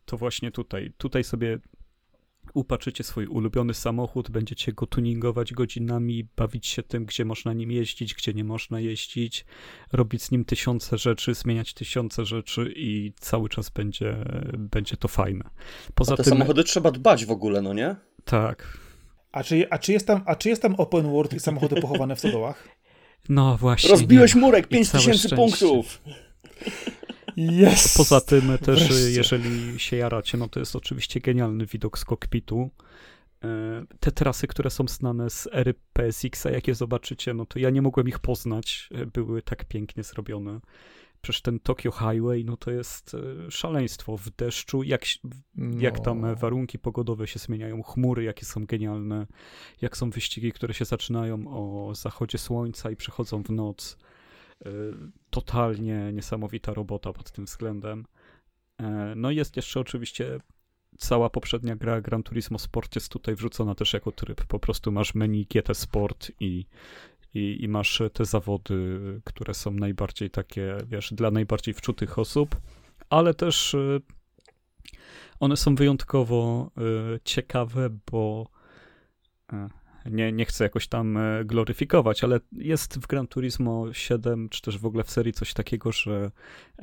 to 0.04 0.16
właśnie 0.16 0.50
tutaj. 0.50 0.92
Tutaj 0.98 1.24
sobie 1.24 1.58
upatrzycie 2.54 3.04
swój 3.04 3.26
ulubiony 3.26 3.74
samochód, 3.74 4.30
będziecie 4.30 4.72
go 4.72 4.86
tuningować 4.86 5.52
godzinami, 5.52 6.28
bawić 6.36 6.66
się 6.66 6.82
tym, 6.82 7.04
gdzie 7.04 7.24
można 7.24 7.52
nim 7.52 7.70
jeździć, 7.70 8.14
gdzie 8.14 8.34
nie 8.34 8.44
można 8.44 8.80
jeździć, 8.80 9.44
robić 9.92 10.22
z 10.22 10.30
nim 10.30 10.44
tysiące 10.44 10.98
rzeczy, 10.98 11.34
zmieniać 11.34 11.74
tysiące 11.74 12.24
rzeczy 12.24 12.72
i 12.76 13.12
cały 13.20 13.48
czas 13.48 13.70
będzie, 13.70 14.16
będzie 14.58 14.96
to 14.96 15.08
fajne. 15.08 15.44
Poza 15.94 16.16
te 16.16 16.22
tym, 16.22 16.30
samochody 16.30 16.64
trzeba 16.64 16.90
dbać 16.90 17.24
w 17.26 17.30
ogóle, 17.30 17.62
no 17.62 17.74
nie? 17.74 17.96
tak, 18.24 18.78
A 19.32 19.44
czy, 19.44 19.70
a, 19.70 19.78
czy 19.78 19.92
jest 19.92 20.06
tam, 20.06 20.22
a 20.26 20.36
czy 20.36 20.48
jest 20.48 20.62
tam 20.62 20.74
open 20.74 21.10
world 21.12 21.34
i 21.34 21.40
samochody 21.40 21.80
pochowane 21.80 22.16
w 22.16 22.18
stodołach? 22.18 22.68
no 23.28 23.56
właśnie. 23.56 23.90
Rozbiłeś 23.90 24.34
nie. 24.34 24.40
murek, 24.40 24.66
I 24.66 24.68
5000 24.68 25.28
całe 25.28 25.36
punktów! 25.42 26.00
Yes! 27.36 27.94
Poza 27.96 28.20
tym 28.20 28.58
też, 28.58 28.78
Wreszcie. 28.88 29.10
jeżeli 29.10 29.80
się 29.80 29.96
jaracie, 29.96 30.38
no 30.38 30.48
to 30.48 30.60
jest 30.60 30.76
oczywiście 30.76 31.20
genialny 31.20 31.66
widok 31.66 31.98
z 31.98 32.04
kokpitu. 32.04 32.70
E, 33.44 33.84
Te 34.00 34.12
trasy, 34.12 34.46
które 34.46 34.70
są 34.70 34.84
znane 34.88 35.30
z 35.30 35.48
ery 35.52 35.74
PSX-a, 35.92 36.50
jak 36.50 36.68
je 36.68 36.74
zobaczycie, 36.74 37.34
no 37.34 37.46
to 37.46 37.58
ja 37.58 37.70
nie 37.70 37.82
mogłem 37.82 38.08
ich 38.08 38.18
poznać, 38.18 38.88
e, 38.94 39.06
były 39.06 39.42
tak 39.42 39.64
pięknie 39.64 40.02
zrobione. 40.02 40.60
Przecież 41.22 41.42
ten 41.42 41.60
Tokyo 41.60 41.90
Highway, 41.92 42.44
no 42.44 42.56
to 42.56 42.70
jest 42.70 43.14
e, 43.14 43.50
szaleństwo 43.50 44.16
w 44.16 44.30
deszczu, 44.30 44.82
jak, 44.82 45.04
jak 45.78 46.00
tam 46.00 46.20
No. 46.20 46.36
warunki 46.36 46.78
pogodowe 46.78 47.26
się 47.26 47.38
zmieniają, 47.38 47.82
chmury 47.82 48.22
jakie 48.24 48.44
są 48.44 48.66
genialne, 48.66 49.26
jak 49.80 49.96
są 49.96 50.10
wyścigi, 50.10 50.52
które 50.52 50.74
się 50.74 50.84
zaczynają 50.84 51.44
o 51.48 51.94
zachodzie 51.94 52.38
słońca 52.38 52.90
i 52.90 52.96
przechodzą 52.96 53.42
w 53.42 53.50
noc. 53.50 53.96
E, 54.64 54.70
Totalnie 55.30 56.12
niesamowita 56.12 56.74
robota 56.74 57.12
pod 57.12 57.30
tym 57.30 57.44
względem. 57.44 58.06
E, 58.80 59.14
No 59.16 59.30
i 59.30 59.36
jest 59.36 59.56
jeszcze 59.56 59.80
oczywiście 59.80 60.40
cała 60.98 61.30
poprzednia 61.30 61.76
gra 61.76 62.00
Gran 62.00 62.22
Turismo 62.22 62.58
Sport 62.58 62.94
jest 62.94 63.12
tutaj 63.12 63.34
wrzucona 63.34 63.74
też 63.74 63.92
jako 63.92 64.12
tryb. 64.12 64.44
Po 64.44 64.58
prostu 64.58 64.92
masz 64.92 65.14
menu 65.14 65.46
GT 65.46 65.74
Sport 65.74 66.32
i, 66.40 66.66
i, 67.34 67.64
i 67.64 67.68
masz 67.68 68.02
te 68.12 68.24
zawody, 68.24 69.00
które 69.24 69.54
są 69.54 69.70
najbardziej 69.70 70.30
takie, 70.30 70.76
wiesz, 70.86 71.14
dla 71.14 71.30
najbardziej 71.30 71.74
wczutych 71.74 72.18
osób, 72.18 72.56
ale 73.10 73.34
też 73.34 73.74
e, 73.74 74.00
one 75.40 75.56
są 75.56 75.74
wyjątkowo 75.74 76.70
e, 76.76 77.20
ciekawe, 77.24 77.90
bo 78.10 78.50
e, 79.52 79.68
nie, 80.06 80.32
nie 80.32 80.44
chcę 80.44 80.64
jakoś 80.64 80.88
tam 80.88 81.16
e, 81.16 81.44
gloryfikować, 81.44 82.24
ale 82.24 82.40
jest 82.52 82.98
w 82.98 83.06
Gran 83.06 83.26
Turismo 83.26 83.92
7, 83.92 84.48
czy 84.48 84.62
też 84.62 84.78
w 84.78 84.86
ogóle 84.86 85.04
w 85.04 85.10
serii 85.10 85.32
coś 85.32 85.54
takiego, 85.54 85.92
że 85.92 86.30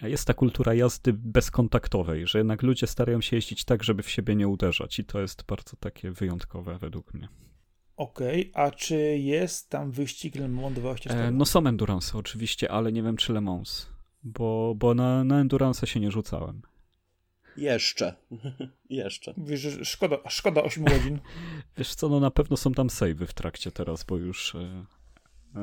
jest 0.01 0.27
ta 0.27 0.33
kultura 0.33 0.73
jazdy 0.73 1.13
bezkontaktowej, 1.13 2.27
że 2.27 2.37
jednak 2.37 2.63
ludzie 2.63 2.87
starają 2.87 3.21
się 3.21 3.35
jeździć 3.35 3.65
tak, 3.65 3.83
żeby 3.83 4.03
w 4.03 4.09
siebie 4.09 4.35
nie 4.35 4.47
uderzać 4.47 4.99
i 4.99 5.05
to 5.05 5.21
jest 5.21 5.43
bardzo 5.45 5.77
takie 5.79 6.11
wyjątkowe 6.11 6.77
według 6.77 7.13
mnie. 7.13 7.27
Okej, 7.97 8.51
a 8.53 8.71
czy 8.71 8.95
jest 9.17 9.69
tam 9.69 9.91
wyścig 9.91 10.35
Le 10.35 10.47
Mans 10.47 10.75
24? 10.75 11.23
E, 11.23 11.31
no 11.31 11.45
są 11.45 11.67
endurance 11.67 12.17
oczywiście, 12.17 12.71
ale 12.71 12.91
nie 12.91 13.03
wiem 13.03 13.17
czy 13.17 13.33
Le 13.33 13.41
Mans, 13.41 13.87
bo, 14.23 14.73
bo 14.77 14.93
na, 14.93 15.23
na 15.23 15.39
endurance 15.39 15.87
się 15.87 15.99
nie 15.99 16.11
rzucałem. 16.11 16.61
Jeszcze. 17.57 18.13
Jeszcze. 18.89 19.33
Wiesz, 19.37 19.67
szkoda, 19.83 20.17
szkoda 20.29 20.63
8 20.63 20.83
godzin. 20.83 21.19
Wiesz 21.77 21.95
co, 21.95 22.09
no 22.09 22.19
na 22.19 22.31
pewno 22.31 22.57
są 22.57 22.71
tam 22.73 22.89
savey 22.89 23.27
w 23.27 23.33
trakcie 23.33 23.71
teraz, 23.71 24.03
bo 24.03 24.17
już 24.17 24.55
e, 24.55 24.85
e, 25.55 25.61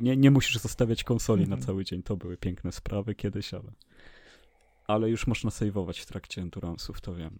nie, 0.00 0.16
nie 0.16 0.30
musisz 0.30 0.58
zostawiać 0.58 1.04
konsoli 1.04 1.42
na 1.42 1.56
Mhm. 1.56 1.62
cały 1.62 1.84
dzień. 1.84 2.02
To 2.02 2.16
były 2.16 2.36
piękne 2.36 2.72
sprawy 2.72 3.14
kiedyś, 3.14 3.54
ale 3.54 3.72
ale 4.86 5.10
już 5.10 5.26
można 5.26 5.50
saveować 5.50 6.00
w 6.00 6.06
trakcie 6.06 6.42
endurance'ów, 6.42 7.00
to 7.00 7.14
wiem. 7.14 7.38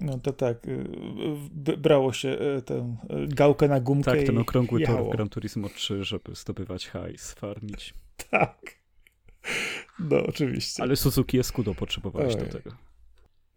No 0.00 0.18
to 0.18 0.32
tak, 0.32 0.68
y, 0.68 1.76
brało 1.76 2.12
się 2.12 2.28
y, 2.58 2.62
tę 2.62 2.96
y, 3.24 3.28
gałkę 3.28 3.68
na 3.68 3.80
gumkę 3.80 4.10
Tak, 4.10 4.22
ten 4.22 4.34
i 4.34 4.38
okrągły 4.38 4.80
tor 4.82 5.04
w 5.04 5.10
Gran 5.10 5.28
Turismo 5.28 5.68
3, 5.68 6.04
żeby 6.04 6.34
zdobywać 6.34 6.88
hajs, 6.88 7.32
farmić. 7.32 7.94
Tak. 8.30 8.77
No, 9.98 10.16
oczywiście. 10.26 10.82
Ale 10.82 10.96
Suzuki 10.96 11.38
Escudo 11.38 11.74
potrzebowałeś 11.74 12.36
do 12.36 12.46
tego. 12.46 12.70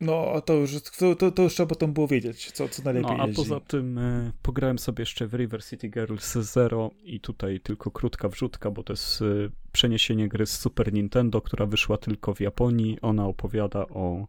No, 0.01 0.31
a 0.35 0.41
to 0.41 0.53
już, 0.53 0.81
to, 0.99 1.15
to, 1.15 1.31
to 1.31 1.43
już 1.43 1.53
trzeba 1.53 1.67
potem 1.67 1.93
było 1.93 2.07
wiedzieć, 2.07 2.51
co, 2.51 2.69
co 2.69 2.83
najlepiej 2.83 3.17
No, 3.17 3.23
a 3.23 3.27
jeździ. 3.27 3.41
poza 3.41 3.59
tym 3.59 3.97
e, 3.97 4.31
pograłem 4.41 4.79
sobie 4.79 5.01
jeszcze 5.01 5.27
w 5.27 5.33
River 5.33 5.65
City 5.65 5.89
Girls 5.89 6.33
Zero 6.37 6.91
i 7.03 7.19
tutaj 7.19 7.59
tylko 7.59 7.91
krótka 7.91 8.29
wrzutka, 8.29 8.71
bo 8.71 8.83
to 8.83 8.93
jest 8.93 9.21
e, 9.21 9.25
przeniesienie 9.71 10.27
gry 10.27 10.45
z 10.45 10.59
Super 10.59 10.93
Nintendo, 10.93 11.41
która 11.41 11.65
wyszła 11.65 11.97
tylko 11.97 12.33
w 12.33 12.39
Japonii. 12.39 12.97
Ona 13.01 13.27
opowiada 13.27 13.85
o 13.87 14.27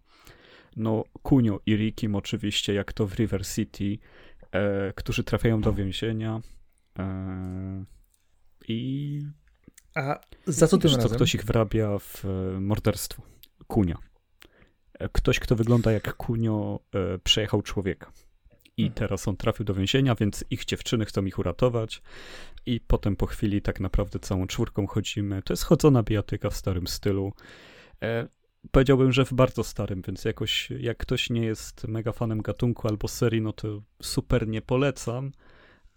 no, 0.76 1.04
Kunio 1.22 1.60
i 1.66 1.76
Rikim 1.76 2.14
oczywiście, 2.14 2.74
jak 2.74 2.92
to 2.92 3.06
w 3.06 3.14
River 3.14 3.46
City, 3.46 3.98
e, 4.52 4.92
którzy 4.92 5.24
trafiają 5.24 5.60
do 5.60 5.72
więzienia 5.72 6.40
e, 6.98 7.84
i 8.68 9.22
A 9.94 10.20
za 10.46 10.66
co 10.68 10.78
tym 10.78 10.88
Wiesz 10.90 10.96
co, 10.96 11.02
razem? 11.02 11.16
ktoś 11.16 11.34
ich 11.34 11.44
wrabia 11.44 11.98
w 11.98 12.24
e, 12.24 12.60
morderstwo. 12.60 13.22
Kunia. 13.66 13.98
E, 14.98 15.08
Ktoś, 15.08 15.38
kto 15.40 15.56
wygląda 15.56 15.92
jak 15.92 16.14
Kunio, 16.16 16.80
e, 16.94 17.18
przejechał 17.18 17.62
człowieka. 17.62 18.12
I 18.76 18.82
Mhm. 18.82 18.94
teraz 18.94 19.28
on 19.28 19.36
trafił 19.36 19.64
do 19.64 19.74
więzienia, 19.74 20.14
więc 20.14 20.44
ich 20.50 20.64
dziewczyny 20.64 21.04
chcą 21.04 21.24
ich 21.24 21.38
uratować. 21.38 22.02
I 22.66 22.80
potem 22.80 23.16
po 23.16 23.26
chwili 23.26 23.62
tak 23.62 23.80
naprawdę 23.80 24.18
całą 24.18 24.46
czwórką 24.46 24.86
chodzimy. 24.86 25.42
To 25.42 25.52
jest 25.52 25.62
chodzona 25.64 26.02
bijatyka 26.02 26.50
w 26.50 26.56
starym 26.56 26.86
stylu. 26.86 27.32
E, 28.02 28.28
powiedziałbym, 28.70 29.12
że 29.12 29.24
w 29.24 29.32
bardzo 29.32 29.64
starym, 29.64 30.02
więc 30.06 30.24
jakoś 30.24 30.70
jak 30.70 30.96
ktoś 30.98 31.30
nie 31.30 31.44
jest 31.44 31.88
mega 31.88 32.12
fanem 32.12 32.42
gatunku 32.42 32.88
albo 32.88 33.08
serii, 33.08 33.40
no 33.40 33.52
to 33.52 33.82
super 34.02 34.48
nie 34.48 34.62
polecam. 34.62 35.32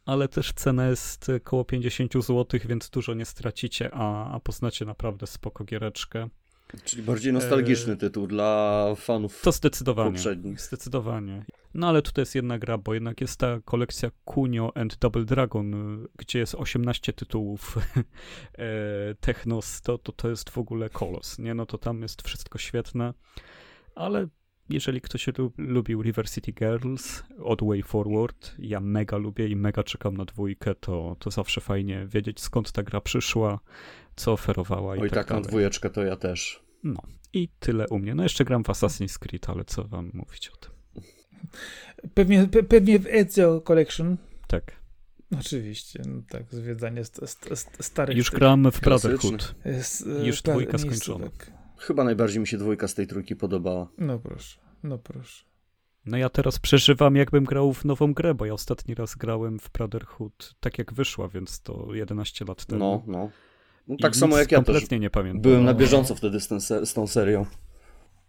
Ale 0.05 0.27
też 0.27 0.53
cena 0.53 0.87
jest 0.87 1.29
około 1.29 1.65
50 1.65 2.13
zł, 2.13 2.59
więc 2.65 2.89
dużo 2.89 3.13
nie 3.13 3.25
stracicie, 3.25 3.89
a, 3.93 4.31
a 4.35 4.39
poznacie 4.39 4.85
naprawdę 4.85 5.27
spoko 5.27 5.63
giereczkę. 5.63 6.29
Czyli 6.83 7.03
bardziej 7.03 7.33
nostalgiczny 7.33 7.97
tytuł 7.97 8.27
dla 8.27 8.85
fanów 8.95 9.41
To 9.41 9.51
zdecydowanie. 9.51 10.11
poprzednich. 10.11 10.61
Zdecydowanie. 10.61 11.45
No 11.73 11.87
ale 11.89 12.01
tutaj 12.01 12.21
jest 12.21 12.35
jedna 12.35 12.59
gra, 12.59 12.77
bo 12.77 12.93
jednak 12.93 13.21
jest 13.21 13.39
ta 13.39 13.59
kolekcja 13.65 14.11
Kunio 14.25 14.71
and 14.77 14.97
Double 14.97 15.25
Dragon, 15.25 15.73
gdzie 16.17 16.39
jest 16.39 16.55
18 16.55 17.13
tytułów 17.13 17.77
e, 18.57 19.15
Technos, 19.19 19.81
to, 19.81 19.97
to 19.97 20.11
to 20.11 20.29
jest 20.29 20.49
w 20.49 20.57
ogóle 20.57 20.89
kolos, 20.89 21.39
nie? 21.39 21.53
No 21.53 21.65
to 21.65 21.77
tam 21.77 22.01
jest 22.01 22.21
wszystko 22.21 22.57
świetne, 22.57 23.13
ale 23.95 24.27
jeżeli 24.69 25.01
ktoś 25.01 25.27
lu- 25.37 25.51
lubił 25.57 26.01
River 26.01 26.29
City 26.29 26.51
Girls, 26.51 27.23
Odd 27.43 27.63
Way 27.63 27.83
Forward, 27.83 28.55
ja 28.59 28.79
mega 28.79 29.17
lubię 29.17 29.47
i 29.47 29.55
mega 29.55 29.83
czekam 29.83 30.17
na 30.17 30.25
dwójkę, 30.25 30.75
to, 30.75 31.15
to 31.19 31.31
zawsze 31.31 31.61
fajnie 31.61 32.07
wiedzieć 32.07 32.39
skąd 32.39 32.71
ta 32.71 32.83
gra 32.83 33.01
przyszła, 33.01 33.59
co 34.15 34.31
oferowała 34.33 34.95
i 34.95 34.99
Oj, 34.99 35.09
tak 35.09 35.19
taką 35.19 35.35
dalej. 35.35 35.47
dwójeczkę 35.49 35.89
to 35.89 36.03
ja 36.03 36.15
też. 36.15 36.63
No 36.83 37.01
i 37.33 37.49
tyle 37.59 37.87
u 37.89 37.99
mnie. 37.99 38.15
No 38.15 38.23
jeszcze 38.23 38.45
gram 38.45 38.63
w 38.63 38.67
Assassin's 38.67 39.19
Creed, 39.19 39.49
ale 39.49 39.65
co 39.65 39.83
wam 39.83 40.11
mówić 40.13 40.49
o 40.49 40.57
tym? 40.57 40.71
Pewnie, 42.13 42.47
pe, 42.47 42.63
pewnie 42.63 42.99
w 42.99 43.07
Ezio 43.07 43.61
Collection. 43.61 44.17
Tak. 44.47 44.85
Oczywiście, 45.39 46.01
no 46.07 46.21
tak, 46.29 46.43
zwiedzanie 46.51 47.05
st, 47.05 47.19
st, 47.29 47.49
st, 47.59 47.77
starych... 47.85 48.17
Już 48.17 48.31
gram 48.31 48.71
w. 48.71 48.81
Brotherhood. 48.81 49.55
e, 49.65 50.25
już 50.27 50.41
dwójka 50.41 50.77
skończona. 50.77 51.29
Chyba 51.77 52.03
najbardziej 52.03 52.39
mi 52.39 52.47
się 52.47 52.57
dwójka 52.57 52.87
z 52.87 52.93
tej 52.93 53.07
trójki 53.07 53.35
podobała. 53.35 53.87
No 53.97 54.19
proszę, 54.19 54.59
no 54.83 54.97
proszę. 54.97 55.45
No 56.05 56.17
ja 56.17 56.29
teraz 56.29 56.59
przeżywam, 56.59 57.15
jakbym 57.15 57.43
grał 57.43 57.73
w 57.73 57.85
nową 57.85 58.13
grę, 58.13 58.33
bo 58.33 58.45
ja 58.45 58.53
ostatni 58.53 58.95
raz 58.95 59.15
grałem 59.15 59.59
w 59.59 59.69
Brotherhood 59.71 60.55
tak 60.59 60.77
jak 60.77 60.93
wyszła, 60.93 61.27
więc 61.27 61.61
to 61.61 61.87
11 61.93 62.45
lat 62.45 62.65
temu. 62.65 62.79
No, 62.79 63.03
no. 63.19 63.29
no 63.87 63.95
I 63.95 63.97
tak 64.01 64.15
samo 64.15 64.29
nic 64.35 64.39
jak 64.39 64.51
ja 64.51 64.57
też. 64.57 64.65
kompletnie 64.65 64.99
nie 64.99 65.09
pamiętam. 65.09 65.41
Byłem 65.41 65.63
na 65.65 65.71
No. 65.73 65.77
bieżąco 65.79 66.15
wtedy 66.15 66.39
z, 66.39 66.47
ten 66.47 66.61
z 66.61 66.93
tą 66.93 67.07
serią. 67.07 67.45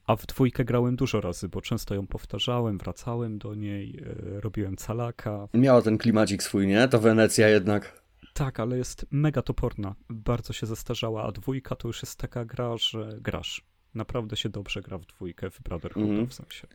A 0.06 0.16
w 0.16 0.26
dwójkę 0.26 0.64
grałem 0.64 0.96
dużo 0.96 1.20
razy, 1.20 1.48
bo 1.48 1.60
często 1.60 1.94
ją 1.94 2.06
powtarzałem, 2.06 2.78
wracałem 2.78 3.38
do 3.38 3.54
niej, 3.54 3.98
e, 4.36 4.40
robiłem 4.40 4.76
calaka. 4.76 5.48
Miała 5.54 5.82
ten 5.82 5.98
klimacik 5.98 6.42
swój, 6.42 6.66
nie? 6.66 6.88
Ta 6.88 6.98
Wenecja 6.98 7.48
jednak. 7.48 8.02
Tak, 8.36 8.60
ale 8.60 8.78
jest 8.78 9.06
mega 9.10 9.42
toporna. 9.42 9.94
Bardzo 10.10 10.52
się 10.52 10.66
zestarzała, 10.66 11.24
a 11.24 11.32
dwójka 11.32 11.76
to 11.76 11.88
już 11.88 12.02
jest 12.02 12.18
taka 12.18 12.44
gra, 12.44 12.76
że 12.76 13.18
grasz. 13.20 13.64
Naprawdę 13.94 14.36
się 14.36 14.48
dobrze 14.48 14.82
gra 14.82 14.98
w 14.98 15.06
dwójkę, 15.06 15.50
w 15.50 15.60
Brotherhood 15.62 16.08
Mhm. 16.08 16.26
w 16.26 16.34
sensie. 16.34 16.66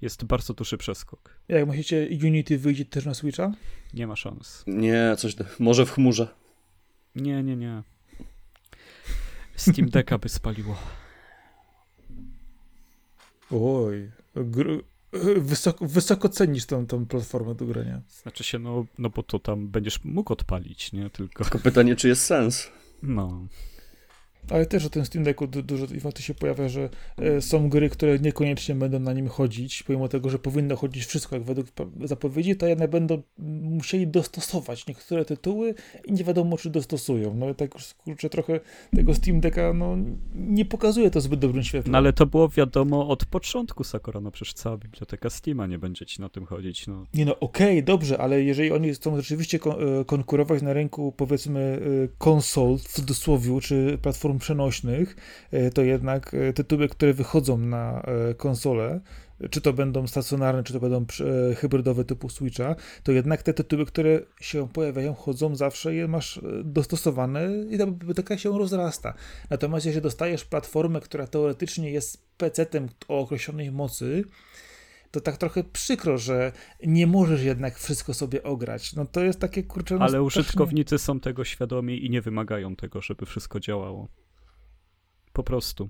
Jest 0.00 0.24
bardzo 0.24 0.54
duży 0.54 0.78
przeskok. 0.78 1.38
Jak 1.48 1.66
myślicie, 1.68 2.08
Unity 2.24 2.58
wyjdzie 2.58 2.84
też 2.84 3.04
na 3.06 3.14
Switcha? 3.14 3.52
Nie 3.94 4.06
ma 4.06 4.16
szans. 4.16 4.64
Nie, 4.66 5.14
coś, 5.18 5.36
może 5.58 5.86
w 5.86 5.90
chmurze. 5.90 6.28
Nie, 7.14 7.42
nie, 7.42 7.56
nie. 7.56 7.82
Steam 9.56 9.88
Decka 9.90 10.18
by 10.18 10.28
spaliło. 10.28 10.76
Oj, 13.50 14.10
gr- 14.36 14.82
wysoko, 15.36 15.86
wysoko 15.86 16.28
cenisz 16.28 16.66
tą, 16.66 16.86
tą 16.86 17.06
platformę 17.06 17.54
do 17.54 17.66
grania. 17.66 18.02
Znaczy 18.08 18.44
się, 18.44 18.58
no, 18.58 18.86
no 18.98 19.10
bo 19.10 19.22
to 19.22 19.38
tam 19.38 19.68
będziesz 19.68 20.04
mógł 20.04 20.32
odpalić, 20.32 20.92
nie? 20.92 21.10
Tylko, 21.10 21.44
Tylko 21.44 21.58
pytanie, 21.58 21.96
czy 21.96 22.08
jest 22.08 22.22
sens. 22.22 22.70
no. 23.02 23.46
Ale 24.50 24.66
też 24.66 24.86
o 24.86 24.90
tym 24.90 25.04
Steam 25.04 25.24
Decku 25.24 25.46
du- 25.46 25.62
dużo 25.62 25.86
informacji 25.86 26.24
się 26.24 26.34
pojawia, 26.34 26.68
że 26.68 26.88
e, 27.18 27.40
są 27.40 27.68
gry, 27.68 27.90
które 27.90 28.18
niekoniecznie 28.18 28.74
będą 28.74 28.98
na 28.98 29.12
nim 29.12 29.28
chodzić, 29.28 29.82
pomimo 29.82 30.08
tego, 30.08 30.30
że 30.30 30.38
powinno 30.38 30.76
chodzić 30.76 31.04
wszystko 31.04 31.36
jak 31.36 31.44
według 31.44 31.66
zapowiedzi, 32.04 32.56
to 32.56 32.66
jednak 32.66 32.90
będą 32.90 33.22
musieli 33.62 34.06
dostosować 34.06 34.86
niektóre 34.86 35.24
tytuły 35.24 35.74
i 36.04 36.12
nie 36.12 36.24
wiadomo, 36.24 36.56
czy 36.58 36.70
dostosują. 36.70 37.34
No 37.34 37.50
i 37.50 37.54
tak 37.54 37.74
już, 37.74 37.94
kurczę, 37.94 38.30
trochę 38.30 38.60
tego 38.96 39.14
Steam 39.14 39.40
Decka, 39.40 39.72
no 39.72 39.96
nie 40.34 40.64
pokazuje 40.64 41.10
to 41.10 41.20
zbyt 41.20 41.40
dobrym 41.40 41.64
świetle. 41.64 41.92
no 41.92 41.98
ale 41.98 42.12
to 42.12 42.26
było 42.26 42.48
wiadomo 42.48 43.08
od 43.08 43.24
początku 43.24 43.84
Sakura, 43.84 44.20
no 44.20 44.30
przecież 44.30 44.54
cała 44.54 44.76
biblioteka 44.76 45.30
Steama 45.30 45.66
nie 45.66 45.78
będzie 45.78 46.06
ci 46.06 46.20
na 46.20 46.28
tym 46.28 46.46
chodzić, 46.46 46.86
no. 46.86 47.06
Nie 47.14 47.24
no, 47.24 47.38
okej, 47.40 47.82
dobrze, 47.84 48.18
ale 48.18 48.42
jeżeli 48.42 48.72
oni 48.72 48.94
chcą 48.94 49.16
rzeczywiście 49.16 49.58
e, 50.00 50.04
konkurować 50.04 50.62
na 50.62 50.72
rynku, 50.72 51.12
powiedzmy, 51.16 51.80
e, 52.04 52.08
konsol 52.18 52.78
w 52.78 52.88
cudzysłowie, 52.88 53.60
czy 53.60 53.98
platform 54.02 54.31
przenośnych, 54.38 55.16
e, 55.50 55.70
to 55.70 55.82
jednak 55.82 56.34
e, 56.34 56.52
tytuły, 56.52 56.88
które 56.88 57.12
wychodzą 57.14 57.58
na 57.58 58.02
e, 58.02 58.34
konsolę, 58.34 59.00
czy 59.50 59.60
to 59.60 59.72
będą 59.72 60.06
stacjonarne, 60.06 60.62
czy 60.64 60.72
to 60.72 60.80
będą 60.80 61.06
hybrydowe 61.56 62.04
typu 62.04 62.28
Switcha, 62.28 62.76
to 63.02 63.12
jednak 63.12 63.42
te 63.42 63.54
tytuły, 63.54 63.86
które 63.86 64.20
się 64.40 64.68
pojawiają, 64.68 65.14
chodzą 65.14 65.56
zawsze, 65.56 65.94
je 65.94 66.08
masz 66.08 66.40
dostosowane 66.64 67.48
i 67.70 67.78
ta 67.78 67.86
biblioteka 67.86 68.38
się 68.38 68.58
rozrasta. 68.58 69.14
Natomiast 69.50 69.86
jeżeli 69.86 70.02
dostajesz 70.02 70.44
platformę, 70.44 71.00
która 71.00 71.26
teoretycznie 71.26 71.90
jest 71.90 72.26
PC-tem 72.38 72.88
o 73.08 73.18
określonej 73.18 73.72
mocy, 73.72 74.24
to 75.12 75.20
tak 75.20 75.36
trochę 75.36 75.64
przykro, 75.64 76.18
że 76.18 76.52
nie 76.86 77.06
możesz 77.06 77.42
jednak 77.42 77.78
wszystko 77.78 78.14
sobie 78.14 78.42
ograć. 78.42 78.94
No 78.94 79.06
to 79.06 79.24
jest 79.24 79.40
takie 79.40 79.62
kurczę. 79.62 79.94
No 79.94 80.00
Ale 80.00 80.08
strasznie- 80.08 80.26
użytkownicy 80.26 80.98
są 80.98 81.20
tego 81.20 81.44
świadomi 81.44 82.06
i 82.06 82.10
nie 82.10 82.20
wymagają 82.20 82.76
tego, 82.76 83.00
żeby 83.00 83.26
wszystko 83.26 83.60
działało. 83.60 84.08
Po 85.32 85.42
prostu. 85.42 85.88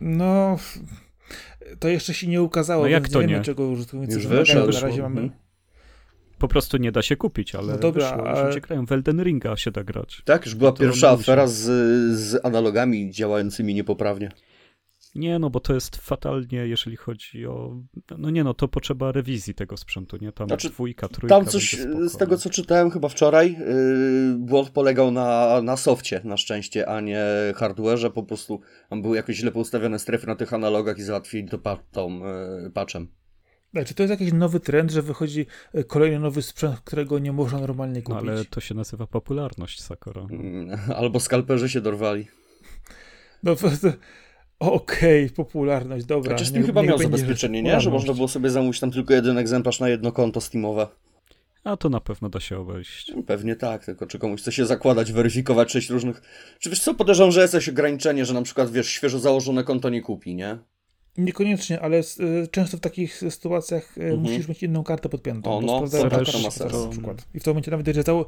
No. 0.00 0.56
To 1.78 1.88
jeszcze 1.88 2.14
się 2.14 2.26
nie 2.26 2.42
ukazało. 2.42 2.82
No 2.82 2.88
jak 2.88 3.08
to 3.08 3.22
nie? 3.22 3.40
czego 3.40 3.68
użytkownicy 3.68 4.14
Już 4.14 4.22
wymagają. 4.26 4.44
wyszło, 4.46 4.60
Na 4.60 4.66
wyszło. 4.66 4.88
razie 4.88 5.02
mamy. 5.02 5.30
Po 6.38 6.48
prostu 6.48 6.76
nie 6.76 6.92
da 6.92 7.02
się 7.02 7.16
kupić, 7.16 7.54
ale 7.54 7.72
No 7.72 7.78
dobra, 7.78 8.10
wyszło, 8.10 8.28
ale- 8.28 8.36
że 8.40 8.46
ludzie 8.46 8.60
grają. 8.60 8.86
W 8.86 8.92
Elden 8.92 9.22
Ringa 9.22 9.56
się 9.56 9.70
da 9.70 9.84
grać. 9.84 10.22
Tak, 10.24 10.44
już 10.46 10.54
była 10.54 10.72
To 10.72 10.78
pierwsza 10.78 11.10
afera 11.10 11.46
z, 11.46 11.54
z 12.18 12.44
analogami 12.46 13.10
działającymi 13.10 13.74
niepoprawnie. 13.74 14.30
Nie, 15.16 15.38
no 15.38 15.50
bo 15.50 15.60
to 15.60 15.74
jest 15.74 15.96
fatalnie, 15.96 16.66
jeżeli 16.66 16.96
chodzi 16.96 17.46
o... 17.46 17.82
No 18.18 18.30
nie 18.30 18.44
no, 18.44 18.54
to 18.54 18.68
potrzeba 18.68 19.12
rewizji 19.12 19.54
tego 19.54 19.76
sprzętu, 19.76 20.16
nie? 20.16 20.32
Tam 20.32 20.48
Znaczy, 20.48 20.70
dwójka, 20.70 21.08
trójka 21.08 21.36
Tam 21.36 21.46
coś, 21.46 21.76
z 22.08 22.16
tego 22.16 22.32
no. 22.32 22.38
co 22.38 22.50
czytałem 22.50 22.90
chyba 22.90 23.08
wczoraj, 23.08 23.52
yy, 23.52 24.36
błąd 24.38 24.70
polegał 24.70 25.10
na, 25.10 25.60
na 25.62 25.76
softie 25.76 26.20
na 26.24 26.36
szczęście, 26.36 26.88
a 26.88 27.00
nie 27.00 27.24
hardware'ze, 27.54 28.10
po 28.10 28.22
prostu 28.22 28.60
tam 28.90 29.02
były 29.02 29.16
jakieś 29.16 29.36
źle 29.36 29.52
poustawione 29.52 29.98
strefy 29.98 30.26
na 30.26 30.36
tych 30.36 30.52
analogach 30.52 30.98
i 30.98 31.02
załatwili 31.02 31.48
to 31.48 31.58
pa, 31.58 31.76
tą 31.92 32.18
yy, 32.18 32.70
patchem. 32.70 33.08
Czy 33.86 33.94
to 33.94 34.02
jest 34.02 34.10
jakiś 34.10 34.32
nowy 34.32 34.60
trend, 34.60 34.90
że 34.90 35.02
wychodzi 35.02 35.46
e, 35.74 35.84
kolejny 35.84 36.18
nowy 36.18 36.42
sprzęt, 36.42 36.80
którego 36.80 37.18
nie 37.18 37.32
można 37.32 37.58
normalnie 37.58 38.02
No 38.08 38.14
kupić? 38.14 38.30
ale 38.30 38.44
to 38.44 38.60
się 38.60 38.74
nazywa 38.74 39.06
popularność 39.06 39.82
Sakura. 39.82 40.22
Mm, 40.30 40.78
Albo 40.96 41.20
skalperzy 41.20 41.68
się 41.68 41.80
dorwali. 41.80 42.26
No 43.42 43.56
to, 43.56 43.68
okej, 44.58 45.30
popularność, 45.30 46.04
dobra. 46.04 46.30
Znaczy 46.30 46.46
Steam 46.46 46.60
niech- 46.62 46.66
chyba 46.66 46.82
miał 46.82 46.98
zabezpieczenie, 46.98 47.62
nie? 47.62 47.80
Że 47.80 47.90
można 47.90 48.14
było 48.14 48.28
sobie 48.28 48.50
zamówić 48.50 48.80
tam 48.80 48.90
tylko 48.90 49.14
jeden 49.14 49.38
egzemplarz 49.38 49.80
na 49.80 49.88
jedno 49.88 50.12
konto 50.12 50.40
Steamowe. 50.40 50.88
A 51.64 51.76
to 51.76 51.88
na 51.88 52.00
pewno 52.00 52.28
da 52.28 52.40
się 52.40 52.58
obejść. 52.58 53.12
Pewnie 53.26 53.56
tak, 53.56 53.84
tylko 53.84 54.06
czy 54.06 54.18
komuś 54.18 54.40
chce 54.40 54.52
się 54.52 54.66
zakładać, 54.66 55.12
weryfikować 55.12 55.72
sześć 55.72 55.90
różnych... 55.90 56.22
Czy 56.58 56.70
wiesz 56.70 56.80
co, 56.80 56.94
podejrzewam, 56.94 57.32
że 57.32 57.40
jest 57.42 57.54
jakieś 57.54 57.68
ograniczenie, 57.68 58.24
że 58.24 58.34
na 58.34 58.42
przykład, 58.42 58.70
wiesz, 58.70 58.88
świeżo 58.88 59.18
założone 59.18 59.64
konto 59.64 59.88
nie 59.88 60.02
kupi, 60.02 60.34
nie? 60.34 60.58
Niekoniecznie, 61.18 61.80
ale 61.80 61.98
y, 61.98 62.48
często 62.50 62.76
w 62.76 62.80
takich 62.80 63.16
sytuacjach 63.18 63.98
y, 63.98 64.02
Mhm. 64.02 64.20
musisz 64.20 64.48
mieć 64.48 64.62
inną 64.62 64.84
kartę 64.84 65.08
podpiętą. 65.08 65.58
O, 65.58 65.60
no, 65.60 65.76
sprawdzają 65.76 66.04
to 66.04 66.10
też 66.10 66.26
kartę 66.32 66.42
ma 66.42 66.50
sens. 66.50 66.72
na 66.84 66.88
przykład. 66.88 67.26
I 67.34 67.40
w 67.40 67.42
tym 67.42 67.50
momencie 67.50 67.70
nawet, 67.70 67.86
że, 67.86 68.02
zało- 68.02 68.26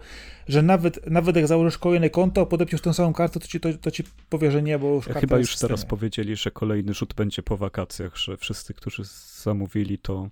że 0.48 0.62
nawet, 0.62 1.10
nawet 1.10 1.36
jak 1.36 1.47
założysz 1.47 1.78
kolejne 1.78 2.10
konto, 2.10 2.47
podepniesz 2.47 2.81
tą 2.81 2.93
samą 2.93 3.12
kartę, 3.12 3.40
to 3.40 3.47
ci, 3.48 3.60
to, 3.60 3.69
to 3.81 3.90
ci 3.90 4.05
powie, 4.28 4.51
że 4.51 4.62
nie, 4.62 4.78
bo 4.78 4.94
już 4.94 5.05
karta 5.05 5.20
Chyba 5.20 5.39
jest 5.39 5.51
już 5.51 5.59
w 5.59 5.60
teraz 5.60 5.85
powiedzieli, 5.85 6.36
że 6.36 6.51
kolejny 6.51 6.94
rzut 6.94 7.15
będzie 7.15 7.43
po 7.43 7.56
wakacjach, 7.56 8.16
że 8.16 8.36
wszyscy, 8.36 8.74
którzy 8.74 9.02
zamówili 9.43 9.98
to 9.98 10.28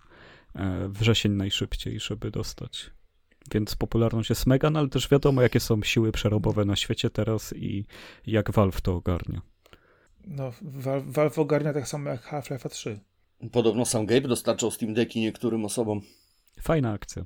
e, 0.54 0.88
wrzesień 0.88 1.32
najszybciej, 1.32 2.00
żeby 2.00 2.30
dostać. 2.30 2.90
Więc 3.52 3.76
popularność 3.76 4.30
jest 4.30 4.46
mega, 4.46 4.70
no 4.70 4.78
ale 4.78 4.88
też 4.88 5.08
wiadomo, 5.08 5.42
jakie 5.42 5.60
są 5.60 5.82
siły 5.82 6.12
przerobowe 6.12 6.64
na 6.64 6.76
świecie 6.76 7.10
teraz 7.10 7.54
i 7.56 7.84
jak 8.26 8.50
Valve 8.50 8.80
to 8.80 8.94
ogarnia. 8.94 9.40
No, 10.26 10.52
Val- 10.62 11.02
Valve 11.06 11.38
ogarnia 11.38 11.72
tak 11.72 11.88
samo 11.88 12.10
jak 12.10 12.22
Half-Life 12.22 12.68
3. 12.68 13.00
Podobno 13.52 13.84
sam 13.84 14.06
Gabe 14.06 14.28
dostarczał 14.28 14.70
Steam 14.70 14.94
Decki 14.94 15.20
niektórym 15.20 15.64
osobom. 15.64 16.00
Fajna 16.62 16.92
akcja. 16.92 17.24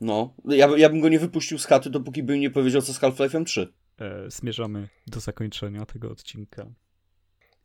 No, 0.00 0.34
ja, 0.44 0.68
ja 0.76 0.88
bym 0.88 1.00
go 1.00 1.08
nie 1.08 1.18
wypuścił 1.18 1.58
z 1.58 1.66
chaty, 1.66 1.90
dopóki 1.90 2.22
bym 2.22 2.40
nie 2.40 2.50
powiedział 2.50 2.82
co 2.82 2.92
z 2.94 3.00
Half-Life'em 3.00 3.44
3. 3.44 3.72
E, 4.00 4.30
zmierzamy 4.30 4.88
do 5.06 5.20
zakończenia 5.20 5.86
tego 5.86 6.10
odcinka. 6.10 6.66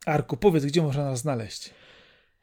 Arku, 0.06 0.38
powiedz, 0.38 0.66
gdzie 0.66 0.82
można 0.82 1.04
nas 1.06 1.20
znaleźć? 1.20 1.74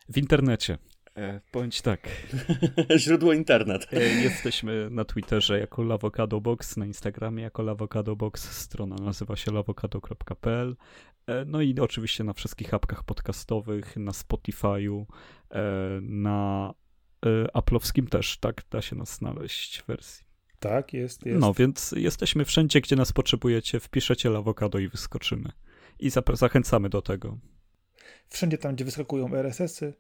W 0.09 0.19
internecie. 0.19 0.79
E, 1.17 1.41
bądź 1.53 1.83
tak. 1.83 2.09
Źródło 2.97 3.33
internet. 3.33 3.87
E, 3.93 4.01
Jesteśmy 4.23 4.89
na 4.91 5.05
Twitterze 5.05 5.59
jako 5.59 5.83
Lavocado 5.83 6.41
Box, 6.41 6.77
na 6.77 6.87
Instagramie 6.87 7.43
jako 7.43 7.63
Lavocado 7.63 8.17
Box, 8.17 8.51
strona 8.51 8.97
nazywa 8.97 9.37
się 9.37 9.53
lavocado.pl. 9.53 10.77
E, 11.27 11.45
No 11.45 11.61
i 11.61 11.81
oczywiście 11.81 12.25
na 12.25 12.33
wszystkich 12.33 12.75
apkach 12.75 13.05
podcastowych, 13.05 13.97
na 13.97 14.13
Spotify'u, 14.13 15.05
e, 15.51 15.63
na 16.03 16.75
e, 17.27 17.45
Apple'owskim 17.45 18.09
też, 18.09 18.39
tak 18.39 18.63
da 18.71 18.83
się 18.83 18.97
nas 18.97 19.17
znaleźć 19.17 19.79
w 19.83 19.87
wersji. 19.87 20.27
Tak, 20.61 20.93
jest, 20.93 21.27
jest. 21.27 21.41
No 21.41 21.55
więc 21.55 21.95
jesteśmy 21.97 22.45
wszędzie, 22.45 22.81
gdzie 22.81 22.97
nas 22.97 23.13
potrzebujecie, 23.13 23.81
wpiszecie 23.81 24.31
Lavocado 24.31 24.79
i 24.79 24.89
wyskoczymy. 24.89 25.53
I 25.99 26.11
zachęcamy 26.33 26.89
do 26.89 27.03
tego. 27.03 27.39
Wszędzie 28.29 28.59
tam, 28.59 28.75
gdzie 28.75 28.85
wyskakują 28.85 29.35
RSS-y. 29.35 29.95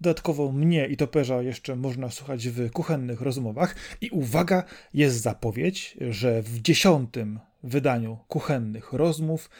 Dodatkowo 0.00 0.52
mnie 0.52 0.86
i 0.86 0.96
Toperza 0.96 1.42
jeszcze 1.42 1.76
można 1.76 2.10
słuchać 2.10 2.48
w 2.48 2.70
kuchennych 2.70 3.20
rozmowach. 3.20 3.76
I 4.00 4.10
uwaga, 4.10 4.64
jest 4.94 5.20
zapowiedź, 5.20 5.96
że 6.10 6.42
w 6.42 6.60
dziesiątym 6.60 7.40
wydaniu 7.62 8.18
kuchennych 8.28 8.92
rozmów 8.92 9.50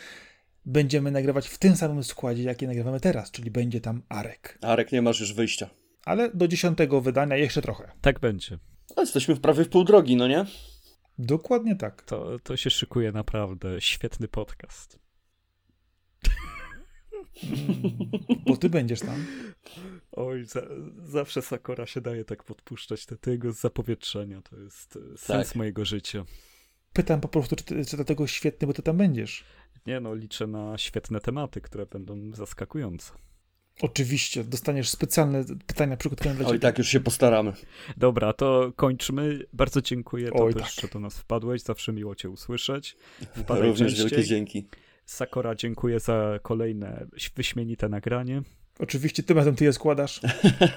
będziemy 0.67 1.11
nagrywać 1.11 1.49
w 1.49 1.59
tym 1.59 1.77
samym 1.77 2.05
składzie, 2.05 2.43
jaki 2.43 2.67
nagrywamy 2.67 3.01
teraz, 3.01 3.31
czyli 3.31 3.51
będzie 3.51 3.81
tam 3.81 4.03
Arek. 4.09 4.59
Arek, 4.63 4.93
nie 4.93 5.03
masz 5.03 5.21
już 5.21 5.33
wyjścia. 5.33 5.71
Ale 6.05 6.31
do 6.35 6.49
dziesiątego 6.49 7.01
wydania 7.01 7.37
jeszcze 7.37 7.63
trochę. 7.63 7.93
Tak 8.01 8.21
będzie. 8.21 8.59
No, 8.97 9.03
jesteśmy 9.03 9.35
w 9.35 9.41
prawie 9.41 9.65
w 9.65 9.69
pół 9.69 9.85
drogi, 9.85 10.17
no 10.17 10.29
nie? 10.29 10.45
Dokładnie 11.19 11.77
tak. 11.77 12.03
To, 12.03 12.39
to 12.39 12.57
się 12.57 12.71
szykuje 12.71 13.13
naprawdę 13.13 13.81
świetny 13.81 14.29
podcast. 14.29 14.99
Bo 18.47 18.57
ty 18.57 18.71
będziesz 18.71 19.01
tam. 19.01 19.27
Oj, 20.13 20.45
za, 20.45 20.63
zawsze 21.05 21.43
Sakura 21.43 21.87
się 21.87 22.01
daje 22.01 22.25
tak 22.25 22.45
podpuszczać 22.45 23.07
do 23.07 23.17
tego 23.17 23.53
z 23.53 23.61
zapowietrzenia. 23.61 24.43
To 24.43 24.57
jest 24.57 24.97
e, 24.97 25.19
sens 25.19 25.49
Tak. 25.49 25.57
mojego 25.57 25.85
życia. 25.85 26.25
Pytam 26.93 27.21
po 27.21 27.29
prostu, 27.29 27.57
czy, 27.57 27.65
ty, 27.65 27.85
czy 27.85 27.97
dlatego 27.97 28.27
świetny, 28.27 28.67
bo 28.67 28.73
ty 28.73 28.83
tam 28.83 28.97
będziesz. 28.97 29.45
Nie 29.87 30.01
no, 30.01 30.15
liczę 30.15 30.47
na 30.47 30.79
świetne 30.79 31.21
tematy, 31.21 31.61
które 31.61 31.87
będą 31.87 32.33
zaskakujące. 32.35 33.13
Oczywiście, 33.83 34.45
dostaniesz 34.45 34.89
specjalne 34.89 35.45
pytania 35.67 35.97
przygotowane 35.97 36.37
dla 36.37 36.47
Oj, 36.47 36.51
ciebie. 36.53 36.61
tak, 36.61 36.79
już 36.79 36.89
się 36.89 37.01
postaramy. 37.01 37.53
Dobra, 37.97 38.33
to 38.33 38.73
kończmy. 38.77 39.47
Bardzo 39.53 39.83
dziękuję, 39.83 40.31
Oj, 40.33 40.55
to 40.55 40.61
tak. 40.61 40.71
że 40.71 40.89
do 40.89 41.01
nas 41.01 41.19
wpadłeś. 41.19 41.63
Zawsze 41.63 41.93
miło 41.93 42.15
cię 42.15 42.31
usłyszeć. 42.31 42.97
Wpadaj 43.37 43.69
Również 43.69 43.93
częściej. 43.93 44.11
wielkie 44.11 44.25
dzięki. 44.29 44.69
Sakura, 45.07 45.55
dziękuję 45.55 46.01
za 46.01 46.39
kolejne 46.43 47.07
wyśmienite 47.37 47.89
nagranie. 47.89 48.43
Oczywiście 48.79 49.23
tym 49.23 49.37
razem 49.37 49.57
ty 49.57 49.65
je 49.65 49.73
składasz. 49.73 50.21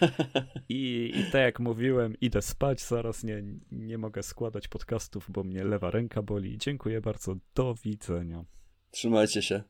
I, 0.69 1.11
I 1.15 1.23
tak 1.23 1.41
jak 1.41 1.60
mówiłem, 1.60 2.15
idę 2.22 2.41
spać 2.41 2.81
zaraz, 2.81 3.23
nie, 3.23 3.44
nie 3.72 3.98
mogę 3.98 4.23
składać 4.23 4.68
podcastów, 4.68 5.26
bo 5.31 5.44
mnie 5.44 5.64
lewa 5.64 5.91
ręka 5.91 6.22
boli. 6.22 6.57
Dziękuję 6.57 7.02
bardzo, 7.02 7.36
do 7.56 7.76
widzenia. 7.84 8.44
Trzymajcie 8.91 9.41
się. 9.41 9.64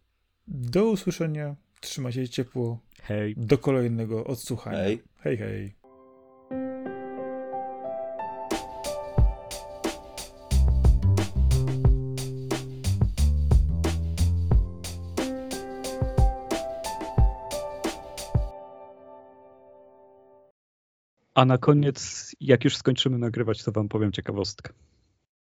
Do 0.47 0.85
usłyszenia, 0.85 1.55
trzymajcie 1.81 2.25
się 2.25 2.29
ciepło. 2.29 2.79
Hej. 3.03 3.33
Do 3.37 3.57
kolejnego 3.57 4.23
odsłuchania. 4.23 4.77
Hej. 4.77 5.01
Hej, 5.17 5.37
hej. 5.37 5.73
A 21.33 21.45
na 21.45 21.57
koniec, 21.57 22.31
jak 22.39 22.63
już 22.63 22.77
skończymy 22.77 23.17
nagrywać, 23.17 23.63
to 23.63 23.71
wam 23.71 23.89
powiem 23.89 24.11
ciekawostkę. 24.11 24.73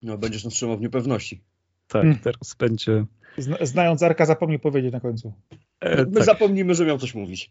No, 0.02 0.18
będziesz 0.18 0.44
nas 0.44 0.54
trzymał 0.54 0.78
w 0.78 0.82
niepewności. 0.82 1.42
Tak, 1.90 2.02
Hmm. 2.02 2.20
teraz 2.20 2.56
będzie. 2.60 3.06
Zna, 3.38 3.58
znając 3.62 4.04
Arka, 4.04 4.26
zapomnij 4.26 4.60
powiedzieć 4.60 4.94
na 4.94 5.00
końcu. 5.00 5.34
E, 5.80 6.06
My 6.06 6.12
tak, 6.12 6.24
zapomnimy, 6.26 6.76
że 6.76 6.86
miał 6.86 6.98
coś 6.98 7.16
mówić. 7.16 7.50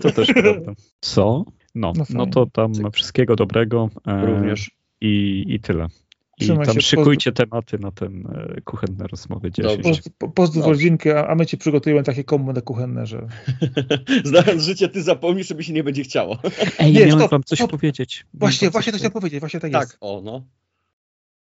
to 0.00 0.10
też 0.10 0.28
prawda. 0.42 0.72
Co? 1.00 1.44
No, 1.74 1.92
No 1.96 2.04
no, 2.10 2.26
to 2.26 2.46
tam 2.46 2.72
wszystkiego 2.92 3.36
dobrego. 3.36 3.90
E, 4.06 4.26
Również. 4.26 4.70
I, 5.00 5.44
I 5.48 5.60
tyle. 5.60 5.86
I 6.38 6.44
Trzymaj 6.44 6.66
tam 6.66 6.80
szykujcie 6.80 7.32
tematy 7.32 7.78
na 7.78 7.90
ten 7.90 8.26
e, 8.56 8.60
kuchenne 8.60 9.06
rozmowy 9.06 9.50
10. 9.50 9.76
Dobrze. 9.82 10.00
Po, 10.02 10.10
po, 10.18 10.28
pozdrów 10.32 10.64
Dobrze. 10.64 10.72
rodzinkę, 10.78 11.18
a, 11.18 11.26
a 11.26 11.34
my 11.34 11.46
ci 11.46 11.58
przygotujemy 11.58 12.02
takie 12.02 12.24
kombo 12.24 12.62
kuchenne, 12.62 13.06
że... 13.06 13.26
Znając 14.24 14.62
życie, 14.62 14.88
ty 14.88 15.02
zapomnisz, 15.02 15.48
żeby 15.48 15.64
się 15.64 15.72
nie 15.72 15.84
będzie 15.84 16.02
chciało. 16.02 16.38
Ej, 16.78 16.92
Nie, 16.92 17.00
miałem 17.00 17.18
stop, 17.18 17.30
wam 17.30 17.42
coś 17.44 17.58
stop. 17.58 17.70
powiedzieć. 17.70 18.26
Właśnie, 18.34 18.70
właśnie 18.70 18.92
to 18.92 18.98
coś 18.98 19.00
chciałem 19.00 19.12
powiedzieć, 19.12 19.40
właśnie 19.40 19.60
tak, 19.60 19.72
Tak, 19.72 19.82
jest. 19.82 19.96
o 20.00 20.20
no. 20.24 20.44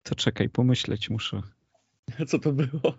To 0.03 0.15
czekaj, 0.15 0.49
pomyśleć 0.49 1.11
muszę. 1.11 1.43
Co 2.29 2.39
to 2.39 2.53
było? 2.53 2.99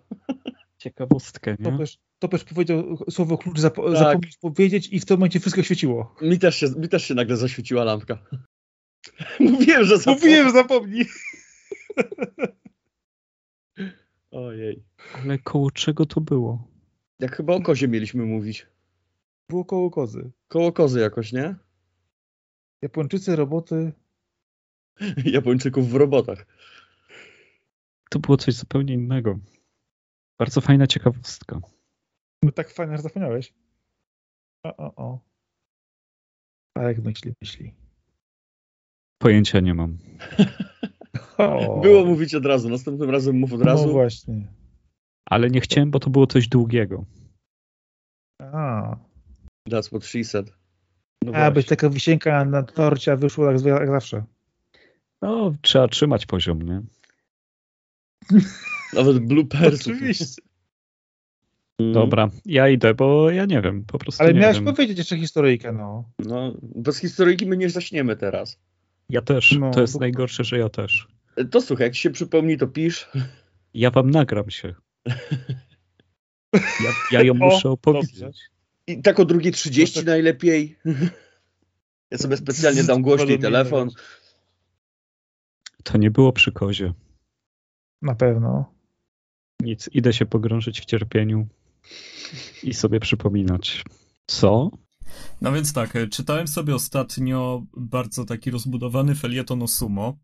Ciekawostkę, 0.78 1.56
nie? 1.58 1.70
Topesz, 1.70 1.98
Topesz 2.18 2.44
powiedział 2.44 2.98
słowo 3.10 3.38
klucz, 3.38 3.58
zapo- 3.58 3.92
Tak. 3.92 3.98
zapomnieć 3.98 4.36
powiedzieć 4.36 4.88
i 4.92 5.00
w 5.00 5.04
tym 5.04 5.16
momencie 5.16 5.40
wszystko 5.40 5.62
świeciło. 5.62 6.16
Mi 6.22 6.38
też 6.38 6.56
się, 6.56 6.66
mi 6.76 6.88
też 6.88 7.04
się 7.04 7.14
nagle 7.14 7.36
zaświeciła 7.36 7.84
lampka. 7.84 8.18
Mówiłem, 9.40 9.84
że 9.84 9.98
zapomnę. 9.98 10.20
Mówiłem, 10.20 10.46
że 10.46 10.52
zapomnij. 10.52 11.04
Ojej. 14.30 14.84
Ale 15.14 15.38
koło 15.38 15.70
czego 15.70 16.06
to 16.06 16.20
było? 16.20 16.68
Jak 17.18 17.36
chyba 17.36 17.54
o 17.54 17.60
kozie 17.62 17.88
mieliśmy 17.88 18.24
mówić. 18.24 18.66
Było 19.48 19.64
koło 19.64 19.90
kozy. 19.90 20.30
Koło 20.48 20.72
kozy 20.72 21.00
jakoś, 21.00 21.32
nie? 21.32 21.54
Japończycy, 22.82 23.36
roboty. 23.36 23.92
Japończyków 25.24 25.90
w 25.90 25.94
robotach. 25.94 26.46
To 28.12 28.18
było 28.18 28.36
coś 28.36 28.54
zupełnie 28.54 28.94
innego. 28.94 29.38
Bardzo 30.38 30.60
fajna 30.60 30.86
ciekawostka. 30.86 31.60
No 32.42 32.52
tak 32.52 32.70
fajnie, 32.70 32.96
że 32.96 33.02
zapomniałeś. 33.02 33.54
O, 34.66 34.76
o, 34.76 34.94
o. 34.96 35.20
A 36.78 36.82
jak 36.82 36.98
myśli, 36.98 37.32
myśli. 37.42 37.74
Pojęcia 39.22 39.60
nie 39.60 39.74
mam. 39.74 39.98
Było 41.82 42.04
mówić 42.04 42.34
od 42.34 42.46
razu, 42.46 42.68
następnym 42.68 43.10
razem 43.10 43.36
mów 43.38 43.52
od 43.52 43.62
razu. 43.62 43.86
No 43.86 43.92
właśnie. 43.92 44.52
Ale 45.30 45.50
nie 45.50 45.60
chciałem, 45.60 45.90
bo 45.90 46.00
to 46.00 46.10
było 46.10 46.26
coś 46.26 46.48
długiego. 46.48 47.04
A, 48.40 48.96
That's 49.68 49.86
what 49.88 50.04
she 50.04 50.24
said. 50.24 50.52
No 51.24 51.32
a 51.32 51.50
być 51.50 51.66
taka 51.66 51.90
wisienka 51.90 52.44
na 52.44 52.62
torcie, 52.62 53.12
a 53.12 53.16
wyszło 53.16 53.52
zwa- 53.58 53.80
jak 53.80 53.88
zawsze. 53.90 54.24
No, 55.22 55.52
trzeba 55.62 55.88
trzymać 55.88 56.26
poziom, 56.26 56.62
nie? 56.62 56.82
Nawet 58.92 59.18
bloopersów. 59.18 59.92
Oczywiście. 59.96 60.24
Mm. 61.78 61.92
Dobra, 61.92 62.30
ja 62.44 62.68
idę, 62.68 62.94
bo 62.94 63.30
ja 63.30 63.44
nie 63.44 63.62
wiem, 63.62 63.84
po 63.84 63.98
prostu 63.98 64.22
Ale 64.22 64.34
nie 64.34 64.40
miałeś 64.40 64.56
wiem. 64.56 64.64
powiedzieć 64.64 64.98
jeszcze 64.98 65.16
historyjkę, 65.18 65.72
no. 65.72 66.04
No, 66.18 66.54
bez 66.62 66.98
historyjki 66.98 67.46
my 67.46 67.56
nie 67.56 67.70
zaśniemy 67.70 68.16
teraz. 68.16 68.58
Ja 69.08 69.22
też, 69.22 69.52
No, 69.60 69.70
to 69.70 69.80
jest 69.80 69.92
to- 69.92 69.98
najgorsze, 69.98 70.44
że 70.44 70.58
ja 70.58 70.68
też. 70.68 71.08
To 71.50 71.60
słuchaj, 71.60 71.86
jak 71.86 71.94
ci 71.94 72.00
się 72.00 72.10
przypomni, 72.10 72.58
to 72.58 72.66
pisz. 72.68 73.08
Ja 73.74 73.90
wam 73.90 74.10
nagram 74.10 74.50
się. 74.50 74.74
Ja, 76.54 76.90
ja 77.12 77.22
ją 77.22 77.34
muszę 77.40 77.50
dobrze. 77.54 77.68
opowiedzieć. 77.70 78.40
I 78.86 79.02
tak 79.02 79.20
o 79.20 79.24
2.30 79.24 79.86
No 79.88 79.94
tak. 79.94 80.06
najlepiej. 80.06 80.78
Ja 82.10 82.18
sobie 82.18 82.36
specjalnie 82.36 82.84
dam 82.84 83.02
głośniej 83.02 83.38
telefon. 83.38 83.90
To 85.84 85.98
nie 85.98 86.10
było 86.10 86.32
przy 86.32 86.52
kozie. 86.52 86.92
Na 88.02 88.14
pewno. 88.14 88.74
Nic, 89.60 89.90
idę 89.92 90.12
się 90.12 90.26
pogrążyć 90.26 90.80
w 90.80 90.84
cierpieniu 90.84 91.48
i 92.62 92.74
sobie 92.74 93.00
przypominać. 93.00 93.84
Co? 94.26 94.70
No 95.40 95.52
więc 95.52 95.72
tak, 95.72 95.96
e, 95.96 96.08
czytałem 96.08 96.48
sobie 96.48 96.74
ostatnio 96.74 97.62
bardzo 97.76 98.24
taki 98.24 98.50
rozbudowany 98.50 99.14
felieton 99.14 99.62
o 99.62 99.68
sumo. 99.68 100.18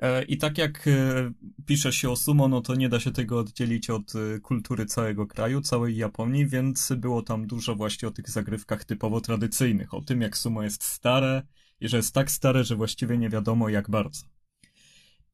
E, 0.00 0.22
I 0.22 0.38
tak 0.38 0.58
jak 0.58 0.88
e, 0.88 1.30
pisze 1.66 1.92
się 1.92 2.10
o 2.10 2.16
sumo, 2.16 2.48
no 2.48 2.60
to 2.60 2.74
nie 2.74 2.88
da 2.88 3.00
się 3.00 3.10
tego 3.10 3.38
oddzielić 3.38 3.90
od 3.90 4.12
kultury 4.42 4.86
całego 4.86 5.26
kraju, 5.26 5.60
całej 5.60 5.96
Japonii, 5.96 6.46
więc 6.46 6.92
było 6.96 7.22
tam 7.22 7.46
dużo 7.46 7.74
właśnie 7.74 8.08
o 8.08 8.10
tych 8.10 8.30
zagrywkach 8.30 8.84
typowo 8.84 9.20
tradycyjnych, 9.20 9.94
o 9.94 10.00
tym 10.00 10.20
jak 10.20 10.36
sumo 10.36 10.62
jest 10.62 10.84
stare 10.84 11.42
i 11.80 11.88
że 11.88 11.96
jest 11.96 12.14
tak 12.14 12.30
stare, 12.30 12.64
że 12.64 12.76
właściwie 12.76 13.18
nie 13.18 13.30
wiadomo 13.30 13.68
jak 13.68 13.90
bardzo. 13.90 14.35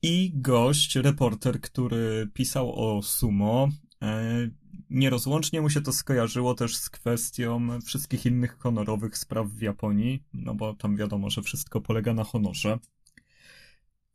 I 0.03 0.33
gość, 0.35 0.97
reporter, 0.97 1.61
który 1.61 2.29
pisał 2.35 2.73
o 2.75 3.03
sumo, 3.03 3.69
e, 4.03 4.51
nierozłącznie 4.91 5.61
mu 5.61 5.71
się 5.71 5.81
to 5.81 5.93
skojarzyło 5.93 6.55
też 6.55 6.77
z 6.77 6.91
kwestią 6.91 7.81
wszystkich 7.81 8.27
innych 8.27 8.59
honorowych 8.59 9.19
spraw 9.19 9.49
w 9.49 9.63
Japonii, 9.63 10.25
no 10.33 10.55
bo 10.55 10.75
tam 10.75 10.97
wiadomo, 10.97 11.31
że 11.31 11.43
wszystko 11.43 11.81
polega 11.81 12.15
na 12.15 12.25
honorze. 12.25 12.79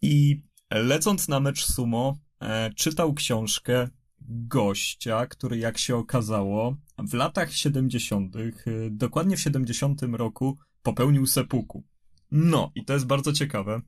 I 0.01 0.41
lecąc 0.71 1.27
na 1.27 1.39
mecz 1.39 1.65
sumo, 1.65 2.17
e, 2.41 2.73
czytał 2.73 3.13
książkę 3.13 3.89
gościa, 4.29 5.27
który 5.27 5.57
jak 5.57 5.77
się 5.77 5.95
okazało, 5.95 6.77
w 6.97 7.13
latach 7.13 7.53
70., 7.53 8.35
e, 8.67 8.71
dokładnie 8.91 9.37
w 9.37 9.41
70 9.41 10.17
roku, 10.17 10.57
popełnił 10.83 11.25
sepuku. 11.27 11.83
No, 12.31 12.71
i 12.75 12.85
to 12.85 12.93
jest 12.93 13.05
bardzo 13.05 13.33
ciekawe, 13.33 13.81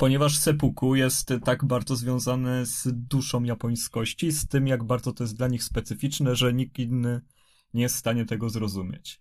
ponieważ 0.00 0.38
sepuku 0.38 0.94
jest 0.94 1.32
tak 1.44 1.64
bardzo 1.64 1.96
związane 1.96 2.66
z 2.66 2.88
duszą 2.92 3.44
japońskości, 3.44 4.32
z 4.32 4.48
tym 4.48 4.66
jak 4.66 4.84
bardzo 4.84 5.12
to 5.12 5.24
jest 5.24 5.36
dla 5.36 5.48
nich 5.48 5.64
specyficzne, 5.64 6.36
że 6.36 6.52
nikt 6.52 6.78
inny 6.78 7.20
nie 7.74 7.82
jest 7.82 7.94
w 7.94 7.98
stanie 7.98 8.24
tego 8.24 8.50
zrozumieć. 8.50 9.20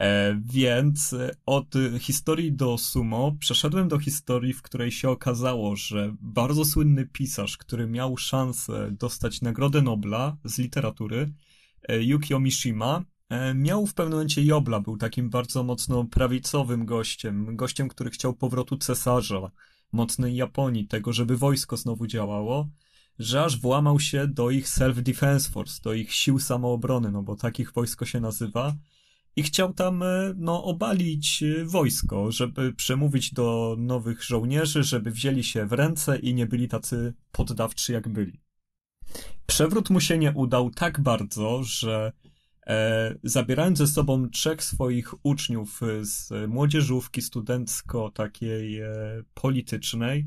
E, 0.00 0.40
więc 0.44 1.14
od 1.46 1.74
historii 1.98 2.52
do 2.52 2.78
sumo 2.78 3.36
przeszedłem 3.40 3.88
do 3.88 3.98
historii, 3.98 4.52
w 4.52 4.62
której 4.62 4.90
się 4.90 5.10
okazało, 5.10 5.76
że 5.76 6.14
bardzo 6.20 6.64
słynny 6.64 7.06
pisarz, 7.06 7.56
który 7.56 7.86
miał 7.86 8.16
szansę 8.16 8.90
dostać 8.92 9.40
Nagrodę 9.40 9.82
Nobla 9.82 10.36
z 10.44 10.58
literatury, 10.58 11.32
e, 11.88 12.02
Yukio 12.02 12.40
Mishima, 12.40 13.04
e, 13.28 13.54
miał 13.54 13.86
w 13.86 13.94
pewnym 13.94 14.12
momencie 14.12 14.42
Jobla, 14.42 14.80
był 14.80 14.96
takim 14.96 15.30
bardzo 15.30 15.62
mocno 15.62 16.04
prawicowym 16.04 16.86
gościem, 16.86 17.56
gościem, 17.56 17.88
który 17.88 18.10
chciał 18.10 18.34
powrotu 18.34 18.76
cesarza, 18.76 19.50
mocnej 19.92 20.36
Japonii, 20.36 20.86
tego, 20.86 21.12
żeby 21.12 21.36
wojsko 21.36 21.76
znowu 21.76 22.06
działało, 22.06 22.68
że 23.18 23.44
aż 23.44 23.60
włamał 23.60 24.00
się 24.00 24.26
do 24.28 24.50
ich 24.50 24.68
Self-Defense 24.68 25.50
Force, 25.50 25.80
do 25.84 25.94
ich 25.94 26.12
sił 26.12 26.38
samoobrony, 26.38 27.10
no 27.10 27.22
bo 27.22 27.36
takich 27.36 27.72
wojsko 27.72 28.04
się 28.04 28.20
nazywa, 28.20 28.74
i 29.36 29.42
chciał 29.42 29.72
tam 29.72 30.02
e, 30.02 30.34
no, 30.36 30.64
obalić 30.64 31.42
e, 31.42 31.64
wojsko, 31.64 32.32
żeby 32.32 32.72
przemówić 32.72 33.32
do 33.32 33.76
nowych 33.78 34.22
żołnierzy, 34.22 34.82
żeby 34.82 35.10
wzięli 35.10 35.44
się 35.44 35.66
w 35.66 35.72
ręce 35.72 36.18
i 36.18 36.34
nie 36.34 36.46
byli 36.46 36.68
tacy 36.68 37.14
poddawczy 37.32 37.92
jak 37.92 38.08
byli. 38.08 38.40
Przewrót 39.46 39.90
mu 39.90 40.00
się 40.00 40.18
nie 40.18 40.32
udał 40.32 40.70
tak 40.70 41.00
bardzo, 41.00 41.62
że 41.62 42.12
zabierając 43.22 43.78
ze 43.78 43.86
sobą 43.86 44.30
trzech 44.30 44.64
swoich 44.64 45.14
uczniów 45.22 45.82
e, 45.82 46.04
z 46.04 46.32
młodzieżówki 46.48 47.22
studencko 47.22 48.10
takiej 48.10 48.80
e, 48.80 48.88
politycznej, 49.34 50.26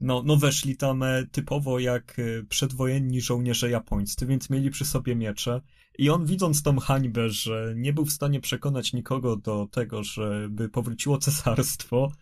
no, 0.00 0.22
no 0.26 0.36
weszli 0.36 0.76
tam 0.76 1.02
e, 1.02 1.26
typowo 1.32 1.78
jak 1.78 2.18
e, 2.18 2.42
przedwojenni 2.48 3.20
żołnierze 3.20 3.70
japońscy, 3.70 4.26
więc 4.26 4.50
mieli 4.50 4.70
przy 4.70 4.84
sobie 4.84 5.16
miecze. 5.16 5.60
I 5.98 6.10
on 6.10 6.26
widząc 6.26 6.62
tą 6.62 6.78
hańbę, 6.78 7.30
że 7.30 7.74
nie 7.76 7.92
był 7.92 8.04
w 8.04 8.12
stanie 8.12 8.40
przekonać 8.40 8.92
nikogo 8.92 9.36
do 9.36 9.68
tego, 9.70 10.04
żeby 10.04 10.68
powróciło 10.68 11.18
cesarstwo, 11.18 12.12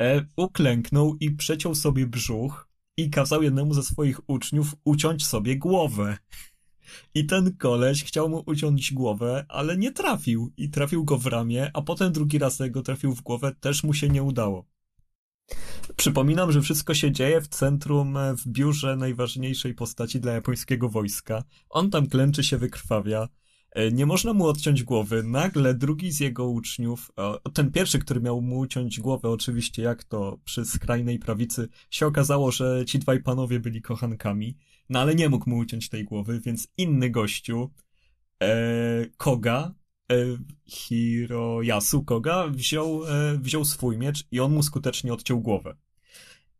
e, 0.00 0.26
uklęknął 0.36 1.16
i 1.20 1.30
przeciął 1.30 1.74
sobie 1.74 2.06
brzuch 2.06 2.68
i 2.96 3.10
kazał 3.10 3.42
jednemu 3.42 3.74
ze 3.74 3.82
swoich 3.82 4.20
uczniów 4.30 4.74
uciąć 4.84 5.26
sobie 5.26 5.58
głowę. 5.58 6.16
I 7.14 7.26
ten 7.26 7.56
koleś 7.56 8.04
chciał 8.04 8.28
mu 8.28 8.42
uciąć 8.46 8.92
głowę, 8.92 9.46
ale 9.48 9.76
nie 9.76 9.92
trafił. 9.92 10.52
I 10.56 10.70
trafił 10.70 11.04
go 11.04 11.18
w 11.18 11.26
ramię, 11.26 11.70
a 11.74 11.82
potem 11.82 12.12
drugi 12.12 12.38
raz 12.38 12.58
go 12.70 12.82
trafił 12.82 13.14
w 13.14 13.22
głowę, 13.22 13.54
też 13.60 13.84
mu 13.84 13.94
się 13.94 14.08
nie 14.08 14.22
udało. 14.22 14.74
Przypominam, 15.96 16.52
że 16.52 16.62
wszystko 16.62 16.94
się 16.94 17.12
dzieje 17.12 17.40
w 17.40 17.48
centrum, 17.48 18.16
e, 18.16 18.36
w 18.36 18.48
biurze 18.48 18.96
najważniejszej 18.96 19.74
postaci 19.74 20.20
dla 20.20 20.32
japońskiego 20.32 20.88
wojska. 20.88 21.44
On 21.68 21.90
tam 21.90 22.06
klęczy 22.06 22.44
się 22.44 22.58
wykrwawia. 22.58 23.28
E, 23.70 23.92
nie 23.92 24.06
można 24.06 24.32
mu 24.32 24.46
odciąć 24.46 24.82
głowy. 24.82 25.22
Nagle 25.22 25.74
drugi 25.74 26.12
z 26.12 26.20
jego 26.20 26.48
uczniów, 26.48 27.12
ten 27.54 27.72
pierwszy, 27.72 27.98
który 27.98 28.20
miał 28.20 28.42
mu 28.42 28.58
uciąć 28.58 29.00
głowę, 29.00 29.28
oczywiście 29.28 29.82
jak 29.82 30.04
to 30.04 30.38
przy 30.44 30.64
skrajnej 30.64 31.18
prawicy, 31.18 31.68
się 31.90 32.06
okazało, 32.06 32.50
że 32.50 32.84
ci 32.86 32.98
dwaj 32.98 33.22
panowie 33.22 33.60
byli 33.60 33.82
kochankami, 33.82 34.56
no 34.88 35.00
ale 35.00 35.14
nie 35.14 35.28
mógł 35.28 35.50
mu 35.50 35.56
uciąć 35.56 35.88
tej 35.88 36.04
głowy, 36.04 36.40
więc 36.40 36.68
inny 36.76 37.10
gościu, 37.10 37.70
e, 38.42 39.06
Koga, 39.16 39.74
e, 40.12 40.16
Hiroyasu 40.66 42.04
Koga, 42.04 42.48
wziął, 42.48 43.04
e, 43.04 43.38
wziął 43.38 43.64
swój 43.64 43.98
miecz 43.98 44.24
i 44.30 44.40
on 44.40 44.52
mu 44.52 44.62
skutecznie 44.62 45.12
odciął 45.12 45.40
głowę. 45.40 45.76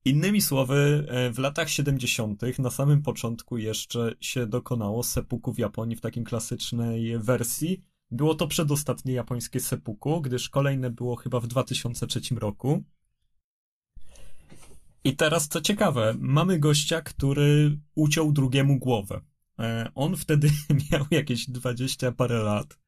Innymi 0.05 0.41
słowy, 0.41 1.07
e, 1.09 1.31
w 1.31 1.39
latach 1.39 1.71
70., 1.71 2.59
na 2.59 2.71
samym 2.71 3.03
początku 3.03 3.59
jeszcze 3.59 4.15
się 4.21 4.47
dokonało 4.47 5.03
sepuku 5.03 5.53
w 5.53 5.59
Japonii 5.59 5.97
w 5.97 6.01
takiej 6.01 6.25
klasycznej 6.25 7.19
wersji. 7.19 7.85
Było 8.11 8.35
to 8.35 8.47
przedostatnie 8.47 9.13
japońskie 9.13 9.61
sepuku, 9.61 10.21
gdyż 10.21 10.49
kolejne 10.49 10.91
było 10.91 11.17
chyba 11.17 11.41
w 11.41 11.47
2003 11.47 12.21
roku. 12.39 12.85
I 15.05 15.17
teraz 15.17 15.49
co 15.49 15.61
ciekawe, 15.61 16.15
mamy 16.19 16.59
gościa, 16.59 17.01
który 17.01 17.79
uciął 17.95 18.33
drugiemu 18.33 18.79
głowę. 18.79 19.21
E, 19.59 19.91
on 19.95 20.17
wtedy 20.17 20.51
miał 20.91 21.05
jakieś 21.11 21.51
20 21.51 22.13
parę 22.13 22.39
lat. 22.39 22.79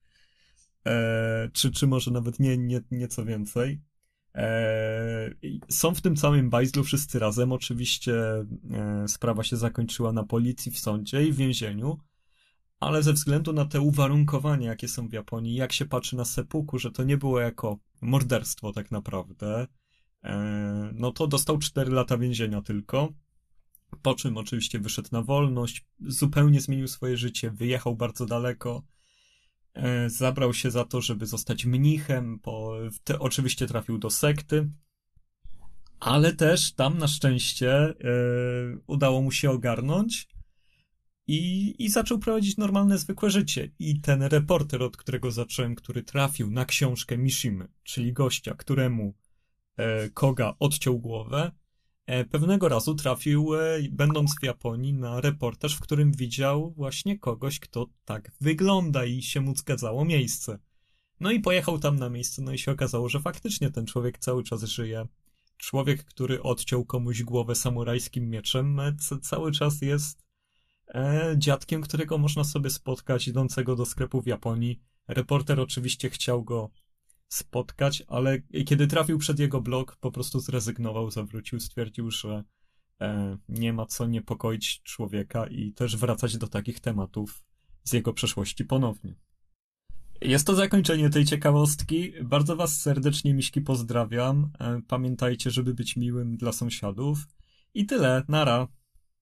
E, 0.86 1.50
czy, 1.52 1.70
czy 1.70 1.86
może 1.86 2.10
nawet 2.10 2.40
nie, 2.40 2.58
nie, 2.58 2.80
nieco 2.90 3.24
więcej. 3.24 3.80
Eee, 4.34 5.60
są 5.68 5.94
w 5.94 6.00
tym 6.00 6.16
całym 6.16 6.50
bajzlu 6.50 6.84
wszyscy 6.84 7.18
razem. 7.18 7.52
Oczywiście 7.52 8.14
e, 8.70 9.08
sprawa 9.08 9.44
się 9.44 9.56
zakończyła 9.56 10.12
na 10.12 10.24
policji, 10.24 10.72
w 10.72 10.78
sądzie 10.78 11.26
i 11.26 11.32
w 11.32 11.36
więzieniu, 11.36 11.98
ale 12.80 13.02
ze 13.02 13.12
względu 13.12 13.52
na 13.52 13.64
te 13.64 13.80
uwarunkowania, 13.80 14.68
jakie 14.68 14.88
są 14.88 15.08
w 15.08 15.12
Japonii, 15.12 15.54
jak 15.54 15.72
się 15.72 15.86
patrzy 15.86 16.16
na 16.16 16.24
sepuku, 16.24 16.78
że 16.78 16.90
to 16.90 17.04
nie 17.04 17.16
było 17.16 17.40
jako 17.40 17.78
morderstwo 18.00 18.72
tak 18.72 18.90
naprawdę, 18.90 19.60
e, 19.60 19.66
no 20.92 21.12
to 21.12 21.26
dostał 21.26 21.58
4 21.58 21.92
lata 21.92 22.18
więzienia 22.18 22.62
tylko. 22.62 23.12
Po 24.02 24.14
czym 24.14 24.36
oczywiście 24.36 24.78
wyszedł 24.78 25.08
na 25.12 25.22
wolność, 25.22 25.84
zupełnie 26.00 26.60
zmienił 26.60 26.88
swoje 26.88 27.16
życie, 27.16 27.50
wyjechał 27.50 27.96
bardzo 27.96 28.26
daleko 28.26 28.82
E, 29.76 30.10
zabrał 30.10 30.54
się 30.54 30.70
za 30.70 30.84
to, 30.84 31.00
żeby 31.00 31.26
zostać 31.26 31.64
mnichem, 31.64 32.40
bo 32.44 32.78
te, 33.04 33.18
oczywiście 33.18 33.66
trafił 33.66 33.98
do 33.98 34.10
sekty, 34.10 34.70
ale 36.00 36.32
też 36.32 36.72
tam 36.72 36.98
na 36.98 37.08
szczęście 37.08 37.72
e, 37.74 37.94
udało 38.86 39.22
mu 39.22 39.32
się 39.32 39.50
ogarnąć 39.50 40.28
i, 41.26 41.74
i 41.78 41.88
zaczął 41.88 42.18
prowadzić 42.18 42.56
normalne, 42.56 42.98
zwykłe 42.98 43.30
życie. 43.30 43.70
I 43.78 44.00
ten 44.00 44.22
reporter, 44.22 44.82
od 44.82 44.96
którego 44.96 45.30
zacząłem, 45.30 45.74
który 45.74 46.02
trafił 46.02 46.50
na 46.50 46.64
książkę 46.64 47.18
Mishimy, 47.18 47.68
czyli 47.82 48.12
gościa, 48.12 48.54
któremu 48.54 49.04
e, 49.04 49.25
Koga 50.14 50.54
odciął 50.58 50.98
głowę, 50.98 51.50
E, 52.06 52.24
pewnego 52.24 52.68
razu 52.68 52.94
trafił, 52.94 53.54
e, 53.54 53.78
będąc 53.90 54.34
w 54.40 54.44
Japonii, 54.44 54.92
na 54.92 55.20
reportaż, 55.20 55.76
w 55.76 55.80
którym 55.80 56.12
widział 56.12 56.70
właśnie 56.70 57.18
kogoś, 57.18 57.60
kto 57.60 57.86
tak 58.04 58.32
wygląda 58.40 59.04
i 59.04 59.22
się 59.22 59.40
mu 59.40 59.56
zgadzało 59.56 60.04
miejsce. 60.04 60.58
No 61.20 61.30
i 61.30 61.40
pojechał 61.40 61.78
tam 61.78 61.98
na 61.98 62.10
miejsce, 62.10 62.42
no 62.42 62.52
i 62.52 62.58
się 62.58 62.72
okazało, 62.72 63.08
że 63.08 63.20
faktycznie 63.20 63.70
ten 63.70 63.86
człowiek 63.86 64.18
cały 64.18 64.42
czas 64.42 64.64
żyje. 64.64 65.06
Człowiek, 65.56 66.04
który 66.04 66.42
odciął 66.42 66.84
komuś 66.84 67.22
głowę 67.22 67.54
samurajskim 67.54 68.30
mieczem, 68.30 68.80
e, 68.80 68.96
cały 69.22 69.52
czas 69.52 69.82
jest 69.82 70.24
e, 70.94 71.34
dziadkiem, 71.38 71.82
którego 71.82 72.18
można 72.18 72.44
sobie 72.44 72.70
spotkać 72.70 73.28
idącego 73.28 73.76
do 73.76 73.86
sklepu 73.86 74.22
w 74.22 74.26
Japonii. 74.26 74.80
Reporter 75.08 75.60
oczywiście 75.60 76.10
chciał 76.10 76.44
go 76.44 76.70
spotkać, 77.28 78.02
ale 78.08 78.42
kiedy 78.66 78.86
trafił 78.86 79.18
przed 79.18 79.38
jego 79.38 79.60
blok, 79.60 79.96
po 79.96 80.10
prostu 80.10 80.40
zrezygnował, 80.40 81.10
zawrócił, 81.10 81.60
stwierdził, 81.60 82.10
że 82.10 82.44
e, 83.00 83.38
nie 83.48 83.72
ma 83.72 83.86
co 83.86 84.06
niepokoić 84.06 84.82
człowieka 84.82 85.46
i 85.46 85.72
też 85.72 85.96
wracać 85.96 86.36
do 86.36 86.48
takich 86.48 86.80
tematów 86.80 87.44
z 87.84 87.92
jego 87.92 88.12
przeszłości 88.12 88.64
ponownie. 88.64 89.14
Jest 90.20 90.46
to 90.46 90.54
zakończenie 90.54 91.10
tej 91.10 91.24
ciekawostki. 91.24 92.12
Bardzo 92.24 92.56
Was 92.56 92.80
serdecznie, 92.80 93.34
Miśki, 93.34 93.60
pozdrawiam. 93.60 94.50
E, 94.60 94.80
pamiętajcie, 94.88 95.50
żeby 95.50 95.74
być 95.74 95.96
miłym 95.96 96.36
dla 96.36 96.52
sąsiadów. 96.52 97.18
I 97.74 97.86
tyle. 97.86 98.22
Nara. 98.28 98.68